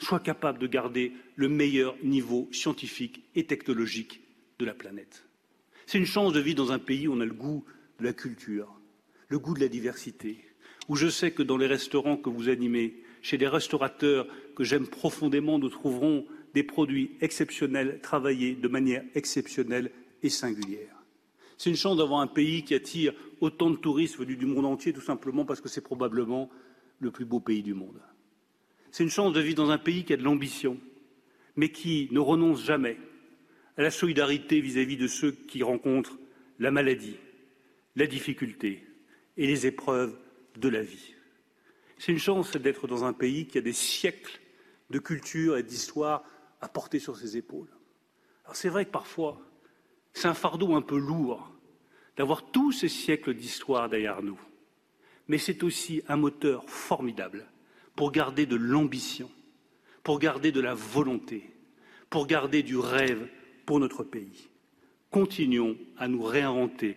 soit 0.00 0.20
capable 0.20 0.58
de 0.58 0.66
garder 0.66 1.12
le 1.34 1.48
meilleur 1.48 1.96
niveau 2.04 2.48
scientifique 2.52 3.24
et 3.34 3.46
technologique 3.46 4.20
de 4.58 4.64
la 4.64 4.74
planète. 4.74 5.24
C'est 5.86 5.98
une 5.98 6.06
chance 6.06 6.32
de 6.32 6.40
vivre 6.40 6.58
dans 6.58 6.72
un 6.72 6.78
pays 6.78 7.08
où 7.08 7.14
on 7.14 7.20
a 7.20 7.24
le 7.24 7.32
goût 7.32 7.64
de 7.98 8.04
la 8.04 8.12
culture, 8.12 8.80
le 9.28 9.38
goût 9.38 9.54
de 9.54 9.60
la 9.60 9.68
diversité, 9.68 10.44
où 10.88 10.96
je 10.96 11.08
sais 11.08 11.30
que 11.30 11.42
dans 11.42 11.56
les 11.56 11.66
restaurants 11.66 12.16
que 12.16 12.30
vous 12.30 12.48
animez, 12.48 13.02
chez 13.22 13.36
les 13.36 13.48
restaurateurs 13.48 14.26
que 14.54 14.64
j'aime 14.64 14.86
profondément, 14.86 15.58
nous 15.58 15.68
trouverons 15.68 16.24
des 16.54 16.62
produits 16.62 17.10
exceptionnels, 17.20 18.00
travaillés 18.02 18.54
de 18.54 18.68
manière 18.68 19.04
exceptionnelle 19.14 19.90
et 20.22 20.30
singulière. 20.30 20.94
C'est 21.58 21.70
une 21.70 21.76
chance 21.76 21.96
d'avoir 21.98 22.20
un 22.20 22.26
pays 22.26 22.62
qui 22.62 22.74
attire 22.74 23.12
autant 23.40 23.70
de 23.70 23.76
touristes 23.76 24.16
venus 24.16 24.38
du 24.38 24.46
monde 24.46 24.64
entier, 24.64 24.92
tout 24.92 25.00
simplement 25.00 25.44
parce 25.44 25.60
que 25.60 25.68
c'est 25.68 25.80
probablement 25.80 26.48
le 27.00 27.10
plus 27.10 27.24
beau 27.24 27.40
pays 27.40 27.62
du 27.62 27.74
monde. 27.74 28.00
C'est 28.90 29.04
une 29.04 29.10
chance 29.10 29.32
de 29.32 29.40
vivre 29.40 29.56
dans 29.56 29.70
un 29.70 29.78
pays 29.78 30.04
qui 30.04 30.12
a 30.12 30.16
de 30.16 30.22
l'ambition, 30.22 30.78
mais 31.56 31.70
qui 31.70 32.08
ne 32.12 32.20
renonce 32.20 32.64
jamais 32.64 32.96
à 33.76 33.82
la 33.82 33.90
solidarité 33.90 34.60
vis-à-vis 34.60 34.96
-vis 34.96 35.00
de 35.00 35.06
ceux 35.08 35.32
qui 35.32 35.62
rencontrent 35.62 36.18
la 36.58 36.70
maladie, 36.70 37.16
la 37.96 38.06
difficulté 38.06 38.84
et 39.36 39.46
les 39.46 39.66
épreuves 39.66 40.16
de 40.58 40.68
la 40.68 40.82
vie. 40.82 41.14
C'est 41.98 42.12
une 42.12 42.18
chance 42.18 42.56
d'être 42.56 42.86
dans 42.86 43.04
un 43.04 43.12
pays 43.12 43.46
qui 43.46 43.58
a 43.58 43.60
des 43.60 43.72
siècles 43.72 44.40
de 44.90 44.98
culture 44.98 45.56
et 45.56 45.62
d'histoire 45.62 46.24
à 46.60 46.68
porter 46.68 46.98
sur 46.98 47.16
ses 47.16 47.36
épaules. 47.36 47.68
Alors 48.44 48.56
c'est 48.56 48.68
vrai 48.68 48.84
que 48.84 48.90
parfois, 48.90 49.40
c'est 50.12 50.28
un 50.28 50.34
fardeau 50.34 50.74
un 50.74 50.82
peu 50.82 50.98
lourd 50.98 51.52
d'avoir 52.16 52.50
tous 52.50 52.72
ces 52.72 52.88
siècles 52.88 53.34
d'histoire 53.34 53.88
derrière 53.88 54.22
nous. 54.22 54.40
Mais 55.28 55.38
c'est 55.38 55.62
aussi 55.62 56.02
un 56.08 56.16
moteur 56.16 56.68
formidable 56.68 57.46
pour 57.94 58.12
garder 58.12 58.46
de 58.46 58.56
l'ambition, 58.56 59.30
pour 60.02 60.18
garder 60.18 60.50
de 60.50 60.60
la 60.60 60.74
volonté, 60.74 61.50
pour 62.10 62.26
garder 62.26 62.62
du 62.62 62.76
rêve 62.76 63.28
pour 63.66 63.80
notre 63.80 64.02
pays. 64.02 64.48
Continuons 65.10 65.76
à 65.96 66.08
nous 66.08 66.22
réinventer 66.22 66.96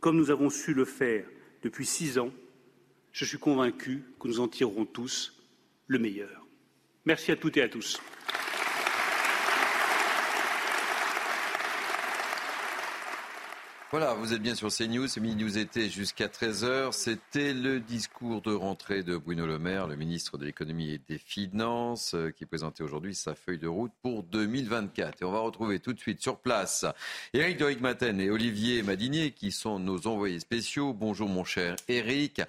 comme 0.00 0.16
nous 0.16 0.30
avons 0.30 0.50
su 0.50 0.74
le 0.74 0.84
faire 0.84 1.26
depuis 1.62 1.86
six 1.86 2.18
ans 2.18 2.30
je 3.12 3.24
suis 3.24 3.38
convaincu 3.38 4.04
que 4.18 4.28
nous 4.28 4.40
en 4.40 4.48
tirerons 4.48 4.86
tous 4.86 5.34
le 5.86 5.98
meilleur. 5.98 6.46
Merci 7.04 7.32
à 7.32 7.36
toutes 7.36 7.56
et 7.56 7.62
à 7.62 7.68
tous. 7.68 8.00
Voilà, 13.92 14.14
vous 14.14 14.32
êtes 14.32 14.40
bien 14.40 14.54
sur 14.54 14.68
CNews, 14.68 15.08
c'est 15.08 15.20
News 15.20 15.58
été 15.58 15.90
jusqu'à 15.90 16.28
13h. 16.28 16.92
C'était 16.92 17.52
le 17.52 17.80
discours 17.80 18.40
de 18.40 18.54
rentrée 18.54 19.02
de 19.02 19.16
Bruno 19.16 19.46
Le 19.46 19.58
Maire, 19.58 19.88
le 19.88 19.96
ministre 19.96 20.38
de 20.38 20.44
l'économie 20.44 20.92
et 20.92 21.00
des 21.08 21.18
finances, 21.18 22.14
euh, 22.14 22.30
qui 22.30 22.46
présentait 22.46 22.84
aujourd'hui 22.84 23.16
sa 23.16 23.34
feuille 23.34 23.58
de 23.58 23.66
route 23.66 23.90
pour 24.00 24.22
2024. 24.22 25.22
Et 25.22 25.24
on 25.24 25.32
va 25.32 25.40
retrouver 25.40 25.80
tout 25.80 25.92
de 25.92 25.98
suite 25.98 26.22
sur 26.22 26.38
place 26.38 26.86
Éric 27.34 27.56
de 27.56 27.80
Maten 27.80 28.20
et 28.20 28.30
Olivier 28.30 28.84
Madinier, 28.84 29.32
qui 29.32 29.50
sont 29.50 29.80
nos 29.80 30.06
envoyés 30.06 30.38
spéciaux. 30.38 30.94
Bonjour 30.94 31.28
mon 31.28 31.42
cher 31.42 31.74
Éric. 31.88 32.42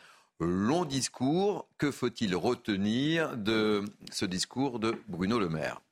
Long 0.43 0.85
discours, 0.85 1.67
que 1.77 1.91
faut-il 1.91 2.35
retenir 2.35 3.37
de 3.37 3.83
ce 4.11 4.25
discours 4.25 4.79
de 4.79 4.95
Bruno 5.07 5.37
Le 5.37 5.49
Maire? 5.49 5.83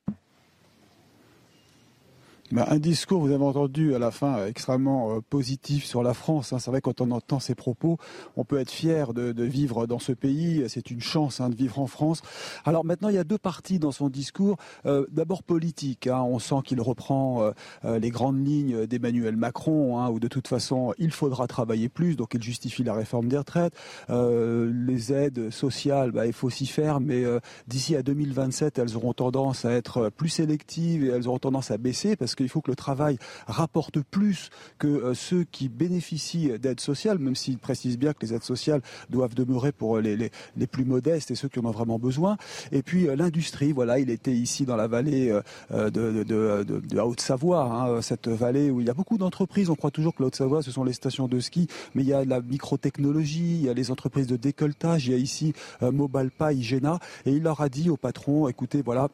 Bah, 2.52 2.66
un 2.70 2.80
discours, 2.80 3.22
vous 3.22 3.32
avez 3.32 3.44
entendu 3.44 3.94
à 3.94 4.00
la 4.00 4.10
fin, 4.10 4.48
extrêmement 4.48 5.18
euh, 5.18 5.20
positif 5.22 5.86
sur 5.86 6.02
la 6.02 6.16
France. 6.16 6.52
Hein. 6.52 6.58
C'est 6.58 6.72
vrai, 6.72 6.82
quand 6.82 7.00
on 7.00 7.12
entend 7.12 7.40
ces 7.40 7.54
propos, 7.54 7.98
on 8.38 8.44
peut 8.44 8.58
être 8.58 8.72
fier 8.72 9.14
de, 9.14 9.34
de 9.34 9.44
vivre 9.44 9.86
dans 9.86 10.00
ce 10.00 10.14
pays. 10.14 10.64
C'est 10.68 10.90
une 10.90 11.02
chance 11.02 11.42
hein, 11.42 11.50
de 11.50 11.56
vivre 11.56 11.78
en 11.80 11.86
France. 11.86 12.24
Alors 12.66 12.86
maintenant, 12.86 13.10
il 13.10 13.16
y 13.16 13.20
a 13.20 13.24
deux 13.24 13.38
parties 13.38 13.78
dans 13.78 13.92
son 13.92 14.10
discours. 14.10 14.58
Euh, 14.88 15.06
D'abord 15.12 15.44
politique. 15.44 16.08
Hein. 16.08 16.22
On 16.22 16.40
sent 16.40 16.56
qu'il 16.66 16.82
reprend 16.82 17.44
euh, 17.44 17.52
euh 17.86 18.00
les 18.00 18.10
grandes 18.10 18.44
lignes 18.44 18.88
d'Emmanuel 18.88 19.36
Macron, 19.36 20.00
hein, 20.00 20.10
où 20.10 20.20
de 20.20 20.28
toute 20.28 20.48
façon, 20.48 20.94
il 20.98 21.12
faudra 21.12 21.46
travailler 21.46 21.88
plus. 21.88 22.16
Donc 22.16 22.34
il 22.34 22.42
justifie 22.42 22.84
la 22.84 22.94
réforme 22.94 23.28
des 23.28 23.38
retraites. 23.38 23.74
Les 24.10 25.14
aides 25.14 25.52
sociales, 25.52 26.12
bah, 26.12 26.26
il 26.26 26.34
faut 26.34 26.50
s'y 26.50 26.66
faire. 26.66 27.00
Mais 27.00 27.24
d'ici 27.68 27.96
à 27.96 28.02
2027, 28.02 28.80
elles 28.80 28.96
auront 28.96 29.14
tendance 29.14 29.66
à 29.66 29.72
être 29.72 30.10
plus 30.10 30.30
sélectives 30.30 31.04
et 31.04 31.10
elles 31.10 31.28
auront 31.28 31.40
tendance 31.40 31.72
à 31.72 31.78
baisser 31.78 32.16
parce 32.16 32.36
qu'il 32.40 32.50
faut 32.50 32.62
que 32.62 32.72
le 32.72 32.76
travail 32.76 33.18
rapporte 33.48 34.00
plus 34.02 34.50
que 34.78 34.88
euh, 34.88 35.14
ceux 35.14 35.44
qui 35.44 35.68
bénéficient 35.68 36.58
d'aides 36.58 36.80
sociales, 36.80 37.20
même 37.20 37.36
s'il 37.36 37.58
précise 37.58 37.98
bien 37.98 38.14
que 38.14 38.26
les 38.26 38.34
aides 38.34 38.44
sociales 38.44 38.82
doivent 39.10 39.36
demeurer 39.36 39.72
pour 39.72 40.00
les, 40.00 40.16
les, 40.16 40.32
les, 40.56 40.68
plus 40.68 40.86
modestes 40.86 41.32
et 41.32 41.36
ceux 41.36 41.50
qui 41.50 41.60
en 41.60 41.66
ont 41.66 41.72
vraiment 41.72 42.00
besoin. 42.00 42.38
Et 42.72 42.82
puis 42.82 43.08
euh, 43.08 43.16
l'industrie, 43.16 43.72
voilà, 43.74 44.00
il 44.00 44.10
était 44.10 44.34
ici 44.34 44.66
dans 44.66 44.78
la 44.78 44.88
vallée 44.88 45.32
euh, 45.72 45.90
de, 45.90 46.24
de, 46.24 46.24
de, 46.24 46.64
de 46.64 46.96
la 46.96 47.06
Haute-Savoie, 47.06 47.64
hein, 47.64 48.02
cette 48.02 48.28
vallée 48.28 48.72
où 48.72 48.80
il 48.80 48.88
y 48.88 48.90
a 48.90 48.94
beaucoup 48.94 49.18
d'entreprises. 49.18 49.70
On 49.70 49.76
croit 49.76 49.92
toujours 49.92 50.16
que 50.16 50.24
la 50.24 50.28
Haute-Savoie, 50.28 50.62
ce 50.62 50.72
sont 50.72 50.84
les 50.84 50.94
stations 50.94 51.28
de 51.28 51.40
ski, 51.40 51.68
mais 51.94 52.04
il 52.04 52.08
y 52.08 52.14
a 52.14 52.24
la 52.24 52.42
microtechnologie, 52.42 53.56
il 53.56 53.66
y 53.66 53.70
a 53.70 53.74
les 53.74 53.92
entreprises 53.92 54.28
de 54.28 54.38
décolletage, 54.38 55.08
il 55.08 55.12
y 55.12 55.16
a 55.16 55.18
ici 55.18 55.54
Mobalpa, 55.82 56.54
Igena, 56.54 57.00
et 57.26 57.32
il 57.32 57.44
leur 57.44 57.62
a 57.62 57.70
dit 57.70 57.90
au 57.90 57.98
patron, 57.98 58.48
écoutez, 58.48 58.82
voilà, 58.82 59.10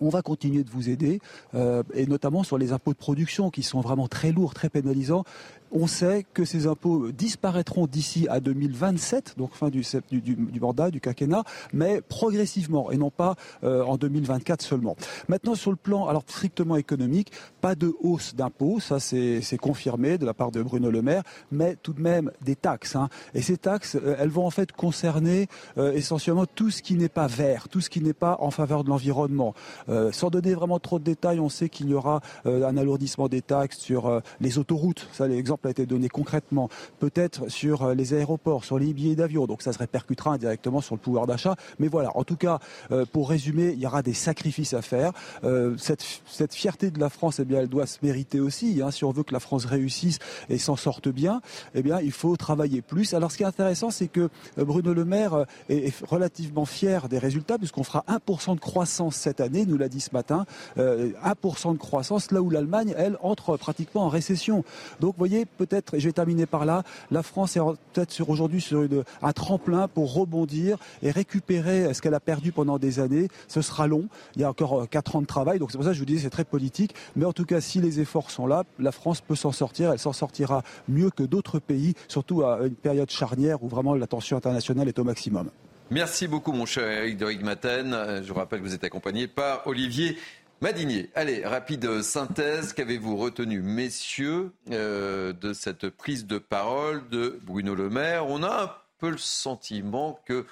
on 0.00 0.08
va 0.08 0.22
continuer 0.22 0.64
de 0.64 0.70
vous 0.70 0.88
aider, 0.88 1.20
euh, 1.54 1.82
et 1.94 2.06
notamment 2.06 2.42
sur 2.42 2.58
les 2.58 2.72
impôts 2.72 2.92
de 2.92 2.98
production 2.98 3.50
qui 3.50 3.62
sont 3.62 3.80
vraiment 3.80 4.08
très 4.08 4.32
lourds, 4.32 4.54
très 4.54 4.68
pénalisants 4.68 5.24
on 5.74 5.86
sait 5.86 6.24
que 6.32 6.44
ces 6.44 6.66
impôts 6.66 7.10
disparaîtront 7.10 7.86
d'ici 7.86 8.26
à 8.30 8.40
2027, 8.40 9.34
donc 9.36 9.54
fin 9.54 9.68
du, 9.68 9.82
du, 10.10 10.20
du, 10.20 10.60
mandat, 10.60 10.90
du 10.90 11.00
quinquennat, 11.00 11.44
mais 11.72 12.00
progressivement 12.00 12.90
et 12.90 12.96
non 12.96 13.10
pas 13.10 13.34
euh, 13.64 13.84
en 13.84 13.96
2024 13.96 14.62
seulement. 14.62 14.96
Maintenant, 15.28 15.54
sur 15.54 15.70
le 15.70 15.76
plan 15.76 16.06
alors 16.06 16.22
strictement 16.26 16.76
économique, 16.76 17.32
pas 17.60 17.74
de 17.74 17.92
hausse 18.02 18.34
d'impôts, 18.34 18.80
ça 18.80 19.00
c'est 19.00 19.58
confirmé 19.60 20.16
de 20.16 20.24
la 20.24 20.34
part 20.34 20.50
de 20.50 20.62
Bruno 20.62 20.90
Le 20.90 21.02
Maire, 21.02 21.22
mais 21.50 21.76
tout 21.82 21.92
de 21.92 22.00
même 22.00 22.30
des 22.42 22.56
taxes. 22.56 22.96
Hein. 22.96 23.08
Et 23.34 23.42
ces 23.42 23.56
taxes, 23.56 23.96
euh, 23.96 24.16
elles 24.18 24.30
vont 24.30 24.46
en 24.46 24.50
fait 24.50 24.72
concerner 24.72 25.48
euh, 25.76 25.92
essentiellement 25.92 26.46
tout 26.46 26.70
ce 26.70 26.82
qui 26.82 26.94
n'est 26.94 27.08
pas 27.08 27.26
vert, 27.26 27.68
tout 27.68 27.80
ce 27.80 27.90
qui 27.90 28.00
n'est 28.00 28.12
pas 28.12 28.36
en 28.40 28.50
faveur 28.50 28.84
de 28.84 28.88
l'environnement. 28.88 29.54
Euh, 29.88 30.12
sans 30.12 30.30
donner 30.30 30.54
vraiment 30.54 30.78
trop 30.78 30.98
de 30.98 31.04
détails, 31.04 31.40
on 31.40 31.48
sait 31.48 31.68
qu'il 31.68 31.88
y 31.88 31.94
aura 31.94 32.20
euh, 32.46 32.66
un 32.66 32.76
alourdissement 32.76 33.28
des 33.28 33.42
taxes 33.42 33.78
sur 33.78 34.06
euh, 34.06 34.20
les 34.40 34.58
autoroutes. 34.58 35.08
Ça, 35.12 35.26
l'exemple 35.26 35.63
a 35.68 35.70
été 35.70 35.86
donné 35.86 36.08
concrètement, 36.08 36.68
peut-être 36.98 37.50
sur 37.50 37.82
euh, 37.82 37.94
les 37.94 38.14
aéroports, 38.14 38.64
sur 38.64 38.78
les 38.78 38.92
billets 38.92 39.16
d'avion. 39.16 39.46
Donc 39.46 39.62
ça 39.62 39.72
se 39.72 39.78
répercutera 39.78 40.32
indirectement 40.32 40.80
sur 40.80 40.94
le 40.94 41.00
pouvoir 41.00 41.26
d'achat. 41.26 41.56
Mais 41.78 41.88
voilà, 41.88 42.16
en 42.16 42.24
tout 42.24 42.36
cas, 42.36 42.58
euh, 42.90 43.04
pour 43.10 43.28
résumer, 43.28 43.72
il 43.72 43.78
y 43.78 43.86
aura 43.86 44.02
des 44.02 44.14
sacrifices 44.14 44.74
à 44.74 44.82
faire. 44.82 45.12
Euh, 45.44 45.76
cette, 45.78 46.04
cette 46.26 46.54
fierté 46.54 46.90
de 46.90 47.00
la 47.00 47.08
France, 47.08 47.40
eh 47.40 47.44
bien, 47.44 47.60
elle 47.60 47.68
doit 47.68 47.86
se 47.86 47.98
mériter 48.02 48.40
aussi. 48.40 48.80
Hein. 48.82 48.90
Si 48.90 49.04
on 49.04 49.10
veut 49.10 49.22
que 49.22 49.32
la 49.32 49.40
France 49.40 49.64
réussisse 49.64 50.18
et 50.48 50.58
s'en 50.58 50.76
sorte 50.76 51.08
bien, 51.08 51.40
eh 51.74 51.82
bien, 51.82 52.00
il 52.00 52.12
faut 52.12 52.36
travailler 52.36 52.82
plus. 52.82 53.14
Alors 53.14 53.30
ce 53.30 53.36
qui 53.36 53.42
est 53.42 53.46
intéressant, 53.46 53.90
c'est 53.90 54.08
que 54.08 54.28
Bruno 54.56 54.94
Le 54.94 55.04
Maire 55.04 55.46
est, 55.68 55.94
relativement 56.04 56.64
fier 56.64 57.08
des 57.08 57.18
résultats, 57.18 57.58
puisqu'on 57.58 57.84
fera 57.84 58.04
1% 58.08 58.54
de 58.54 58.60
croissance 58.60 59.16
cette 59.16 59.40
année, 59.40 59.66
nous 59.66 59.76
l'a 59.76 59.88
dit 59.88 60.00
ce 60.00 60.10
matin. 60.12 60.46
Euh, 60.78 61.12
1% 61.24 61.72
de 61.72 61.78
croissance, 61.78 62.30
là 62.30 62.42
où 62.42 62.50
l'Allemagne, 62.50 62.94
elle, 62.96 63.16
entre 63.22 63.56
pratiquement 63.56 64.02
en 64.02 64.08
récession. 64.08 64.64
Donc, 65.00 65.14
vous 65.14 65.18
voyez, 65.18 65.46
peut-être, 65.56 65.94
et 65.94 66.00
je 66.00 66.08
vais 66.08 66.12
terminer 66.12 66.46
par 66.46 66.64
là, 66.64 66.82
la 67.10 67.22
France 67.22 67.56
est 67.56 67.60
peut-être 67.92 68.10
sur 68.10 68.30
aujourd'hui 68.30 68.60
sur 68.60 68.86
un 69.22 69.32
tremplin 69.32 69.88
pour 69.88 70.12
rebondir 70.12 70.78
et 71.02 71.10
récupérer 71.10 71.92
ce 71.94 72.02
qu'elle 72.02 72.14
a 72.14 72.20
perdu 72.20 72.52
pendant 72.52 72.78
des 72.78 73.00
années. 73.00 73.28
Ce 73.48 73.62
sera 73.62 73.86
long. 73.86 74.08
Il 74.36 74.42
y 74.42 74.44
a 74.44 74.50
encore 74.50 74.88
quatre 74.88 75.16
ans 75.16 75.22
de 75.22 75.26
travail, 75.26 75.58
donc 75.58 75.70
c'est 75.70 75.78
pour 75.78 75.84
ça 75.84 75.90
que 75.90 75.94
je 75.94 76.00
vous 76.00 76.06
disais 76.06 76.22
c'est 76.22 76.30
très 76.30 76.44
politique. 76.44 76.94
Mais 77.16 77.24
en 77.24 77.32
tout 77.32 77.44
cas, 77.44 77.60
si 77.60 77.80
les 77.80 78.00
efforts 78.00 78.30
sont 78.30 78.46
là, 78.46 78.64
la 78.78 78.92
France 78.92 79.20
peut 79.20 79.36
s'en 79.36 79.52
sortir. 79.52 79.92
Elle 79.92 79.98
s'en 79.98 80.12
sortira 80.12 80.62
mieux 80.88 81.10
que 81.10 81.22
d'autres 81.22 81.58
pays, 81.58 81.94
surtout 82.08 82.42
à 82.42 82.60
une 82.64 82.74
période 82.74 83.10
charnière 83.10 83.62
où 83.62 83.68
vraiment 83.68 83.94
la 83.94 84.06
tension 84.06 84.36
internationale 84.36 84.88
est 84.88 84.98
au 84.98 85.04
maximum. 85.04 85.50
Merci 85.90 86.26
beaucoup, 86.26 86.52
mon 86.52 86.64
cher 86.64 86.88
Eric 86.88 87.18
de 87.18 87.26
Rigmaten. 87.26 88.22
Je 88.22 88.28
vous 88.32 88.38
rappelle 88.38 88.60
que 88.60 88.64
vous 88.64 88.74
êtes 88.74 88.84
accompagné 88.84 89.28
par 89.28 89.66
Olivier 89.66 90.16
Madinier, 90.64 91.10
allez, 91.14 91.44
rapide 91.44 92.00
synthèse. 92.00 92.72
Qu'avez-vous 92.72 93.18
retenu, 93.18 93.60
messieurs, 93.60 94.50
euh, 94.70 95.34
de 95.34 95.52
cette 95.52 95.90
prise 95.90 96.26
de 96.26 96.38
parole 96.38 97.06
de 97.10 97.38
Bruno 97.42 97.74
Le 97.74 97.90
Maire? 97.90 98.26
On 98.28 98.42
a 98.42 98.62
un 98.62 98.72
peu 98.96 99.10
le 99.10 99.18
sentiment 99.18 100.18
que. 100.24 100.46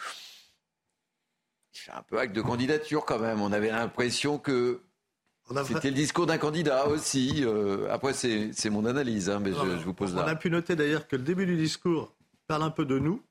Il 1.73 1.79
fait 1.79 1.93
un 1.93 2.03
peu 2.03 2.19
acte 2.19 2.37
de 2.37 2.43
candidature 2.43 3.07
quand 3.07 3.21
même. 3.21 3.41
On 3.41 3.53
avait 3.53 3.71
l'impression 3.71 4.37
que 4.37 4.83
c'était 5.65 5.89
le 5.89 5.97
discours 5.97 6.27
d'un 6.27 6.37
candidat 6.37 6.89
aussi. 6.89 7.43
Euh, 7.47 7.89
après, 7.91 8.13
c'est 8.13 8.69
mon 8.69 8.85
analyse, 8.85 9.31
hein, 9.31 9.41
mais 9.41 9.55
je, 9.55 9.79
je, 9.79 9.85
vous 9.85 9.95
pose 9.95 10.13
on 10.13 10.17
là. 10.17 10.25
On 10.27 10.29
a 10.29 10.37
pu 10.37 10.51
noter 10.51 10.77
d'ailleurs 10.77 11.09
que 11.09 11.17
le 11.17 11.23
début 11.23 11.47
du 11.47 11.57
discours 11.57 12.15
parle 12.49 12.65
un 12.65 12.71
peu 12.71 12.85
de 12.85 12.99
nous. 12.99 13.23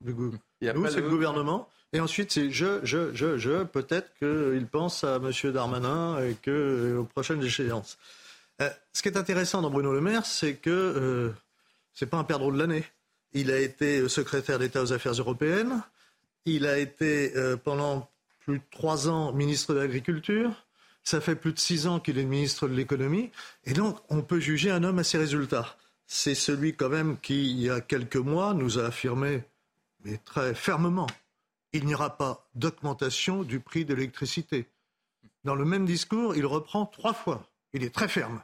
Du 0.00 0.12
nous, 0.12 0.40
c'est 0.60 1.00
le 1.00 1.08
gouvernement. 1.08 1.68
Et 1.96 2.00
ensuite, 2.00 2.30
c'est 2.30 2.50
je, 2.50 2.80
je, 2.82 3.14
je, 3.14 3.38
je. 3.38 3.64
Peut-être 3.64 4.12
qu'il 4.18 4.66
pense 4.66 5.02
à 5.02 5.16
M. 5.16 5.30
Darmanin 5.50 6.22
et 6.22 6.34
que 6.34 6.98
aux 6.98 7.04
prochaines 7.04 7.42
échéances. 7.42 7.96
Euh, 8.60 8.68
ce 8.92 9.00
qui 9.00 9.08
est 9.08 9.16
intéressant 9.16 9.62
dans 9.62 9.70
Bruno 9.70 9.94
Le 9.94 10.02
Maire, 10.02 10.26
c'est 10.26 10.56
que 10.56 10.68
euh, 10.68 11.30
c'est 11.94 12.04
pas 12.04 12.18
un 12.18 12.24
perdreau 12.24 12.52
de 12.52 12.58
l'année. 12.58 12.84
Il 13.32 13.50
a 13.50 13.58
été 13.58 14.06
secrétaire 14.10 14.58
d'État 14.58 14.82
aux 14.82 14.92
Affaires 14.92 15.14
européennes. 15.14 15.82
Il 16.44 16.66
a 16.66 16.76
été 16.76 17.34
euh, 17.34 17.56
pendant 17.56 18.10
plus 18.40 18.58
de 18.58 18.64
trois 18.70 19.08
ans 19.08 19.32
ministre 19.32 19.72
de 19.72 19.78
l'Agriculture. 19.78 20.66
Ça 21.02 21.22
fait 21.22 21.34
plus 21.34 21.54
de 21.54 21.58
six 21.58 21.86
ans 21.86 21.98
qu'il 21.98 22.18
est 22.18 22.26
ministre 22.26 22.68
de 22.68 22.74
l'Économie. 22.74 23.30
Et 23.64 23.72
donc, 23.72 23.96
on 24.10 24.20
peut 24.20 24.38
juger 24.38 24.70
un 24.70 24.84
homme 24.84 24.98
à 24.98 25.04
ses 25.04 25.16
résultats. 25.16 25.78
C'est 26.06 26.34
celui 26.34 26.74
quand 26.74 26.90
même 26.90 27.16
qui, 27.22 27.52
il 27.52 27.62
y 27.62 27.70
a 27.70 27.80
quelques 27.80 28.16
mois, 28.16 28.52
nous 28.52 28.78
a 28.78 28.84
affirmé, 28.84 29.44
mais 30.04 30.18
très 30.26 30.54
fermement, 30.54 31.06
il 31.72 31.86
n'y 31.86 31.94
aura 31.94 32.16
pas 32.16 32.48
d'augmentation 32.54 33.42
du 33.42 33.60
prix 33.60 33.84
de 33.84 33.94
l'électricité. 33.94 34.66
Dans 35.44 35.54
le 35.54 35.64
même 35.64 35.86
discours, 35.86 36.34
il 36.34 36.46
reprend 36.46 36.86
trois 36.86 37.14
fois. 37.14 37.48
Il 37.72 37.84
est 37.84 37.94
très 37.94 38.08
ferme. 38.08 38.42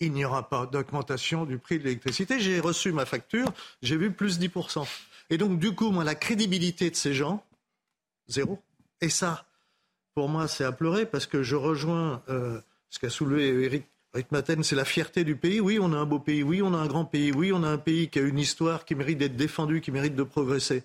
Il 0.00 0.12
n'y 0.12 0.24
aura 0.24 0.48
pas 0.48 0.66
d'augmentation 0.66 1.44
du 1.44 1.58
prix 1.58 1.78
de 1.78 1.84
l'électricité. 1.84 2.38
J'ai 2.38 2.60
reçu 2.60 2.92
ma 2.92 3.04
facture, 3.04 3.52
j'ai 3.82 3.96
vu 3.96 4.12
plus 4.12 4.38
10%. 4.38 4.86
Et 5.30 5.38
donc, 5.38 5.58
du 5.58 5.74
coup, 5.74 5.90
moi, 5.90 6.04
la 6.04 6.14
crédibilité 6.14 6.90
de 6.90 6.96
ces 6.96 7.12
gens, 7.12 7.44
zéro. 8.28 8.60
Et 9.00 9.08
ça, 9.08 9.46
pour 10.14 10.28
moi, 10.28 10.48
c'est 10.48 10.64
à 10.64 10.72
pleurer 10.72 11.04
parce 11.04 11.26
que 11.26 11.42
je 11.42 11.56
rejoins 11.56 12.22
euh, 12.28 12.60
ce 12.90 12.98
qu'a 12.98 13.10
soulevé 13.10 13.64
Eric, 13.64 13.84
Eric 14.14 14.32
Maten, 14.32 14.62
c'est 14.62 14.76
la 14.76 14.84
fierté 14.84 15.24
du 15.24 15.36
pays. 15.36 15.60
Oui, 15.60 15.78
on 15.80 15.92
a 15.92 15.96
un 15.96 16.06
beau 16.06 16.18
pays. 16.18 16.42
Oui, 16.42 16.62
on 16.62 16.72
a 16.72 16.78
un 16.78 16.86
grand 16.86 17.04
pays. 17.04 17.30
Oui, 17.32 17.52
on 17.52 17.62
a 17.62 17.68
un 17.68 17.78
pays 17.78 18.08
qui 18.08 18.18
a 18.18 18.22
une 18.22 18.38
histoire 18.38 18.84
qui 18.84 18.94
mérite 18.94 19.18
d'être 19.18 19.36
défendue, 19.36 19.80
qui 19.80 19.90
mérite 19.90 20.14
de 20.14 20.22
progresser. 20.22 20.84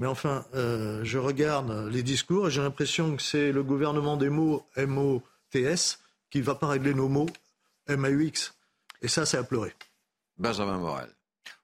Mais 0.00 0.06
enfin, 0.06 0.46
euh, 0.54 1.04
je 1.04 1.18
regarde 1.18 1.88
les 1.92 2.02
discours 2.02 2.48
et 2.48 2.50
j'ai 2.50 2.62
l'impression 2.62 3.16
que 3.16 3.22
c'est 3.22 3.52
le 3.52 3.62
gouvernement 3.62 4.16
des 4.16 4.30
mots 4.30 4.66
M-O-T-S 4.74 6.00
qui 6.30 6.38
ne 6.38 6.42
va 6.42 6.54
pas 6.54 6.68
régler 6.68 6.94
nos 6.94 7.08
mots 7.08 7.28
M-A-U-X. 7.86 8.54
Et 9.02 9.08
ça, 9.08 9.26
c'est 9.26 9.36
à 9.36 9.42
pleurer. 9.42 9.74
Benjamin 10.38 10.78
Morel. 10.78 11.10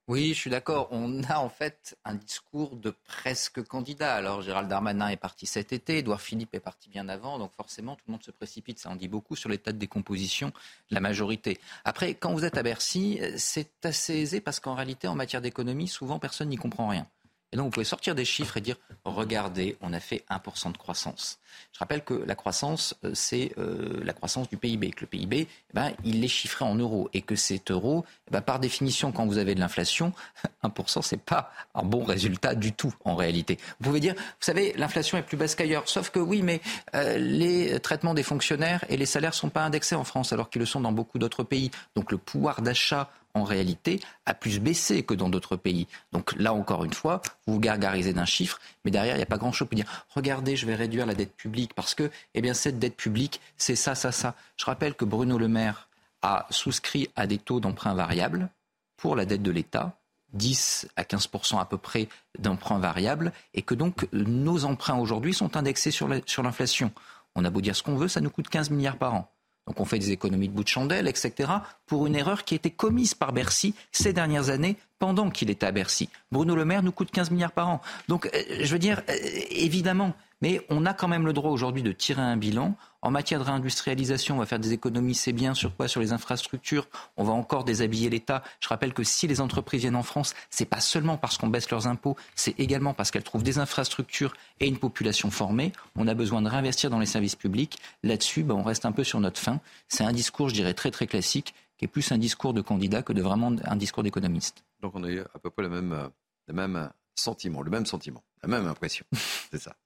Oui, 0.07 0.35
je 0.35 0.35
suis 0.35 0.51
d'accord. 0.51 0.89
On 0.91 1.25
a 1.25 1.39
en 1.39 1.49
fait 1.49 1.97
un 2.05 2.15
discours 2.15 2.77
de 2.77 2.91
presque 3.07 3.63
candidat. 3.65 4.15
Alors 4.15 4.43
Gérald 4.43 4.69
Darmanin 4.69 5.09
est 5.09 5.17
parti 5.17 5.47
cet 5.47 5.73
été, 5.73 5.99
Édouard 5.99 6.21
Philippe 6.21 6.55
est 6.55 6.61
parti 6.61 6.91
bien 6.91 7.09
avant, 7.09 7.39
donc 7.39 7.53
forcément 7.57 7.97
tout 7.97 8.05
le 8.07 8.13
monde 8.13 8.23
se 8.23 8.31
précipite. 8.31 8.79
Ça 8.79 8.91
en 8.91 8.97
dit 8.97 9.09
beaucoup 9.09 9.35
sur 9.35 9.49
l'état 9.49 9.73
de 9.73 9.79
décomposition 9.79 10.49
de 10.91 10.95
la 10.95 11.01
majorité. 11.01 11.59
Après, 11.85 12.15
quand 12.15 12.35
vous 12.35 12.45
êtes 12.45 12.59
à 12.59 12.63
Bercy, 12.63 13.19
c'est 13.37 13.85
assez 13.85 14.15
aisé 14.15 14.41
parce 14.41 14.61
qu'en 14.61 14.75
réalité, 14.75 15.09
en 15.09 15.15
matière 15.15 15.41
d'économie, 15.41 15.89
souvent 15.89 16.19
personne 16.19 16.51
n'y 16.51 16.57
comprend 16.57 16.87
rien. 16.87 17.09
Et 17.57 17.59
donc, 17.59 17.69
vous 17.69 17.71
pouvez 17.71 17.85
sortir 17.85 18.15
des 18.15 18.27
chiffres 18.27 18.59
et 18.59 18.61
dire, 18.61 18.77
regardez, 19.07 19.79
on 19.81 19.95
a 19.95 19.99
fait 19.99 20.27
1% 20.29 20.73
de 20.73 20.77
croissance. 20.77 21.39
Je 21.73 21.79
rappelle 21.79 22.05
que 22.05 22.13
la 22.13 22.35
croissance, 22.35 22.95
euh, 23.03 23.13
c'est 23.15 23.53
euh, 23.57 23.99
la 24.05 24.13
croissance 24.13 24.51
du 24.51 24.59
PIB. 24.59 24.91
Que 24.91 25.01
le 25.01 25.07
PIB, 25.07 25.49
eh 25.49 25.73
ben, 25.73 25.93
il 26.05 26.23
est 26.23 26.29
chiffré 26.29 26.67
en 26.67 26.75
euros. 26.75 27.09
Et 27.15 27.23
que 27.23 27.35
cet 27.35 27.71
euro, 27.71 28.05
eh 28.29 28.31
ben, 28.31 28.43
par 28.43 28.61
définition, 28.61 29.11
quand 29.11 29.25
vous 29.25 29.39
avez 29.39 29.55
de 29.55 29.61
l'inflation, 29.61 30.13
1%, 30.65 31.01
c'est 31.01 31.19
pas 31.19 31.51
un 31.75 31.83
bon 31.83 32.05
résultat 32.05 32.55
du 32.55 32.75
tout, 32.75 32.93
en 33.07 33.17
réalité. 33.17 33.57
Vous 33.81 33.87
pouvez 33.89 34.01
dire, 34.01 34.13
vous 34.17 34.21
savez, 34.41 34.75
l'inflation 34.77 35.17
est 35.17 35.23
plus 35.23 35.39
basse 35.39 35.55
qu'ailleurs. 35.55 35.89
Sauf 35.89 36.11
que 36.11 36.19
oui, 36.19 36.43
mais 36.43 36.61
euh, 36.95 37.17
les 37.17 37.81
traitements 37.81 38.13
des 38.13 38.23
fonctionnaires 38.23 38.85
et 38.91 38.99
les 38.99 39.07
salaires 39.07 39.31
ne 39.31 39.37
sont 39.37 39.49
pas 39.49 39.65
indexés 39.65 39.95
en 39.95 40.05
France, 40.05 40.31
alors 40.35 40.51
qu'ils 40.51 40.61
le 40.61 40.67
sont 40.67 40.83
dans 40.83 40.93
beaucoup 40.93 41.19
d'autres 41.19 41.43
pays. 41.43 41.71
Donc 41.95 42.13
le 42.13 42.19
pouvoir 42.19 42.61
d'achat 42.61 43.09
en 43.37 43.45
réalité, 43.45 44.01
a 44.25 44.35
plus 44.35 44.59
baissé 44.59 45.03
que 45.03 45.15
dans 45.15 45.29
d'autres 45.29 45.57
pays. 45.57 45.87
Donc 46.13 46.35
là, 46.37 46.53
encore 46.53 46.85
une 46.85 46.93
fois, 46.93 47.23
vous 47.47 47.61
gargarisez 47.61 48.13
d'un 48.13 48.25
chiffre, 48.25 48.59
mais 48.85 48.91
derrière, 48.91 49.15
il 49.15 49.19
n'y 49.19 49.23
a 49.23 49.27
pas 49.27 49.39
grand-chose 49.39 49.69
pour 49.69 49.77
dire, 49.77 50.07
regardez, 50.09 50.57
je 50.57 50.67
vais 50.67 50.75
réduire 50.75 51.07
la 51.07 51.15
dette 51.15 51.37
publique, 51.37 51.75
parce 51.75 51.95
que, 51.95 52.11
eh 52.35 52.41
bien, 52.41 52.55
cette 52.55 52.79
dette 52.79 52.97
publique, 52.97 53.41
c'est 53.57 53.77
ça, 53.77 53.95
ça, 53.95 54.11
ça. 54.11 54.35
Je 54.57 54.65
rappelle 54.65 54.95
que 54.95 55.05
Bruno 55.05 55.39
Le 55.39 55.49
Maire 55.49 55.89
a 56.23 56.47
souscrit 56.51 57.09
à 57.15 57.27
des 57.27 57.39
taux 57.39 57.61
d'emprunt 57.61 57.95
variables 57.95 58.49
pour 58.97 59.15
la 59.15 59.27
dette 59.27 59.43
de 59.43 59.51
l'État, 59.51 59.99
10 60.33 60.89
à 60.97 61.03
15% 61.03 61.61
à 61.61 61.67
peu 61.67 61.79
près 61.79 62.09
d'emprunt 62.39 62.79
variables, 62.79 63.33
et 63.55 63.63
que 63.63 63.75
donc 63.75 64.09
nos 64.13 64.65
emprunts 64.65 64.99
aujourd'hui 64.99 65.35
sont 65.35 65.57
indexés 65.57 65.91
sur 65.91 66.09
l'inflation. 66.09 66.91
On 67.35 67.45
a 67.45 67.51
beau 67.51 67.61
dire 67.61 67.77
ce 67.77 67.83
qu'on 67.83 67.97
veut, 67.97 68.09
ça 68.09 68.21
nous 68.21 68.31
coûte 68.31 68.49
15 68.49 68.71
milliards 68.71 68.97
par 68.97 69.15
an. 69.15 69.31
Donc 69.67 69.81
on 69.81 69.85
fait 69.85 69.99
des 69.99 70.13
économies 70.13 70.49
de 70.49 70.55
bout 70.55 70.63
de 70.63 70.69
chandelle, 70.69 71.09
etc., 71.09 71.51
pour 71.87 72.07
une 72.07 72.15
erreur 72.15 72.45
qui 72.45 72.55
a 72.55 72.57
été 72.57 72.71
commise 72.71 73.15
par 73.15 73.33
Bercy 73.33 73.75
ces 73.91 74.13
dernières 74.13 74.51
années 74.51 74.77
pendant 74.99 75.31
qu'il 75.31 75.51
était 75.51 75.67
à 75.67 75.73
Bercy. 75.73 76.09
Bruno 76.31 76.55
Le 76.55 76.65
Maire 76.65 76.83
nous 76.83 76.93
coûte 76.93 77.11
15 77.11 77.31
milliards 77.31 77.53
par 77.53 77.69
an. 77.69 77.81
Donc 78.09 78.27
euh, 78.27 78.43
je 78.61 78.73
veux 78.73 78.79
dire, 78.79 79.03
euh, 79.09 79.15
évidemment, 79.51 80.15
mais 80.41 80.65
on 80.69 80.87
a 80.87 80.95
quand 80.95 81.09
même 81.09 81.27
le 81.27 81.33
droit 81.33 81.51
aujourd'hui 81.51 81.83
de 81.83 81.93
tirer 81.93 82.23
un 82.23 82.37
bilan. 82.37 82.77
En 83.07 83.13
matière 83.13 83.39
de 83.39 83.45
réindustrialisation, 83.45 84.35
on 84.35 84.39
va 84.41 84.47
faire 84.47 84.59
des 84.59 84.73
économies, 84.73 85.15
c'est 85.15 85.33
bien. 85.33 85.55
Sur 85.55 85.77
quoi? 85.77 85.87
Sur 85.87 86.01
les 86.01 86.13
infrastructures. 86.13 86.89
On 87.17 87.23
va 87.23 87.35
encore 87.35 87.63
déshabiller 87.63 88.11
l'État. 88.11 88.43
Je 88.59 88.67
rappelle 88.67 88.93
que 88.93 89.05
si 89.05 89.29
les 89.29 89.41
entreprises 89.41 89.83
viennent 89.83 89.95
en 89.95 90.03
France, 90.03 90.35
c'est 90.51 90.65
pas 90.65 90.81
seulement 90.81 91.17
parce 91.17 91.39
qu'on 91.39 91.47
baisse 91.47 91.71
leurs 91.71 91.87
impôts, 91.87 92.17
c'est 92.35 92.59
également 92.59 92.95
parce 92.95 93.13
qu'elles 93.13 93.23
trouvent 93.23 93.45
des 93.45 93.59
infrastructures 93.59 94.35
et 94.59 94.67
une 94.67 94.77
population 94.77 95.31
formée. 95.31 95.71
On 95.95 96.09
a 96.09 96.15
besoin 96.15 96.43
de 96.43 96.49
réinvestir 96.49 96.91
dans 96.91 96.99
les 96.99 97.07
services 97.07 97.37
publics. 97.37 97.79
Là-dessus, 98.03 98.43
ben, 98.43 98.57
on 98.57 98.65
reste 98.65 98.85
un 98.85 98.91
peu 98.91 99.05
sur 99.05 99.21
notre 99.21 99.39
fin. 99.39 99.61
C'est 99.87 100.03
un 100.03 100.13
discours, 100.13 100.49
je 100.49 100.55
dirais, 100.55 100.75
très 100.75 100.91
très 100.91 101.07
classique, 101.07 101.55
qui 101.79 101.85
est 101.85 101.89
plus 101.89 102.11
un 102.11 102.19
discours 102.19 102.55
de 102.55 102.61
candidat 102.61 103.03
que 103.03 103.13
de 103.13 103.23
vraiment 103.23 103.55
un 103.67 103.77
discours 103.77 104.03
d'économiste. 104.03 104.65
Donc 104.81 104.97
on 104.97 105.05
a 105.05 105.11
eu 105.11 105.21
à 105.21 105.39
peu 105.41 105.51
près 105.51 105.63
le 105.63 105.69
même, 105.69 106.11
le 106.49 106.55
même 106.55 106.91
sentiment, 107.15 107.63
le 107.63 107.71
même 107.71 107.87
sentiment, 107.87 108.25
la 108.43 108.49
même 108.49 108.67
impression. 108.67 109.07
C'est 109.53 109.63
ça. 109.63 109.77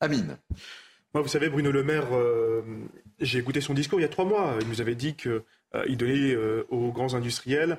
Amine. 0.00 0.36
Vous 1.22 1.28
savez, 1.28 1.48
Bruno 1.48 1.70
Le 1.70 1.84
Maire, 1.84 2.08
euh, 2.12 2.62
j'ai 3.20 3.38
écouté 3.38 3.60
son 3.60 3.72
discours 3.72 4.00
il 4.00 4.02
y 4.02 4.06
a 4.06 4.08
trois 4.08 4.24
mois. 4.24 4.56
Il 4.60 4.68
nous 4.68 4.80
avait 4.80 4.96
dit 4.96 5.14
qu'il 5.14 5.42
euh, 5.76 5.94
donnait 5.94 6.34
euh, 6.34 6.66
aux 6.70 6.90
grands 6.90 7.14
industriels 7.14 7.78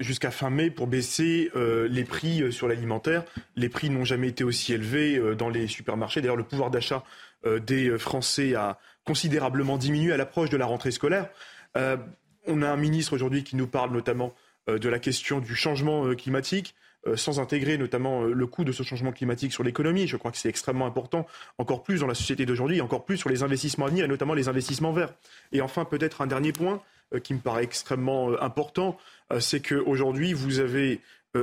jusqu'à 0.00 0.32
fin 0.32 0.50
mai 0.50 0.70
pour 0.70 0.88
baisser 0.88 1.48
les 1.54 2.02
prix 2.02 2.52
sur 2.52 2.66
l'alimentaire. 2.66 3.22
Les 3.54 3.68
prix 3.68 3.88
n'ont 3.88 4.04
jamais 4.04 4.26
été 4.26 4.42
aussi 4.42 4.72
élevés 4.72 5.36
dans 5.36 5.48
les 5.48 5.68
supermarchés. 5.68 6.20
D'ailleurs, 6.20 6.34
le 6.34 6.42
pouvoir 6.42 6.70
d'achat 6.72 7.04
des 7.46 7.96
Français 7.98 8.56
a 8.56 8.80
considérablement 9.04 9.78
diminué 9.78 10.12
à 10.12 10.16
l'approche 10.16 10.50
de 10.50 10.56
la 10.56 10.66
rentrée 10.66 10.90
scolaire. 10.90 11.28
on 11.76 12.62
a 12.62 12.68
un 12.68 12.76
ministre 12.76 13.12
aujourd'hui 13.12 13.44
qui 13.44 13.54
nous 13.54 13.68
parle 13.68 13.92
notamment 13.92 14.34
de 14.66 14.88
la 14.88 14.98
question 14.98 15.38
du 15.38 15.54
changement 15.54 16.12
climatique. 16.16 16.74
Euh, 17.08 17.16
sans 17.16 17.40
intégrer 17.40 17.78
notamment 17.78 18.22
euh, 18.22 18.32
le 18.32 18.46
coût 18.46 18.62
de 18.62 18.70
ce 18.70 18.84
changement 18.84 19.10
climatique 19.10 19.52
sur 19.52 19.64
l'économie. 19.64 20.06
Je 20.06 20.16
crois 20.16 20.30
que 20.30 20.36
c'est 20.36 20.48
extrêmement 20.48 20.86
important, 20.86 21.26
encore 21.58 21.82
plus 21.82 21.98
dans 21.98 22.06
la 22.06 22.14
société 22.14 22.46
d'aujourd'hui, 22.46 22.80
encore 22.80 23.04
plus 23.04 23.16
sur 23.16 23.28
les 23.28 23.42
investissements 23.42 23.86
à 23.86 23.88
venir, 23.88 24.04
et 24.04 24.08
notamment 24.08 24.34
les 24.34 24.48
investissements 24.48 24.92
verts. 24.92 25.12
Et 25.50 25.62
enfin, 25.62 25.84
peut-être 25.84 26.20
un 26.20 26.28
dernier 26.28 26.52
point 26.52 26.80
euh, 27.12 27.18
qui 27.18 27.34
me 27.34 27.40
paraît 27.40 27.64
extrêmement 27.64 28.40
important, 28.40 28.96
c'est 29.40 29.66
qu'aujourd'hui, 29.66 30.32
vous 30.32 30.60
avez 30.60 31.00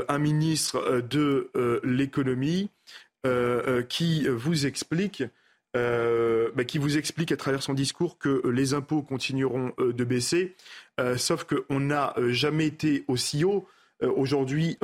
un 0.07 0.19
ministre 0.19 1.02
de 1.02 1.49
l'économie 1.84 2.69
qui 3.90 4.27
vous 4.27 4.68
explique 4.68 5.23
bah, 5.73 6.64
qui 6.68 6.77
vous 6.77 6.99
explique 6.99 7.31
à 7.31 7.38
travers 7.38 7.64
son 7.64 7.73
discours 7.73 8.19
que 8.19 8.48
les 8.48 8.76
impôts 8.76 9.02
continueront 9.02 9.73
de 9.80 10.03
baisser, 10.03 10.56
sauf 11.18 11.45
qu'on 11.45 11.80
n'a 11.80 12.14
jamais 12.27 12.68
été 12.68 13.06
aussi 13.07 13.44
haut. 13.44 13.68
Aujourd'hui, 14.02 14.77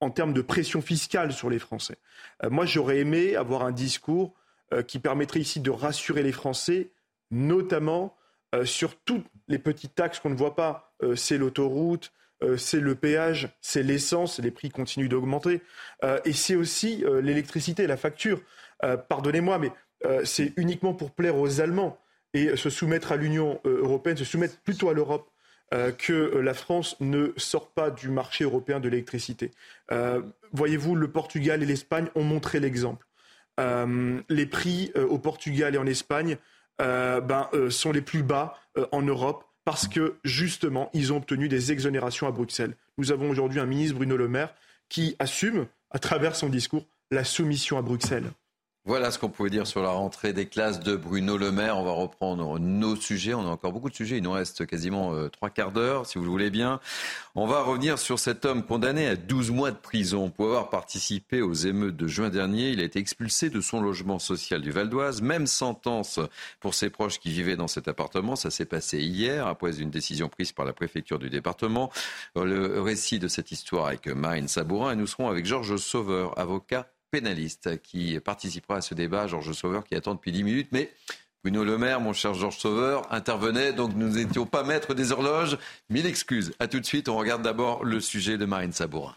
en 0.00 0.10
termes 0.10 0.32
de 0.32 0.42
pression 0.42 0.80
fiscale 0.80 1.32
sur 1.32 1.50
les 1.50 1.58
Français. 1.58 1.96
Euh, 2.44 2.50
moi, 2.50 2.66
j'aurais 2.66 2.98
aimé 2.98 3.36
avoir 3.36 3.64
un 3.64 3.72
discours 3.72 4.34
euh, 4.72 4.82
qui 4.82 4.98
permettrait 4.98 5.40
ici 5.40 5.60
de 5.60 5.70
rassurer 5.70 6.22
les 6.22 6.32
Français, 6.32 6.90
notamment 7.30 8.16
euh, 8.54 8.64
sur 8.64 8.96
toutes 8.96 9.26
les 9.48 9.58
petites 9.58 9.94
taxes 9.94 10.20
qu'on 10.20 10.30
ne 10.30 10.36
voit 10.36 10.56
pas. 10.56 10.92
c'est 11.14 11.38
l'autoroute, 11.38 12.12
c'est 12.56 12.80
le 12.80 12.94
péage, 12.94 13.48
c'est 13.60 13.82
l'essence, 13.82 14.40
les 14.40 14.50
prix 14.50 14.68
continuent 14.68 15.08
d'augmenter. 15.08 15.62
et 16.24 16.32
c'est 16.32 16.54
aussi 16.54 17.04
l'électricité, 17.22 17.86
la 17.86 17.96
facture. 17.96 18.42
Pardonnez-moi, 19.08 19.58
mais 19.58 19.72
c'est 20.24 20.52
uniquement 20.56 20.92
pour 20.92 21.12
plaire 21.12 21.36
aux 21.36 21.60
Allemands 21.60 21.98
et 22.34 22.56
se 22.56 22.68
soumettre 22.68 23.12
à 23.12 23.16
l'Union 23.16 23.60
européenne, 23.64 24.16
se 24.16 24.24
soumettre 24.24 24.58
plutôt 24.60 24.90
à 24.90 24.92
l'Europe 24.92 25.30
euh, 25.74 25.92
que 25.92 26.12
euh, 26.12 26.40
la 26.40 26.54
France 26.54 26.96
ne 27.00 27.32
sort 27.36 27.68
pas 27.68 27.90
du 27.90 28.08
marché 28.08 28.44
européen 28.44 28.80
de 28.80 28.88
l'électricité. 28.88 29.50
Euh, 29.92 30.22
voyez-vous, 30.52 30.94
le 30.94 31.08
Portugal 31.10 31.62
et 31.62 31.66
l'Espagne 31.66 32.08
ont 32.14 32.24
montré 32.24 32.58
l'exemple. 32.58 33.06
les 33.58 34.46
prix 34.46 34.92
au 34.94 35.18
Portugal 35.18 35.74
et 35.74 35.78
en 35.78 35.86
Espagne 35.86 36.36
ben, 36.78 37.50
sont 37.70 37.90
les 37.90 38.02
plus 38.02 38.22
bas 38.22 38.56
en 38.92 39.02
Europe 39.02 39.44
parce 39.64 39.88
que 39.88 40.14
justement, 40.24 40.90
ils 40.94 41.12
ont 41.12 41.16
obtenu 41.16 41.48
des 41.48 41.72
exonérations 41.72 42.28
à 42.28 42.30
Bruxelles. 42.30 42.76
Nous 42.96 43.10
avons 43.10 43.28
aujourd'hui 43.28 43.58
un 43.58 43.66
ministre, 43.66 43.96
Bruno 43.96 44.16
Le 44.16 44.28
Maire, 44.28 44.54
qui 44.88 45.16
assume, 45.18 45.66
à 45.90 45.98
travers 45.98 46.36
son 46.36 46.48
discours, 46.48 46.86
la 47.10 47.24
soumission 47.24 47.78
à 47.78 47.82
Bruxelles. 47.82 48.30
Voilà 48.88 49.10
ce 49.10 49.18
qu'on 49.18 49.28
pouvait 49.28 49.50
dire 49.50 49.66
sur 49.66 49.82
la 49.82 49.90
rentrée 49.90 50.32
des 50.32 50.46
classes 50.46 50.80
de 50.80 50.96
Bruno 50.96 51.36
Le 51.36 51.52
Maire. 51.52 51.76
On 51.76 51.84
va 51.84 51.90
reprendre 51.90 52.58
nos 52.58 52.96
sujets. 52.96 53.34
On 53.34 53.42
a 53.42 53.50
encore 53.50 53.70
beaucoup 53.70 53.90
de 53.90 53.94
sujets. 53.94 54.16
Il 54.16 54.22
nous 54.22 54.32
reste 54.32 54.64
quasiment 54.64 55.12
euh, 55.12 55.28
trois 55.28 55.50
quarts 55.50 55.72
d'heure, 55.72 56.06
si 56.06 56.16
vous 56.16 56.24
le 56.24 56.30
voulez 56.30 56.48
bien. 56.48 56.80
On 57.34 57.46
va 57.46 57.60
revenir 57.60 57.98
sur 57.98 58.18
cet 58.18 58.46
homme 58.46 58.62
condamné 58.62 59.06
à 59.06 59.14
12 59.14 59.50
mois 59.50 59.72
de 59.72 59.76
prison 59.76 60.30
pour 60.30 60.46
avoir 60.46 60.70
participé 60.70 61.42
aux 61.42 61.52
émeutes 61.52 61.98
de 61.98 62.06
juin 62.06 62.30
dernier. 62.30 62.70
Il 62.70 62.80
a 62.80 62.84
été 62.84 62.98
expulsé 62.98 63.50
de 63.50 63.60
son 63.60 63.82
logement 63.82 64.18
social 64.18 64.62
du 64.62 64.70
Val 64.70 64.88
d'Oise. 64.88 65.20
Même 65.20 65.46
sentence 65.46 66.18
pour 66.58 66.72
ses 66.72 66.88
proches 66.88 67.18
qui 67.18 67.30
vivaient 67.30 67.56
dans 67.56 67.68
cet 67.68 67.88
appartement. 67.88 68.36
Ça 68.36 68.48
s'est 68.48 68.64
passé 68.64 69.00
hier 69.00 69.46
après 69.46 69.82
une 69.82 69.90
décision 69.90 70.30
prise 70.30 70.52
par 70.52 70.64
la 70.64 70.72
préfecture 70.72 71.18
du 71.18 71.28
département. 71.28 71.92
Le 72.36 72.80
récit 72.80 73.18
de 73.18 73.28
cette 73.28 73.52
histoire 73.52 73.88
avec 73.88 74.06
Marine 74.06 74.48
Sabourin 74.48 74.92
et 74.92 74.96
nous 74.96 75.06
serons 75.06 75.28
avec 75.28 75.44
Georges 75.44 75.76
Sauveur, 75.76 76.38
avocat 76.38 76.86
pénaliste 77.10 77.80
qui 77.82 78.18
participera 78.20 78.76
à 78.76 78.80
ce 78.80 78.94
débat. 78.94 79.26
Georges 79.26 79.52
Sauveur 79.52 79.84
qui 79.84 79.94
attend 79.94 80.14
depuis 80.14 80.32
10 80.32 80.42
minutes. 80.44 80.68
Mais 80.72 80.90
Bruno 81.42 81.64
Le 81.64 81.78
Maire, 81.78 82.00
mon 82.00 82.12
cher 82.12 82.34
Georges 82.34 82.58
Sauveur, 82.58 83.12
intervenait, 83.12 83.72
donc 83.72 83.94
nous 83.94 84.08
n'étions 84.08 84.46
pas 84.46 84.64
maîtres 84.64 84.94
des 84.94 85.12
horloges. 85.12 85.58
Mille 85.88 86.06
excuses. 86.06 86.52
A 86.58 86.68
tout 86.68 86.80
de 86.80 86.86
suite, 86.86 87.08
on 87.08 87.16
regarde 87.16 87.42
d'abord 87.42 87.84
le 87.84 88.00
sujet 88.00 88.38
de 88.38 88.44
Marine 88.44 88.72
Sabourin. 88.72 89.14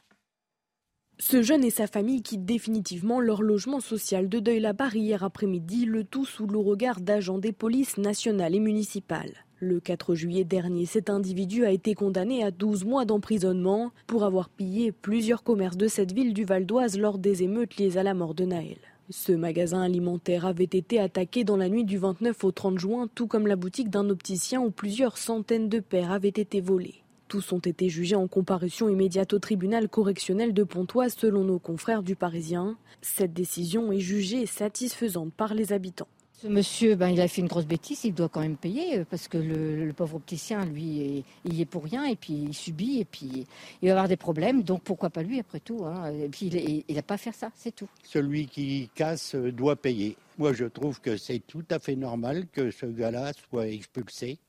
Ce 1.20 1.44
jeune 1.44 1.64
et 1.64 1.70
sa 1.70 1.86
famille 1.86 2.24
quittent 2.24 2.46
définitivement 2.46 3.20
leur 3.20 3.44
logement 3.44 3.80
social 3.80 4.28
de 4.28 4.40
Deuil-la-Barre 4.40 4.96
hier 4.96 5.24
après-midi, 5.24 5.86
le 5.86 6.04
tout 6.04 6.26
sous 6.26 6.48
le 6.48 6.58
regard 6.58 7.00
d'agents 7.00 7.38
des 7.38 7.52
polices 7.52 7.98
nationales 7.98 8.56
et 8.56 8.60
municipales. 8.60 9.46
Le 9.64 9.80
4 9.80 10.16
juillet 10.16 10.44
dernier, 10.44 10.88
cet 10.88 11.12
individu 11.12 11.66
a 11.66 11.72
été 11.72 11.94
condamné 11.94 12.44
à 12.44 12.50
12 12.50 12.84
mois 12.84 13.06
d'emprisonnement 13.06 13.92
pour 14.08 14.24
avoir 14.24 14.50
pillé 14.50 14.92
plusieurs 14.92 15.44
commerces 15.44 15.78
de 15.78 15.88
cette 15.88 16.14
ville 16.14 16.34
du 16.34 16.46
Val 16.46 16.66
d'Oise 16.66 16.98
lors 16.98 17.20
des 17.20 17.44
émeutes 17.44 17.78
liées 17.78 17.96
à 17.96 18.02
la 18.02 18.16
mort 18.16 18.34
de 18.34 18.46
Naël. 18.46 18.80
Ce 19.12 19.32
magasin 19.32 19.84
alimentaire 19.84 20.48
avait 20.48 20.64
été 20.64 21.00
attaqué 21.00 21.44
dans 21.44 21.58
la 21.58 21.70
nuit 21.70 21.86
du 21.86 22.00
29 22.00 22.44
au 22.44 22.52
30 22.52 22.80
juin, 22.80 23.08
tout 23.14 23.28
comme 23.28 23.46
la 23.46 23.56
boutique 23.56 23.92
d'un 23.92 24.10
opticien 24.10 24.62
où 24.62 24.72
plusieurs 24.72 25.20
centaines 25.20 25.70
de 25.70 25.80
paires 25.80 26.12
avaient 26.12 26.30
été 26.30 26.60
volées. 26.60 27.04
Tous 27.28 27.52
ont 27.52 27.60
été 27.60 27.88
jugés 27.88 28.16
en 28.16 28.28
comparution 28.28 28.90
immédiate 28.90 29.32
au 29.34 29.38
tribunal 29.38 29.90
correctionnel 29.90 30.56
de 30.56 30.64
Pontoise 30.64 31.14
selon 31.16 31.44
nos 31.44 31.60
confrères 31.60 32.02
du 32.02 32.16
Parisien. 32.16 32.78
Cette 33.04 33.34
décision 33.34 33.92
est 33.92 34.00
jugée 34.00 34.48
satisfaisante 34.48 35.32
par 35.36 35.54
les 35.54 35.72
habitants. 35.72 36.08
Ce 36.42 36.48
monsieur, 36.48 36.96
ben, 36.96 37.10
il 37.10 37.22
a 37.22 37.28
fait 37.28 37.42
une 37.42 37.48
grosse 37.48 37.68
bêtise, 37.68 38.04
il 38.04 38.16
doit 38.16 38.28
quand 38.28 38.42
même 38.42 38.58
payer 38.58 38.98
euh, 38.98 39.06
parce 39.08 39.28
que 39.28 39.38
le, 39.38 39.94
pauvre 39.94 40.16
opticien, 40.16 40.66
lui, 40.66 41.24
il 41.46 41.54
y 41.54 41.62
est 41.62 41.66
pour 41.66 41.84
rien 41.84 42.06
et 42.06 42.16
puis 42.16 42.34
il 42.34 42.54
subit 42.56 43.00
et 43.00 43.06
puis 43.06 43.46
il 43.84 43.88
va 43.88 43.92
avoir 43.92 44.08
des 44.08 44.18
problèmes. 44.18 44.64
Donc 44.64 44.82
pourquoi 44.82 45.12
pas 45.12 45.22
lui 45.22 45.40
après 45.40 45.60
tout 45.60 45.86
hein. 45.86 46.12
Et 46.12 46.30
puis 46.30 46.48
il 46.88 46.96
n'a 46.96 47.04
pas 47.04 47.14
à 47.14 47.18
faire 47.18 47.36
ça, 47.36 47.52
c'est 47.56 47.76
tout. 47.76 47.88
Celui 48.04 48.48
qui 48.48 48.90
casse 48.96 49.36
euh, 49.36 49.52
doit 49.52 49.76
payer. 49.76 50.18
Moi, 50.40 50.54
je 50.54 50.66
trouve 50.66 51.00
que 51.00 51.16
c'est 51.16 51.46
tout 51.46 51.66
à 51.70 51.78
fait 51.78 51.96
normal 51.96 52.48
que 52.52 52.72
ce 52.72 52.88
gars-là 52.88 53.34
soit 53.52 53.68
expulsé 53.68 54.40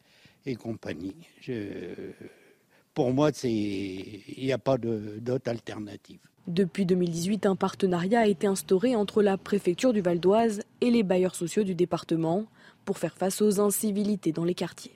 et 0.46 0.54
compagnie. 0.54 1.14
Pour 2.94 3.12
moi, 3.12 3.30
il 3.44 4.22
n'y 4.38 4.52
a 4.52 4.58
pas 4.58 4.78
d'autre 4.78 5.50
alternative. 5.50 6.20
Depuis 6.48 6.86
2018, 6.86 7.46
un 7.46 7.54
partenariat 7.54 8.20
a 8.20 8.26
été 8.26 8.46
instauré 8.46 8.96
entre 8.96 9.22
la 9.22 9.38
préfecture 9.38 9.92
du 9.92 10.00
Val 10.00 10.18
d'Oise 10.18 10.62
et 10.80 10.90
les 10.90 11.04
bailleurs 11.04 11.36
sociaux 11.36 11.62
du 11.62 11.74
département 11.74 12.46
pour 12.84 12.98
faire 12.98 13.16
face 13.16 13.40
aux 13.40 13.60
incivilités 13.60 14.32
dans 14.32 14.44
les 14.44 14.54
quartiers. 14.54 14.92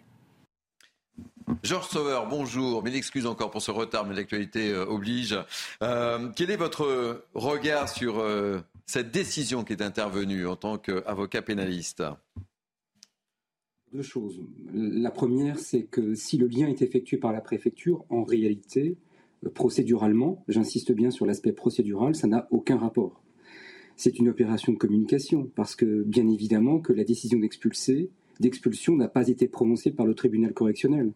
Georges 1.63 1.89
Sauveur, 1.89 2.27
bonjour. 2.27 2.83
Mille 2.83 2.97
excuses 2.97 3.27
encore 3.27 3.53
pour 3.53 3.63
ce 3.63 3.71
retard, 3.71 4.05
mais 4.05 4.17
l'actualité 4.17 4.73
euh, 4.73 4.85
oblige. 4.85 5.39
Euh, 5.83 6.29
quel 6.35 6.51
est 6.51 6.57
votre 6.57 7.23
regard 7.35 7.89
sur 7.89 8.19
euh, 8.19 8.61
cette 8.85 9.13
décision 9.13 9.63
qui 9.63 9.73
est 9.73 9.83
intervenue 9.83 10.49
en 10.49 10.57
tant 10.57 10.77
qu'avocat 10.79 11.43
pénaliste? 11.43 12.03
Deux 13.93 14.03
choses. 14.03 14.43
La 14.75 15.11
première, 15.11 15.59
c'est 15.59 15.85
que 15.85 16.15
si 16.15 16.39
le 16.39 16.49
lien 16.49 16.67
est 16.67 16.83
effectué 16.83 17.17
par 17.17 17.33
la 17.33 17.41
préfecture, 17.41 18.05
en 18.11 18.25
réalité, 18.25 18.97
procéduralement, 19.55 20.45
j'insiste 20.49 20.93
bien 20.93 21.11
sur 21.11 21.25
l'aspect 21.25 21.53
procédural, 21.53 22.15
ça 22.15 22.27
n'a 22.27 22.49
aucun 22.51 22.77
rapport. 22.77 23.23
C'est 23.97 24.19
une 24.19 24.29
opération 24.29 24.73
de 24.73 24.79
communication, 24.79 25.51
parce 25.55 25.77
que 25.77 26.03
bien 26.03 26.29
évidemment 26.29 26.81
que 26.81 26.93
la 26.93 27.05
décision 27.05 27.39
d'expulsion 27.39 28.97
n'a 28.97 29.09
pas 29.09 29.29
été 29.29 29.49
prononcée 29.49 29.93
par 29.93 30.05
le 30.05 30.15
tribunal 30.15 30.53
correctionnel. 30.53 31.13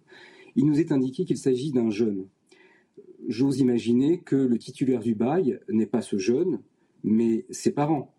Il 0.56 0.64
nous 0.66 0.80
est 0.80 0.92
indiqué 0.92 1.24
qu'il 1.24 1.38
s'agit 1.38 1.72
d'un 1.72 1.90
jeune. 1.90 2.26
J'ose 3.28 3.59
imaginer 3.59 4.20
que 4.20 4.36
le 4.36 4.59
titulaire 4.59 5.01
du 5.01 5.14
bail 5.14 5.60
n'est 5.68 5.86
pas 5.86 6.02
ce 6.02 6.18
jeune, 6.18 6.60
mais 7.05 7.44
ses 7.51 7.72
parents. 7.72 8.14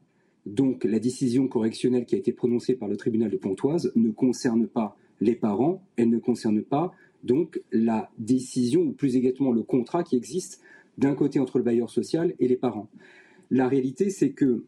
Donc 0.46 0.84
la 0.84 1.00
décision 1.00 1.48
correctionnelle 1.48 2.06
qui 2.06 2.16
a 2.16 2.18
été 2.18 2.32
prononcée 2.32 2.76
par 2.76 2.90
le 2.90 2.98
tribunal 2.98 3.30
de 3.30 3.38
Pontoise 3.38 3.92
ne 3.96 4.12
concerne 4.12 4.68
pas 4.68 4.98
les 5.20 5.36
parents, 5.36 5.84
elle 5.98 6.10
ne 6.10 6.18
concerne 6.18 6.64
pas 6.64 6.92
donc 7.24 7.62
la 7.72 8.10
décision, 8.18 8.82
ou 8.82 8.92
plus 8.92 9.16
exactement 9.16 9.52
le 9.52 9.62
contrat 9.62 10.04
qui 10.04 10.16
existe 10.16 10.62
d'un 10.98 11.14
côté 11.14 11.40
entre 11.40 11.60
le 11.60 11.64
bailleur 11.64 11.90
social 11.90 12.34
et 12.40 12.48
les 12.48 12.56
parents. 12.56 12.90
La 13.52 13.68
réalité, 13.68 14.10
c'est 14.10 14.32
que 14.32 14.66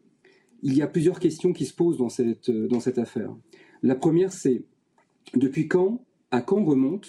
il 0.62 0.74
y 0.74 0.82
a 0.82 0.86
plusieurs 0.86 1.18
questions 1.18 1.52
qui 1.52 1.66
se 1.66 1.74
posent 1.74 1.98
dans 1.98 2.08
cette, 2.08 2.50
dans 2.50 2.80
cette 2.80 2.98
affaire. 2.98 3.34
La 3.82 3.94
première, 3.94 4.32
c'est 4.32 4.62
depuis 5.34 5.68
quand, 5.68 6.02
à 6.30 6.40
quand 6.40 6.64
remontent 6.64 7.08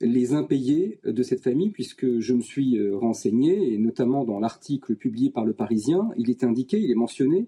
les 0.00 0.34
impayés 0.34 0.98
de 1.04 1.22
cette 1.22 1.42
famille, 1.42 1.70
puisque 1.70 2.18
je 2.18 2.34
me 2.34 2.40
suis 2.40 2.76
euh, 2.76 2.96
renseigné, 2.96 3.72
et 3.72 3.78
notamment 3.78 4.24
dans 4.24 4.40
l'article 4.40 4.96
publié 4.96 5.30
par 5.30 5.44
le 5.44 5.52
Parisien, 5.52 6.10
il 6.16 6.28
est 6.28 6.44
indiqué, 6.44 6.78
il 6.78 6.90
est 6.90 6.96
mentionné, 6.96 7.46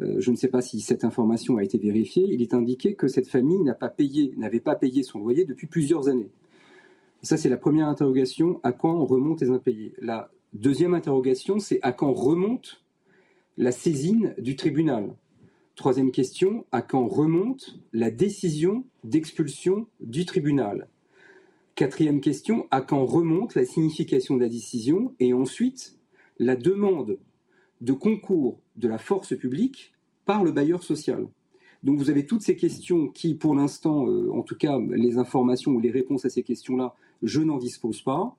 je 0.00 0.30
ne 0.30 0.36
sais 0.36 0.48
pas 0.48 0.62
si 0.62 0.80
cette 0.80 1.04
information 1.04 1.56
a 1.58 1.62
été 1.62 1.78
vérifiée, 1.78 2.26
il 2.28 2.42
est 2.42 2.54
indiqué 2.54 2.94
que 2.94 3.08
cette 3.08 3.28
famille 3.28 3.62
n'avait 3.62 4.60
pas 4.60 4.74
payé 4.74 5.02
son 5.02 5.18
loyer 5.18 5.44
depuis 5.44 5.66
plusieurs 5.66 6.08
années. 6.08 6.30
Ça, 7.22 7.36
c'est 7.36 7.50
la 7.50 7.58
première 7.58 7.86
interrogation. 7.86 8.60
À 8.62 8.72
quand 8.72 9.04
remontent 9.04 9.44
les 9.44 9.50
impayés? 9.50 9.92
La 9.98 10.30
deuxième 10.54 10.94
interrogation, 10.94 11.58
c'est 11.58 11.78
à 11.82 11.92
quand 11.92 12.14
remonte 12.14 12.82
la 13.58 13.72
saisine 13.72 14.34
du 14.38 14.56
tribunal? 14.56 15.14
Troisième 15.74 16.12
question, 16.12 16.64
à 16.72 16.80
quand 16.82 17.06
remonte 17.06 17.78
la 17.92 18.10
décision 18.10 18.84
d'expulsion 19.04 19.86
du 20.00 20.24
tribunal? 20.24 20.88
Quatrième 21.74 22.20
question, 22.20 22.66
à 22.70 22.80
quand 22.80 23.04
remonte 23.04 23.54
la 23.54 23.64
signification 23.64 24.36
de 24.36 24.40
la 24.40 24.48
décision? 24.48 25.14
Et 25.20 25.34
ensuite, 25.34 25.98
la 26.38 26.56
demande 26.56 27.18
de 27.80 27.92
concours 27.92 28.60
de 28.76 28.88
la 28.88 28.98
force 28.98 29.36
publique 29.36 29.92
par 30.24 30.44
le 30.44 30.52
bailleur 30.52 30.82
social. 30.82 31.26
Donc 31.82 31.98
vous 31.98 32.10
avez 32.10 32.26
toutes 32.26 32.42
ces 32.42 32.56
questions 32.56 33.08
qui, 33.08 33.34
pour 33.34 33.54
l'instant, 33.54 34.06
euh, 34.06 34.30
en 34.32 34.42
tout 34.42 34.56
cas 34.56 34.78
les 34.78 35.16
informations 35.18 35.72
ou 35.72 35.80
les 35.80 35.90
réponses 35.90 36.24
à 36.24 36.30
ces 36.30 36.42
questions-là, 36.42 36.94
je 37.22 37.40
n'en 37.40 37.58
dispose 37.58 38.02
pas. 38.02 38.36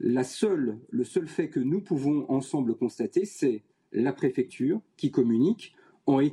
La 0.00 0.24
seule, 0.24 0.78
le 0.90 1.04
seul 1.04 1.28
fait 1.28 1.48
que 1.48 1.60
nous 1.60 1.80
pouvons 1.80 2.24
ensemble 2.30 2.74
constater, 2.74 3.24
c'est 3.24 3.62
la 3.92 4.12
préfecture 4.12 4.80
qui 4.96 5.10
communique. 5.10 5.74
En 6.06 6.18
la, 6.18 6.30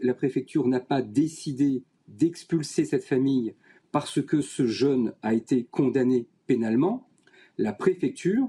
la 0.00 0.14
préfecture 0.14 0.66
n'a 0.66 0.80
pas 0.80 1.02
décidé 1.02 1.82
d'expulser 2.08 2.84
cette 2.84 3.04
famille 3.04 3.54
parce 3.92 4.22
que 4.22 4.40
ce 4.40 4.66
jeune 4.66 5.12
a 5.22 5.34
été 5.34 5.64
condamné 5.70 6.26
pénalement. 6.46 7.08
La 7.58 7.72
préfecture 7.72 8.48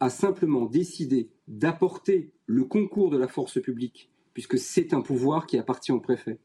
a 0.00 0.10
simplement 0.10 0.66
décidé 0.66 1.28
d'apporter 1.48 2.32
le 2.46 2.64
concours 2.64 3.10
de 3.10 3.18
la 3.18 3.28
force 3.28 3.60
publique, 3.60 4.10
puisque 4.32 4.58
c'est 4.58 4.92
un 4.92 5.00
pouvoir 5.00 5.46
qui 5.46 5.58
appartient 5.58 5.92
au 5.92 6.00
préfet, 6.00 6.38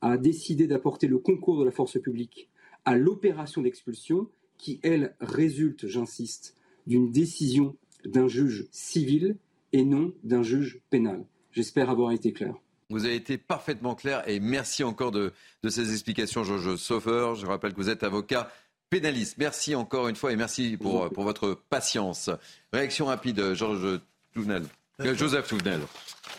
a 0.00 0.16
décidé 0.16 0.66
d'apporter 0.66 1.06
le 1.06 1.18
concours 1.18 1.58
de 1.58 1.64
la 1.64 1.70
force 1.70 1.98
publique 2.00 2.48
à 2.84 2.96
l'opération 2.96 3.62
d'expulsion 3.62 4.28
qui, 4.58 4.80
elle, 4.82 5.14
résulte, 5.20 5.86
j'insiste, 5.86 6.54
d'une 6.86 7.10
décision 7.10 7.76
d'un 8.04 8.28
juge 8.28 8.68
civil 8.70 9.36
et 9.72 9.84
non 9.84 10.12
d'un 10.22 10.42
juge 10.42 10.80
pénal. 10.90 11.26
J'espère 11.50 11.90
avoir 11.90 12.12
été 12.12 12.32
clair. 12.32 12.54
Vous 12.88 13.04
avez 13.04 13.16
été 13.16 13.36
parfaitement 13.36 13.96
clair 13.96 14.22
et 14.28 14.38
merci 14.38 14.84
encore 14.84 15.10
de, 15.10 15.32
ces 15.68 15.92
explications, 15.92 16.44
Georges 16.44 16.76
Sauveur. 16.76 17.34
Je 17.34 17.46
rappelle 17.46 17.72
que 17.72 17.80
vous 17.80 17.90
êtes 17.90 18.04
avocat 18.04 18.48
pénaliste. 18.90 19.36
Merci 19.38 19.74
encore 19.74 20.08
une 20.08 20.16
fois 20.16 20.32
et 20.32 20.36
merci 20.36 20.76
pour, 20.76 21.10
pour 21.10 21.24
votre 21.24 21.54
patience. 21.68 22.30
Réaction 22.72 23.06
rapide, 23.06 23.54
Georges 23.54 24.00
Touvenel. 24.32 24.64
Euh, 25.00 25.14
Joseph 25.14 25.48
Touvenel. 25.48 25.80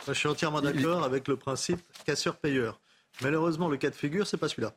Je 0.07 0.14
suis 0.14 0.28
entièrement 0.28 0.61
d'accord 0.61 1.03
avec 1.03 1.28
le 1.28 1.36
principe 1.36 1.80
casseur-payeur. 2.06 2.80
Malheureusement, 3.22 3.69
le 3.69 3.78
cas 3.78 3.90
de 3.90 3.95
figure, 3.95 4.26
c'est 4.26 4.38
pas 4.38 4.48
celui-là. 4.48 4.74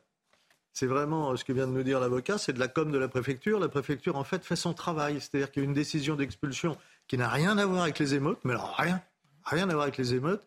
C'est 0.73 0.85
vraiment 0.85 1.31
euh, 1.31 1.35
ce 1.35 1.43
que 1.43 1.53
vient 1.53 1.67
de 1.67 1.71
nous 1.71 1.83
dire 1.83 1.99
l'avocat, 1.99 2.37
c'est 2.37 2.53
de 2.53 2.59
la 2.59 2.67
com 2.67 2.91
de 2.91 2.97
la 2.97 3.07
préfecture. 3.07 3.59
La 3.59 3.69
préfecture, 3.69 4.15
en 4.15 4.23
fait, 4.23 4.43
fait 4.43 4.55
son 4.55 4.73
travail. 4.73 5.19
C'est-à-dire 5.19 5.51
qu'il 5.51 5.63
y 5.63 5.65
a 5.65 5.67
une 5.67 5.73
décision 5.73 6.15
d'expulsion 6.15 6.77
qui 7.07 7.17
n'a 7.17 7.27
rien 7.27 7.57
à 7.57 7.65
voir 7.65 7.83
avec 7.83 7.99
les 7.99 8.13
émeutes, 8.13 8.39
mais 8.43 8.53
alors 8.53 8.75
rien, 8.77 9.01
rien 9.43 9.69
à 9.69 9.73
voir 9.73 9.83
avec 9.83 9.97
les 9.97 10.13
émeutes. 10.13 10.43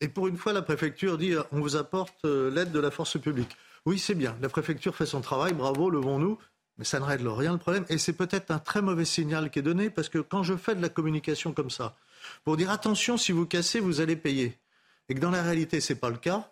Et 0.00 0.08
pour 0.08 0.26
une 0.26 0.36
fois, 0.36 0.52
la 0.52 0.62
préfecture 0.62 1.16
dit 1.16 1.34
on 1.52 1.60
vous 1.60 1.76
apporte 1.76 2.24
euh, 2.24 2.50
l'aide 2.50 2.72
de 2.72 2.80
la 2.80 2.90
force 2.90 3.18
publique. 3.18 3.56
Oui, 3.86 3.98
c'est 3.98 4.14
bien. 4.14 4.36
La 4.40 4.48
préfecture 4.48 4.94
fait 4.94 5.06
son 5.06 5.20
travail, 5.20 5.54
bravo, 5.54 5.90
levons-nous. 5.90 6.38
Mais 6.82 6.86
ça 6.86 6.98
ne 6.98 7.04
règle 7.04 7.28
rien 7.28 7.52
le 7.52 7.58
problème. 7.58 7.84
Et 7.90 7.96
c'est 7.96 8.12
peut-être 8.12 8.50
un 8.50 8.58
très 8.58 8.82
mauvais 8.82 9.04
signal 9.04 9.50
qui 9.50 9.60
est 9.60 9.62
donné 9.62 9.88
parce 9.88 10.08
que 10.08 10.18
quand 10.18 10.42
je 10.42 10.56
fais 10.56 10.74
de 10.74 10.82
la 10.82 10.88
communication 10.88 11.52
comme 11.52 11.70
ça, 11.70 11.94
pour 12.42 12.56
dire 12.56 12.72
attention, 12.72 13.16
si 13.16 13.30
vous 13.30 13.46
cassez, 13.46 13.78
vous 13.78 14.00
allez 14.00 14.16
payer. 14.16 14.58
Et 15.08 15.14
que 15.14 15.20
dans 15.20 15.30
la 15.30 15.44
réalité, 15.44 15.80
ce 15.80 15.92
n'est 15.92 15.98
pas 16.00 16.10
le 16.10 16.16
cas. 16.16 16.50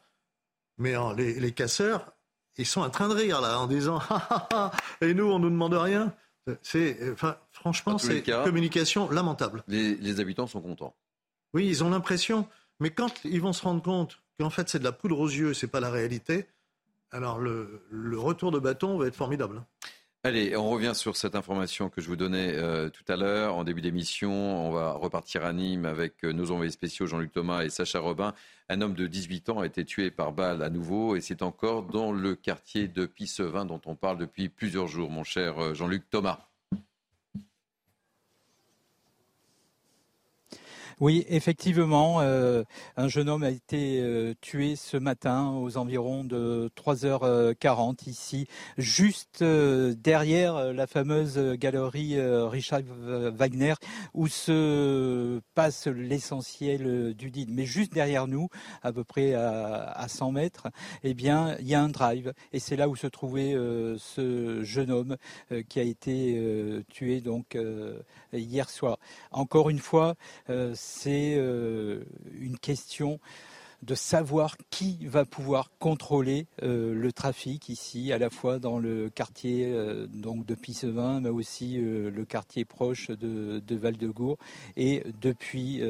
Mais 0.78 0.94
hein, 0.94 1.16
les, 1.16 1.50
casseurs, 1.50 2.12
ils 2.58 2.64
sont 2.64 2.80
en 2.80 2.90
train 2.90 3.08
de 3.08 3.14
rire 3.14 3.40
là, 3.40 3.58
en 3.58 3.66
disant 3.66 4.00
et 5.00 5.14
nous, 5.14 5.24
on 5.24 5.40
nous 5.40 5.50
demande 5.50 5.74
rien. 5.74 6.14
C'est, 6.62 7.10
enfin, 7.10 7.36
franchement, 7.50 7.98
c'est 7.98 8.24
une 8.24 8.44
communication 8.44 9.10
lamentable. 9.10 9.64
Les, 9.66 10.20
habitants 10.20 10.46
sont 10.46 10.60
contents. 10.60 10.94
Oui, 11.54 11.66
ils 11.66 11.82
ont 11.82 11.90
l'impression, 11.90 12.46
mais 12.78 12.90
quand 12.90 13.12
ils 13.24 13.40
vont 13.40 13.52
se 13.52 13.62
rendre 13.62 13.82
compte 13.82 14.20
qu'en 14.38 14.50
fait 14.50 14.68
c'est 14.68 14.78
de 14.78 14.84
la 14.84 14.92
poudre 14.92 15.18
aux 15.18 15.28
yeux, 15.28 15.54
c'est 15.54 15.66
pas 15.66 15.80
la 15.80 15.90
réalité, 15.90 16.46
alors 17.10 17.40
le, 17.40 17.84
le 17.90 18.16
retour 18.16 18.52
de 18.52 18.60
bâton 18.60 18.96
va 18.96 19.08
être 19.08 19.16
formidable. 19.16 19.60
Allez, 20.22 20.54
on 20.54 20.68
revient 20.68 20.92
sur 20.94 21.16
cette 21.16 21.34
information 21.34 21.88
que 21.88 22.02
je 22.02 22.06
vous 22.06 22.16
donnais 22.16 22.52
euh, 22.52 22.90
tout 22.90 23.10
à 23.10 23.16
l'heure 23.16 23.54
en 23.54 23.64
début 23.64 23.80
d'émission. 23.80 24.30
On 24.30 24.70
va 24.70 24.92
repartir 24.92 25.46
à 25.46 25.54
Nîmes 25.54 25.86
avec 25.86 26.24
euh, 26.24 26.32
nos 26.34 26.50
envoyés 26.50 26.70
spéciaux 26.70 27.06
Jean-Luc 27.06 27.32
Thomas 27.32 27.62
et 27.62 27.70
Sacha 27.70 28.00
Robin. 28.00 28.34
Un 28.68 28.82
homme 28.82 28.92
de 28.92 29.06
18 29.06 29.48
ans 29.48 29.60
a 29.60 29.66
été 29.66 29.82
tué 29.86 30.10
par 30.10 30.32
balle 30.32 30.62
à 30.62 30.68
nouveau 30.68 31.16
et 31.16 31.22
c'est 31.22 31.40
encore 31.40 31.84
dans 31.84 32.12
le 32.12 32.34
quartier 32.34 32.86
de 32.86 33.06
Pissevin 33.06 33.64
dont 33.64 33.80
on 33.86 33.94
parle 33.94 34.18
depuis 34.18 34.50
plusieurs 34.50 34.88
jours, 34.88 35.10
mon 35.10 35.24
cher 35.24 35.58
euh, 35.58 35.72
Jean-Luc 35.72 36.10
Thomas. 36.10 36.49
Oui, 41.00 41.24
effectivement, 41.30 42.20
euh, 42.20 42.62
un 42.98 43.08
jeune 43.08 43.30
homme 43.30 43.42
a 43.42 43.48
été 43.48 44.02
euh, 44.02 44.34
tué 44.42 44.76
ce 44.76 44.98
matin 44.98 45.48
aux 45.48 45.78
environs 45.78 46.24
de 46.24 46.70
3h40 46.76 48.06
ici, 48.06 48.46
juste 48.76 49.40
euh, 49.40 49.94
derrière 49.96 50.74
la 50.74 50.86
fameuse 50.86 51.38
galerie 51.58 52.20
Richard 52.20 52.82
Wagner 53.32 53.72
où 54.12 54.28
se 54.28 55.40
passe 55.54 55.86
l'essentiel 55.86 57.14
du 57.14 57.30
deal. 57.30 57.48
Mais 57.50 57.64
juste 57.64 57.94
derrière 57.94 58.26
nous, 58.26 58.50
à 58.82 58.92
peu 58.92 59.02
près 59.02 59.32
à, 59.32 60.06
100 60.06 60.32
mètres, 60.32 60.68
eh 61.02 61.14
bien, 61.14 61.56
il 61.60 61.68
y 61.68 61.74
a 61.74 61.80
un 61.80 61.88
drive 61.88 62.34
et 62.52 62.58
c'est 62.58 62.76
là 62.76 62.90
où 62.90 62.96
se 62.96 63.06
trouvait 63.06 63.54
ce 63.98 64.62
jeune 64.62 64.90
homme 64.90 65.16
qui 65.70 65.80
a 65.80 65.82
été 65.82 66.82
tué 66.90 67.22
donc 67.22 67.56
hier 68.34 68.68
soir. 68.68 68.98
Encore 69.30 69.70
une 69.70 69.78
fois, 69.78 70.16
c'est 70.74 70.89
euh, 71.06 72.02
une 72.38 72.58
question 72.58 73.20
de 73.82 73.94
savoir 73.94 74.56
qui 74.68 75.06
va 75.06 75.24
pouvoir 75.24 75.70
contrôler 75.78 76.46
euh, 76.62 76.92
le 76.92 77.12
trafic 77.12 77.70
ici, 77.70 78.12
à 78.12 78.18
la 78.18 78.28
fois 78.28 78.58
dans 78.58 78.78
le 78.78 79.08
quartier 79.08 79.72
euh, 79.72 80.06
de 80.06 80.54
Pissevin, 80.54 81.20
mais 81.20 81.30
aussi 81.30 81.78
le 81.78 82.24
quartier 82.26 82.66
proche 82.66 83.10
de, 83.10 83.62
Val-de-Gour. 83.70 84.36
Et 84.76 85.02
depuis 85.20 85.82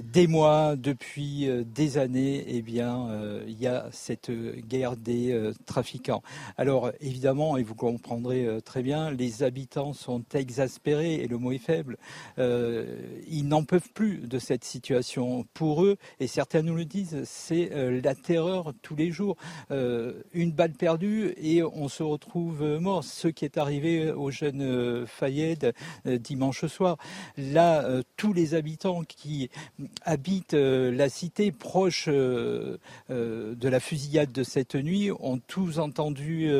des 0.00 0.26
mois, 0.26 0.76
depuis 0.76 1.48
euh, 1.48 1.64
des 1.64 1.96
années, 1.96 2.44
eh 2.48 2.60
bien, 2.60 3.08
euh, 3.08 3.44
il 3.48 3.58
y 3.58 3.66
a 3.66 3.86
cette 3.92 4.30
guerre 4.30 4.96
des 4.96 5.32
euh, 5.32 5.52
trafiquants. 5.64 6.22
Alors, 6.58 6.90
évidemment, 7.00 7.56
et 7.56 7.62
vous 7.62 7.74
comprendrez 7.74 8.46
très 8.64 8.82
bien, 8.82 9.10
les 9.10 9.42
habitants 9.42 9.92
sont 9.92 10.22
exaspérés, 10.34 11.14
et 11.14 11.28
le 11.28 11.38
mot 11.38 11.52
est 11.52 11.58
faible. 11.58 11.96
ils 12.38 13.46
n'en 13.46 13.64
peuvent 13.64 13.90
plus 13.94 14.18
de 14.18 14.38
cette 14.38 14.64
situation. 14.64 15.46
Pour 15.54 15.84
eux, 15.84 15.96
et 16.20 16.26
certains 16.26 16.62
nous 16.62 16.74
le 16.74 16.84
disent, 16.84 17.22
c'est 17.24 17.70
la 18.02 18.14
terreur 18.14 18.72
tous 18.82 18.96
les 18.96 19.10
jours. 19.10 19.36
une 19.70 20.52
balle 20.52 20.72
perdue 20.72 21.34
et 21.36 21.62
on 21.62 21.88
se 21.88 22.02
retrouve 22.02 22.62
mort. 22.80 23.04
Ce 23.04 23.28
qui 23.28 23.44
est 23.44 23.58
arrivé 23.58 24.10
au 24.10 24.30
jeune 24.30 25.06
Fayed 25.06 25.72
dimanche 26.04 26.66
soir. 26.66 26.96
Là, 27.36 28.02
tous 28.16 28.32
les 28.32 28.54
habitants 28.54 29.02
qui 29.04 29.50
habitent 30.04 30.54
euh, 30.54 30.90
la 30.92 31.08
cité 31.08 31.52
proche 31.52 32.06
euh, 32.08 32.78
euh, 33.10 33.54
de 33.54 33.68
la 33.68 33.80
fusillade 33.80 34.32
de 34.32 34.42
cette 34.42 34.74
nuit 34.74 35.10
ont 35.20 35.38
tous 35.38 35.78
entendu 35.78 36.50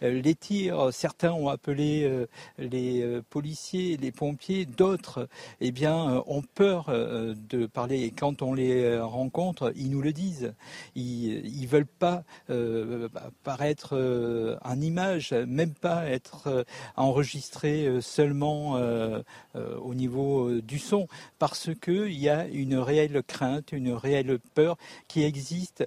les 0.00 0.34
tirs. 0.34 0.92
Certains 0.92 1.32
ont 1.32 1.48
appelé 1.48 2.26
les 2.58 3.20
policiers, 3.30 3.96
les 3.96 4.12
pompiers. 4.12 4.66
D'autres, 4.66 5.28
eh 5.60 5.72
bien, 5.72 6.22
ont 6.26 6.42
peur 6.42 6.86
de 6.88 7.66
parler. 7.66 8.02
Et 8.02 8.10
quand 8.10 8.42
on 8.42 8.54
les 8.54 8.98
rencontre, 8.98 9.72
ils 9.76 9.90
nous 9.90 10.02
le 10.02 10.12
disent. 10.12 10.52
Ils, 10.94 11.66
veulent 11.66 11.86
pas 11.86 12.24
paraître 13.44 14.58
en 14.62 14.80
image, 14.80 15.32
même 15.32 15.74
pas 15.74 16.06
être 16.06 16.64
enregistrés 16.96 18.00
seulement 18.00 18.80
au 19.54 19.94
niveau 19.94 20.60
du 20.60 20.78
son, 20.78 21.08
parce 21.38 21.70
qu'il 21.80 22.12
y 22.12 22.28
a 22.28 22.46
une 22.46 22.69
réelle 22.76 23.22
crainte, 23.26 23.72
une 23.72 23.92
réelle 23.92 24.38
peur 24.54 24.76
qui 25.08 25.22
existe 25.22 25.86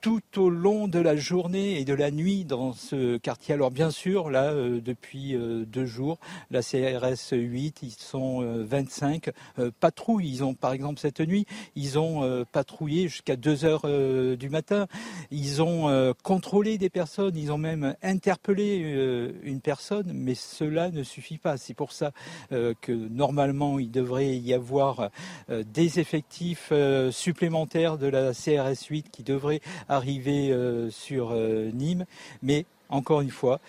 tout 0.00 0.22
au 0.36 0.48
long 0.48 0.86
de 0.86 1.00
la 1.00 1.16
journée 1.16 1.80
et 1.80 1.84
de 1.84 1.94
la 1.94 2.10
nuit 2.10 2.44
dans 2.44 2.72
ce 2.72 3.16
quartier. 3.16 3.54
Alors 3.54 3.70
bien 3.70 3.90
sûr, 3.90 4.30
là, 4.30 4.52
euh, 4.52 4.80
depuis 4.80 5.34
euh, 5.34 5.64
deux 5.64 5.86
jours, 5.86 6.18
la 6.50 6.62
CRS 6.62 7.32
8, 7.32 7.80
ils 7.82 7.90
sont 7.90 8.42
25 8.64 9.30
euh, 9.58 9.70
patrouilles. 9.80 10.28
Ils 10.28 10.44
ont, 10.44 10.54
par 10.54 10.72
exemple, 10.72 11.00
cette 11.00 11.20
nuit, 11.20 11.46
ils 11.74 11.98
ont 11.98 12.44
patrouillé 12.52 13.08
jusqu'à 13.08 13.36
2 13.36 13.64
heures 13.64 14.36
du 14.36 14.48
matin. 14.48 14.86
Ils 15.30 15.62
ont 15.62 16.14
contrôlé 16.22 16.78
des 16.78 16.90
personnes, 16.90 17.36
ils 17.36 17.52
ont 17.52 17.58
même 17.58 17.94
interpellé 18.02 19.32
une 19.42 19.60
personne, 19.60 20.12
mais 20.12 20.34
cela 20.34 20.90
ne 20.90 21.02
suffit 21.02 21.38
pas. 21.38 21.56
C'est 21.56 21.74
pour 21.74 21.92
ça 21.92 22.12
que 22.50 22.92
normalement, 22.92 23.78
il 23.78 23.90
devrait 23.90 24.36
y 24.36 24.54
avoir 24.54 25.10
des 25.48 26.00
effectifs 26.00 26.72
supplémentaires 27.10 27.98
de 27.98 28.06
la 28.06 28.32
CRS 28.32 28.86
8 28.88 29.10
qui 29.10 29.22
devraient 29.22 29.60
arrivé 29.88 30.50
euh, 30.50 30.90
sur 30.90 31.30
euh, 31.32 31.70
Nîmes. 31.72 32.04
Mais 32.42 32.66
encore 32.88 33.20
une 33.20 33.30
fois, 33.30 33.60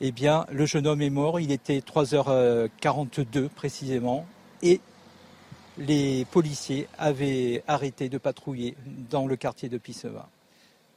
eh 0.00 0.12
bien, 0.12 0.46
le 0.50 0.66
jeune 0.66 0.86
homme 0.86 1.02
est 1.02 1.10
mort. 1.10 1.40
Il 1.40 1.52
était 1.52 1.78
3h42 1.78 3.48
précisément. 3.48 4.26
Et 4.62 4.80
les 5.78 6.24
policiers 6.26 6.88
avaient 6.98 7.62
arrêté 7.66 8.08
de 8.08 8.18
patrouiller 8.18 8.76
dans 9.10 9.26
le 9.26 9.36
quartier 9.36 9.68
de 9.68 9.78
Pisseva. 9.78 10.28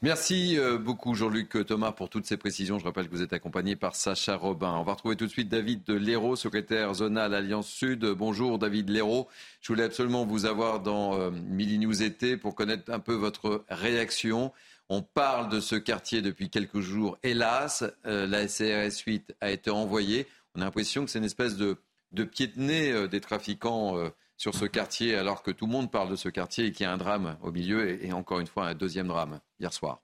Merci 0.04 0.60
euh, 0.60 0.78
beaucoup 0.78 1.16
Jean-Luc 1.16 1.66
Thomas 1.66 1.92
pour 1.92 2.10
toutes 2.10 2.28
ces 2.28 2.38
précisions. 2.38 2.78
Je 2.78 2.84
rappelle 2.84 3.08
que 3.08 3.16
vous 3.16 3.24
êtes 3.24 3.34
accompagné 3.34 3.76
par 3.76 3.96
Sacha 3.96 4.36
Robin. 4.36 4.72
On 4.78 4.84
va 4.84 4.94
retrouver 4.94 5.16
tout 5.16 5.26
de 5.26 5.32
suite 5.32 5.50
David 5.50 5.90
Léraud, 5.90 6.36
secrétaire 6.36 6.94
zonal 6.94 7.34
Alliance 7.34 7.68
Sud. 7.68 8.06
Bonjour 8.06 8.60
David 8.60 8.90
Léraud. 8.90 9.28
Je 9.60 9.70
voulais 9.70 9.86
absolument 9.86 10.24
vous 10.24 10.46
avoir 10.46 10.82
dans 10.82 11.20
euh, 11.20 11.32
Midi 11.32 11.80
News 11.80 11.96
pour 12.40 12.54
connaître 12.54 12.92
un 12.92 13.00
peu 13.00 13.16
votre 13.16 13.66
réaction. 13.70 14.54
On 14.88 15.02
parle 15.02 15.50
de 15.50 15.60
ce 15.60 15.76
quartier 15.76 16.22
depuis 16.22 16.52
quelques 16.52 16.82
jours. 16.82 17.18
Hélas, 17.24 17.84
euh, 18.06 18.28
la 18.28 18.48
SRS 18.48 19.02
8 19.04 19.36
a 19.42 19.50
été 19.50 19.72
envoyée. 19.72 20.28
On 20.54 20.62
a 20.62 20.66
l'impression 20.66 21.06
que 21.06 21.10
c'est 21.10 21.18
une 21.20 21.26
espèce 21.26 21.58
de, 21.58 21.76
pied 22.24 22.46
de 22.46 22.62
nez 22.62 23.08
des 23.08 23.20
trafiquants 23.20 23.96
sur 24.38 24.54
ce 24.54 24.66
quartier, 24.66 25.16
alors 25.16 25.42
que 25.42 25.52
tout 25.52 25.66
le 25.66 25.72
monde 25.72 25.92
parle 25.92 26.10
de 26.10 26.16
ce 26.16 26.30
quartier 26.30 26.68
et 26.68 26.72
qu'il 26.72 26.86
y 26.86 26.88
a 26.88 26.94
un 26.94 26.98
drame 26.98 27.38
au 27.42 27.52
milieu, 27.52 28.04
et, 28.04 28.14
encore 28.14 28.40
une 28.40 28.48
fois 28.48 28.68
un 28.68 28.76
deuxième 28.76 29.08
drame 29.08 29.42
hier 29.60 29.74
soir. 29.74 30.02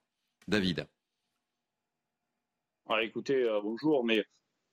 David. 0.47 0.87
Écoutez, 3.01 3.43
euh, 3.43 3.61
bonjour, 3.61 4.03
mais 4.03 4.23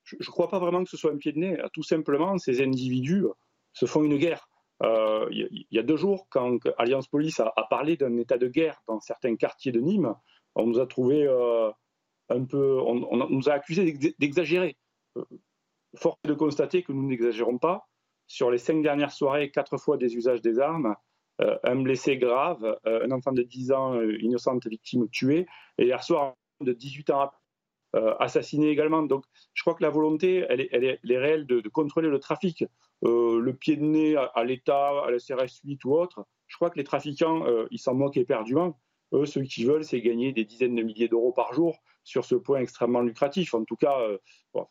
je 0.05 0.17
ne 0.19 0.25
crois 0.25 0.49
pas 0.49 0.59
vraiment 0.59 0.83
que 0.83 0.91
ce 0.91 0.97
soit 0.97 1.13
un 1.13 1.17
pied 1.17 1.33
de 1.33 1.39
nez. 1.39 1.63
Tout 1.73 1.83
simplement, 1.83 2.37
ces 2.39 2.63
individus 2.63 3.27
se 3.73 3.87
font 3.87 4.03
une 4.03 4.17
guerre. 4.17 4.49
Euh, 4.83 5.29
il 5.31 5.67
y, 5.71 5.79
a 5.79 5.83
deux 5.83 5.97
jours, 5.97 6.27
quand 6.31 6.59
Alliance 6.79 7.07
Police 7.07 7.39
a, 7.41 7.53
parlé 7.69 7.97
d'un 7.97 8.17
état 8.17 8.39
de 8.39 8.49
guerre 8.49 8.83
dans 8.89 8.99
certains 9.01 9.37
quartiers 9.37 9.73
de 9.73 9.81
Nîmes, 9.81 10.15
on 10.55 10.67
nous 10.67 10.81
a 10.81 10.87
trouvé 10.87 11.27
euh, 11.27 11.71
un 12.31 12.45
peu, 12.45 12.81
on, 12.81 13.29
nous 13.29 13.49
a 13.51 13.53
accusé 13.53 13.93
d'exagérer. 14.19 14.77
Force 15.97 16.19
de 16.25 16.35
constater 16.35 16.83
que 16.83 16.93
nous 16.93 17.07
n'exagérons 17.07 17.59
pas 17.59 17.90
sur 18.31 18.53
les 18.53 18.59
cinq 18.59 18.81
dernières 18.81 19.11
soirées, 19.11 19.51
quatre 19.51 19.77
fois 19.77 19.97
des 19.97 20.15
usages 20.15 20.41
des 20.41 20.61
armes, 20.61 20.95
euh, 21.41 21.59
un 21.65 21.75
blessé 21.75 22.17
grave, 22.17 22.79
euh, 22.87 23.05
un 23.05 23.11
enfant 23.11 23.33
de 23.33 23.43
10 23.43 23.73
ans, 23.73 23.95
euh, 23.95 24.23
innocente 24.23 24.69
victime 24.69 25.09
tuée, 25.09 25.49
et 25.79 25.87
hier 25.87 26.03
soir, 26.05 26.37
de 26.61 26.73
18 26.73 27.11
ans 27.11 27.31
assassiné 28.21 28.69
également. 28.69 29.03
Donc, 29.03 29.25
je 29.53 29.65
crois 29.65 29.75
que 29.75 29.83
la 29.83 29.91
volonté, 29.91 30.47
elle 30.49 30.61
est, 30.61 30.69
elle 30.71 30.85
est, 30.85 31.19
réelle 31.19 31.45
de, 31.45 31.69
contrôler 31.69 32.09
le 32.09 32.21
trafic. 32.21 32.65
le 33.03 33.51
pied 33.51 33.75
de 33.75 33.83
nez 33.83 34.15
à, 34.15 34.45
l'État, 34.45 34.91
à 35.05 35.11
la 35.11 35.19
CRS 35.19 35.59
8 35.65 35.85
ou 35.87 35.95
autre, 35.95 36.25
je 36.47 36.55
crois 36.55 36.71
que 36.71 36.79
les 36.79 36.85
trafiquants, 36.85 37.45
ils 37.73 37.81
s'en 37.81 37.95
moquent 37.95 38.19
éperdument. 38.19 38.79
Eux, 39.13 39.27
ce 39.27 39.41
qu'ils 39.41 39.67
veulent, 39.67 39.83
c'est 39.83 40.01
gagner 40.03 40.31
des 40.31 40.45
dizaines 40.45 40.77
de 40.77 40.85
milliers 40.85 41.09
d'euros 41.09 41.33
par 41.33 41.53
jour 41.53 41.81
sur 42.11 42.25
ce 42.25 42.35
point 42.35 42.59
extrêmement 42.59 43.03
lucratif. 43.03 43.55
En 43.55 43.65
tout 43.65 43.77
cas, 43.77 43.97
euh, 44.01 44.19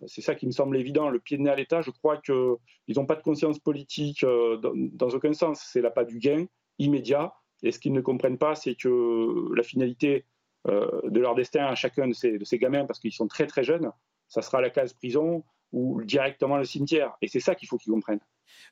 c'est 0.08 0.22
ça 0.22 0.36
qui 0.36 0.46
me 0.46 0.52
semble 0.52 0.76
évident. 0.76 1.10
Le 1.10 1.20
pied 1.20 1.38
de 1.38 1.44
nez 1.44 1.50
à 1.50 1.56
l'État, 1.56 1.82
je 1.82 1.90
crois 1.90 2.18
qu'ils 2.18 2.58
n'ont 2.96 3.06
pas 3.06 3.16
de 3.16 3.22
conscience 3.22 3.60
politique 3.60 4.26
euh, 4.26 4.58
dans, 4.58 5.10
aucun 5.10 5.32
sens. 5.32 5.66
C'est 5.72 5.82
pas 5.94 6.04
du 6.04 6.20
gain 6.20 6.46
immédiat. 6.80 7.34
Et 7.64 7.72
ce 7.72 7.80
qu'ils 7.80 7.94
ne 7.94 8.02
comprennent 8.02 8.38
pas, 8.38 8.56
c'est 8.56 8.76
que 8.76 9.56
la 9.56 9.64
finalité 9.64 10.26
euh, 10.68 11.02
de 11.06 11.20
leur 11.22 11.34
destin 11.34 11.66
à 11.66 11.76
chacun 11.76 12.10
de 12.10 12.14
ces, 12.14 12.38
de 12.38 12.44
ces 12.44 12.60
gamins, 12.60 12.86
parce 12.86 13.00
qu'ils 13.00 13.14
sont 13.14 13.28
très 13.28 13.48
très 13.48 13.64
jeunes, 13.64 13.90
ça 14.28 14.42
sera 14.42 14.60
la 14.60 14.70
case 14.70 14.94
prison 14.94 15.46
ou 15.72 16.04
directement 16.04 16.58
le 16.58 16.66
cimetière. 16.66 17.16
Et 17.22 17.30
c'est 17.30 17.40
ça 17.40 17.56
qu'il 17.56 17.70
faut 17.70 17.78
qu'ils 17.78 17.94
comprennent. 17.94 18.20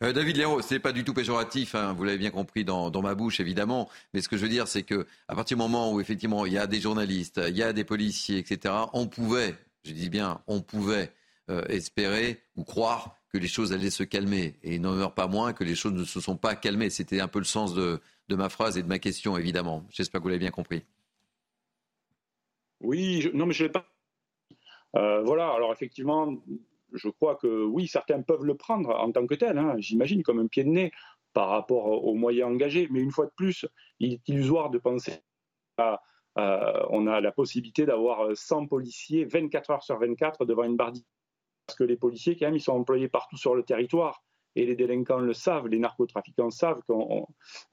Euh, 0.04 0.14
David 0.14 0.38
Léraud, 0.38 0.62
ce 0.62 0.74
n'est 0.74 0.80
pas 0.80 0.92
du 0.92 1.04
tout 1.04 1.14
péjoratif, 1.14 1.76
hein, 1.76 1.94
vous 1.94 2.04
l'avez 2.04 2.18
bien 2.18 2.30
compris 2.30 2.64
dans, 2.64 3.02
ma 3.02 3.16
bouche 3.16 3.40
évidemment, 3.40 3.90
mais 4.14 4.22
ce 4.22 4.30
que 4.30 4.38
je 4.38 4.44
veux 4.44 4.50
dire 4.50 4.68
c'est 4.68 4.84
qu'à 4.84 5.06
partir 5.28 5.58
du 5.58 5.64
moment 5.64 5.92
où 5.92 6.00
effectivement 6.00 6.46
il 6.46 6.54
y 6.54 6.58
a 6.58 6.68
des 6.68 6.80
journalistes, 6.80 7.42
il 7.48 7.58
y 7.58 7.64
a 7.64 7.74
des 7.74 7.84
policiers, 7.84 8.38
etc., 8.38 8.74
on 8.94 9.08
pouvait, 9.08 9.56
je 9.84 9.94
dis 9.94 10.10
bien, 10.10 10.42
on 10.48 10.62
pouvait 10.62 11.12
euh, 11.50 11.64
espérer 11.70 12.42
ou 12.58 12.66
croire 12.66 13.16
que 13.32 13.38
les 13.38 13.48
choses 13.48 13.72
allaient 13.72 13.90
se 13.90 14.04
calmer. 14.04 14.56
Et 14.64 14.76
il 14.76 14.82
n'en 14.82 14.94
meurt 14.94 15.16
pas 15.16 15.28
moins 15.28 15.54
que 15.54 15.64
les 15.64 15.76
choses 15.76 15.94
ne 15.94 16.04
se 16.04 16.20
sont 16.20 16.36
pas 16.36 16.56
calmées. 16.56 16.90
C'était 16.90 17.22
un 17.22 17.30
peu 17.30 17.40
le 17.40 17.46
sens 17.46 17.74
de, 17.74 18.02
ma 18.30 18.50
phrase 18.50 18.78
et 18.78 18.84
de 18.84 18.88
ma 18.88 19.00
question, 19.00 19.38
évidemment. 19.38 19.86
J'espère 19.90 20.20
que 20.20 20.24
vous 20.24 20.30
l'avez 20.30 20.40
bien 20.40 20.52
compris. 20.52 20.84
Oui, 22.82 23.30
non, 23.34 23.46
mais 23.46 23.54
je 23.54 23.64
l'ai 23.64 23.70
pas. 23.70 23.86
Euh, 24.98 25.22
voilà, 25.24 25.50
alors 25.52 25.72
effectivement, 25.72 26.36
je 26.94 27.10
crois 27.10 27.36
que 27.36 27.66
oui, 27.66 27.88
certains 27.88 28.22
peuvent 28.22 28.46
le 28.46 28.56
prendre 28.56 28.90
en 28.90 29.12
tant 29.12 29.26
que 29.28 29.36
tel, 29.36 29.58
hein, 29.58 29.76
j'imagine, 29.78 30.24
comme 30.24 30.40
un 30.40 30.48
pied 30.48 30.64
de 30.64 30.70
nez 30.70 30.92
par 31.34 31.50
rapport 31.50 31.86
aux 31.86 32.14
moyens 32.16 32.50
engagés. 32.50 32.88
Mais 32.92 33.00
une 33.00 33.12
fois 33.12 33.26
de 33.26 33.32
plus, 33.36 33.66
il 34.00 34.14
est 34.14 34.30
illusoire 34.30 34.70
de 34.70 34.78
penser 34.78 35.14
à, 35.78 36.02
on 36.90 37.08
a 37.08 37.22
la 37.22 37.32
possibilité 37.32 37.86
d'avoir 37.86 38.36
100 38.36 38.68
policiers 38.68 39.26
24 39.26 39.70
heures 39.72 39.84
sur 39.84 40.00
24 40.00 40.46
devant 40.46 40.64
une 40.64 40.78
barre 40.78 40.94
Parce 41.66 41.78
que 41.78 41.84
les 41.84 41.98
policiers, 41.98 42.38
quand 42.38 42.46
même, 42.46 42.56
ils 42.56 42.62
sont 42.62 42.74
employés 42.74 43.08
partout 43.08 43.38
sur 43.38 43.56
le 43.56 43.64
territoire. 43.64 44.24
Et 44.56 44.66
les 44.66 44.76
délinquants 44.76 45.20
le 45.20 45.34
savent, 45.34 45.68
les 45.68 45.78
narcotrafiquants 45.78 46.50
savent 46.50 46.82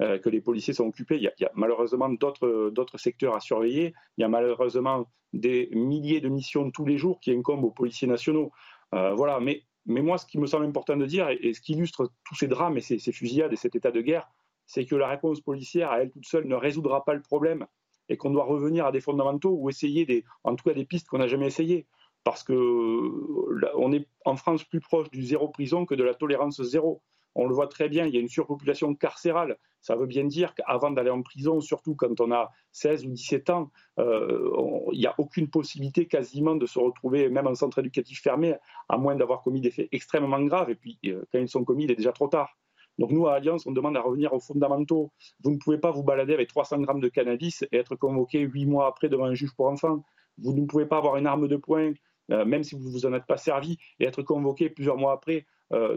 euh, 0.02 0.18
que 0.18 0.28
les 0.28 0.42
policiers 0.42 0.74
sont 0.74 0.86
occupés. 0.86 1.16
Il 1.16 1.22
y 1.22 1.44
a 1.44 1.50
malheureusement 1.54 2.10
d'autres 2.10 2.98
secteurs 2.98 3.34
à 3.34 3.40
surveiller. 3.40 3.94
Il 4.18 4.20
y 4.20 4.24
a 4.24 4.28
malheureusement 4.28 5.06
des 5.32 5.70
milliers 5.72 6.20
de 6.20 6.28
missions 6.28 6.70
tous 6.70 6.84
les 6.84 6.98
jours 6.98 7.20
qui 7.20 7.32
incombent 7.32 7.64
aux 7.64 7.70
policiers 7.70 8.06
nationaux. 8.06 8.52
Euh, 8.94 9.14
voilà, 9.14 9.40
mais, 9.40 9.64
moi, 9.86 10.18
ce 10.18 10.26
qui 10.26 10.38
me 10.38 10.46
semble 10.46 10.66
important 10.66 10.96
de 10.96 11.06
dire, 11.06 11.28
et, 11.28 11.52
ce 11.52 11.60
qui 11.60 11.72
illustre 11.72 12.10
tous 12.24 12.34
ces 12.34 12.48
drames 12.48 12.76
et 12.76 12.80
ces, 12.80 12.98
fusillades 13.12 13.52
et 13.52 13.56
cet 13.56 13.76
état 13.76 13.90
de 13.90 14.00
guerre, 14.00 14.28
c'est 14.66 14.86
que 14.86 14.96
la 14.96 15.08
réponse 15.08 15.40
policière 15.40 15.90
à 15.90 16.00
elle 16.00 16.10
toute 16.10 16.26
seule 16.26 16.46
ne 16.46 16.54
résoudra 16.54 17.04
pas 17.04 17.14
le 17.14 17.20
problème 17.20 17.66
et 18.08 18.16
qu'on 18.16 18.30
doit 18.30 18.44
revenir 18.44 18.86
à 18.86 18.92
des 18.92 19.00
fondamentaux 19.00 19.54
ou 19.58 19.68
essayer 19.68 20.24
en 20.42 20.56
tout 20.56 20.64
cas 20.64 20.74
des 20.74 20.84
pistes 20.84 21.08
qu'on 21.08 21.18
n'a 21.18 21.26
jamais 21.26 21.46
essayées. 21.46 21.86
Parce 22.22 22.42
que 22.42 23.72
on 23.76 23.92
est 23.92 24.08
en 24.24 24.36
France 24.36 24.64
plus 24.64 24.80
proche 24.80 25.10
du 25.10 25.22
zéro 25.22 25.48
prison 25.48 25.84
que 25.84 25.94
de 25.94 26.02
la 26.02 26.14
tolérance 26.14 26.62
zéro. 26.62 27.02
On 27.34 27.46
le 27.46 27.54
voit 27.54 27.66
très 27.66 27.88
bien, 27.88 28.06
il 28.06 28.14
y 28.14 28.16
a 28.16 28.20
une 28.20 28.28
surpopulation 28.28 28.94
carcérale. 28.94 29.58
Ça 29.80 29.96
veut 29.96 30.06
bien 30.06 30.24
dire 30.24 30.54
qu'avant 30.54 30.90
d'aller 30.90 31.10
en 31.10 31.22
prison, 31.22 31.60
surtout 31.60 31.94
quand 31.94 32.20
on 32.20 32.32
a 32.32 32.50
16 32.72 33.06
ou 33.06 33.10
17 33.10 33.50
ans, 33.50 33.70
euh, 33.98 34.50
il 34.92 34.98
n'y 34.98 35.06
a 35.06 35.14
aucune 35.18 35.48
possibilité 35.48 36.06
quasiment 36.06 36.54
de 36.54 36.66
se 36.66 36.78
retrouver 36.78 37.28
même 37.28 37.46
en 37.46 37.54
centre 37.54 37.80
éducatif 37.80 38.22
fermé, 38.22 38.54
à 38.88 38.96
moins 38.96 39.16
d'avoir 39.16 39.42
commis 39.42 39.60
des 39.60 39.70
faits 39.70 39.88
extrêmement 39.92 40.40
graves. 40.42 40.70
Et 40.70 40.74
puis, 40.74 40.98
euh, 41.06 41.24
quand 41.32 41.38
ils 41.38 41.48
sont 41.48 41.64
commis, 41.64 41.84
il 41.84 41.90
est 41.90 41.96
déjà 41.96 42.12
trop 42.12 42.28
tard. 42.28 42.56
Donc 42.98 43.10
nous, 43.10 43.26
à 43.26 43.34
Alliance, 43.34 43.66
on 43.66 43.72
demande 43.72 43.96
à 43.96 44.00
revenir 44.00 44.32
aux 44.32 44.40
fondamentaux. 44.40 45.12
Vous 45.42 45.50
ne 45.50 45.56
pouvez 45.56 45.78
pas 45.78 45.90
vous 45.90 46.04
balader 46.04 46.32
avec 46.32 46.48
300 46.48 46.80
grammes 46.80 47.00
de 47.00 47.08
cannabis 47.08 47.62
et 47.72 47.76
être 47.76 47.96
convoqué 47.96 48.40
huit 48.40 48.66
mois 48.66 48.86
après 48.86 49.08
devant 49.08 49.24
un 49.24 49.34
juge 49.34 49.54
pour 49.56 49.66
enfants. 49.66 50.04
Vous 50.38 50.52
ne 50.52 50.64
pouvez 50.66 50.86
pas 50.86 50.98
avoir 50.98 51.16
une 51.16 51.26
arme 51.26 51.48
de 51.48 51.56
poing, 51.56 51.92
euh, 52.30 52.44
même 52.44 52.62
si 52.62 52.74
vous 52.76 52.90
vous 52.90 53.06
en 53.06 53.12
êtes 53.12 53.26
pas 53.26 53.36
servi, 53.36 53.78
et 53.98 54.06
être 54.06 54.22
convoqué 54.22 54.70
plusieurs 54.70 54.96
mois 54.96 55.12
après 55.12 55.46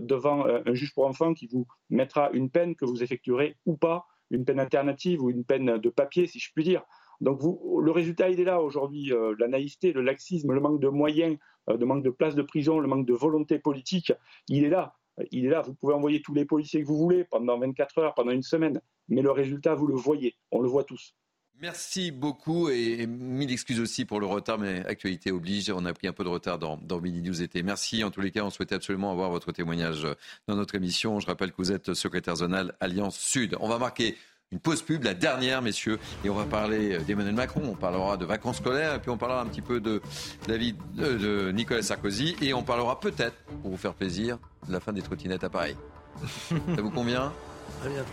devant 0.02 0.46
un 0.46 0.74
juge 0.74 0.94
pour 0.94 1.06
enfants 1.06 1.34
qui 1.34 1.48
vous 1.48 1.68
mettra 1.90 2.30
une 2.32 2.50
peine 2.50 2.76
que 2.76 2.86
vous 2.86 3.04
effectuerez 3.04 3.56
ou 3.66 3.78
pas, 3.78 4.06
une 4.32 4.46
peine 4.46 4.60
alternative 4.60 5.22
ou 5.22 5.30
une 5.30 5.44
peine 5.44 5.78
de 5.78 5.90
papier, 5.90 6.28
si 6.28 6.40
je 6.40 6.52
puis 6.54 6.64
dire. 6.64 6.84
Donc 7.22 7.40
vous, 7.40 7.82
le 7.82 7.92
résultat, 7.92 8.30
il 8.30 8.40
est 8.40 8.44
là 8.44 8.62
aujourd'hui. 8.62 9.12
Euh, 9.12 9.36
la 9.40 9.48
naïveté, 9.48 9.94
le 9.94 10.02
laxisme, 10.02 10.52
le 10.52 10.60
manque 10.60 10.80
de 10.80 10.90
moyens, 10.90 11.38
le 11.68 11.86
manque 11.86 12.04
de 12.04 12.10
places 12.10 12.36
de 12.36 12.42
prison, 12.42 12.80
le 12.80 12.88
manque 12.88 13.06
de 13.06 13.14
volonté 13.14 13.60
politique, 13.60 14.14
il 14.48 14.64
est 14.64 14.70
là. 14.70 14.96
Il 15.32 15.46
est 15.46 15.50
là. 15.50 15.62
Vous 15.62 15.74
pouvez 15.74 15.94
envoyer 15.94 16.22
tous 16.22 16.34
les 16.34 16.46
policiers 16.46 16.82
que 16.82 16.88
vous 16.88 16.98
voulez 16.98 17.24
pendant 17.24 17.58
24 17.60 17.98
heures, 17.98 18.14
pendant 18.14 18.32
une 18.32 18.44
semaine. 18.44 18.82
Mais 19.10 19.22
le 19.22 19.32
résultat, 19.32 19.74
vous 19.74 19.88
le 19.88 19.96
voyez. 19.96 20.36
On 20.52 20.62
le 20.62 20.68
voit 20.68 20.84
tous. 20.84 21.16
Merci 21.60 22.12
beaucoup 22.12 22.70
et 22.70 23.08
mille 23.08 23.52
excuses 23.52 23.80
aussi 23.80 24.06
pour 24.06 24.20
le 24.20 24.28
retard, 24.28 24.60
mais 24.60 24.86
actualité 24.86 25.32
oblige. 25.32 25.72
On 25.72 25.86
a 25.86 25.94
pris 25.94 26.08
un 26.08 26.14
peu 26.14 26.24
de 26.24 26.30
retard 26.30 26.60
dans, 26.60 26.78
dans 26.78 27.02
Mini 27.02 27.22
News 27.22 27.42
été. 27.42 27.64
Merci. 27.64 28.04
En 28.04 28.12
tous 28.12 28.22
les 28.22 28.30
cas, 28.30 28.44
on 28.44 28.52
souhaitait 28.52 28.76
absolument 28.76 29.12
avoir 29.12 29.32
votre 29.32 29.52
témoignage 29.52 30.08
dans 30.48 30.56
notre 30.56 30.76
émission. 30.76 31.20
Je 31.20 31.26
rappelle 31.26 31.52
que 31.52 31.58
vous 31.58 31.72
êtes 31.72 31.96
secrétaire 31.96 32.36
zonal 32.36 32.76
Alliance 32.80 33.18
Sud. 33.18 33.58
On 33.60 33.68
va 33.68 33.80
marquer 33.80 34.16
une 34.52 34.60
pause 34.60 34.84
pub, 34.84 35.04
la 35.04 35.14
dernière, 35.14 35.62
messieurs, 35.62 36.00
et 36.24 36.30
on 36.30 36.36
va 36.36 36.46
parler 36.46 37.00
d'Emmanuel 37.00 37.36
Macron, 37.36 37.64
on 37.66 37.76
parlera 37.76 38.16
de 38.16 38.24
vacances 38.24 38.58
scolaires, 38.58 38.94
et 38.94 39.00
puis 39.00 39.10
on 39.10 39.18
parlera 39.18 39.42
un 39.42 39.46
petit 39.46 39.62
peu 39.62 39.82
de 39.82 40.02
David, 40.48 40.78
de 40.96 41.52
Nicolas 41.52 41.82
Sarkozy, 41.82 42.36
et 42.42 42.54
on 42.54 42.64
parlera 42.64 42.98
peut-être, 43.00 43.36
pour 43.62 43.72
vous 43.72 43.78
faire 43.78 43.94
plaisir, 43.94 44.38
de 44.66 44.72
la 44.72 44.80
fin 44.80 44.94
des 44.94 45.02
trottinettes 45.02 45.44
à 45.44 45.50
Paris. 45.50 45.76
Ça 46.48 46.82
vous 46.82 46.92
convient? 46.92 47.34
Très 47.82 47.90
bien. 47.90 48.06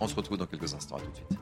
On 0.00 0.08
se 0.08 0.14
retrouve 0.16 0.38
dans 0.38 0.46
quelques 0.46 0.74
instants, 0.74 0.96
à 0.96 1.00
tout 1.00 1.10
de 1.10 1.16
suite. 1.16 1.38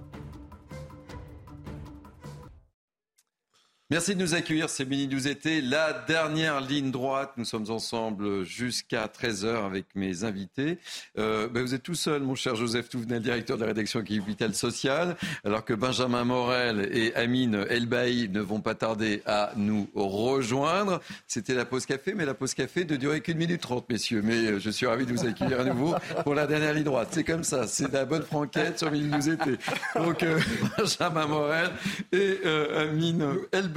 Merci 3.90 4.15
de 4.15 4.20
nous 4.23 4.35
accueillir, 4.35 4.70
c'est 4.70 4.86
Mini 4.86 5.15
été, 5.28 5.61
la 5.61 5.93
dernière 5.93 6.62
ligne 6.62 6.90
droite. 6.90 7.32
Nous 7.36 7.44
sommes 7.44 7.70
ensemble 7.70 8.43
jusqu'à 8.43 9.09
13h 9.09 9.66
avec 9.66 9.85
mes 9.94 10.24
invités. 10.24 10.78
Euh, 11.19 11.48
ben 11.48 11.61
vous 11.61 11.74
êtes 11.74 11.82
tout 11.82 11.94
seul, 11.94 12.23
mon 12.23 12.35
cher 12.35 12.56
Joseph 12.56 12.89
Touvenel, 12.89 13.20
directeur 13.20 13.59
de 13.59 13.61
la 13.61 13.69
rédaction 13.69 14.02
Capital 14.02 14.55
Social, 14.55 15.16
alors 15.44 15.66
que 15.66 15.74
Benjamin 15.74 16.24
Morel 16.24 16.89
et 16.93 17.15
Amine 17.15 17.66
Elbaï 17.69 18.31
ne 18.31 18.40
vont 18.40 18.62
pas 18.62 18.74
tarder 18.74 19.23
à 19.27 19.52
nous 19.56 19.86
rejoindre. 19.94 21.02
C'était 21.27 21.55
la 21.55 21.66
pause 21.66 21.85
café, 21.85 22.15
mais 22.15 22.24
la 22.24 22.32
pause 22.32 22.55
café 22.55 22.86
ne 22.86 22.97
durait 22.97 23.20
qu'une 23.20 23.36
minute 23.36 23.61
trente, 23.61 23.86
messieurs. 23.90 24.23
Mais 24.24 24.47
euh, 24.47 24.59
je 24.61 24.70
suis 24.70 24.86
ravi 24.86 25.05
de 25.05 25.12
vous 25.12 25.27
accueillir 25.27 25.61
à 25.61 25.65
nouveau 25.65 25.94
pour 26.23 26.35
la 26.35 26.47
dernière 26.47 26.73
ligne 26.73 26.85
droite. 26.85 27.09
C'est 27.11 27.24
comme 27.24 27.44
ça, 27.44 27.66
c'est 27.66 27.93
la 27.93 28.06
bonne 28.06 28.23
franquette 28.23 28.78
sur 28.78 28.90
Mini 28.90 29.28
été. 29.28 29.59
Donc 29.94 30.23
euh, 30.23 30.40
Benjamin 30.78 31.27
Morel 31.27 31.70
et 32.12 32.39
euh, 32.47 32.89
Amine 32.89 33.27
Elbaï. 33.52 33.74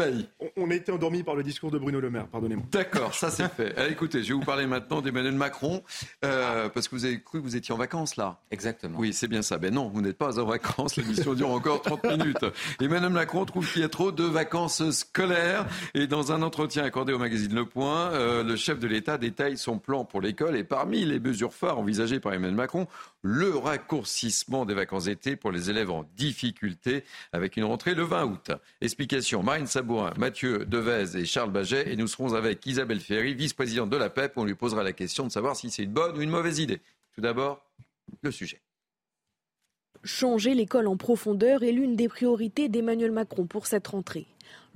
On, 0.56 0.70
a 0.70 0.76
été 0.76 0.92
endormi 0.92 1.24
par 1.24 1.36
le 1.36 1.44
discours 1.44 1.72
de 1.72 1.78
Bruno 1.78 2.00
Le 2.00 2.10
Maire, 2.10 2.28
pardonnez-moi. 2.28 2.66
D'accord, 2.72 3.14
ça 3.14 3.30
c'est 3.30 3.50
fait. 3.50 3.76
Alors, 3.78 3.92
écoutez, 3.92 4.24
je 4.24 4.30
vais 4.30 4.34
vous 4.34 4.46
parler 4.46 4.68
maintenant 4.68 5.02
d'Emmanuel 5.02 5.36
Macron, 5.36 5.84
euh, 6.26 6.70
parce 6.70 6.88
que 6.88 6.96
vous 6.96 7.06
avez 7.06 7.22
cru 7.22 7.40
que 7.40 7.44
vous 7.44 7.56
étiez 7.56 7.74
en 7.74 7.78
vacances 7.78 8.16
là. 8.16 8.40
Exactement. 8.52 8.98
Oui, 9.00 9.14
c'est 9.14 9.28
bien 9.28 9.42
ça. 9.42 9.58
Ben 9.58 9.74
non, 9.74 9.90
vous 9.90 10.02
n'êtes 10.02 10.18
pas 10.18 10.40
en 10.40 10.46
vacances, 10.46 10.96
l'émission 10.96 11.34
dure 11.34 11.50
encore 11.50 11.82
30 11.82 12.04
minutes. 12.18 12.46
Emmanuel 12.82 13.12
Macron 13.12 13.46
trouve 13.46 13.72
qu'il 13.72 13.82
y 13.82 13.86
a 13.86 13.90
trop 13.90 14.12
de 14.12 14.24
vacances 14.24 14.90
scolaires. 14.92 15.66
Et 15.94 16.08
dans 16.08 16.32
un 16.32 16.42
entretien 16.42 16.84
accordé 16.84 17.14
au 17.14 17.20
magazine 17.20 17.54
Le 17.54 17.66
Point, 17.66 18.12
euh, 18.12 18.44
le 18.44 18.56
chef 18.56 18.80
de 18.80 18.88
l'État 18.88 19.18
détaille 19.18 19.58
son 19.58 19.80
plan 19.80 20.06
pour 20.06 20.22
l'école. 20.22 20.56
Et 20.56 20.64
parmi 20.64 21.06
les 21.06 21.20
mesures 21.20 21.54
phares 21.54 21.80
envisagées 21.80 22.20
par 22.20 22.34
Emmanuel 22.34 22.56
Macron, 22.56 22.88
le 23.28 23.58
raccourcissement 23.58 24.66
des 24.66 24.74
vacances 24.74 25.04
d'été 25.04 25.36
pour 25.36 25.52
les 25.52 25.70
élèves 25.70 25.92
en 25.92 26.06
difficulté 26.16 27.04
avec 27.34 27.58
une 27.58 27.66
rentrée 27.66 27.94
le 27.94 28.04
20 28.04 28.26
août. 28.26 28.52
Explication, 28.80 29.44
Marine 29.44 29.68
Sabourin, 29.68 30.14
Mathieu 30.18 30.66
Devez 30.66 31.18
et 31.18 31.26
Charles 31.26 31.52
Baget. 31.52 31.92
Et 31.92 31.98
nous 31.98 32.08
serons 32.08 32.34
avec 32.36 32.66
Isabelle 32.66 33.02
Ferry, 33.02 33.36
vice-présidente 33.36 33.90
de 33.90 33.98
la 33.98 34.10
PEP. 34.10 34.38
On 34.38 34.46
lui 34.46 34.56
posera 34.56 34.82
la 34.82 34.94
question 34.94 35.28
de 35.28 35.32
savoir 35.32 35.58
si 35.58 35.70
c'est 35.70 35.84
une 35.84 35.92
bonne 35.92 36.18
ou 36.18 36.22
une 36.22 36.30
mauvaise 36.30 36.60
idée. 36.60 36.80
Tout 37.14 37.22
d'abord, 37.22 37.62
le 38.22 38.32
sujet. 38.32 38.62
Changer 40.06 40.54
l'école 40.54 40.88
en 40.88 40.96
profondeur 40.96 41.64
est 41.64 41.74
l'une 41.74 41.98
des 41.98 42.08
priorités 42.08 42.70
d'Emmanuel 42.70 43.12
Macron 43.12 43.46
pour 43.46 43.68
cette 43.68 43.88
rentrée. 43.88 44.28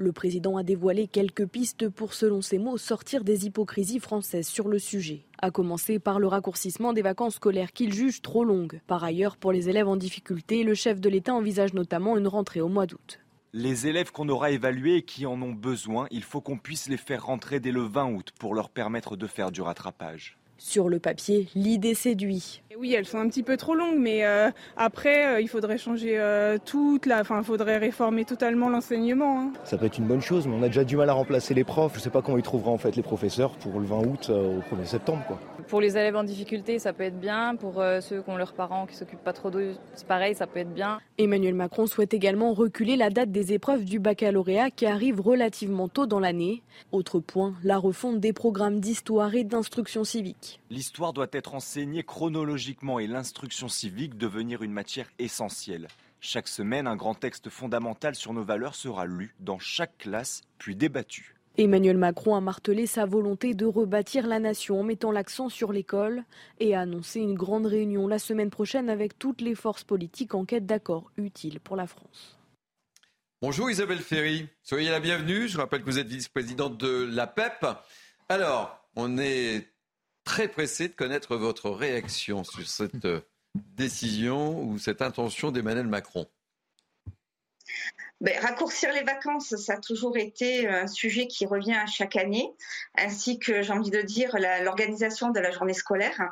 Le 0.02 0.12
président 0.12 0.58
a 0.58 0.64
dévoilé 0.64 1.06
quelques 1.06 1.46
pistes 1.46 1.88
pour, 1.88 2.16
selon 2.16 2.42
ses 2.42 2.58
mots, 2.58 2.80
sortir 2.80 3.24
des 3.24 3.46
hypocrisies 3.46 4.00
françaises 4.00 4.48
sur 4.48 4.68
le 4.68 4.80
sujet. 4.80 5.28
À 5.40 5.52
commencer 5.52 6.00
par 6.00 6.18
le 6.18 6.26
raccourcissement 6.26 6.92
des 6.92 7.04
vacances 7.04 7.36
scolaires 7.36 7.72
qu'il 7.72 7.94
juge 7.94 8.24
trop 8.24 8.44
longues. 8.44 8.82
Par 8.88 9.04
ailleurs, 9.04 9.38
pour 9.38 9.52
les 9.52 9.70
élèves 9.70 9.88
en 9.88 9.98
difficulté, 9.98 10.64
le 10.64 10.74
chef 10.74 11.00
de 11.00 11.08
l'État 11.08 11.36
envisage 11.36 11.76
notamment 11.76 12.18
une 12.18 12.28
rentrée 12.28 12.62
au 12.62 12.68
mois 12.68 12.88
d'août. 12.88 13.20
Les 13.54 13.86
élèves 13.86 14.12
qu'on 14.12 14.28
aura 14.30 14.50
évalués 14.50 14.96
et 14.96 15.04
qui 15.04 15.28
en 15.28 15.40
ont 15.40 15.54
besoin, 15.54 16.08
il 16.10 16.24
faut 16.24 16.42
qu'on 16.42 16.58
puisse 16.58 16.90
les 16.90 16.98
faire 16.98 17.28
rentrer 17.28 17.60
dès 17.60 17.72
le 17.72 17.82
20 17.82 18.12
août 18.14 18.34
pour 18.40 18.56
leur 18.56 18.72
permettre 18.72 19.16
de 19.16 19.28
faire 19.28 19.52
du 19.52 19.62
rattrapage. 19.62 20.36
Sur 20.64 20.90
le 20.90 21.00
papier, 21.00 21.48
l'idée 21.56 21.96
séduit. 21.96 22.62
Oui, 22.78 22.94
elles 22.94 23.06
sont 23.06 23.18
un 23.18 23.28
petit 23.28 23.42
peu 23.42 23.58
trop 23.58 23.74
longues, 23.74 23.98
mais 23.98 24.26
euh, 24.26 24.50
après, 24.78 25.26
euh, 25.26 25.42
il 25.42 25.48
faudrait 25.48 25.80
changer 25.80 26.20
euh, 26.20 26.58
toute 26.64 27.08
la. 27.08 27.22
Enfin, 27.22 27.40
il 27.40 27.44
faudrait 27.44 27.78
réformer 27.78 28.26
totalement 28.26 28.70
l'enseignement. 28.70 29.40
Hein. 29.40 29.54
Ça 29.66 29.78
peut 29.78 29.88
être 29.88 29.98
une 29.98 30.06
bonne 30.06 30.22
chose, 30.22 30.48
mais 30.48 30.56
on 30.56 30.62
a 30.62 30.68
déjà 30.68 30.84
du 30.84 30.96
mal 30.98 31.10
à 31.10 31.14
remplacer 31.14 31.56
les 31.56 31.64
profs. 31.64 31.94
Je 31.94 31.98
ne 31.98 32.04
sais 32.04 32.10
pas 32.12 32.22
comment 32.22 32.38
ils 32.38 32.44
trouveront 32.44 32.74
en 32.74 32.78
fait 32.78 32.96
les 32.96 33.02
professeurs 33.02 33.52
pour 33.58 33.80
le 33.80 33.88
20 33.88 33.98
août 34.06 34.30
au 34.30 34.76
1er 34.76 34.86
septembre. 34.86 35.24
Quoi. 35.28 35.40
Pour 35.68 35.82
les 35.82 35.98
élèves 35.98 36.16
en 36.16 36.24
difficulté, 36.24 36.78
ça 36.78 36.94
peut 36.94 37.04
être 37.04 37.20
bien. 37.20 37.56
Pour 37.56 37.84
ceux 38.02 38.22
qui 38.22 38.30
ont 38.30 38.38
leurs 38.38 38.54
parents 38.54 38.86
qui 38.86 38.96
s'occupent 38.96 39.24
pas 39.24 39.34
trop 39.34 39.50
d'eux, 39.50 39.74
c'est 39.94 40.08
pareil, 40.08 40.36
ça 40.36 40.48
peut 40.48 40.60
être 40.60 40.74
bien. 40.74 41.00
Emmanuel 41.18 41.56
Macron 41.56 41.88
souhaite 41.88 42.14
également 42.14 42.54
reculer 42.54 42.98
la 42.98 43.10
date 43.10 43.32
des 43.32 43.54
épreuves 43.54 43.84
du 43.84 44.00
baccalauréat 44.00 44.70
qui 44.70 44.86
arrive 44.86 45.22
relativement 45.22 45.88
tôt 45.88 46.06
dans 46.06 46.20
l'année. 46.20 46.62
Autre 46.92 47.20
point, 47.20 47.54
la 47.64 47.78
refonte 47.78 48.20
des 48.20 48.34
programmes 48.34 48.80
d'histoire 48.80 49.34
et 49.36 49.44
d'instruction 49.44 50.04
civique. 50.04 50.51
L'histoire 50.70 51.14
doit 51.14 51.28
être 51.32 51.56
enseignée 51.56 52.04
chronologiquement 52.04 53.00
et 53.00 53.08
l'instruction 53.08 53.68
civique 53.68 54.18
devenir 54.18 54.64
une 54.64 54.72
matière 54.72 55.10
essentielle. 55.20 55.88
Chaque 56.20 56.48
semaine, 56.48 56.88
un 56.88 56.96
grand 56.96 57.16
texte 57.16 57.50
fondamental 57.50 58.16
sur 58.16 58.34
nos 58.34 58.44
valeurs 58.44 58.76
sera 58.76 59.06
lu 59.06 59.36
dans 59.40 59.60
chaque 59.60 59.98
classe, 59.98 60.42
puis 60.58 60.76
débattu. 60.76 61.36
Emmanuel 61.58 61.98
Macron 61.98 62.36
a 62.36 62.42
martelé 62.42 62.88
sa 62.88 63.06
volonté 63.06 63.54
de 63.54 63.66
rebâtir 63.66 64.26
la 64.26 64.40
nation 64.40 64.80
en 64.80 64.84
mettant 64.84 65.12
l'accent 65.12 65.50
sur 65.50 65.74
l'école 65.74 66.24
et 66.60 66.76
a 66.76 66.82
annoncé 66.82 67.20
une 67.20 67.34
grande 67.34 67.66
réunion 67.66 68.08
la 68.08 68.20
semaine 68.20 68.50
prochaine 68.50 68.90
avec 68.90 69.20
toutes 69.20 69.42
les 69.42 69.56
forces 69.56 69.84
politiques 69.84 70.34
en 70.34 70.46
quête 70.46 70.66
d'accord 70.66 71.12
utile 71.18 71.60
pour 71.60 71.76
la 71.76 71.88
France. 71.88 72.38
Bonjour 73.42 73.70
Isabelle 73.70 74.00
Ferry, 74.00 74.48
soyez 74.62 74.90
la 74.90 75.00
bienvenue. 75.00 75.48
Je 75.48 75.58
rappelle 75.58 75.82
que 75.82 75.90
vous 75.90 76.00
êtes 76.00 76.08
vice-présidente 76.08 76.78
de 76.78 77.10
la 77.12 77.28
PEP. 77.28 77.66
Alors, 78.30 78.88
on 78.96 79.18
est 79.18 79.71
très 80.24 80.48
pressé 80.48 80.88
de 80.88 80.94
connaître 80.94 81.36
votre 81.36 81.70
réaction 81.70 82.44
sur 82.44 82.68
cette 82.68 83.08
décision 83.56 84.64
ou 84.64 84.78
cette 84.78 85.02
intention 85.02 85.52
d'Emmanuel 85.52 85.88
Macron. 85.88 86.28
Ben, 88.22 88.38
raccourcir 88.40 88.94
les 88.94 89.02
vacances, 89.02 89.56
ça 89.56 89.74
a 89.74 89.78
toujours 89.78 90.16
été 90.16 90.68
un 90.68 90.86
sujet 90.86 91.26
qui 91.26 91.48
revient 91.48 91.74
à 91.74 91.88
chaque 91.88 92.16
année, 92.16 92.54
ainsi 92.96 93.40
que 93.40 93.64
j'ai 93.64 93.74
envie 93.74 93.90
de 93.90 94.04
dire 94.04 94.38
l'organisation 94.64 95.32
de 95.32 95.40
la 95.40 95.50
journée 95.50 95.74
scolaire. 95.74 96.32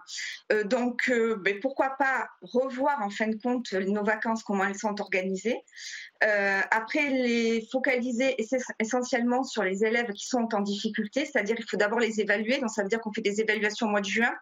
Euh, 0.51 0.63
donc, 0.63 1.09
euh, 1.09 1.35
ben, 1.37 1.59
pourquoi 1.59 1.95
pas 1.97 2.29
revoir 2.43 3.01
en 3.01 3.09
fin 3.09 3.27
de 3.27 3.41
compte 3.41 3.73
nos 3.73 4.03
vacances, 4.03 4.43
comment 4.43 4.65
elles 4.65 4.77
sont 4.77 5.01
organisées. 5.01 5.57
Euh, 6.23 6.61
après, 6.71 7.09
les 7.09 7.67
focaliser 7.71 8.35
essentiellement 8.79 9.43
sur 9.43 9.63
les 9.63 9.85
élèves 9.85 10.11
qui 10.11 10.27
sont 10.27 10.47
en 10.53 10.59
difficulté, 10.59 11.25
c'est-à-dire 11.25 11.55
qu'il 11.55 11.67
faut 11.69 11.77
d'abord 11.77 11.99
les 11.99 12.19
évaluer. 12.19 12.57
Donc, 12.59 12.69
ça 12.71 12.83
veut 12.83 12.89
dire 12.89 12.99
qu'on 12.99 13.13
fait 13.13 13.21
des 13.21 13.39
évaluations 13.39 13.87
au 13.87 13.89
mois 13.89 14.01
de 14.01 14.05
juin 14.05 14.33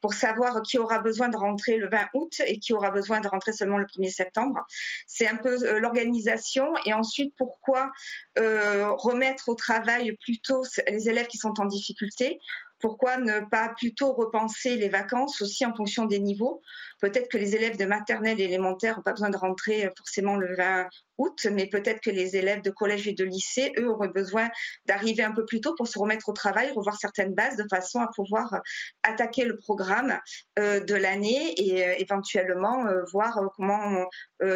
pour 0.00 0.14
savoir 0.14 0.62
qui 0.62 0.78
aura 0.78 1.00
besoin 1.00 1.28
de 1.28 1.36
rentrer 1.36 1.78
le 1.78 1.88
20 1.88 2.08
août 2.14 2.40
et 2.46 2.58
qui 2.58 2.72
aura 2.72 2.90
besoin 2.90 3.20
de 3.20 3.28
rentrer 3.28 3.52
seulement 3.52 3.78
le 3.78 3.86
1er 3.86 4.10
septembre. 4.10 4.64
C'est 5.06 5.26
un 5.26 5.36
peu 5.36 5.78
l'organisation 5.80 6.72
et 6.84 6.92
ensuite, 6.92 7.34
pourquoi 7.36 7.90
euh, 8.38 8.90
remettre 8.92 9.48
au 9.48 9.54
travail 9.54 10.16
plutôt 10.22 10.62
les 10.88 11.08
élèves 11.08 11.26
qui 11.26 11.38
sont 11.38 11.60
en 11.60 11.64
difficulté? 11.64 12.38
Pourquoi 12.78 13.16
ne 13.16 13.40
pas 13.40 13.70
plutôt 13.76 14.12
repenser 14.12 14.76
les 14.76 14.88
vacances 14.88 15.40
aussi 15.42 15.64
en 15.64 15.74
fonction 15.74 16.04
des 16.04 16.18
niveaux? 16.18 16.60
Peut-être 17.00 17.28
que 17.28 17.38
les 17.38 17.54
élèves 17.54 17.76
de 17.76 17.84
maternelle 17.84 18.40
et 18.40 18.44
élémentaire 18.44 18.96
n'ont 18.96 19.02
pas 19.02 19.12
besoin 19.12 19.30
de 19.30 19.36
rentrer 19.36 19.90
forcément 19.96 20.36
le 20.36 20.54
20 20.56 20.88
août, 21.18 21.46
mais 21.50 21.66
peut-être 21.66 22.00
que 22.00 22.10
les 22.10 22.36
élèves 22.36 22.62
de 22.62 22.70
collège 22.70 23.08
et 23.08 23.12
de 23.12 23.24
lycée, 23.24 23.72
eux, 23.78 23.88
auraient 23.88 24.08
besoin 24.08 24.50
d'arriver 24.86 25.22
un 25.22 25.32
peu 25.32 25.44
plus 25.44 25.60
tôt 25.60 25.74
pour 25.74 25.86
se 25.86 25.98
remettre 25.98 26.28
au 26.28 26.32
travail, 26.32 26.70
revoir 26.72 26.96
certaines 26.96 27.34
bases 27.34 27.56
de 27.56 27.64
façon 27.70 28.00
à 28.00 28.08
pouvoir 28.14 28.60
attaquer 29.02 29.44
le 29.44 29.56
programme 29.56 30.18
euh, 30.58 30.80
de 30.80 30.94
l'année 30.94 31.54
et 31.56 31.86
euh, 31.86 31.94
éventuellement 31.98 32.86
euh, 32.86 33.02
voir 33.12 33.40
comment 33.56 34.06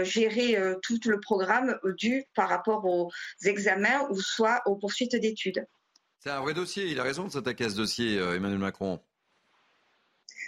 gérer 0.03 0.57
tout 0.83 0.99
le 1.07 1.21
programme 1.21 1.79
dû 1.97 2.25
par 2.35 2.49
rapport 2.49 2.85
aux 2.85 3.11
examens 3.45 4.07
ou 4.11 4.21
soit 4.21 4.63
aux 4.67 4.77
poursuites 4.77 5.17
d'études. 5.17 5.65
C'est 6.21 6.31
un 6.31 6.41
vrai 6.41 6.55
dossier. 6.55 6.87
Il 6.87 7.01
a 7.01 7.03
raison 7.03 7.25
de 7.25 7.33
s'attaquer 7.33 7.65
à 7.65 7.71
ce 7.71 7.77
dossier, 7.77 8.17
Emmanuel 8.17 8.59
Macron. 8.59 9.01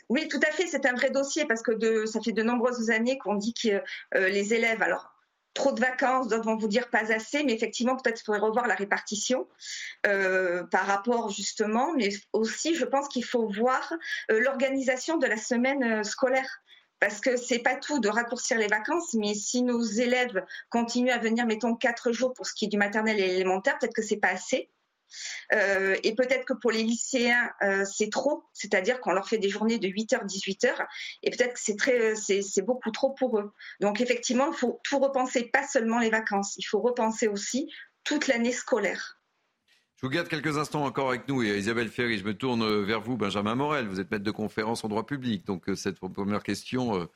Oui, 0.08 0.28
tout 0.28 0.40
à 0.46 0.52
fait, 0.52 0.66
c'est 0.66 0.84
un 0.86 0.94
vrai 0.94 1.10
dossier 1.10 1.46
parce 1.46 1.62
que 1.62 2.06
ça 2.06 2.20
fait 2.20 2.32
de 2.32 2.42
nombreuses 2.42 2.90
années 2.90 3.18
qu'on 3.18 3.34
dit 3.34 3.54
que 3.54 3.82
euh, 4.14 4.28
les 4.28 4.52
élèves, 4.52 4.82
alors 4.82 5.12
trop 5.54 5.72
de 5.72 5.80
vacances, 5.80 6.28
d'autres 6.28 6.44
vont 6.44 6.56
vous 6.56 6.68
dire 6.68 6.88
pas 6.88 7.12
assez, 7.12 7.44
mais 7.44 7.52
effectivement, 7.52 7.96
peut-être 7.96 8.16
qu'il 8.16 8.24
faudrait 8.24 8.40
revoir 8.40 8.66
la 8.66 8.74
répartition 8.74 9.48
euh, 10.06 10.64
par 10.64 10.86
rapport 10.86 11.30
justement, 11.30 11.92
mais 11.94 12.10
aussi, 12.32 12.74
je 12.74 12.84
pense 12.84 13.08
qu'il 13.08 13.24
faut 13.24 13.46
voir 13.48 13.92
euh, 14.30 14.40
l'organisation 14.40 15.18
de 15.18 15.26
la 15.26 15.36
semaine 15.36 15.82
euh, 15.82 16.02
scolaire. 16.02 16.62
Parce 17.00 17.20
que 17.20 17.36
c'est 17.36 17.58
pas 17.58 17.74
tout 17.74 17.98
de 17.98 18.08
raccourcir 18.08 18.58
les 18.58 18.68
vacances, 18.68 19.14
mais 19.14 19.34
si 19.34 19.62
nos 19.62 19.82
élèves 19.82 20.44
continuent 20.70 21.10
à 21.10 21.18
venir, 21.18 21.46
mettons, 21.46 21.74
quatre 21.74 22.12
jours 22.12 22.32
pour 22.32 22.46
ce 22.46 22.54
qui 22.54 22.66
est 22.66 22.68
du 22.68 22.76
maternel 22.78 23.18
et 23.18 23.24
élémentaire, 23.24 23.76
peut-être 23.78 23.94
que 23.94 24.02
c'est 24.02 24.18
pas 24.18 24.28
assez. 24.28 24.70
Euh, 25.52 25.96
et 26.02 26.14
peut-être 26.14 26.44
que 26.44 26.54
pour 26.54 26.70
les 26.70 26.82
lycéens, 26.82 27.50
euh, 27.62 27.84
c'est 27.84 28.10
trop, 28.10 28.44
c'est-à-dire 28.52 29.00
qu'on 29.00 29.12
leur 29.12 29.28
fait 29.28 29.38
des 29.38 29.48
journées 29.48 29.78
de 29.78 29.88
8h, 29.88 30.24
18h, 30.26 30.86
et 31.22 31.30
peut-être 31.30 31.54
que 31.54 31.60
c'est 31.60 31.76
très, 31.76 32.14
c'est 32.14 32.62
beaucoup 32.62 32.90
trop 32.90 33.10
pour 33.10 33.38
eux. 33.38 33.52
Donc 33.80 34.00
effectivement, 34.00 34.50
il 34.50 34.56
faut 34.56 34.80
tout 34.84 34.98
repenser, 34.98 35.44
pas 35.44 35.66
seulement 35.66 35.98
les 35.98 36.10
vacances, 36.10 36.54
il 36.56 36.64
faut 36.64 36.80
repenser 36.80 37.28
aussi 37.28 37.70
toute 38.04 38.26
l'année 38.26 38.52
scolaire. 38.52 39.18
Je 39.96 40.06
vous 40.08 40.10
garde 40.10 40.26
quelques 40.26 40.58
instants 40.58 40.84
encore 40.84 41.10
avec 41.10 41.28
nous. 41.28 41.44
Et 41.44 41.56
Isabelle 41.56 41.88
Ferry, 41.88 42.18
je 42.18 42.24
me 42.24 42.34
tourne 42.34 42.82
vers 42.82 43.00
vous, 43.00 43.16
Benjamin 43.16 43.54
Morel. 43.54 43.86
Vous 43.86 44.00
êtes 44.00 44.10
maître 44.10 44.24
de 44.24 44.30
conférence 44.32 44.82
en 44.82 44.88
droit 44.88 45.06
public. 45.06 45.46
Donc, 45.46 45.68
euh, 45.68 45.76
cette 45.76 46.00
première 46.00 46.42
question, 46.42 47.08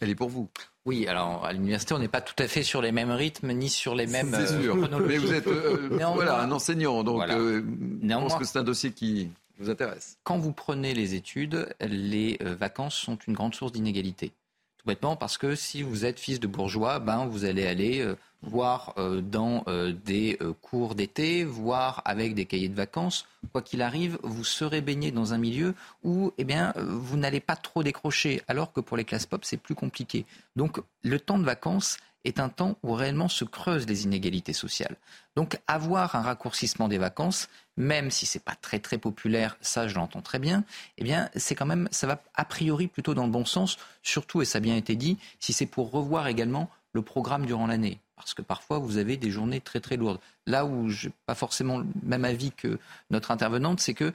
elle 0.00 0.10
est 0.10 0.14
pour 0.14 0.28
vous. 0.28 0.48
Oui, 0.86 1.06
alors 1.06 1.44
à 1.44 1.52
l'université, 1.52 1.94
on 1.94 1.98
n'est 1.98 2.08
pas 2.08 2.20
tout 2.20 2.34
à 2.38 2.48
fait 2.48 2.62
sur 2.62 2.80
les 2.82 2.92
mêmes 2.92 3.10
rythmes 3.10 3.52
ni 3.52 3.68
sur 3.68 3.94
les 3.94 4.06
mêmes. 4.06 4.34
C'est 4.34 4.62
sûr. 4.62 4.76
Mais 4.76 5.18
vous 5.18 5.32
êtes 5.32 5.48
voilà, 5.48 6.40
un 6.40 6.50
enseignant, 6.52 7.02
donc 7.04 7.22
je 7.28 8.14
pense 8.14 8.34
que 8.34 8.44
c'est 8.44 8.58
un 8.58 8.64
dossier 8.64 8.92
qui 8.92 9.30
vous 9.58 9.68
intéresse. 9.68 10.16
Quand 10.24 10.38
vous 10.38 10.52
prenez 10.52 10.94
les 10.94 11.14
études, 11.14 11.68
les 11.80 12.38
vacances 12.40 12.94
sont 12.94 13.18
une 13.26 13.34
grande 13.34 13.54
source 13.54 13.72
d'inégalité. 13.72 14.32
Tout 14.80 14.86
bêtement 14.86 15.14
parce 15.14 15.36
que 15.36 15.56
si 15.56 15.82
vous 15.82 16.06
êtes 16.06 16.18
fils 16.18 16.40
de 16.40 16.46
bourgeois, 16.46 17.00
ben 17.00 17.26
vous 17.26 17.44
allez 17.44 17.66
aller 17.66 18.00
euh, 18.00 18.16
voir 18.40 18.94
euh, 18.96 19.20
dans 19.20 19.62
euh, 19.68 19.92
des 19.92 20.38
cours 20.62 20.94
d'été, 20.94 21.44
voir 21.44 22.00
avec 22.06 22.34
des 22.34 22.46
cahiers 22.46 22.70
de 22.70 22.74
vacances. 22.74 23.26
Quoi 23.52 23.60
qu'il 23.60 23.82
arrive, 23.82 24.18
vous 24.22 24.42
serez 24.42 24.80
baigné 24.80 25.10
dans 25.10 25.34
un 25.34 25.38
milieu 25.38 25.74
où 26.02 26.32
eh 26.38 26.44
bien, 26.44 26.72
vous 26.78 27.18
n'allez 27.18 27.40
pas 27.40 27.56
trop 27.56 27.82
décrocher, 27.82 28.40
alors 28.48 28.72
que 28.72 28.80
pour 28.80 28.96
les 28.96 29.04
classes 29.04 29.26
pop, 29.26 29.44
c'est 29.44 29.58
plus 29.58 29.74
compliqué. 29.74 30.24
Donc 30.56 30.80
le 31.02 31.20
temps 31.20 31.38
de 31.38 31.44
vacances 31.44 31.98
est 32.24 32.40
un 32.40 32.48
temps 32.48 32.76
où 32.82 32.92
réellement 32.92 33.28
se 33.28 33.44
creusent 33.44 33.86
les 33.86 34.04
inégalités 34.04 34.52
sociales. 34.52 34.96
Donc 35.36 35.58
avoir 35.66 36.14
un 36.14 36.22
raccourcissement 36.22 36.88
des 36.88 36.98
vacances, 36.98 37.48
même 37.76 38.10
si 38.10 38.26
c'est 38.26 38.44
pas 38.44 38.54
très 38.54 38.78
très 38.78 38.98
populaire, 38.98 39.56
ça 39.60 39.88
je 39.88 39.94
l'entends 39.94 40.22
très 40.22 40.38
bien, 40.38 40.64
eh 40.98 41.04
bien 41.04 41.30
c'est 41.36 41.54
quand 41.54 41.66
même 41.66 41.88
ça 41.90 42.06
va 42.06 42.22
a 42.34 42.44
priori 42.44 42.88
plutôt 42.88 43.14
dans 43.14 43.24
le 43.24 43.30
bon 43.30 43.44
sens, 43.44 43.78
surtout 44.02 44.42
et 44.42 44.44
ça 44.44 44.58
a 44.58 44.60
bien 44.60 44.76
été 44.76 44.96
dit, 44.96 45.18
si 45.38 45.52
c'est 45.52 45.66
pour 45.66 45.90
revoir 45.90 46.26
également 46.26 46.68
le 46.92 47.02
programme 47.02 47.46
durant 47.46 47.66
l'année 47.66 48.00
parce 48.20 48.34
que 48.34 48.42
parfois 48.42 48.78
vous 48.78 48.98
avez 48.98 49.16
des 49.16 49.30
journées 49.30 49.62
très 49.62 49.80
très 49.80 49.96
lourdes. 49.96 50.20
Là 50.46 50.66
où 50.66 50.90
je 50.90 51.08
n'ai 51.08 51.14
pas 51.24 51.34
forcément 51.34 51.78
le 51.78 51.86
même 52.02 52.26
avis 52.26 52.52
que 52.52 52.78
notre 53.08 53.30
intervenante, 53.30 53.80
c'est 53.80 53.94
que 53.94 54.12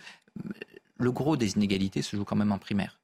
le 0.97 1.11
gros 1.11 1.37
des 1.37 1.53
inégalités 1.53 2.03
se 2.03 2.15
joue 2.15 2.23
quand 2.23 2.35
même 2.35 2.51
en 2.51 2.59
primaire 2.59 2.99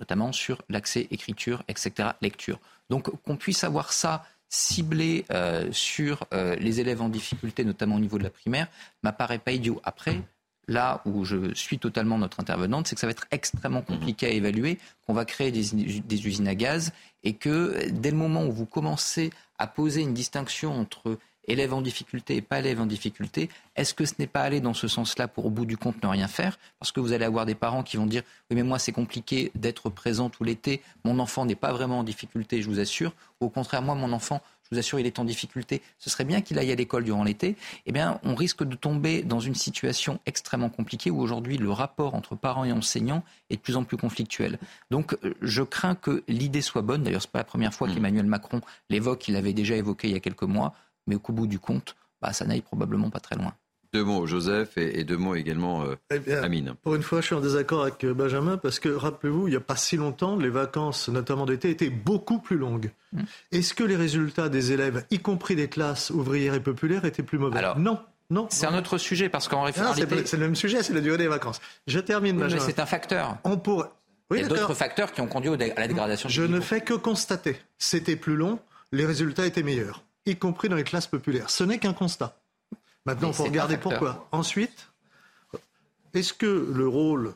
notamment 0.00 0.32
sur 0.32 0.62
l'accès 0.68 1.06
écriture, 1.12 1.62
etc., 1.68 2.10
lecture. 2.20 2.58
Donc 2.88 3.08
qu'on 3.22 3.36
puisse 3.36 3.62
avoir 3.62 3.92
ça 3.92 4.24
ciblé 4.48 5.24
euh, 5.30 5.68
sur 5.70 6.26
euh, 6.34 6.56
les 6.56 6.80
élèves 6.80 7.00
en 7.00 7.08
difficulté, 7.08 7.64
notamment 7.64 7.94
au 7.94 8.00
niveau 8.00 8.18
de 8.18 8.24
la 8.24 8.30
primaire, 8.30 8.66
m'apparaît 9.04 9.38
pas 9.38 9.52
idiot. 9.52 9.80
Après, 9.84 10.20
là 10.66 11.02
où 11.04 11.24
je 11.24 11.54
suis 11.54 11.78
totalement 11.78 12.18
notre 12.18 12.40
intervenante, 12.40 12.88
c'est 12.88 12.96
que 12.96 13.00
ça 13.00 13.06
va 13.06 13.12
être 13.12 13.26
extrêmement 13.30 13.82
compliqué 13.82 14.26
à 14.26 14.30
évaluer, 14.30 14.78
qu'on 15.06 15.14
va 15.14 15.24
créer 15.24 15.52
des, 15.52 15.62
des, 16.00 16.26
usines 16.26 16.48
à 16.48 16.56
gaz 16.56 16.92
et 17.22 17.34
que 17.34 17.88
dès 17.90 18.10
le 18.10 18.16
moment 18.16 18.44
où 18.44 18.52
vous 18.52 18.66
commencez 18.66 19.30
à 19.58 19.68
poser 19.68 20.02
une 20.02 20.14
distinction 20.14 20.72
entre 20.72 21.18
élèves 21.46 21.72
en 21.72 21.80
difficulté 21.80 22.36
et 22.36 22.42
pas 22.42 22.58
élèves 22.58 22.80
en 22.80 22.86
difficulté, 22.86 23.48
est-ce 23.76 23.94
que 23.94 24.04
ce 24.04 24.14
n'est 24.18 24.26
pas 24.26 24.42
aller 24.42 24.60
dans 24.60 24.74
ce 24.74 24.88
sens-là 24.88 25.28
pour 25.28 25.46
au 25.46 25.50
bout 25.50 25.66
du 25.66 25.76
compte 25.76 26.02
ne 26.02 26.08
rien 26.08 26.28
faire? 26.28 26.58
Parce 26.78 26.92
que 26.92 27.00
vous 27.00 27.12
allez 27.12 27.24
avoir 27.24 27.46
des 27.46 27.54
parents 27.54 27.82
qui 27.82 27.96
vont 27.96 28.06
dire 28.06 28.22
oui 28.50 28.56
mais 28.56 28.62
moi 28.62 28.78
c'est 28.78 28.92
compliqué 28.92 29.50
d'être 29.54 29.90
présent 29.90 30.30
tout 30.30 30.44
l'été, 30.44 30.82
mon 31.04 31.18
enfant 31.18 31.44
n'est 31.44 31.54
pas 31.54 31.72
vraiment 31.72 32.00
en 32.00 32.04
difficulté, 32.04 32.62
je 32.62 32.68
vous 32.68 32.80
assure. 32.80 33.12
Ou 33.40 33.46
au 33.46 33.48
contraire 33.48 33.82
moi 33.82 33.94
mon 33.94 34.12
enfant 34.12 34.40
je 34.70 34.76
vous 34.76 34.78
assure, 34.78 35.00
il 35.00 35.06
est 35.06 35.18
en 35.18 35.24
difficulté, 35.24 35.82
ce 35.98 36.10
serait 36.10 36.24
bien 36.24 36.42
qu'il 36.42 36.56
aille 36.56 36.70
à 36.70 36.76
l'école 36.76 37.02
durant 37.02 37.24
l'été, 37.24 37.56
eh 37.86 37.92
bien, 37.92 38.20
on 38.22 38.36
risque 38.36 38.62
de 38.62 38.76
tomber 38.76 39.24
dans 39.24 39.40
une 39.40 39.56
situation 39.56 40.20
extrêmement 40.26 40.68
compliquée 40.68 41.10
où 41.10 41.20
aujourd'hui 41.20 41.58
le 41.58 41.72
rapport 41.72 42.14
entre 42.14 42.36
parents 42.36 42.64
et 42.64 42.70
enseignants 42.70 43.24
est 43.50 43.56
de 43.56 43.60
plus 43.60 43.74
en 43.74 43.82
plus 43.82 43.96
conflictuel. 43.96 44.60
Donc, 44.92 45.16
euh, 45.24 45.34
je 45.42 45.64
crains 45.64 45.96
que 45.96 46.22
l'idée 46.28 46.62
soit 46.62 46.82
bonne. 46.82 47.02
D'ailleurs, 47.02 47.22
ce 47.22 47.26
n'est 47.26 47.32
pas 47.32 47.40
la 47.40 47.44
première 47.44 47.74
fois 47.74 47.88
mmh. 47.88 47.94
qu'Emmanuel 47.94 48.26
Macron 48.26 48.60
l'évoque, 48.90 49.26
il 49.26 49.34
l'avait 49.34 49.52
déjà 49.52 49.74
évoqué 49.74 50.06
il 50.06 50.14
y 50.14 50.16
a 50.16 50.20
quelques 50.20 50.44
mois 50.44 50.72
mais 51.06 51.16
qu'au 51.16 51.32
bout 51.32 51.46
du 51.46 51.58
compte, 51.58 51.96
bah, 52.20 52.32
ça 52.32 52.44
n'aille 52.44 52.60
probablement 52.62 53.10
pas 53.10 53.20
très 53.20 53.36
loin. 53.36 53.54
Deux 53.92 54.04
mots, 54.04 54.24
Joseph, 54.24 54.78
et, 54.78 55.02
deux 55.02 55.16
mots 55.16 55.34
également, 55.34 55.82
euh, 55.82 55.96
eh 56.10 56.32
Amine. 56.34 56.74
Pour 56.82 56.94
une 56.94 57.02
fois, 57.02 57.20
je 57.20 57.26
suis 57.26 57.34
en 57.34 57.40
désaccord 57.40 57.82
avec 57.82 58.04
euh, 58.04 58.14
Benjamin, 58.14 58.56
parce 58.56 58.78
que, 58.78 58.88
rappelez-vous, 58.88 59.48
il 59.48 59.50
n'y 59.50 59.56
a 59.56 59.60
pas 59.60 59.74
si 59.74 59.96
longtemps, 59.96 60.36
les 60.36 60.48
vacances, 60.48 61.08
notamment 61.08 61.44
d'été, 61.44 61.70
étaient 61.70 61.90
beaucoup 61.90 62.38
plus 62.38 62.56
longues. 62.56 62.92
Hmm. 63.12 63.22
Est-ce 63.50 63.74
que 63.74 63.82
les 63.82 63.96
résultats 63.96 64.48
des 64.48 64.70
élèves, 64.70 65.04
y 65.10 65.18
compris 65.18 65.56
des 65.56 65.68
classes 65.68 66.10
ouvrières 66.10 66.54
et 66.54 66.60
populaires, 66.60 67.04
étaient 67.04 67.24
plus 67.24 67.38
mauvais? 67.38 67.58
Alors, 67.58 67.78
Non. 67.78 67.98
Non, 68.32 68.46
c'est 68.48 68.66
un 68.66 68.78
autre 68.78 68.96
sujet 68.96 69.28
parce 69.28 69.48
qu'en 69.48 69.62
réalité, 69.62 69.82
c'est 70.24 70.36
le 70.36 70.44
même 70.44 70.54
sujet, 70.54 70.84
c'est 70.84 70.92
la 70.92 71.00
durée 71.00 71.18
des 71.18 71.26
vacances. 71.26 71.60
Je 71.88 71.98
termine. 71.98 72.40
Oui, 72.40 72.48
mais 72.52 72.60
c'est 72.60 72.78
un 72.78 72.86
facteur. 72.86 73.38
On 73.42 73.58
pourrait. 73.58 73.88
Oui, 74.30 74.38
il 74.38 74.42
y 74.42 74.44
a 74.44 74.48
d'autres 74.48 74.74
facteurs 74.74 75.10
qui 75.10 75.20
ont 75.20 75.26
conduit 75.26 75.50
à 75.50 75.56
la 75.56 75.88
dégradation. 75.88 76.28
Je 76.28 76.44
ne 76.44 76.60
fais 76.60 76.80
que 76.80 76.94
constater. 76.94 77.56
C'était 77.76 78.14
plus 78.14 78.36
long, 78.36 78.60
les 78.92 79.04
résultats 79.04 79.46
étaient 79.46 79.64
meilleurs 79.64 80.04
y 80.30 80.36
compris 80.36 80.68
dans 80.68 80.76
les 80.76 80.84
classes 80.84 81.06
populaires. 81.06 81.50
Ce 81.50 81.64
n'est 81.64 81.78
qu'un 81.78 81.92
constat. 81.92 82.36
Maintenant, 83.06 83.28
il 83.28 83.34
faut 83.34 83.44
regarder 83.44 83.76
pourquoi. 83.76 84.28
Ensuite, 84.32 84.88
est-ce 86.14 86.32
que 86.32 86.70
le 86.72 86.86
rôle 86.86 87.34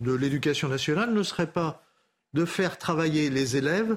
de 0.00 0.12
l'éducation 0.12 0.68
nationale 0.68 1.12
ne 1.12 1.22
serait 1.22 1.46
pas 1.46 1.82
de 2.34 2.44
faire 2.44 2.78
travailler 2.78 3.30
les 3.30 3.56
élèves 3.56 3.96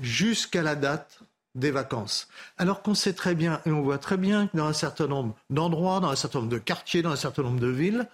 jusqu'à 0.00 0.62
la 0.62 0.74
date 0.74 1.20
des 1.54 1.70
vacances? 1.70 2.28
Alors 2.58 2.82
qu'on 2.82 2.94
sait 2.94 3.12
très 3.12 3.34
bien, 3.34 3.60
et 3.66 3.70
on 3.70 3.82
voit 3.82 3.98
très 3.98 4.16
bien 4.16 4.46
que 4.48 4.56
dans 4.56 4.66
un 4.66 4.72
certain 4.72 5.06
nombre 5.06 5.36
d'endroits, 5.48 6.00
dans 6.00 6.10
un 6.10 6.16
certain 6.16 6.40
nombre 6.40 6.52
de 6.52 6.58
quartiers, 6.58 7.02
dans 7.02 7.12
un 7.12 7.16
certain 7.16 7.42
nombre 7.42 7.60
de 7.60 7.68
villes, 7.68 8.08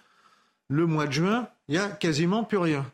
le 0.69 0.85
mois 0.85 1.07
de 1.07 1.13
juin, 1.13 1.47
il 1.67 1.73
n'y 1.73 1.77
a 1.77 1.89
quasiment 1.89 2.43
plus 2.43 2.57
rien. 2.57 2.85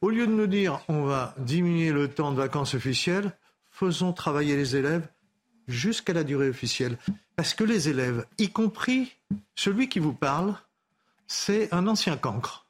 Au 0.00 0.10
lieu 0.10 0.26
de 0.26 0.32
nous 0.32 0.46
dire 0.46 0.80
on 0.88 1.04
va 1.04 1.34
diminuer 1.38 1.92
le 1.92 2.08
temps 2.08 2.30
de 2.30 2.36
vacances 2.36 2.74
officielles, 2.74 3.32
faisons 3.70 4.12
travailler 4.12 4.56
les 4.56 4.76
élèves 4.76 5.06
jusqu'à 5.72 6.12
la 6.12 6.24
durée 6.24 6.48
officielle. 6.48 6.98
Parce 7.36 7.54
que 7.54 7.64
les 7.64 7.88
élèves, 7.88 8.26
y 8.38 8.50
compris 8.50 9.12
celui 9.54 9.88
qui 9.88 9.98
vous 9.98 10.12
parle, 10.12 10.54
c'est 11.26 11.72
un 11.72 11.86
ancien 11.86 12.16
cancre. 12.16 12.66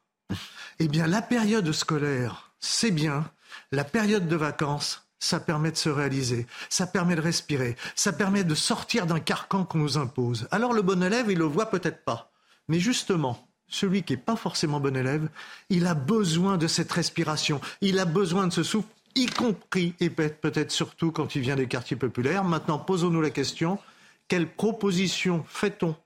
Eh 0.79 0.89
bien, 0.89 1.07
la 1.07 1.23
période 1.23 1.71
scolaire, 1.73 2.53
c'est 2.61 2.91
bien. 2.91 3.31
La 3.71 3.85
période 3.85 4.29
de 4.29 4.37
vacances, 4.37 5.07
ça 5.19 5.41
permet 5.41 5.71
de 5.71 5.77
se 5.77 5.89
réaliser, 5.89 6.47
ça 6.69 6.87
permet 6.87 7.15
de 7.15 7.21
respirer, 7.21 7.77
ça 7.95 8.13
permet 8.13 8.45
de 8.45 8.55
sortir 8.55 9.07
d'un 9.07 9.21
carcan 9.21 9.65
qu'on 9.65 9.79
nous 9.79 9.99
impose. 9.99 10.49
Alors 10.51 10.73
le 10.73 10.83
bon 10.83 11.03
élève, 11.03 11.31
il 11.31 11.39
le 11.39 11.45
voit 11.45 11.71
peut-être 11.71 12.05
pas. 12.05 12.33
Mais 12.69 12.81
justement, 12.81 13.47
celui 13.69 14.03
qui 14.03 14.15
n'est 14.15 14.19
pas 14.19 14.37
forcément 14.37 14.81
bon 14.81 14.97
élève, 14.97 15.29
il 15.69 15.87
a 15.87 15.95
besoin 15.95 16.59
de 16.59 16.67
cette 16.67 16.91
respiration, 16.91 17.61
il 17.81 17.99
a 17.99 18.05
besoin 18.05 18.47
de 18.47 18.53
ce 18.53 18.63
souffle 18.63 18.89
y 19.15 19.27
compris 19.27 19.95
et 20.01 20.11
peut-être 20.11 20.71
surtout 20.71 21.13
quand 21.13 21.35
il 21.35 21.43
vient 21.43 21.57
des 21.57 21.69
quartiers 21.69 21.97
populaires. 21.97 22.45
Maintenant, 22.45 22.79
posons-nous 22.79 23.21
la 23.21 23.31
question, 23.31 23.79
quelles 24.29 24.49
propositions 24.49 25.45
fait-on 25.45 25.97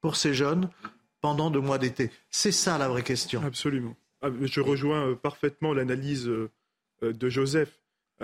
pour 0.00 0.16
ces 0.16 0.34
jeunes 0.34 0.70
pendant 1.20 1.50
deux 1.50 1.60
mois 1.60 1.78
d'été? 1.78 2.10
C'est 2.30 2.52
ça 2.52 2.78
la 2.78 2.88
vraie 2.88 3.02
question. 3.02 3.42
Absolument. 3.44 3.96
Ah, 4.22 4.28
je 4.40 4.60
rejoins 4.60 5.08
euh, 5.08 5.14
parfaitement 5.14 5.72
l'analyse 5.72 6.26
euh, 6.28 6.50
euh, 7.02 7.12
de 7.12 7.28
Joseph 7.28 7.80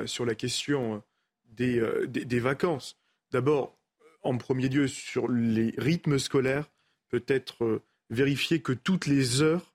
sur 0.07 0.27
la 0.27 0.35
question 0.35 1.05
des, 1.47 1.81
des 2.09 2.41
vacances. 2.41 2.99
D'abord, 3.31 3.79
en 4.23 4.37
premier 4.39 4.69
lieu, 4.69 4.89
sur 4.89 5.29
les 5.29 5.73
rythmes 5.79 6.19
scolaires, 6.19 6.69
peut-être 7.11 7.81
vérifier 8.11 8.61
que 8.61 8.73
toutes 8.73 9.07
les 9.07 9.41
heures 9.43 9.61
euh, 9.61 9.63
euh, 9.63 9.74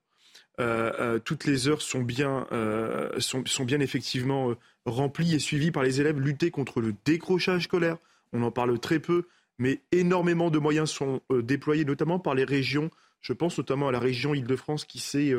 toutes 1.24 1.44
les 1.44 1.68
heures 1.68 1.82
sont 1.82 2.02
bien, 2.02 2.46
euh, 2.52 3.18
sont, 3.18 3.64
bien 3.64 3.80
effectivement 3.80 4.54
remplies 4.84 5.34
et 5.34 5.38
suivies 5.38 5.70
par 5.70 5.82
les 5.82 6.00
élèves, 6.00 6.20
lutter 6.20 6.50
contre 6.50 6.80
le 6.80 6.94
décrochage 7.04 7.64
scolaire. 7.64 7.98
On 8.32 8.42
en 8.42 8.50
parle 8.50 8.78
très 8.78 8.98
peu, 8.98 9.26
mais 9.58 9.80
énormément 9.92 10.50
de 10.50 10.58
moyens 10.58 10.90
sont 10.90 11.20
déployés, 11.30 11.84
notamment 11.84 12.18
par 12.18 12.34
les 12.34 12.44
régions. 12.44 12.90
Je 13.20 13.32
pense 13.32 13.58
notamment 13.58 13.88
à 13.88 13.92
la 13.92 13.98
région 13.98 14.34
Île-de-France 14.34 14.84
qui 14.84 14.98
s'est 14.98 15.34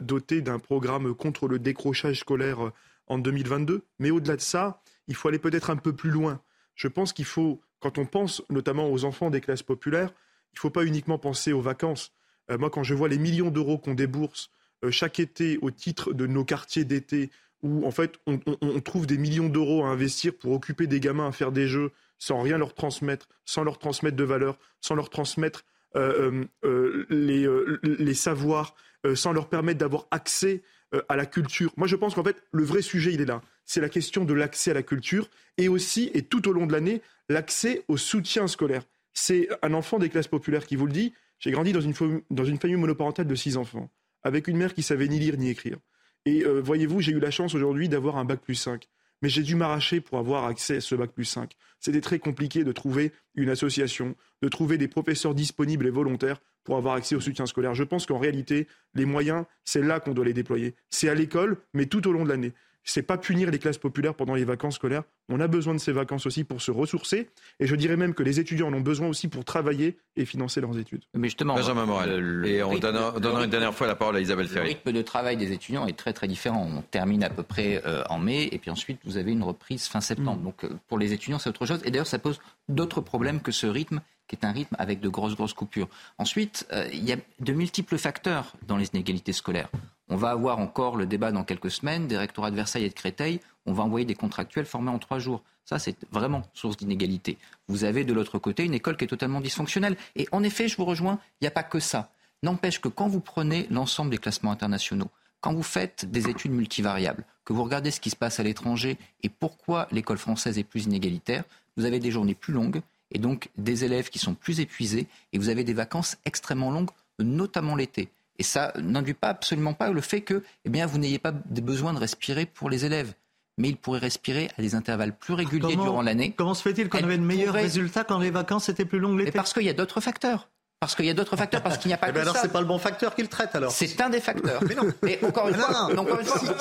dotée 0.00 0.40
d'un 0.40 0.58
programme 0.58 1.14
contre 1.14 1.48
le 1.48 1.58
décrochage 1.58 2.20
scolaire 2.20 2.72
en 3.06 3.18
2022. 3.18 3.82
Mais 3.98 4.10
au-delà 4.10 4.36
de 4.36 4.40
ça, 4.40 4.80
il 5.08 5.14
faut 5.14 5.28
aller 5.28 5.38
peut-être 5.38 5.70
un 5.70 5.76
peu 5.76 5.92
plus 5.92 6.10
loin. 6.10 6.40
Je 6.74 6.88
pense 6.88 7.12
qu'il 7.12 7.24
faut, 7.24 7.60
quand 7.80 7.98
on 7.98 8.06
pense 8.06 8.42
notamment 8.50 8.90
aux 8.90 9.04
enfants 9.04 9.30
des 9.30 9.40
classes 9.40 9.62
populaires, 9.62 10.12
il 10.52 10.56
ne 10.56 10.60
faut 10.60 10.70
pas 10.70 10.84
uniquement 10.84 11.18
penser 11.18 11.52
aux 11.52 11.60
vacances. 11.60 12.12
Euh, 12.50 12.58
moi, 12.58 12.70
quand 12.70 12.82
je 12.82 12.94
vois 12.94 13.08
les 13.08 13.18
millions 13.18 13.50
d'euros 13.50 13.78
qu'on 13.78 13.94
débourse 13.94 14.50
chaque 14.90 15.20
été 15.20 15.58
au 15.62 15.70
titre 15.70 16.12
de 16.12 16.26
nos 16.26 16.44
quartiers 16.44 16.84
d'été 16.84 17.30
où 17.62 17.86
en 17.86 17.90
fait 17.90 18.18
on, 18.26 18.80
trouve 18.80 19.06
des 19.06 19.18
millions 19.18 19.48
d'euros 19.48 19.84
à 19.84 19.88
investir 19.88 20.34
pour 20.34 20.52
occuper 20.52 20.86
des 20.86 21.00
gamins 21.00 21.28
à 21.28 21.32
faire 21.32 21.52
des 21.52 21.68
jeux 21.68 21.92
sans 22.18 22.40
rien 22.40 22.58
leur 22.58 22.74
transmettre, 22.74 23.28
sans 23.44 23.64
leur 23.64 23.78
transmettre 23.78 24.16
de 24.16 24.24
valeur, 24.24 24.58
sans 24.80 24.94
leur 24.94 25.10
transmettre 25.10 25.64
euh, 25.96 26.44
euh, 26.64 27.06
euh, 27.44 27.80
les, 27.82 28.14
savoirs, 28.14 28.74
sans 29.14 29.32
leur 29.32 29.48
permettre 29.48 29.78
d'avoir 29.78 30.06
accès 30.10 30.62
à 31.08 31.16
la 31.16 31.26
culture. 31.26 31.72
Moi 31.76 31.86
je 31.86 31.96
pense 31.96 32.14
qu'en 32.14 32.24
fait 32.24 32.42
le 32.52 32.64
vrai 32.64 32.82
sujet 32.82 33.12
il 33.12 33.20
est 33.20 33.26
là. 33.26 33.42
C'est 33.64 33.80
la 33.80 33.88
question 33.88 34.24
de 34.24 34.34
l'accès 34.34 34.72
à 34.72 34.74
la 34.74 34.82
culture 34.82 35.28
et 35.56 35.68
aussi, 35.68 36.10
et 36.14 36.22
tout 36.22 36.48
au 36.48 36.52
long 36.52 36.66
de 36.66 36.72
l'année, 36.72 37.00
l'accès 37.28 37.84
au 37.88 37.96
soutien 37.96 38.48
scolaire. 38.48 38.82
C'est 39.12 39.48
un 39.62 39.74
enfant 39.74 39.98
des 39.98 40.08
classes 40.08 40.28
populaires 40.28 40.66
qui 40.66 40.76
vous 40.76 40.86
le 40.86 40.92
dit. 40.92 41.12
J'ai 41.42 41.50
grandi 41.50 41.72
dans 41.72 41.80
une, 41.80 41.92
famille 41.92 42.76
monoparentale 42.76 43.26
de 43.26 43.34
six 43.34 43.56
enfants, 43.56 43.90
avec 44.22 44.46
une 44.46 44.56
mère 44.56 44.74
qui 44.74 44.82
savait 44.82 45.08
ni 45.08 45.18
lire 45.18 45.36
ni 45.36 45.50
écrire. 45.50 45.76
Et 46.24 46.44
euh, 46.44 46.60
voyez-vous, 46.60 47.00
j'ai 47.00 47.10
eu 47.10 47.18
la 47.18 47.32
chance 47.32 47.56
aujourd'hui 47.56 47.88
d'avoir 47.88 48.16
un 48.16 48.24
bac 48.24 48.40
plus 48.40 48.54
5. 48.54 48.88
Mais 49.22 49.28
j'ai 49.28 49.42
dû 49.42 49.56
m'arracher 49.56 50.00
pour 50.00 50.18
avoir 50.18 50.44
accès 50.44 50.76
à 50.76 50.80
ce 50.80 50.94
bac 50.94 51.10
plus 51.10 51.24
5. 51.24 51.52
C'était 51.80 52.00
très 52.00 52.20
compliqué 52.20 52.62
de 52.62 52.70
trouver 52.70 53.12
une 53.34 53.48
association, 53.48 54.14
de 54.40 54.48
trouver 54.48 54.78
des 54.78 54.86
professeurs 54.86 55.34
disponibles 55.34 55.88
et 55.88 55.90
volontaires 55.90 56.40
pour 56.62 56.76
avoir 56.76 56.94
accès 56.94 57.16
au 57.16 57.20
soutien 57.20 57.46
scolaire. 57.46 57.74
Je 57.74 57.82
pense 57.82 58.06
qu'en 58.06 58.18
réalité, 58.18 58.68
les 58.94 59.04
moyens, 59.04 59.44
c'est 59.64 59.82
là 59.82 59.98
qu'on 59.98 60.14
doit 60.14 60.24
les 60.24 60.32
déployer. 60.32 60.76
C'est 60.90 61.08
à 61.08 61.14
l'école, 61.14 61.56
mais 61.74 61.86
tout 61.86 62.06
au 62.06 62.12
long 62.12 62.22
de 62.22 62.28
l'année 62.28 62.52
c'est 62.84 63.02
pas 63.02 63.16
punir 63.16 63.50
les 63.50 63.58
classes 63.58 63.78
populaires 63.78 64.14
pendant 64.14 64.34
les 64.34 64.44
vacances 64.44 64.76
scolaires. 64.76 65.02
On 65.28 65.40
a 65.40 65.46
besoin 65.46 65.74
de 65.74 65.78
ces 65.78 65.92
vacances 65.92 66.26
aussi 66.26 66.44
pour 66.44 66.60
se 66.60 66.70
ressourcer. 66.70 67.28
Et 67.60 67.66
je 67.66 67.74
dirais 67.76 67.96
même 67.96 68.14
que 68.14 68.22
les 68.22 68.40
étudiants 68.40 68.68
en 68.68 68.74
ont 68.74 68.80
besoin 68.80 69.08
aussi 69.08 69.28
pour 69.28 69.44
travailler 69.44 69.98
et 70.16 70.24
financer 70.24 70.60
leurs 70.60 70.76
études. 70.78 71.04
Mais 71.14 71.28
justement, 71.28 71.54
Benjamin 71.54 71.86
Morel. 71.86 72.44
et 72.46 72.62
on 72.62 72.78
donnera 72.78 73.44
une 73.44 73.50
dernière 73.50 73.74
fois 73.74 73.86
la 73.86 73.94
parole 73.94 74.16
à 74.16 74.20
Isabelle 74.20 74.48
Ferry. 74.48 74.66
Le 74.66 74.74
rythme 74.74 74.92
de 74.92 75.02
travail 75.02 75.36
des 75.36 75.52
étudiants 75.52 75.86
est 75.86 75.96
très 75.96 76.12
très 76.12 76.28
différent. 76.28 76.68
On 76.76 76.82
termine 76.82 77.22
à 77.24 77.30
peu 77.30 77.42
près 77.42 77.82
euh, 77.86 78.02
en 78.10 78.18
mai 78.18 78.48
et 78.50 78.58
puis 78.58 78.70
ensuite 78.70 79.00
vous 79.04 79.16
avez 79.16 79.32
une 79.32 79.42
reprise 79.42 79.86
fin 79.86 80.00
septembre. 80.00 80.40
Mm. 80.40 80.44
Donc 80.44 80.64
euh, 80.64 80.70
pour 80.88 80.98
les 80.98 81.12
étudiants 81.12 81.38
c'est 81.38 81.50
autre 81.50 81.66
chose. 81.66 81.80
Et 81.84 81.90
d'ailleurs 81.90 82.06
ça 82.06 82.18
pose 82.18 82.40
d'autres 82.68 83.00
problèmes 83.00 83.40
que 83.40 83.52
ce 83.52 83.66
rythme 83.66 84.00
qui 84.28 84.36
est 84.36 84.46
un 84.46 84.52
rythme 84.52 84.76
avec 84.78 85.00
de 85.00 85.08
grosses 85.08 85.34
grosses 85.34 85.52
coupures. 85.52 85.88
Ensuite, 86.18 86.66
euh, 86.72 86.88
il 86.92 87.04
y 87.04 87.12
a 87.12 87.16
de 87.40 87.52
multiples 87.52 87.98
facteurs 87.98 88.54
dans 88.66 88.76
les 88.76 88.86
inégalités 88.94 89.32
scolaires. 89.32 89.68
On 90.12 90.16
va 90.16 90.28
avoir 90.28 90.58
encore 90.58 90.96
le 90.96 91.06
débat 91.06 91.32
dans 91.32 91.42
quelques 91.42 91.70
semaines 91.70 92.06
des 92.06 92.18
rectorats 92.18 92.50
de 92.50 92.56
Versailles 92.56 92.84
et 92.84 92.90
de 92.90 92.94
Créteil. 92.94 93.40
On 93.64 93.72
va 93.72 93.82
envoyer 93.82 94.04
des 94.04 94.14
contractuels 94.14 94.66
formés 94.66 94.90
en 94.90 94.98
trois 94.98 95.18
jours. 95.18 95.42
Ça, 95.64 95.78
c'est 95.78 95.96
vraiment 96.10 96.42
source 96.52 96.76
d'inégalité. 96.76 97.38
Vous 97.66 97.84
avez 97.84 98.04
de 98.04 98.12
l'autre 98.12 98.38
côté 98.38 98.62
une 98.62 98.74
école 98.74 98.98
qui 98.98 99.04
est 99.04 99.08
totalement 99.08 99.40
dysfonctionnelle. 99.40 99.96
Et 100.14 100.28
en 100.30 100.42
effet, 100.42 100.68
je 100.68 100.76
vous 100.76 100.84
rejoins, 100.84 101.18
il 101.40 101.44
n'y 101.44 101.48
a 101.48 101.50
pas 101.50 101.62
que 101.62 101.80
ça. 101.80 102.10
N'empêche 102.42 102.78
que 102.78 102.88
quand 102.88 103.08
vous 103.08 103.20
prenez 103.20 103.66
l'ensemble 103.70 104.10
des 104.10 104.18
classements 104.18 104.52
internationaux, 104.52 105.08
quand 105.40 105.54
vous 105.54 105.62
faites 105.62 106.04
des 106.04 106.28
études 106.28 106.52
multivariables, 106.52 107.24
que 107.46 107.54
vous 107.54 107.64
regardez 107.64 107.90
ce 107.90 108.00
qui 108.00 108.10
se 108.10 108.16
passe 108.16 108.38
à 108.38 108.42
l'étranger 108.42 108.98
et 109.22 109.30
pourquoi 109.30 109.88
l'école 109.92 110.18
française 110.18 110.58
est 110.58 110.64
plus 110.64 110.84
inégalitaire, 110.84 111.44
vous 111.78 111.86
avez 111.86 112.00
des 112.00 112.10
journées 112.10 112.34
plus 112.34 112.52
longues 112.52 112.82
et 113.12 113.18
donc 113.18 113.48
des 113.56 113.86
élèves 113.86 114.10
qui 114.10 114.18
sont 114.18 114.34
plus 114.34 114.60
épuisés 114.60 115.06
et 115.32 115.38
vous 115.38 115.48
avez 115.48 115.64
des 115.64 115.72
vacances 115.72 116.18
extrêmement 116.26 116.70
longues, 116.70 116.90
notamment 117.18 117.76
l'été. 117.76 118.10
Et 118.42 118.44
ça 118.44 118.72
n'induit 118.76 119.14
pas 119.14 119.28
absolument 119.28 119.72
pas 119.72 119.92
le 119.92 120.00
fait 120.00 120.22
que 120.22 120.42
eh 120.64 120.68
bien, 120.68 120.84
vous 120.84 120.98
n'ayez 120.98 121.20
pas 121.20 121.30
besoin 121.30 121.92
de 121.92 122.00
respirer 122.00 122.44
pour 122.44 122.70
les 122.70 122.84
élèves. 122.84 123.14
Mais 123.56 123.68
ils 123.68 123.76
pourraient 123.76 124.00
respirer 124.00 124.50
à 124.58 124.62
des 124.62 124.74
intervalles 124.74 125.16
plus 125.16 125.34
réguliers 125.34 125.76
durant 125.76 126.02
l'année. 126.02 126.34
Comment 126.36 126.54
se 126.54 126.62
fait-il 126.62 126.88
qu'on 126.88 127.04
avait 127.04 127.18
de 127.18 127.22
meilleurs 127.22 127.54
résultats 127.54 128.02
quand 128.02 128.18
les 128.18 128.32
vacances 128.32 128.68
étaient 128.68 128.84
plus 128.84 128.98
longues 128.98 129.20
l'été? 129.20 129.30
Parce 129.30 129.52
qu'il 129.52 129.62
y 129.62 129.68
a 129.68 129.74
d'autres 129.74 130.00
facteurs. 130.00 130.48
Parce 130.80 130.96
qu'il 130.96 131.04
y 131.04 131.10
a 131.10 131.14
d'autres 131.14 131.36
facteurs, 131.36 131.62
parce 131.62 131.78
qu'il 131.78 131.86
n'y 131.90 131.94
a 131.94 131.98
pas 131.98 132.08
eh 132.08 132.12
ben 132.12 132.24
que 132.24 132.28
alors, 132.30 132.36
c'est 132.42 132.50
pas 132.50 132.60
le 132.60 132.66
bon 132.66 132.80
facteur 132.80 133.14
qu'il 133.14 133.28
traite 133.28 133.54
alors. 133.54 133.70
C'est 133.70 134.00
un 134.00 134.10
des 134.10 134.18
facteurs. 134.18 134.60
Mais 134.68 134.74
non. 134.74 134.92
Mais 135.02 135.20
encore 135.24 135.50
une 135.50 135.54
fois, 135.54 135.88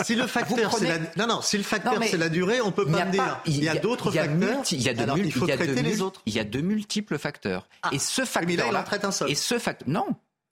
si, 0.03 0.13
le 0.13 0.27
facteur 0.27 0.77
c'est 0.77 0.87
la... 0.87 0.99
non 1.17 1.25
non, 1.25 1.41
si 1.41 1.57
le 1.57 1.63
facteur 1.63 1.95
c'est 2.03 2.17
la 2.17 2.29
durée, 2.29 2.61
on 2.61 2.71
peut 2.71 2.85
pas 2.85 3.05
me 3.05 3.11
dire. 3.11 3.41
Il 3.47 3.63
y 3.63 3.67
a, 3.67 3.73
d'autres 3.73 4.11
facteurs. 4.11 4.61
il 4.69 4.83
y 4.83 4.89
a 4.89 4.93
de 4.93 5.01
alors, 5.01 5.17
il 5.17 5.33
faut 5.33 5.47
traiter 5.47 5.81
les 5.81 6.03
autres. 6.03 6.21
Il 6.27 6.35
y 6.35 6.39
a 6.39 6.43
de 6.43 6.61
multiples 6.61 7.17
facteurs. 7.17 7.67
Ah. 7.81 7.89
et 7.91 7.97
ce 7.97 8.23
facteur. 8.23 8.47
Mais 8.47 8.55
là, 8.57 8.65
il 8.69 8.77
en 8.77 8.83
traite 8.83 9.03
un 9.03 9.11
seul. 9.11 9.31
Et 9.31 9.33
ce 9.33 9.57
facteur, 9.57 9.89
non. 9.89 10.05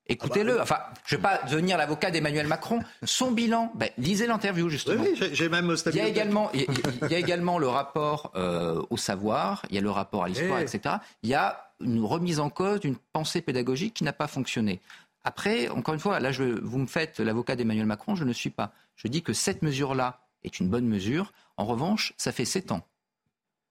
Écoutez-le. 0.09 0.53
Ah 0.53 0.57
bah 0.57 0.63
enfin, 0.63 0.77
je 1.05 1.15
ne 1.15 1.19
vais 1.19 1.21
pas 1.21 1.41
devenir 1.47 1.77
l'avocat 1.77 2.09
d'Emmanuel 2.11 2.47
Macron. 2.47 2.79
Son 3.03 3.31
bilan, 3.31 3.71
ben, 3.75 3.89
lisez 3.97 4.27
l'interview 4.27 4.67
justement. 4.69 5.03
Oui, 5.03 5.29
j'ai 5.31 5.49
même 5.49 5.73
il 5.85 5.95
y 5.95 6.01
a 6.01 6.07
également, 6.07 6.51
il 6.53 6.65
y 7.09 7.15
a 7.15 7.19
également 7.19 7.59
le 7.59 7.67
rapport 7.67 8.31
euh, 8.35 8.81
au 8.89 8.97
savoir, 8.97 9.65
il 9.69 9.75
y 9.75 9.77
a 9.77 9.81
le 9.81 9.91
rapport 9.91 10.23
à 10.23 10.27
l'histoire, 10.27 10.59
etc. 10.59 10.95
Il 11.21 11.29
y 11.29 11.35
a 11.35 11.71
une 11.79 12.03
remise 12.03 12.39
en 12.39 12.49
cause 12.49 12.79
d'une 12.79 12.97
pensée 13.13 13.41
pédagogique 13.41 13.93
qui 13.93 14.03
n'a 14.03 14.13
pas 14.13 14.27
fonctionné. 14.27 14.81
Après, 15.23 15.69
encore 15.69 15.93
une 15.93 15.99
fois, 15.99 16.19
là, 16.19 16.31
je, 16.31 16.43
vous 16.43 16.79
me 16.79 16.87
faites 16.87 17.19
l'avocat 17.19 17.55
d'Emmanuel 17.55 17.85
Macron, 17.85 18.15
je 18.15 18.23
ne 18.23 18.33
suis 18.33 18.49
pas. 18.49 18.73
Je 18.95 19.07
dis 19.07 19.21
que 19.21 19.33
cette 19.33 19.61
mesure-là 19.61 20.21
est 20.43 20.59
une 20.59 20.69
bonne 20.69 20.87
mesure. 20.87 21.33
En 21.57 21.65
revanche, 21.65 22.13
ça 22.17 22.31
fait 22.31 22.45
sept 22.45 22.71
ans. 22.71 22.85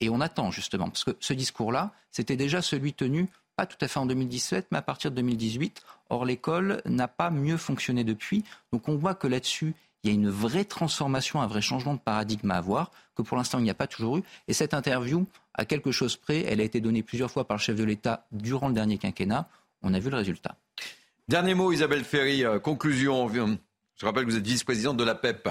Et 0.01 0.11
on 0.11 0.21
attend 0.21 0.51
justement, 0.51 0.89
parce 0.89 1.05
que 1.05 1.17
ce 1.19 1.33
discours-là, 1.33 1.93
c'était 2.13 2.37
déjà 2.37 2.63
celui 2.63 2.93
tenu 2.93 3.29
pas 3.59 3.67
tout 3.67 3.77
à 3.81 3.89
fait 3.89 3.99
en 3.99 4.07
2017, 4.07 4.69
mais 4.71 4.79
à 4.79 4.83
partir 4.83 5.11
de 5.11 5.17
2018. 5.17 5.83
Or, 6.11 6.25
l'école 6.25 6.81
n'a 6.87 7.09
pas 7.09 7.29
mieux 7.31 7.57
fonctionné 7.57 8.05
depuis. 8.05 8.45
Donc, 8.73 8.89
on 8.89 8.95
voit 8.95 9.17
que 9.17 9.27
là-dessus, 9.27 9.75
il 10.05 10.11
y 10.11 10.13
a 10.13 10.15
une 10.15 10.31
vraie 10.31 10.65
transformation, 10.65 11.43
un 11.43 11.49
vrai 11.49 11.61
changement 11.61 11.95
de 11.95 11.99
paradigme 11.99 12.53
à 12.53 12.55
avoir, 12.55 12.93
que 13.17 13.23
pour 13.23 13.37
l'instant, 13.37 13.59
il 13.59 13.65
n'y 13.65 13.71
a 13.71 13.75
pas 13.75 13.89
toujours 13.89 14.19
eu. 14.19 14.23
Et 14.47 14.53
cette 14.53 14.75
interview, 14.75 15.27
à 15.55 15.65
quelque 15.65 15.91
chose 15.91 16.15
près, 16.15 16.45
elle 16.47 16.61
a 16.61 16.63
été 16.63 16.81
donnée 16.81 17.03
plusieurs 17.03 17.33
fois 17.33 17.49
par 17.49 17.57
le 17.57 17.61
chef 17.61 17.75
de 17.75 17.83
l'État 17.83 18.29
durant 18.31 18.69
le 18.69 18.75
dernier 18.75 18.97
quinquennat. 18.97 19.49
On 19.83 19.93
a 19.93 19.99
vu 19.99 20.09
le 20.09 20.17
résultat. 20.17 20.55
Dernier 21.27 21.55
mot, 21.55 21.73
Isabelle 21.73 22.05
Ferry, 22.05 22.45
euh, 22.45 22.61
conclusion. 22.61 23.29
Je 23.29 24.07
rappelle 24.07 24.25
que 24.25 24.31
vous 24.31 24.37
êtes 24.37 24.47
vice-présidente 24.47 24.99
de 24.99 25.05
la 25.05 25.17
PEP. 25.17 25.49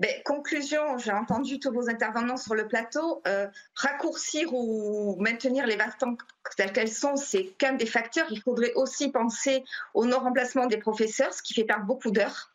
Ben, 0.00 0.22
conclusion, 0.24 0.96
j'ai 0.96 1.12
entendu 1.12 1.60
tous 1.60 1.70
vos 1.72 1.90
intervenants 1.90 2.38
sur 2.38 2.54
le 2.54 2.66
plateau. 2.66 3.20
Euh, 3.28 3.46
raccourcir 3.74 4.54
ou 4.54 5.14
maintenir 5.20 5.66
les 5.66 5.76
vacances 5.76 6.16
telles 6.56 6.72
qu'elles 6.72 6.90
sont, 6.90 7.16
c'est 7.16 7.48
qu'un 7.58 7.74
des 7.74 7.84
facteurs. 7.84 8.26
Il 8.30 8.40
faudrait 8.40 8.72
aussi 8.76 9.10
penser 9.10 9.62
au 9.92 10.06
non-remplacement 10.06 10.64
des 10.64 10.78
professeurs, 10.78 11.34
ce 11.34 11.42
qui 11.42 11.52
fait 11.52 11.64
perdre 11.64 11.84
beaucoup 11.84 12.10
d'heures. 12.10 12.50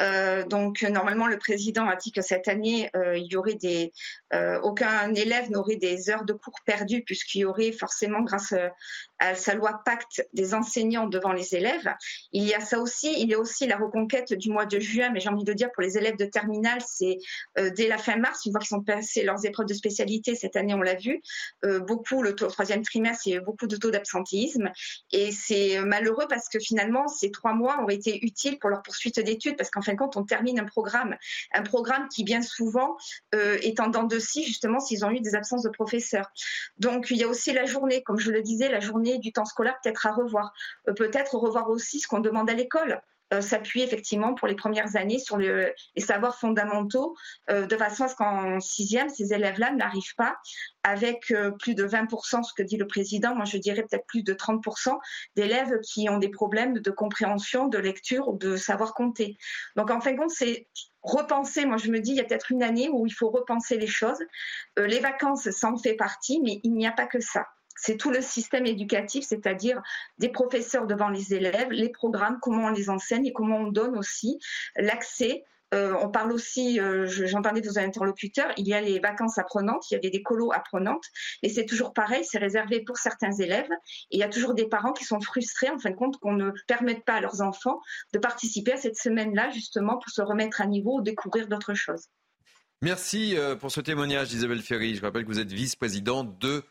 Euh, 0.00 0.44
donc 0.44 0.82
normalement 0.82 1.26
le 1.26 1.38
président 1.38 1.86
a 1.86 1.96
dit 1.96 2.12
que 2.12 2.22
cette 2.22 2.48
année 2.48 2.90
euh, 2.96 3.18
des 3.60 3.92
aucun 4.62 5.12
élève 5.14 5.50
n'aurait 5.50 5.76
des 5.76 6.10
heures 6.10 6.24
de 6.24 6.32
cours 6.32 6.60
perdues 6.64 7.02
puisqu'il 7.02 7.40
y 7.40 7.44
aurait 7.44 7.72
forcément 7.72 8.20
grâce 8.22 8.54
à 9.20 9.34
sa 9.34 9.54
loi 9.54 9.82
Pacte 9.84 10.26
des 10.32 10.54
enseignants 10.54 11.06
devant 11.06 11.32
les 11.32 11.54
élèves. 11.54 11.94
Il 12.32 12.44
y 12.44 12.54
a 12.54 12.60
ça 12.60 12.80
aussi, 12.80 13.14
il 13.20 13.28
y 13.28 13.34
a 13.34 13.38
aussi 13.38 13.66
la 13.66 13.76
reconquête 13.76 14.32
du 14.32 14.50
mois 14.50 14.66
de 14.66 14.78
juin, 14.80 15.10
mais 15.10 15.20
j'ai 15.20 15.28
envie 15.28 15.44
de 15.44 15.52
dire 15.52 15.70
pour 15.72 15.82
les 15.82 15.98
élèves 15.98 16.16
de 16.16 16.24
terminale, 16.24 16.80
c'est 16.86 17.18
euh, 17.58 17.70
dès 17.70 17.86
la 17.86 17.98
fin 17.98 18.16
mars, 18.16 18.46
une 18.46 18.52
fois 18.52 18.60
qu'ils 18.60 18.68
sont 18.68 18.82
passés 18.82 19.22
leurs 19.22 19.44
épreuves 19.44 19.66
de 19.66 19.74
spécialité, 19.74 20.34
cette 20.34 20.56
année 20.56 20.74
on 20.74 20.82
l'a 20.82 20.94
vu, 20.94 21.20
euh, 21.64 21.80
beaucoup 21.80 22.22
le 22.22 22.34
troisième 22.34 22.82
trimestre, 22.82 23.26
il 23.26 23.40
beaucoup 23.40 23.66
de 23.66 23.76
taux 23.76 23.90
d'absentéisme 23.90 24.70
et 25.12 25.32
c'est 25.32 25.80
malheureux 25.80 26.26
parce 26.28 26.48
que 26.48 26.58
finalement 26.58 27.08
ces 27.08 27.30
trois 27.30 27.52
mois 27.52 27.82
ont 27.82 27.88
été 27.88 28.24
utiles 28.24 28.58
pour 28.58 28.70
leur 28.70 28.82
poursuite 28.82 29.20
d'études 29.20 29.56
parce 29.56 29.70
qu'en 29.70 29.82
fin 29.90 29.94
de 29.94 29.98
compte 29.98 30.16
on 30.16 30.24
termine 30.24 30.58
un 30.60 30.64
programme, 30.64 31.16
un 31.52 31.62
programme 31.62 32.08
qui 32.08 32.24
bien 32.24 32.42
souvent 32.42 32.96
euh, 33.34 33.58
est 33.62 33.80
en 33.80 33.88
dents 33.88 34.04
de 34.04 34.18
scie 34.18 34.44
justement 34.44 34.80
s'ils 34.80 35.04
ont 35.04 35.10
eu 35.10 35.20
des 35.20 35.34
absences 35.34 35.62
de 35.62 35.68
professeurs. 35.68 36.30
Donc 36.78 37.10
il 37.10 37.16
y 37.16 37.24
a 37.24 37.28
aussi 37.28 37.52
la 37.52 37.66
journée, 37.66 38.02
comme 38.02 38.18
je 38.18 38.30
le 38.30 38.42
disais, 38.42 38.68
la 38.68 38.80
journée 38.80 39.18
du 39.18 39.32
temps 39.32 39.44
scolaire 39.44 39.76
peut-être 39.82 40.06
à 40.06 40.12
revoir. 40.12 40.52
Euh, 40.88 40.94
peut-être 40.94 41.34
revoir 41.36 41.70
aussi 41.70 42.00
ce 42.00 42.08
qu'on 42.08 42.20
demande 42.20 42.48
à 42.50 42.54
l'école. 42.54 43.00
Euh, 43.32 43.40
s'appuyer 43.40 43.86
effectivement 43.86 44.34
pour 44.34 44.48
les 44.48 44.56
premières 44.56 44.96
années 44.96 45.20
sur 45.20 45.38
les 45.38 45.72
savoirs 45.98 46.36
fondamentaux, 46.36 47.14
euh, 47.48 47.64
de 47.64 47.76
façon 47.76 48.04
à 48.04 48.08
ce 48.08 48.16
qu'en 48.16 48.58
sixième, 48.58 49.08
ces 49.08 49.32
élèves-là 49.32 49.70
n'arrivent 49.72 50.16
pas 50.16 50.36
avec 50.82 51.32
plus 51.60 51.74
de 51.74 51.84
20%, 51.84 52.42
ce 52.42 52.54
que 52.54 52.62
dit 52.62 52.78
le 52.78 52.86
président, 52.86 53.34
moi 53.34 53.44
je 53.44 53.58
dirais 53.58 53.82
peut-être 53.82 54.06
plus 54.06 54.22
de 54.22 54.32
30% 54.32 54.98
d'élèves 55.36 55.78
qui 55.80 56.08
ont 56.08 56.16
des 56.16 56.30
problèmes 56.30 56.78
de 56.78 56.90
compréhension, 56.90 57.68
de 57.68 57.76
lecture 57.76 58.28
ou 58.28 58.38
de 58.38 58.56
savoir 58.56 58.94
compter. 58.94 59.36
Donc 59.76 59.90
en 59.90 60.00
fin 60.00 60.12
de 60.12 60.16
compte, 60.16 60.30
c'est 60.30 60.66
repenser, 61.02 61.66
moi 61.66 61.76
je 61.76 61.90
me 61.90 62.00
dis, 62.00 62.12
il 62.12 62.16
y 62.16 62.20
a 62.20 62.24
peut-être 62.24 62.50
une 62.50 62.62
année 62.62 62.88
où 62.88 63.06
il 63.06 63.12
faut 63.12 63.28
repenser 63.28 63.76
les 63.76 63.86
choses. 63.86 64.20
les 64.78 65.00
vacances, 65.00 65.50
ça 65.50 65.70
en 65.70 65.76
fait 65.76 65.94
partie, 65.94 66.40
mais 66.42 66.60
il 66.64 66.72
n'y 66.72 66.86
a 66.86 66.92
pas 66.92 67.06
que 67.06 67.20
ça 67.20 67.46
c'est 67.80 67.96
tout 67.96 68.10
le 68.10 68.20
système 68.20 68.66
éducatif, 68.66 69.24
c'est-à-dire 69.26 69.80
des 70.18 70.28
professeurs 70.28 70.86
devant 70.86 71.08
les 71.08 71.34
élèves, 71.34 71.70
les 71.70 71.88
programmes, 71.88 72.38
comment 72.40 72.66
on 72.66 72.70
les 72.70 72.90
enseigne 72.90 73.26
et 73.26 73.32
comment 73.32 73.58
on 73.58 73.68
donne 73.68 73.96
aussi 73.96 74.38
l'accès. 74.76 75.44
Euh, 75.72 75.94
on 76.00 76.10
parle 76.10 76.32
aussi, 76.32 76.80
euh, 76.80 77.06
j'entendais 77.06 77.60
vos 77.60 77.78
interlocuteurs, 77.78 78.52
il 78.56 78.66
y 78.66 78.74
a 78.74 78.80
les 78.80 78.98
vacances 78.98 79.38
apprenantes, 79.38 79.88
il 79.88 79.94
y 79.94 79.96
avait 79.96 80.10
des 80.10 80.20
colos 80.20 80.52
apprenantes, 80.52 81.04
et 81.44 81.48
c'est 81.48 81.64
toujours 81.64 81.92
pareil, 81.92 82.24
c'est 82.24 82.38
réservé 82.38 82.82
pour 82.82 82.98
certains 82.98 83.30
élèves. 83.30 83.70
Et 84.10 84.16
il 84.16 84.18
y 84.18 84.24
a 84.24 84.28
toujours 84.28 84.54
des 84.54 84.66
parents 84.66 84.92
qui 84.92 85.04
sont 85.04 85.20
frustrés, 85.20 85.70
en 85.70 85.78
fin 85.78 85.90
de 85.90 85.94
compte, 85.94 86.18
qu'on 86.18 86.32
ne 86.32 86.50
permette 86.66 87.04
pas 87.04 87.14
à 87.14 87.20
leurs 87.20 87.40
enfants 87.40 87.80
de 88.12 88.18
participer 88.18 88.72
à 88.72 88.78
cette 88.78 88.96
semaine-là, 88.96 89.50
justement, 89.50 89.96
pour 89.96 90.10
se 90.10 90.22
remettre 90.22 90.60
à 90.60 90.66
niveau 90.66 90.98
ou 90.98 91.02
découvrir 91.02 91.46
d'autres 91.46 91.74
choses. 91.74 92.08
Merci 92.82 93.36
euh, 93.36 93.54
pour 93.54 93.70
ce 93.70 93.80
témoignage, 93.80 94.32
Isabelle 94.32 94.62
Ferry. 94.62 94.96
Je 94.96 95.02
rappelle 95.02 95.22
que 95.22 95.28
vous 95.28 95.38
êtes 95.38 95.52
vice-présidente 95.52 96.36
de 96.40 96.64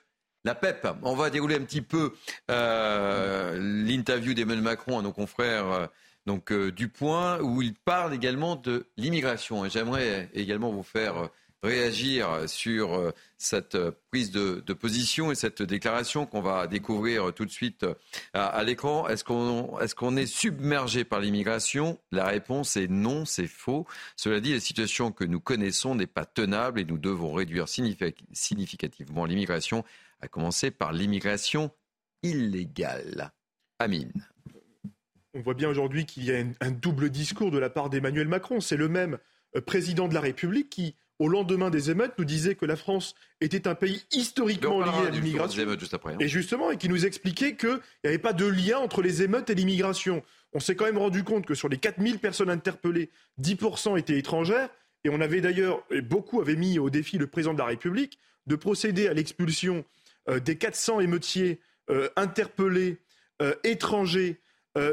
la 0.44 0.56
PEP. 0.56 0.88
On 1.03 1.16
va 1.16 1.30
dérouler 1.30 1.56
un 1.56 1.64
petit 1.64 1.82
peu 1.82 2.14
euh, 2.49 3.57
l'interview 3.60 4.34
d'Emmanuel 4.34 4.64
Macron 4.64 4.99
à 4.99 5.02
nos 5.02 5.11
confrères, 5.11 5.72
euh, 5.72 5.88
donc 6.26 6.53
du 6.53 6.90
point 6.90 7.40
où 7.41 7.61
il 7.61 7.74
parle 7.74 8.14
également 8.14 8.56
de 8.56 8.88
l'immigration. 8.98 9.66
Et 9.66 9.70
j'aimerais 9.70 10.30
également 10.34 10.72
vous 10.72 10.84
faire 10.84 11.30
réagir 11.61 12.48
sur 12.48 12.94
euh, 12.94 13.11
cette 13.38 13.76
euh, 13.76 13.91
prise 14.10 14.32
de, 14.32 14.61
position 14.74 15.32
et 15.32 15.36
cette 15.36 15.61
déclaration 15.61 16.26
qu'on 16.26 16.41
va 16.41 16.68
découvrir 16.68 17.34
tout 17.34 17.45
de 17.45 17.52
suite 17.52 17.84
euh, 17.84 17.94
à, 18.34 18.64
l'écran. 18.64 19.07
Est-ce 19.07 19.24
qu'on 19.24 19.80
est, 19.82 19.94
qu'on 19.94 20.16
est 20.16 20.26
submergé 20.26 21.03
par 21.03 21.20
l'immigration? 21.20 21.99
La 22.11 22.26
réponse 22.26 22.78
est 22.78 22.88
non, 22.88 23.26
c'est 23.26 23.48
faux. 23.48 23.86
Cela 24.16 24.40
dit, 24.40 24.53
la 24.53 24.60
situation 24.60 25.11
que 25.11 25.26
nous 25.26 25.40
connaissons 25.40 25.95
n'est 25.95 26.07
pas 26.07 26.26
tenable 26.26 26.80
et 26.80 26.86
nous 26.86 26.98
devons 26.98 27.34
réduire 27.34 27.68
significativement 27.68 29.26
l'immigration, 29.26 29.84
à 30.22 30.28
commencer 30.28 30.72
par 30.72 30.91
l'immigration 30.91 31.72
illégale. 32.24 33.32
Amine. 33.80 34.28
On 35.34 35.41
voit 35.41 35.54
bien 35.54 35.70
aujourd'hui 35.70 36.06
qu'il 36.06 36.26
y 36.26 36.32
a 36.32 36.44
un 36.60 36.72
double 36.72 37.10
discours 37.10 37.52
de 37.52 37.60
la 37.60 37.70
part 37.70 37.90
d'Emmanuel 37.90 38.28
Macron. 38.28 38.60
C'est 38.62 38.78
le 38.78 38.90
même 38.90 39.18
président 39.66 40.08
de 40.08 40.14
la 40.14 40.22
République 40.22 40.70
qui 40.70 40.96
au 41.20 41.28
lendemain 41.28 41.70
des 41.70 41.91
émeutes, 41.91 42.14
nous 42.18 42.26
disait 42.26 42.56
que 42.56 42.66
la 42.66 42.78
France 42.78 43.14
était 43.41 43.68
un 43.68 43.76
pays 43.76 44.02
historiquement 44.12 44.80
lié 44.80 45.08
à 45.08 45.10
l'immigration. 45.10 45.62
Hein. 46.06 46.18
Et 46.20 46.30
justement, 46.30 46.72
et 46.72 46.78
qui 46.78 46.88
nous 46.88 47.06
expliquait 47.06 47.56
qu'il 47.56 47.80
n'y 48.04 48.08
avait 48.08 48.18
pas 48.18 48.32
de 48.32 48.46
lien 48.46 48.80
entre 48.80 49.02
les 49.02 49.22
émeutes 49.22 49.50
et 49.50 49.56
l'immigration. 49.56 50.24
On 50.54 50.62
s'est 50.62 50.76
quand 50.76 50.86
même 50.86 50.98
rendu 50.98 51.24
compte 51.24 51.46
que 51.46 51.56
sur 51.56 51.68
les 51.68 51.78
4000 51.78 52.20
personnes 52.20 52.50
interpellées, 52.50 53.10
10% 53.41 54.00
étaient 54.00 54.18
étrangères. 54.18 54.70
Et 55.04 55.10
on 55.10 55.20
avait 55.20 55.41
d'ailleurs, 55.41 55.84
et 55.91 56.02
beaucoup 56.02 56.41
avaient 56.41 56.56
mis 56.56 56.80
au 56.80 56.90
défi 56.90 57.18
le 57.18 57.28
président 57.28 57.54
de 57.54 57.60
la 57.60 57.66
République, 57.66 58.18
de 58.48 58.56
procéder 58.56 59.08
à 59.08 59.14
l'expulsion 59.14 59.80
euh, 59.80 59.84
des 60.38 60.58
400 60.58 61.00
émeutiers 61.00 61.60
euh, 61.90 62.10
interpellés 62.16 63.00
euh, 63.42 63.56
étrangers, 63.64 64.42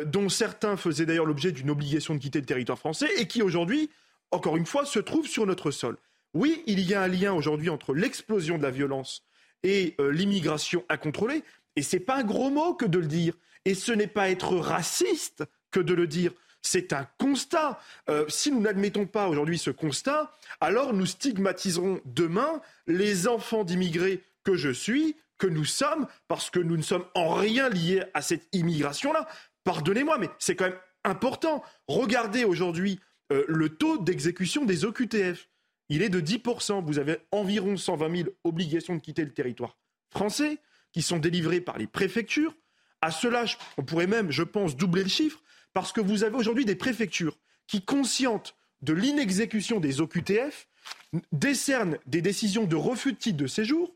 dont 0.07 0.29
certains 0.29 0.77
faisaient 0.77 1.07
d'ailleurs 1.07 1.27
l'objet 1.27 1.53
d'une 1.53 1.71
obligation 1.71 2.15
de 2.15 2.19
quitter 2.19 2.41
le 2.41 2.47
territoire 2.47 2.79
français, 2.79 3.09
et 3.19 3.29
qui 3.29 3.41
aujourd'hui, 3.41 3.89
encore 4.33 4.57
une 4.57 4.67
fois, 4.67 4.85
se 4.85 4.99
trouvent 4.99 5.29
sur 5.29 5.47
notre 5.47 5.71
sol. 5.71 5.97
Oui, 6.35 6.63
il 6.67 6.81
y 6.81 6.93
a 6.93 7.03
un 7.03 7.09
lien 7.09 7.33
aujourd'hui 7.33 7.71
entre 7.71 7.95
l'explosion 7.95 8.59
de 8.59 8.63
la 8.63 8.71
violence 8.71 9.25
et 9.63 9.95
euh, 10.01 10.11
l'immigration 10.11 10.85
incontrôlée. 10.89 11.43
Et 11.77 11.83
ce 11.83 11.97
n'est 11.97 12.03
pas 12.03 12.17
un 12.17 12.25
gros 12.25 12.51
mot 12.51 12.75
que 12.75 12.85
de 12.85 12.99
le 12.99 13.07
dire. 13.07 13.35
Et 13.65 13.75
ce 13.75 13.93
n'est 13.93 14.07
pas 14.07 14.29
être 14.29 14.57
raciste 14.57 15.45
que 15.71 15.81
de 15.81 15.95
le 15.95 16.07
dire. 16.07 16.33
C'est 16.63 16.93
un 16.93 17.07
constat. 17.19 17.81
Euh, 18.11 18.25
si 18.29 18.51
nous 18.51 18.61
n'admettons 18.61 19.07
pas 19.07 19.29
aujourd'hui 19.29 19.59
ce 19.59 19.71
constat, 19.71 20.33
alors 20.61 20.93
nous 20.93 21.07
stigmatiserons 21.07 22.01
demain 22.05 22.61
les 22.87 23.29
enfants 23.29 23.65
d'immigrés 23.65 24.23
que 24.45 24.57
je 24.57 24.71
suis, 24.71 25.17
que 25.39 25.47
nous 25.47 25.65
sommes, 25.65 26.07
parce 26.29 26.51
que 26.51 26.61
nous 26.61 26.77
ne 26.77 26.83
sommes 26.83 27.05
en 27.15 27.35
rien 27.35 27.69
liés 27.69 28.03
à 28.15 28.23
cette 28.23 28.49
immigration-là. 28.53 29.29
Pardonnez-moi, 29.65 30.19
mais 30.19 30.31
c'est 30.39 30.57
quand 30.57 30.67
même 30.67 30.79
important. 31.05 31.63
Regardez 31.89 32.45
aujourd'hui 32.45 33.01
euh, 33.33 33.45
le 33.49 33.69
taux 33.69 33.99
d'exécution 33.99 34.65
des 34.65 34.85
OQTF 34.85 35.49
il 35.89 36.03
est 36.03 36.09
de 36.09 36.21
10%. 36.21 36.85
Vous 36.85 36.99
avez 36.99 37.19
environ 37.33 37.77
120 37.77 38.17
000 38.17 38.29
obligations 38.45 38.95
de 38.95 39.01
quitter 39.01 39.25
le 39.25 39.33
territoire 39.33 39.77
français 40.11 40.59
qui 40.93 41.03
sont 41.03 41.19
délivrées 41.19 41.61
par 41.61 41.79
les 41.79 41.87
préfectures. 41.87 42.57
À 43.03 43.11
cela, 43.11 43.45
on 43.77 43.83
pourrait 43.83 44.07
même, 44.07 44.31
je 44.31 44.43
pense, 44.43 44.77
doubler 44.77 45.03
le 45.03 45.09
chiffre 45.09 45.43
parce 45.75 45.93
que 45.93 46.01
vous 46.01 46.25
avez 46.25 46.37
aujourd'hui 46.37 46.65
des 46.65 46.75
préfectures 46.75 47.39
qui, 47.67 47.83
conscientes 47.83 48.57
de 48.83 48.93
l'inexécution 48.93 49.81
des 49.81 50.01
OQTF, 50.01 50.69
décernent 51.33 51.99
des 52.07 52.23
décisions 52.23 52.65
de 52.65 52.77
refus 52.77 53.13
de 53.13 53.19
titre 53.19 53.37
de 53.37 53.47
séjour 53.47 53.95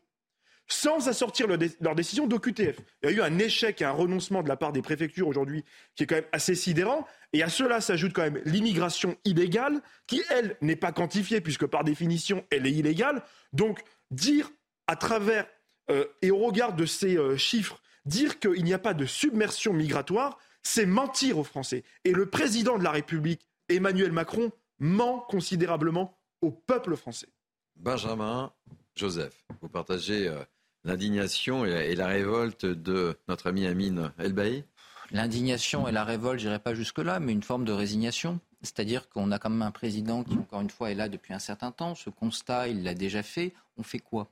sans 0.71 1.09
assortir 1.09 1.47
leur, 1.47 1.95
décision 1.95 2.27
d'OQTF. 2.27 2.79
Il 3.03 3.09
y 3.09 3.13
a 3.13 3.15
eu 3.15 3.21
un 3.21 3.39
échec 3.39 3.81
et 3.81 3.85
un 3.85 3.91
renoncement 3.91 4.41
de 4.41 4.47
la 4.47 4.55
part 4.55 4.71
des 4.71 4.81
préfectures 4.81 5.27
aujourd'hui 5.27 5.65
qui 5.95 6.03
est 6.03 6.07
quand 6.07 6.15
même 6.15 6.23
assez 6.31 6.55
sidérant. 6.55 7.05
Et 7.33 7.43
à 7.43 7.49
cela 7.49 7.81
s'ajoute 7.81 8.13
quand 8.13 8.23
même 8.23 8.41
l'immigration 8.45 9.17
illégale, 9.25 9.81
qui, 10.07 10.21
elle, 10.29 10.57
n'est 10.61 10.75
pas 10.75 10.91
quantifiée, 10.91 11.41
puisque 11.41 11.65
par 11.65 11.83
définition, 11.83 12.45
elle 12.49 12.65
est 12.65 12.71
illégale. 12.71 13.23
Donc, 13.53 13.81
dire 14.11 14.49
à 14.87 14.95
travers 14.95 15.45
euh, 15.89 16.05
et 16.21 16.31
au 16.31 16.37
regard 16.37 16.73
de 16.73 16.85
ces 16.85 17.17
euh, 17.17 17.37
chiffres, 17.37 17.81
dire 18.05 18.39
qu'il 18.39 18.63
n'y 18.63 18.73
a 18.73 18.79
pas 18.79 18.93
de 18.93 19.05
submersion 19.05 19.73
migratoire, 19.73 20.39
c'est 20.63 20.85
mentir 20.85 21.37
aux 21.37 21.43
Français. 21.43 21.83
Et 22.05 22.11
le 22.11 22.27
président 22.27 22.77
de 22.77 22.83
la 22.83 22.91
République, 22.91 23.47
Emmanuel 23.67 24.11
Macron, 24.11 24.51
ment 24.79 25.19
considérablement 25.19 26.17
au 26.41 26.51
peuple 26.51 26.95
français. 26.95 27.27
Benjamin, 27.75 28.51
Joseph, 28.95 29.43
vous 29.61 29.69
partagez 29.69 30.27
euh, 30.27 30.43
l'indignation 30.83 31.65
et, 31.65 31.95
la 31.95 32.07
révolte 32.07 32.65
de 32.65 33.17
notre 33.27 33.47
ami 33.47 33.65
Amine 33.65 34.11
Elbaï 34.19 34.63
L'indignation 35.11 35.87
et 35.87 35.91
la 35.91 36.05
révolte, 36.05 36.39
je 36.39 36.47
n'irai 36.47 36.59
pas 36.59 36.73
jusque-là, 36.73 37.19
mais 37.19 37.33
une 37.33 37.43
forme 37.43 37.65
de 37.65 37.73
résignation. 37.73 38.39
C'est-à-dire 38.61 39.09
qu'on 39.09 39.31
a 39.31 39.39
quand 39.39 39.49
même 39.49 39.61
un 39.61 39.71
président 39.71 40.23
qui, 40.23 40.35
encore 40.35 40.61
une 40.61 40.69
fois, 40.69 40.91
est 40.91 40.95
là 40.95 41.09
depuis 41.09 41.33
un 41.33 41.39
certain 41.39 41.71
temps. 41.71 41.95
Ce 41.95 42.09
constat, 42.09 42.69
il 42.69 42.83
l'a 42.83 42.93
déjà 42.93 43.23
fait. 43.23 43.53
On 43.77 43.83
fait 43.83 43.99
quoi? 43.99 44.29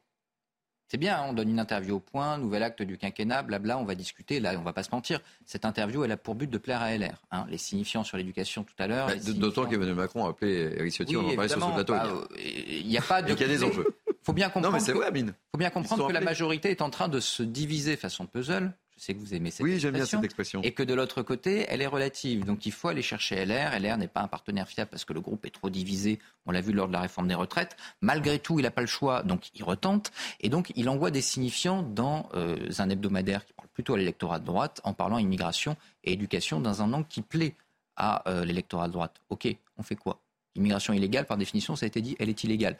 C'est 0.88 0.98
bien, 0.98 1.24
on 1.28 1.34
donne 1.34 1.50
une 1.50 1.60
interview 1.60 1.98
au 1.98 2.00
point, 2.00 2.40
nouvel 2.40 2.64
acte 2.64 2.82
du 2.82 2.98
quinquennat, 2.98 3.44
blabla, 3.44 3.78
on 3.78 3.84
va 3.84 3.94
discuter. 3.94 4.40
Là, 4.40 4.54
on 4.58 4.64
va 4.64 4.74
pas 4.74 4.82
se 4.82 4.90
mentir. 4.92 5.20
Cette 5.46 5.64
interview, 5.64 6.04
elle 6.04 6.12
a 6.12 6.18
pour 6.18 6.34
but 6.34 6.50
de 6.50 6.58
plaire 6.58 6.82
à 6.82 6.98
LR. 6.98 7.22
Hein. 7.30 7.46
Les 7.50 7.60
signifiants 7.60 8.04
sur 8.04 8.18
l'éducation 8.18 8.64
tout 8.64 8.74
à 8.80 8.88
l'heure. 8.88 9.06
Bah, 9.06 9.16
d'autant 9.34 9.68
qu'Emmanuel 9.68 9.96
Macron 9.96 10.26
a 10.26 10.30
appelé 10.30 10.74
Eric 10.78 10.92
Ciotti, 10.92 11.16
on 11.16 11.28
en 11.30 11.36
parlait 11.36 11.50
sur 11.50 11.62
ce 11.62 11.74
plateau. 11.74 11.94
Bah, 11.94 12.28
il 12.44 12.88
n'y 12.88 12.98
a 12.98 13.02
pas 13.02 13.22
de. 13.22 13.34
Il 13.34 13.40
y 13.40 13.44
a 13.44 13.48
des 13.48 13.64
enjeux. 13.66 13.86
Faut 14.30 14.34
bien 14.34 14.50
comprendre. 14.50 14.80
faut 14.80 15.58
bien 15.58 15.70
comprendre 15.70 16.08
que 16.08 16.14
la 16.14 16.22
majorité 16.22 16.70
est 16.72 16.82
en 16.82 16.90
train 16.90 17.08
de 17.08 17.20
se 17.20 17.44
diviser 17.44 17.96
façon 17.96 18.26
puzzle. 18.26 18.74
Je 18.98 19.06
sais 19.06 19.14
que 19.14 19.20
vous 19.20 19.34
aimez 19.34 19.50
cette 19.50 19.64
oui, 19.64 19.76
expression. 19.76 19.92
Bien 19.92 20.06
cette 20.06 20.24
expression. 20.26 20.62
Et 20.62 20.74
que 20.74 20.84
de 20.84 20.94
l'autre 20.94 21.22
côté, 21.22 21.66
elle 21.70 21.82
est 21.82 21.88
relative. 21.88 22.44
Donc 22.44 22.66
il 22.66 22.74
faut 22.74 22.90
aller 22.90 23.02
chercher 23.02 23.46
LR. 23.46 23.80
LR 23.80 23.98
n'est 23.98 24.10
pas 24.10 24.20
un 24.20 24.28
partenaire 24.28 24.68
fiable 24.68 24.90
parce 24.92 25.06
que 25.06 25.14
le 25.14 25.22
groupe 25.22 25.46
est 25.46 25.52
trop 25.52 25.70
divisé. 25.70 26.20
On 26.46 26.52
l'a 26.52 26.60
vu 26.60 26.74
lors 26.74 26.90
de 26.90 26.94
la 26.94 27.00
réforme 27.00 27.30
des 27.30 27.36
retraites. 27.36 27.78
Malgré 28.02 28.40
tout, 28.40 28.60
il 28.60 28.64
n'a 28.64 28.72
pas 28.72 28.82
le 28.82 28.88
choix, 28.88 29.24
donc 29.24 29.52
il 29.56 29.64
retente. 29.64 30.12
Et 30.42 30.50
donc 30.50 30.74
il 30.76 30.90
envoie 30.90 31.12
des 31.12 31.22
signifiants 31.22 31.82
dans 31.82 32.30
euh, 32.34 32.58
un 32.78 32.90
hebdomadaire 32.90 33.46
qui 33.46 33.54
parle 33.54 33.70
plutôt 33.70 33.94
à 33.94 33.98
l'électorat 33.98 34.40
de 34.40 34.46
droite 34.46 34.82
en 34.84 34.94
parlant 34.94 35.18
immigration 35.18 35.78
et 36.04 36.12
éducation 36.12 36.60
dans 36.60 36.82
un 36.82 36.92
angle 36.92 37.08
qui 37.08 37.22
plaît 37.22 37.56
à 37.96 38.30
euh, 38.30 38.44
l'électorat 38.44 38.88
de 38.90 38.94
droite. 38.94 39.22
Ok, 39.30 39.48
on 39.78 39.84
fait 39.84 39.96
quoi? 39.96 40.20
L'immigration 40.56 40.94
illégale, 40.94 41.26
par 41.26 41.38
définition, 41.38 41.78
ça 41.78 41.86
a 41.86 41.88
été 41.88 42.02
dit, 42.02 42.18
elle 42.20 42.28
est 42.28 42.44
illégale. 42.44 42.76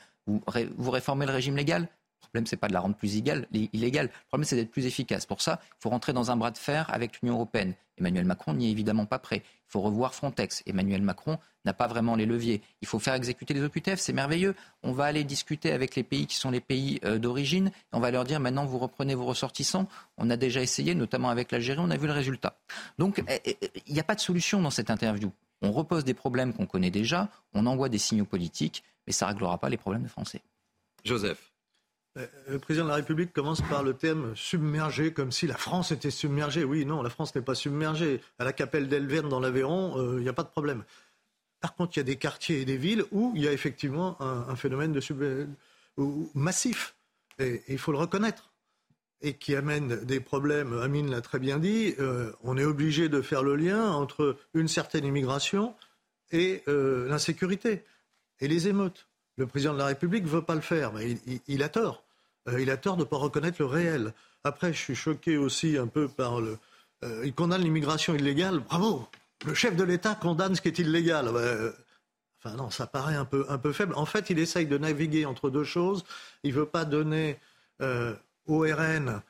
Vous, 0.78 0.92
réformez 0.92 1.26
le 1.26 1.32
régime 1.32 1.56
légal? 1.56 1.84
Le 1.84 2.28
problème, 2.32 2.46
c'est 2.46 2.58
pas 2.58 2.68
de 2.68 2.74
la 2.74 2.80
rendre 2.80 2.96
plus 2.96 3.16
illégale. 3.16 3.48
Le 3.52 4.28
problème, 4.28 4.46
c'est 4.46 4.56
d'être 4.56 4.72
plus 4.72 4.86
efficace. 4.86 5.26
Pour 5.26 5.42
ça, 5.42 5.60
il 5.64 5.82
faut 5.82 5.90
rentrer 5.90 6.14
dans 6.14 6.30
un 6.30 6.38
bras 6.38 6.52
de 6.52 6.58
fer 6.58 6.90
avec 6.94 7.22
l'Union 7.22 7.36
européenne. 7.36 7.74
Emmanuel 8.00 8.26
Macron 8.26 8.54
n'y 8.54 8.68
est 8.68 8.72
évidemment 8.72 9.06
pas 9.06 9.20
prêt. 9.20 9.42
Il 9.46 9.72
faut 9.72 9.82
revoir 9.82 10.16
Frontex. 10.16 10.64
Emmanuel 10.66 11.02
Macron 11.02 11.38
n'a 11.66 11.74
pas 11.74 11.88
vraiment 11.88 12.16
les 12.16 12.26
leviers. 12.26 12.62
Il 12.82 12.88
faut 12.88 13.00
faire 13.00 13.14
exécuter 13.14 13.54
les 13.54 13.64
OQTF, 13.64 14.00
c'est 14.00 14.14
merveilleux. 14.14 14.56
On 14.84 14.92
va 14.92 15.06
aller 15.06 15.24
discuter 15.24 15.72
avec 15.72 15.96
les 15.96 16.04
pays 16.04 16.26
qui 16.26 16.36
sont 16.36 16.52
les 16.52 16.62
pays 16.62 17.00
euh, 17.04 17.18
d'origine. 17.18 17.72
On 17.92 18.00
va 18.00 18.12
leur 18.12 18.24
dire 18.24 18.40
maintenant 18.40 18.66
vous 18.66 18.78
reprenez 18.78 19.16
vos 19.16 19.26
ressortissants. 19.26 19.88
On 20.18 20.30
a 20.30 20.38
déjà 20.38 20.62
essayé, 20.62 20.96
notamment 20.96 21.30
avec 21.30 21.52
l'Algérie, 21.52 21.80
on 21.82 21.90
a 21.90 21.98
vu 21.98 22.08
le 22.08 22.14
résultat. 22.14 22.58
Donc 22.98 23.22
eh, 23.28 23.42
eh, 23.46 23.58
eh, 23.62 23.72
il 23.88 23.94
n'y 23.94 24.00
a 24.00 24.04
pas 24.04 24.16
de 24.16 24.22
solution 24.22 24.62
dans 24.62 24.72
cette 24.72 24.90
interview. 24.90 25.32
On 25.62 25.72
repose 25.72 26.06
des 26.06 26.14
problèmes 26.14 26.54
qu'on 26.54 26.66
connaît 26.66 26.92
déjà, 26.92 27.30
on 27.54 27.66
envoie 27.66 27.90
des 27.90 27.98
signaux 27.98 28.26
politiques, 28.26 28.84
mais 29.10 29.14
ça 29.14 29.26
ne 29.26 29.32
réglera 29.32 29.58
pas 29.58 29.70
les 29.70 29.78
problèmes 29.78 30.04
des 30.04 30.10
Français. 30.10 30.44
Joseph. 31.04 31.52
Euh, 32.18 32.28
le 32.48 32.60
président 32.60 32.86
de 32.86 32.90
la 32.90 32.96
République 32.98 33.34
commence 33.34 33.62
par 33.62 33.82
le 33.82 33.96
terme 33.96 34.36
submergé, 34.36 35.14
comme 35.14 35.32
si 35.32 35.48
la 35.48 35.58
France 35.58 35.92
était 35.92 36.12
submergée. 36.12 36.64
Oui, 36.64 36.86
non, 36.86 37.02
la 37.02 37.10
France 37.10 37.34
n'est 37.34 37.42
pas 37.42 37.56
submergée. 37.56 38.22
À 38.38 38.44
la 38.44 38.54
Capelle 38.54 38.88
d'Elverne, 38.88 39.28
dans 39.28 39.40
l'Aveyron, 39.40 39.94
il 39.96 40.00
euh, 40.00 40.20
n'y 40.22 40.30
a 40.30 40.34
pas 40.34 40.44
de 40.44 40.50
problème. 40.50 40.84
Par 41.60 41.74
contre, 41.74 41.98
il 41.98 42.00
y 42.00 42.02
a 42.02 42.04
des 42.04 42.18
quartiers 42.18 42.62
et 42.62 42.66
des 42.66 42.78
villes 42.78 43.04
où 43.12 43.34
il 43.36 43.42
y 43.42 43.48
a 43.48 43.52
effectivement 43.52 44.16
un, 44.22 44.56
phénomène 44.56 44.94
de 44.94 45.00
sub... 45.02 45.24
massif, 46.36 46.96
et 47.40 47.64
il 47.68 47.80
faut 47.80 47.92
le 47.92 47.98
reconnaître, 47.98 48.52
et 49.22 49.34
qui 49.34 49.56
amène 49.56 50.06
des 50.06 50.20
problèmes. 50.20 50.80
Amine 50.80 51.10
l'a 51.10 51.22
très 51.22 51.40
bien 51.40 51.58
dit. 51.58 51.96
Euh, 52.00 52.32
on 52.44 52.58
est 52.58 52.64
obligé 52.64 53.10
de 53.10 53.22
faire 53.22 53.44
le 53.44 53.56
lien 53.56 53.92
entre 53.92 54.38
une 54.54 54.68
certaine 54.68 55.04
immigration 55.04 55.76
et 56.32 56.64
l'insécurité 56.68 57.84
et 58.40 58.48
les 58.48 58.68
émeutes. 58.68 59.08
Le 59.38 59.48
président 59.48 59.74
de 59.74 59.80
la 59.80 59.86
République 59.86 60.24
ne 60.24 60.30
veut 60.30 60.42
pas 60.42 60.56
le 60.56 60.62
faire, 60.62 60.92
mais 60.94 61.18
il, 61.48 61.64
a 61.64 61.70
tort. 61.70 62.04
Euh, 62.50 62.62
il 62.62 62.70
a 62.70 62.78
tort 62.78 62.98
de 62.98 63.04
ne 63.04 63.06
pas 63.06 63.18
reconnaître 63.18 63.58
le 63.60 63.66
réel. 63.66 64.14
Après, 64.44 64.74
je 64.74 64.78
suis 64.78 64.96
choqué 64.96 65.38
aussi 65.38 65.78
un 65.78 65.88
peu 65.88 66.08
par 66.08 66.42
le. 66.42 66.58
Euh, 67.06 67.22
il 67.26 67.34
condamne 67.34 67.62
l'immigration 67.62 68.14
illégale. 68.16 68.60
Bravo 68.60 69.08
Le 69.46 69.54
chef 69.54 69.76
de 69.76 69.84
l'État 69.84 70.16
condamne 70.16 70.56
ce 70.56 70.62
qui 70.62 70.68
est 70.68 70.80
illégal. 70.80 71.28
Euh, 71.28 71.72
enfin, 72.44 72.56
non, 72.56 72.70
ça 72.70 72.86
paraît 72.86 73.16
un 73.16 73.26
peu, 73.26 73.46
un 73.48 73.58
peu 73.58 73.72
faible. 73.72 73.94
En 73.96 74.06
fait, 74.06 74.30
il 74.30 74.40
essaye 74.40 74.66
de 74.66 74.78
naviguer 74.78 75.26
entre 75.26 75.50
deux 75.50 75.64
choses. 75.64 76.04
Il 76.44 76.54
ne 76.54 76.60
veut 76.60 76.66
pas 76.66 76.84
donner 76.84 77.40
au 78.46 78.60
RN 78.60 79.22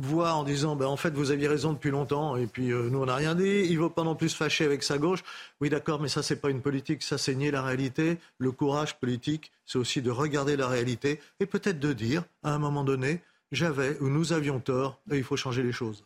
voit 0.00 0.32
en 0.32 0.44
disant 0.44 0.76
ben, 0.76 0.86
en 0.86 0.96
fait 0.96 1.10
vous 1.10 1.30
aviez 1.30 1.48
raison 1.48 1.72
depuis 1.72 1.90
longtemps 1.90 2.36
et 2.36 2.46
puis 2.46 2.72
euh, 2.72 2.88
nous 2.90 3.00
on 3.00 3.06
n'a 3.06 3.14
rien 3.14 3.34
dit. 3.34 3.66
Il 3.68 3.76
ne 3.76 3.82
veut 3.82 3.90
pas 3.90 4.02
non 4.02 4.14
plus 4.14 4.30
se 4.30 4.36
fâcher 4.36 4.64
avec 4.64 4.82
sa 4.82 4.98
gauche. 4.98 5.22
Oui 5.60 5.70
d'accord, 5.70 6.00
mais 6.00 6.08
ça 6.08 6.22
c'est 6.22 6.40
pas 6.40 6.50
une 6.50 6.62
politique, 6.62 7.02
ça 7.02 7.18
c'est 7.18 7.34
nier 7.34 7.50
la 7.50 7.62
réalité. 7.62 8.18
Le 8.38 8.52
courage 8.52 8.98
politique, 8.98 9.52
c'est 9.66 9.78
aussi 9.78 10.02
de 10.02 10.10
regarder 10.10 10.56
la 10.56 10.68
réalité 10.68 11.20
et 11.40 11.46
peut-être 11.46 11.78
de 11.78 11.92
dire 11.92 12.24
à 12.42 12.54
un 12.54 12.58
moment 12.58 12.84
donné 12.84 13.20
j'avais 13.52 13.98
ou 14.00 14.08
nous 14.08 14.32
avions 14.32 14.60
tort 14.60 15.00
et 15.10 15.16
il 15.16 15.24
faut 15.24 15.36
changer 15.36 15.62
les 15.62 15.72
choses. 15.72 16.04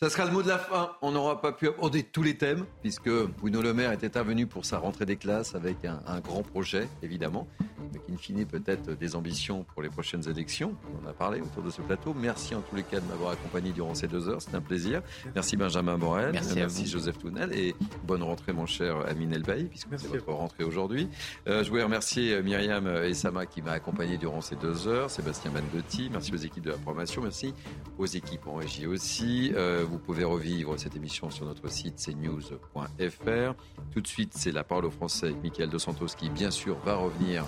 Ça 0.00 0.08
sera 0.10 0.26
le 0.26 0.30
mot 0.30 0.44
de 0.44 0.48
la 0.48 0.58
fin. 0.58 0.92
On 1.02 1.10
n'aura 1.10 1.40
pas 1.40 1.50
pu 1.50 1.66
aborder 1.66 2.04
tous 2.04 2.22
les 2.22 2.36
thèmes, 2.36 2.64
puisque 2.82 3.10
Bruno 3.10 3.60
Le 3.60 3.74
Maire 3.74 3.90
est 3.90 4.04
intervenu 4.04 4.46
pour 4.46 4.64
sa 4.64 4.78
rentrée 4.78 5.06
des 5.06 5.16
classes 5.16 5.56
avec 5.56 5.84
un, 5.84 6.00
un 6.06 6.20
grand 6.20 6.44
projet, 6.44 6.86
évidemment, 7.02 7.48
mais 7.92 7.98
qui, 7.98 8.12
in 8.12 8.16
fine, 8.16 8.46
peut-être 8.46 8.96
des 8.96 9.16
ambitions 9.16 9.64
pour 9.64 9.82
les 9.82 9.88
prochaines 9.88 10.28
élections. 10.28 10.76
On 10.94 11.04
en 11.04 11.10
a 11.10 11.12
parlé 11.12 11.40
autour 11.40 11.64
de 11.64 11.70
ce 11.70 11.82
plateau. 11.82 12.14
Merci 12.14 12.54
en 12.54 12.60
tous 12.60 12.76
les 12.76 12.84
cas 12.84 13.00
de 13.00 13.06
m'avoir 13.06 13.32
accompagné 13.32 13.72
durant 13.72 13.96
ces 13.96 14.06
deux 14.06 14.28
heures. 14.28 14.40
C'est 14.40 14.54
un 14.54 14.60
plaisir. 14.60 15.02
Merci 15.34 15.56
Benjamin 15.56 15.96
Morel. 15.96 16.30
Merci 16.30 16.62
vous. 16.62 16.86
Joseph 16.86 17.18
Tounel. 17.18 17.52
Et 17.52 17.74
bonne 18.04 18.22
rentrée, 18.22 18.52
mon 18.52 18.66
cher 18.66 18.98
Amine 19.08 19.32
Elbaï, 19.32 19.64
puisque 19.64 19.98
c'est 19.98 20.06
votre 20.06 20.30
rentrée 20.30 20.62
aujourd'hui. 20.62 21.08
Euh, 21.48 21.64
je 21.64 21.70
voulais 21.70 21.82
remercier 21.82 22.34
euh, 22.34 22.42
Myriam 22.44 22.86
Essama 22.86 23.46
qui 23.46 23.62
m'a 23.62 23.72
accompagné 23.72 24.16
durant 24.16 24.42
ces 24.42 24.54
deux 24.54 24.86
heures. 24.86 25.10
Sébastien 25.10 25.50
Mandotti. 25.50 26.08
Merci 26.12 26.32
aux 26.32 26.36
équipes 26.36 26.66
de 26.66 26.70
la 26.70 26.76
programmation. 26.76 27.20
Merci 27.20 27.52
aux 27.98 28.06
équipes 28.06 28.46
en 28.46 28.54
régie 28.54 28.86
aussi. 28.86 29.50
Euh, 29.56 29.86
vous 29.88 29.98
pouvez 29.98 30.24
revivre 30.24 30.78
cette 30.78 30.96
émission 30.96 31.30
sur 31.30 31.46
notre 31.46 31.68
site 31.68 31.96
cnews.fr. 31.96 33.54
Tout 33.92 34.00
de 34.00 34.06
suite, 34.06 34.32
c'est 34.34 34.52
la 34.52 34.64
parole 34.64 34.84
au 34.86 34.90
français 34.90 35.26
avec 35.26 35.42
Michael 35.42 35.70
Dos 35.70 35.78
Santos 35.78 36.08
qui, 36.16 36.30
bien 36.30 36.50
sûr, 36.50 36.76
va 36.84 36.96
revenir 36.96 37.44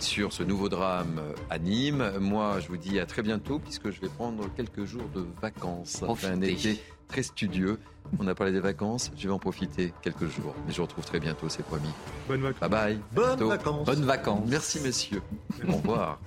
sur 0.00 0.32
ce 0.32 0.42
nouveau 0.42 0.68
drame 0.68 1.20
à 1.50 1.58
Nîmes. 1.58 2.12
Moi, 2.18 2.60
je 2.60 2.68
vous 2.68 2.76
dis 2.76 2.98
à 2.98 3.06
très 3.06 3.22
bientôt 3.22 3.58
puisque 3.58 3.90
je 3.90 4.00
vais 4.00 4.08
prendre 4.08 4.48
quelques 4.54 4.84
jours 4.84 5.08
de 5.14 5.26
vacances. 5.40 6.02
Après 6.02 6.28
un 6.28 6.40
été 6.40 6.80
très 7.08 7.22
studieux. 7.22 7.78
On 8.18 8.26
a 8.26 8.34
parlé 8.34 8.52
des 8.52 8.60
vacances, 8.60 9.10
je 9.16 9.28
vais 9.28 9.32
en 9.32 9.38
profiter 9.38 9.92
quelques 10.02 10.28
jours. 10.28 10.54
Mais 10.66 10.72
je 10.72 10.78
vous 10.78 10.84
retrouve 10.84 11.04
très 11.04 11.20
bientôt, 11.20 11.48
c'est 11.48 11.62
promis. 11.62 11.88
Bonnes 12.28 12.42
vacances. 12.42 12.60
Bye 12.60 12.70
bye. 12.70 13.00
Bonnes 13.12 13.48
vacances. 13.48 13.86
Bonnes 13.86 14.04
vacances. 14.04 14.48
Merci 14.48 14.80
messieurs. 14.80 15.22
Au 15.68 15.76
revoir. 15.76 16.18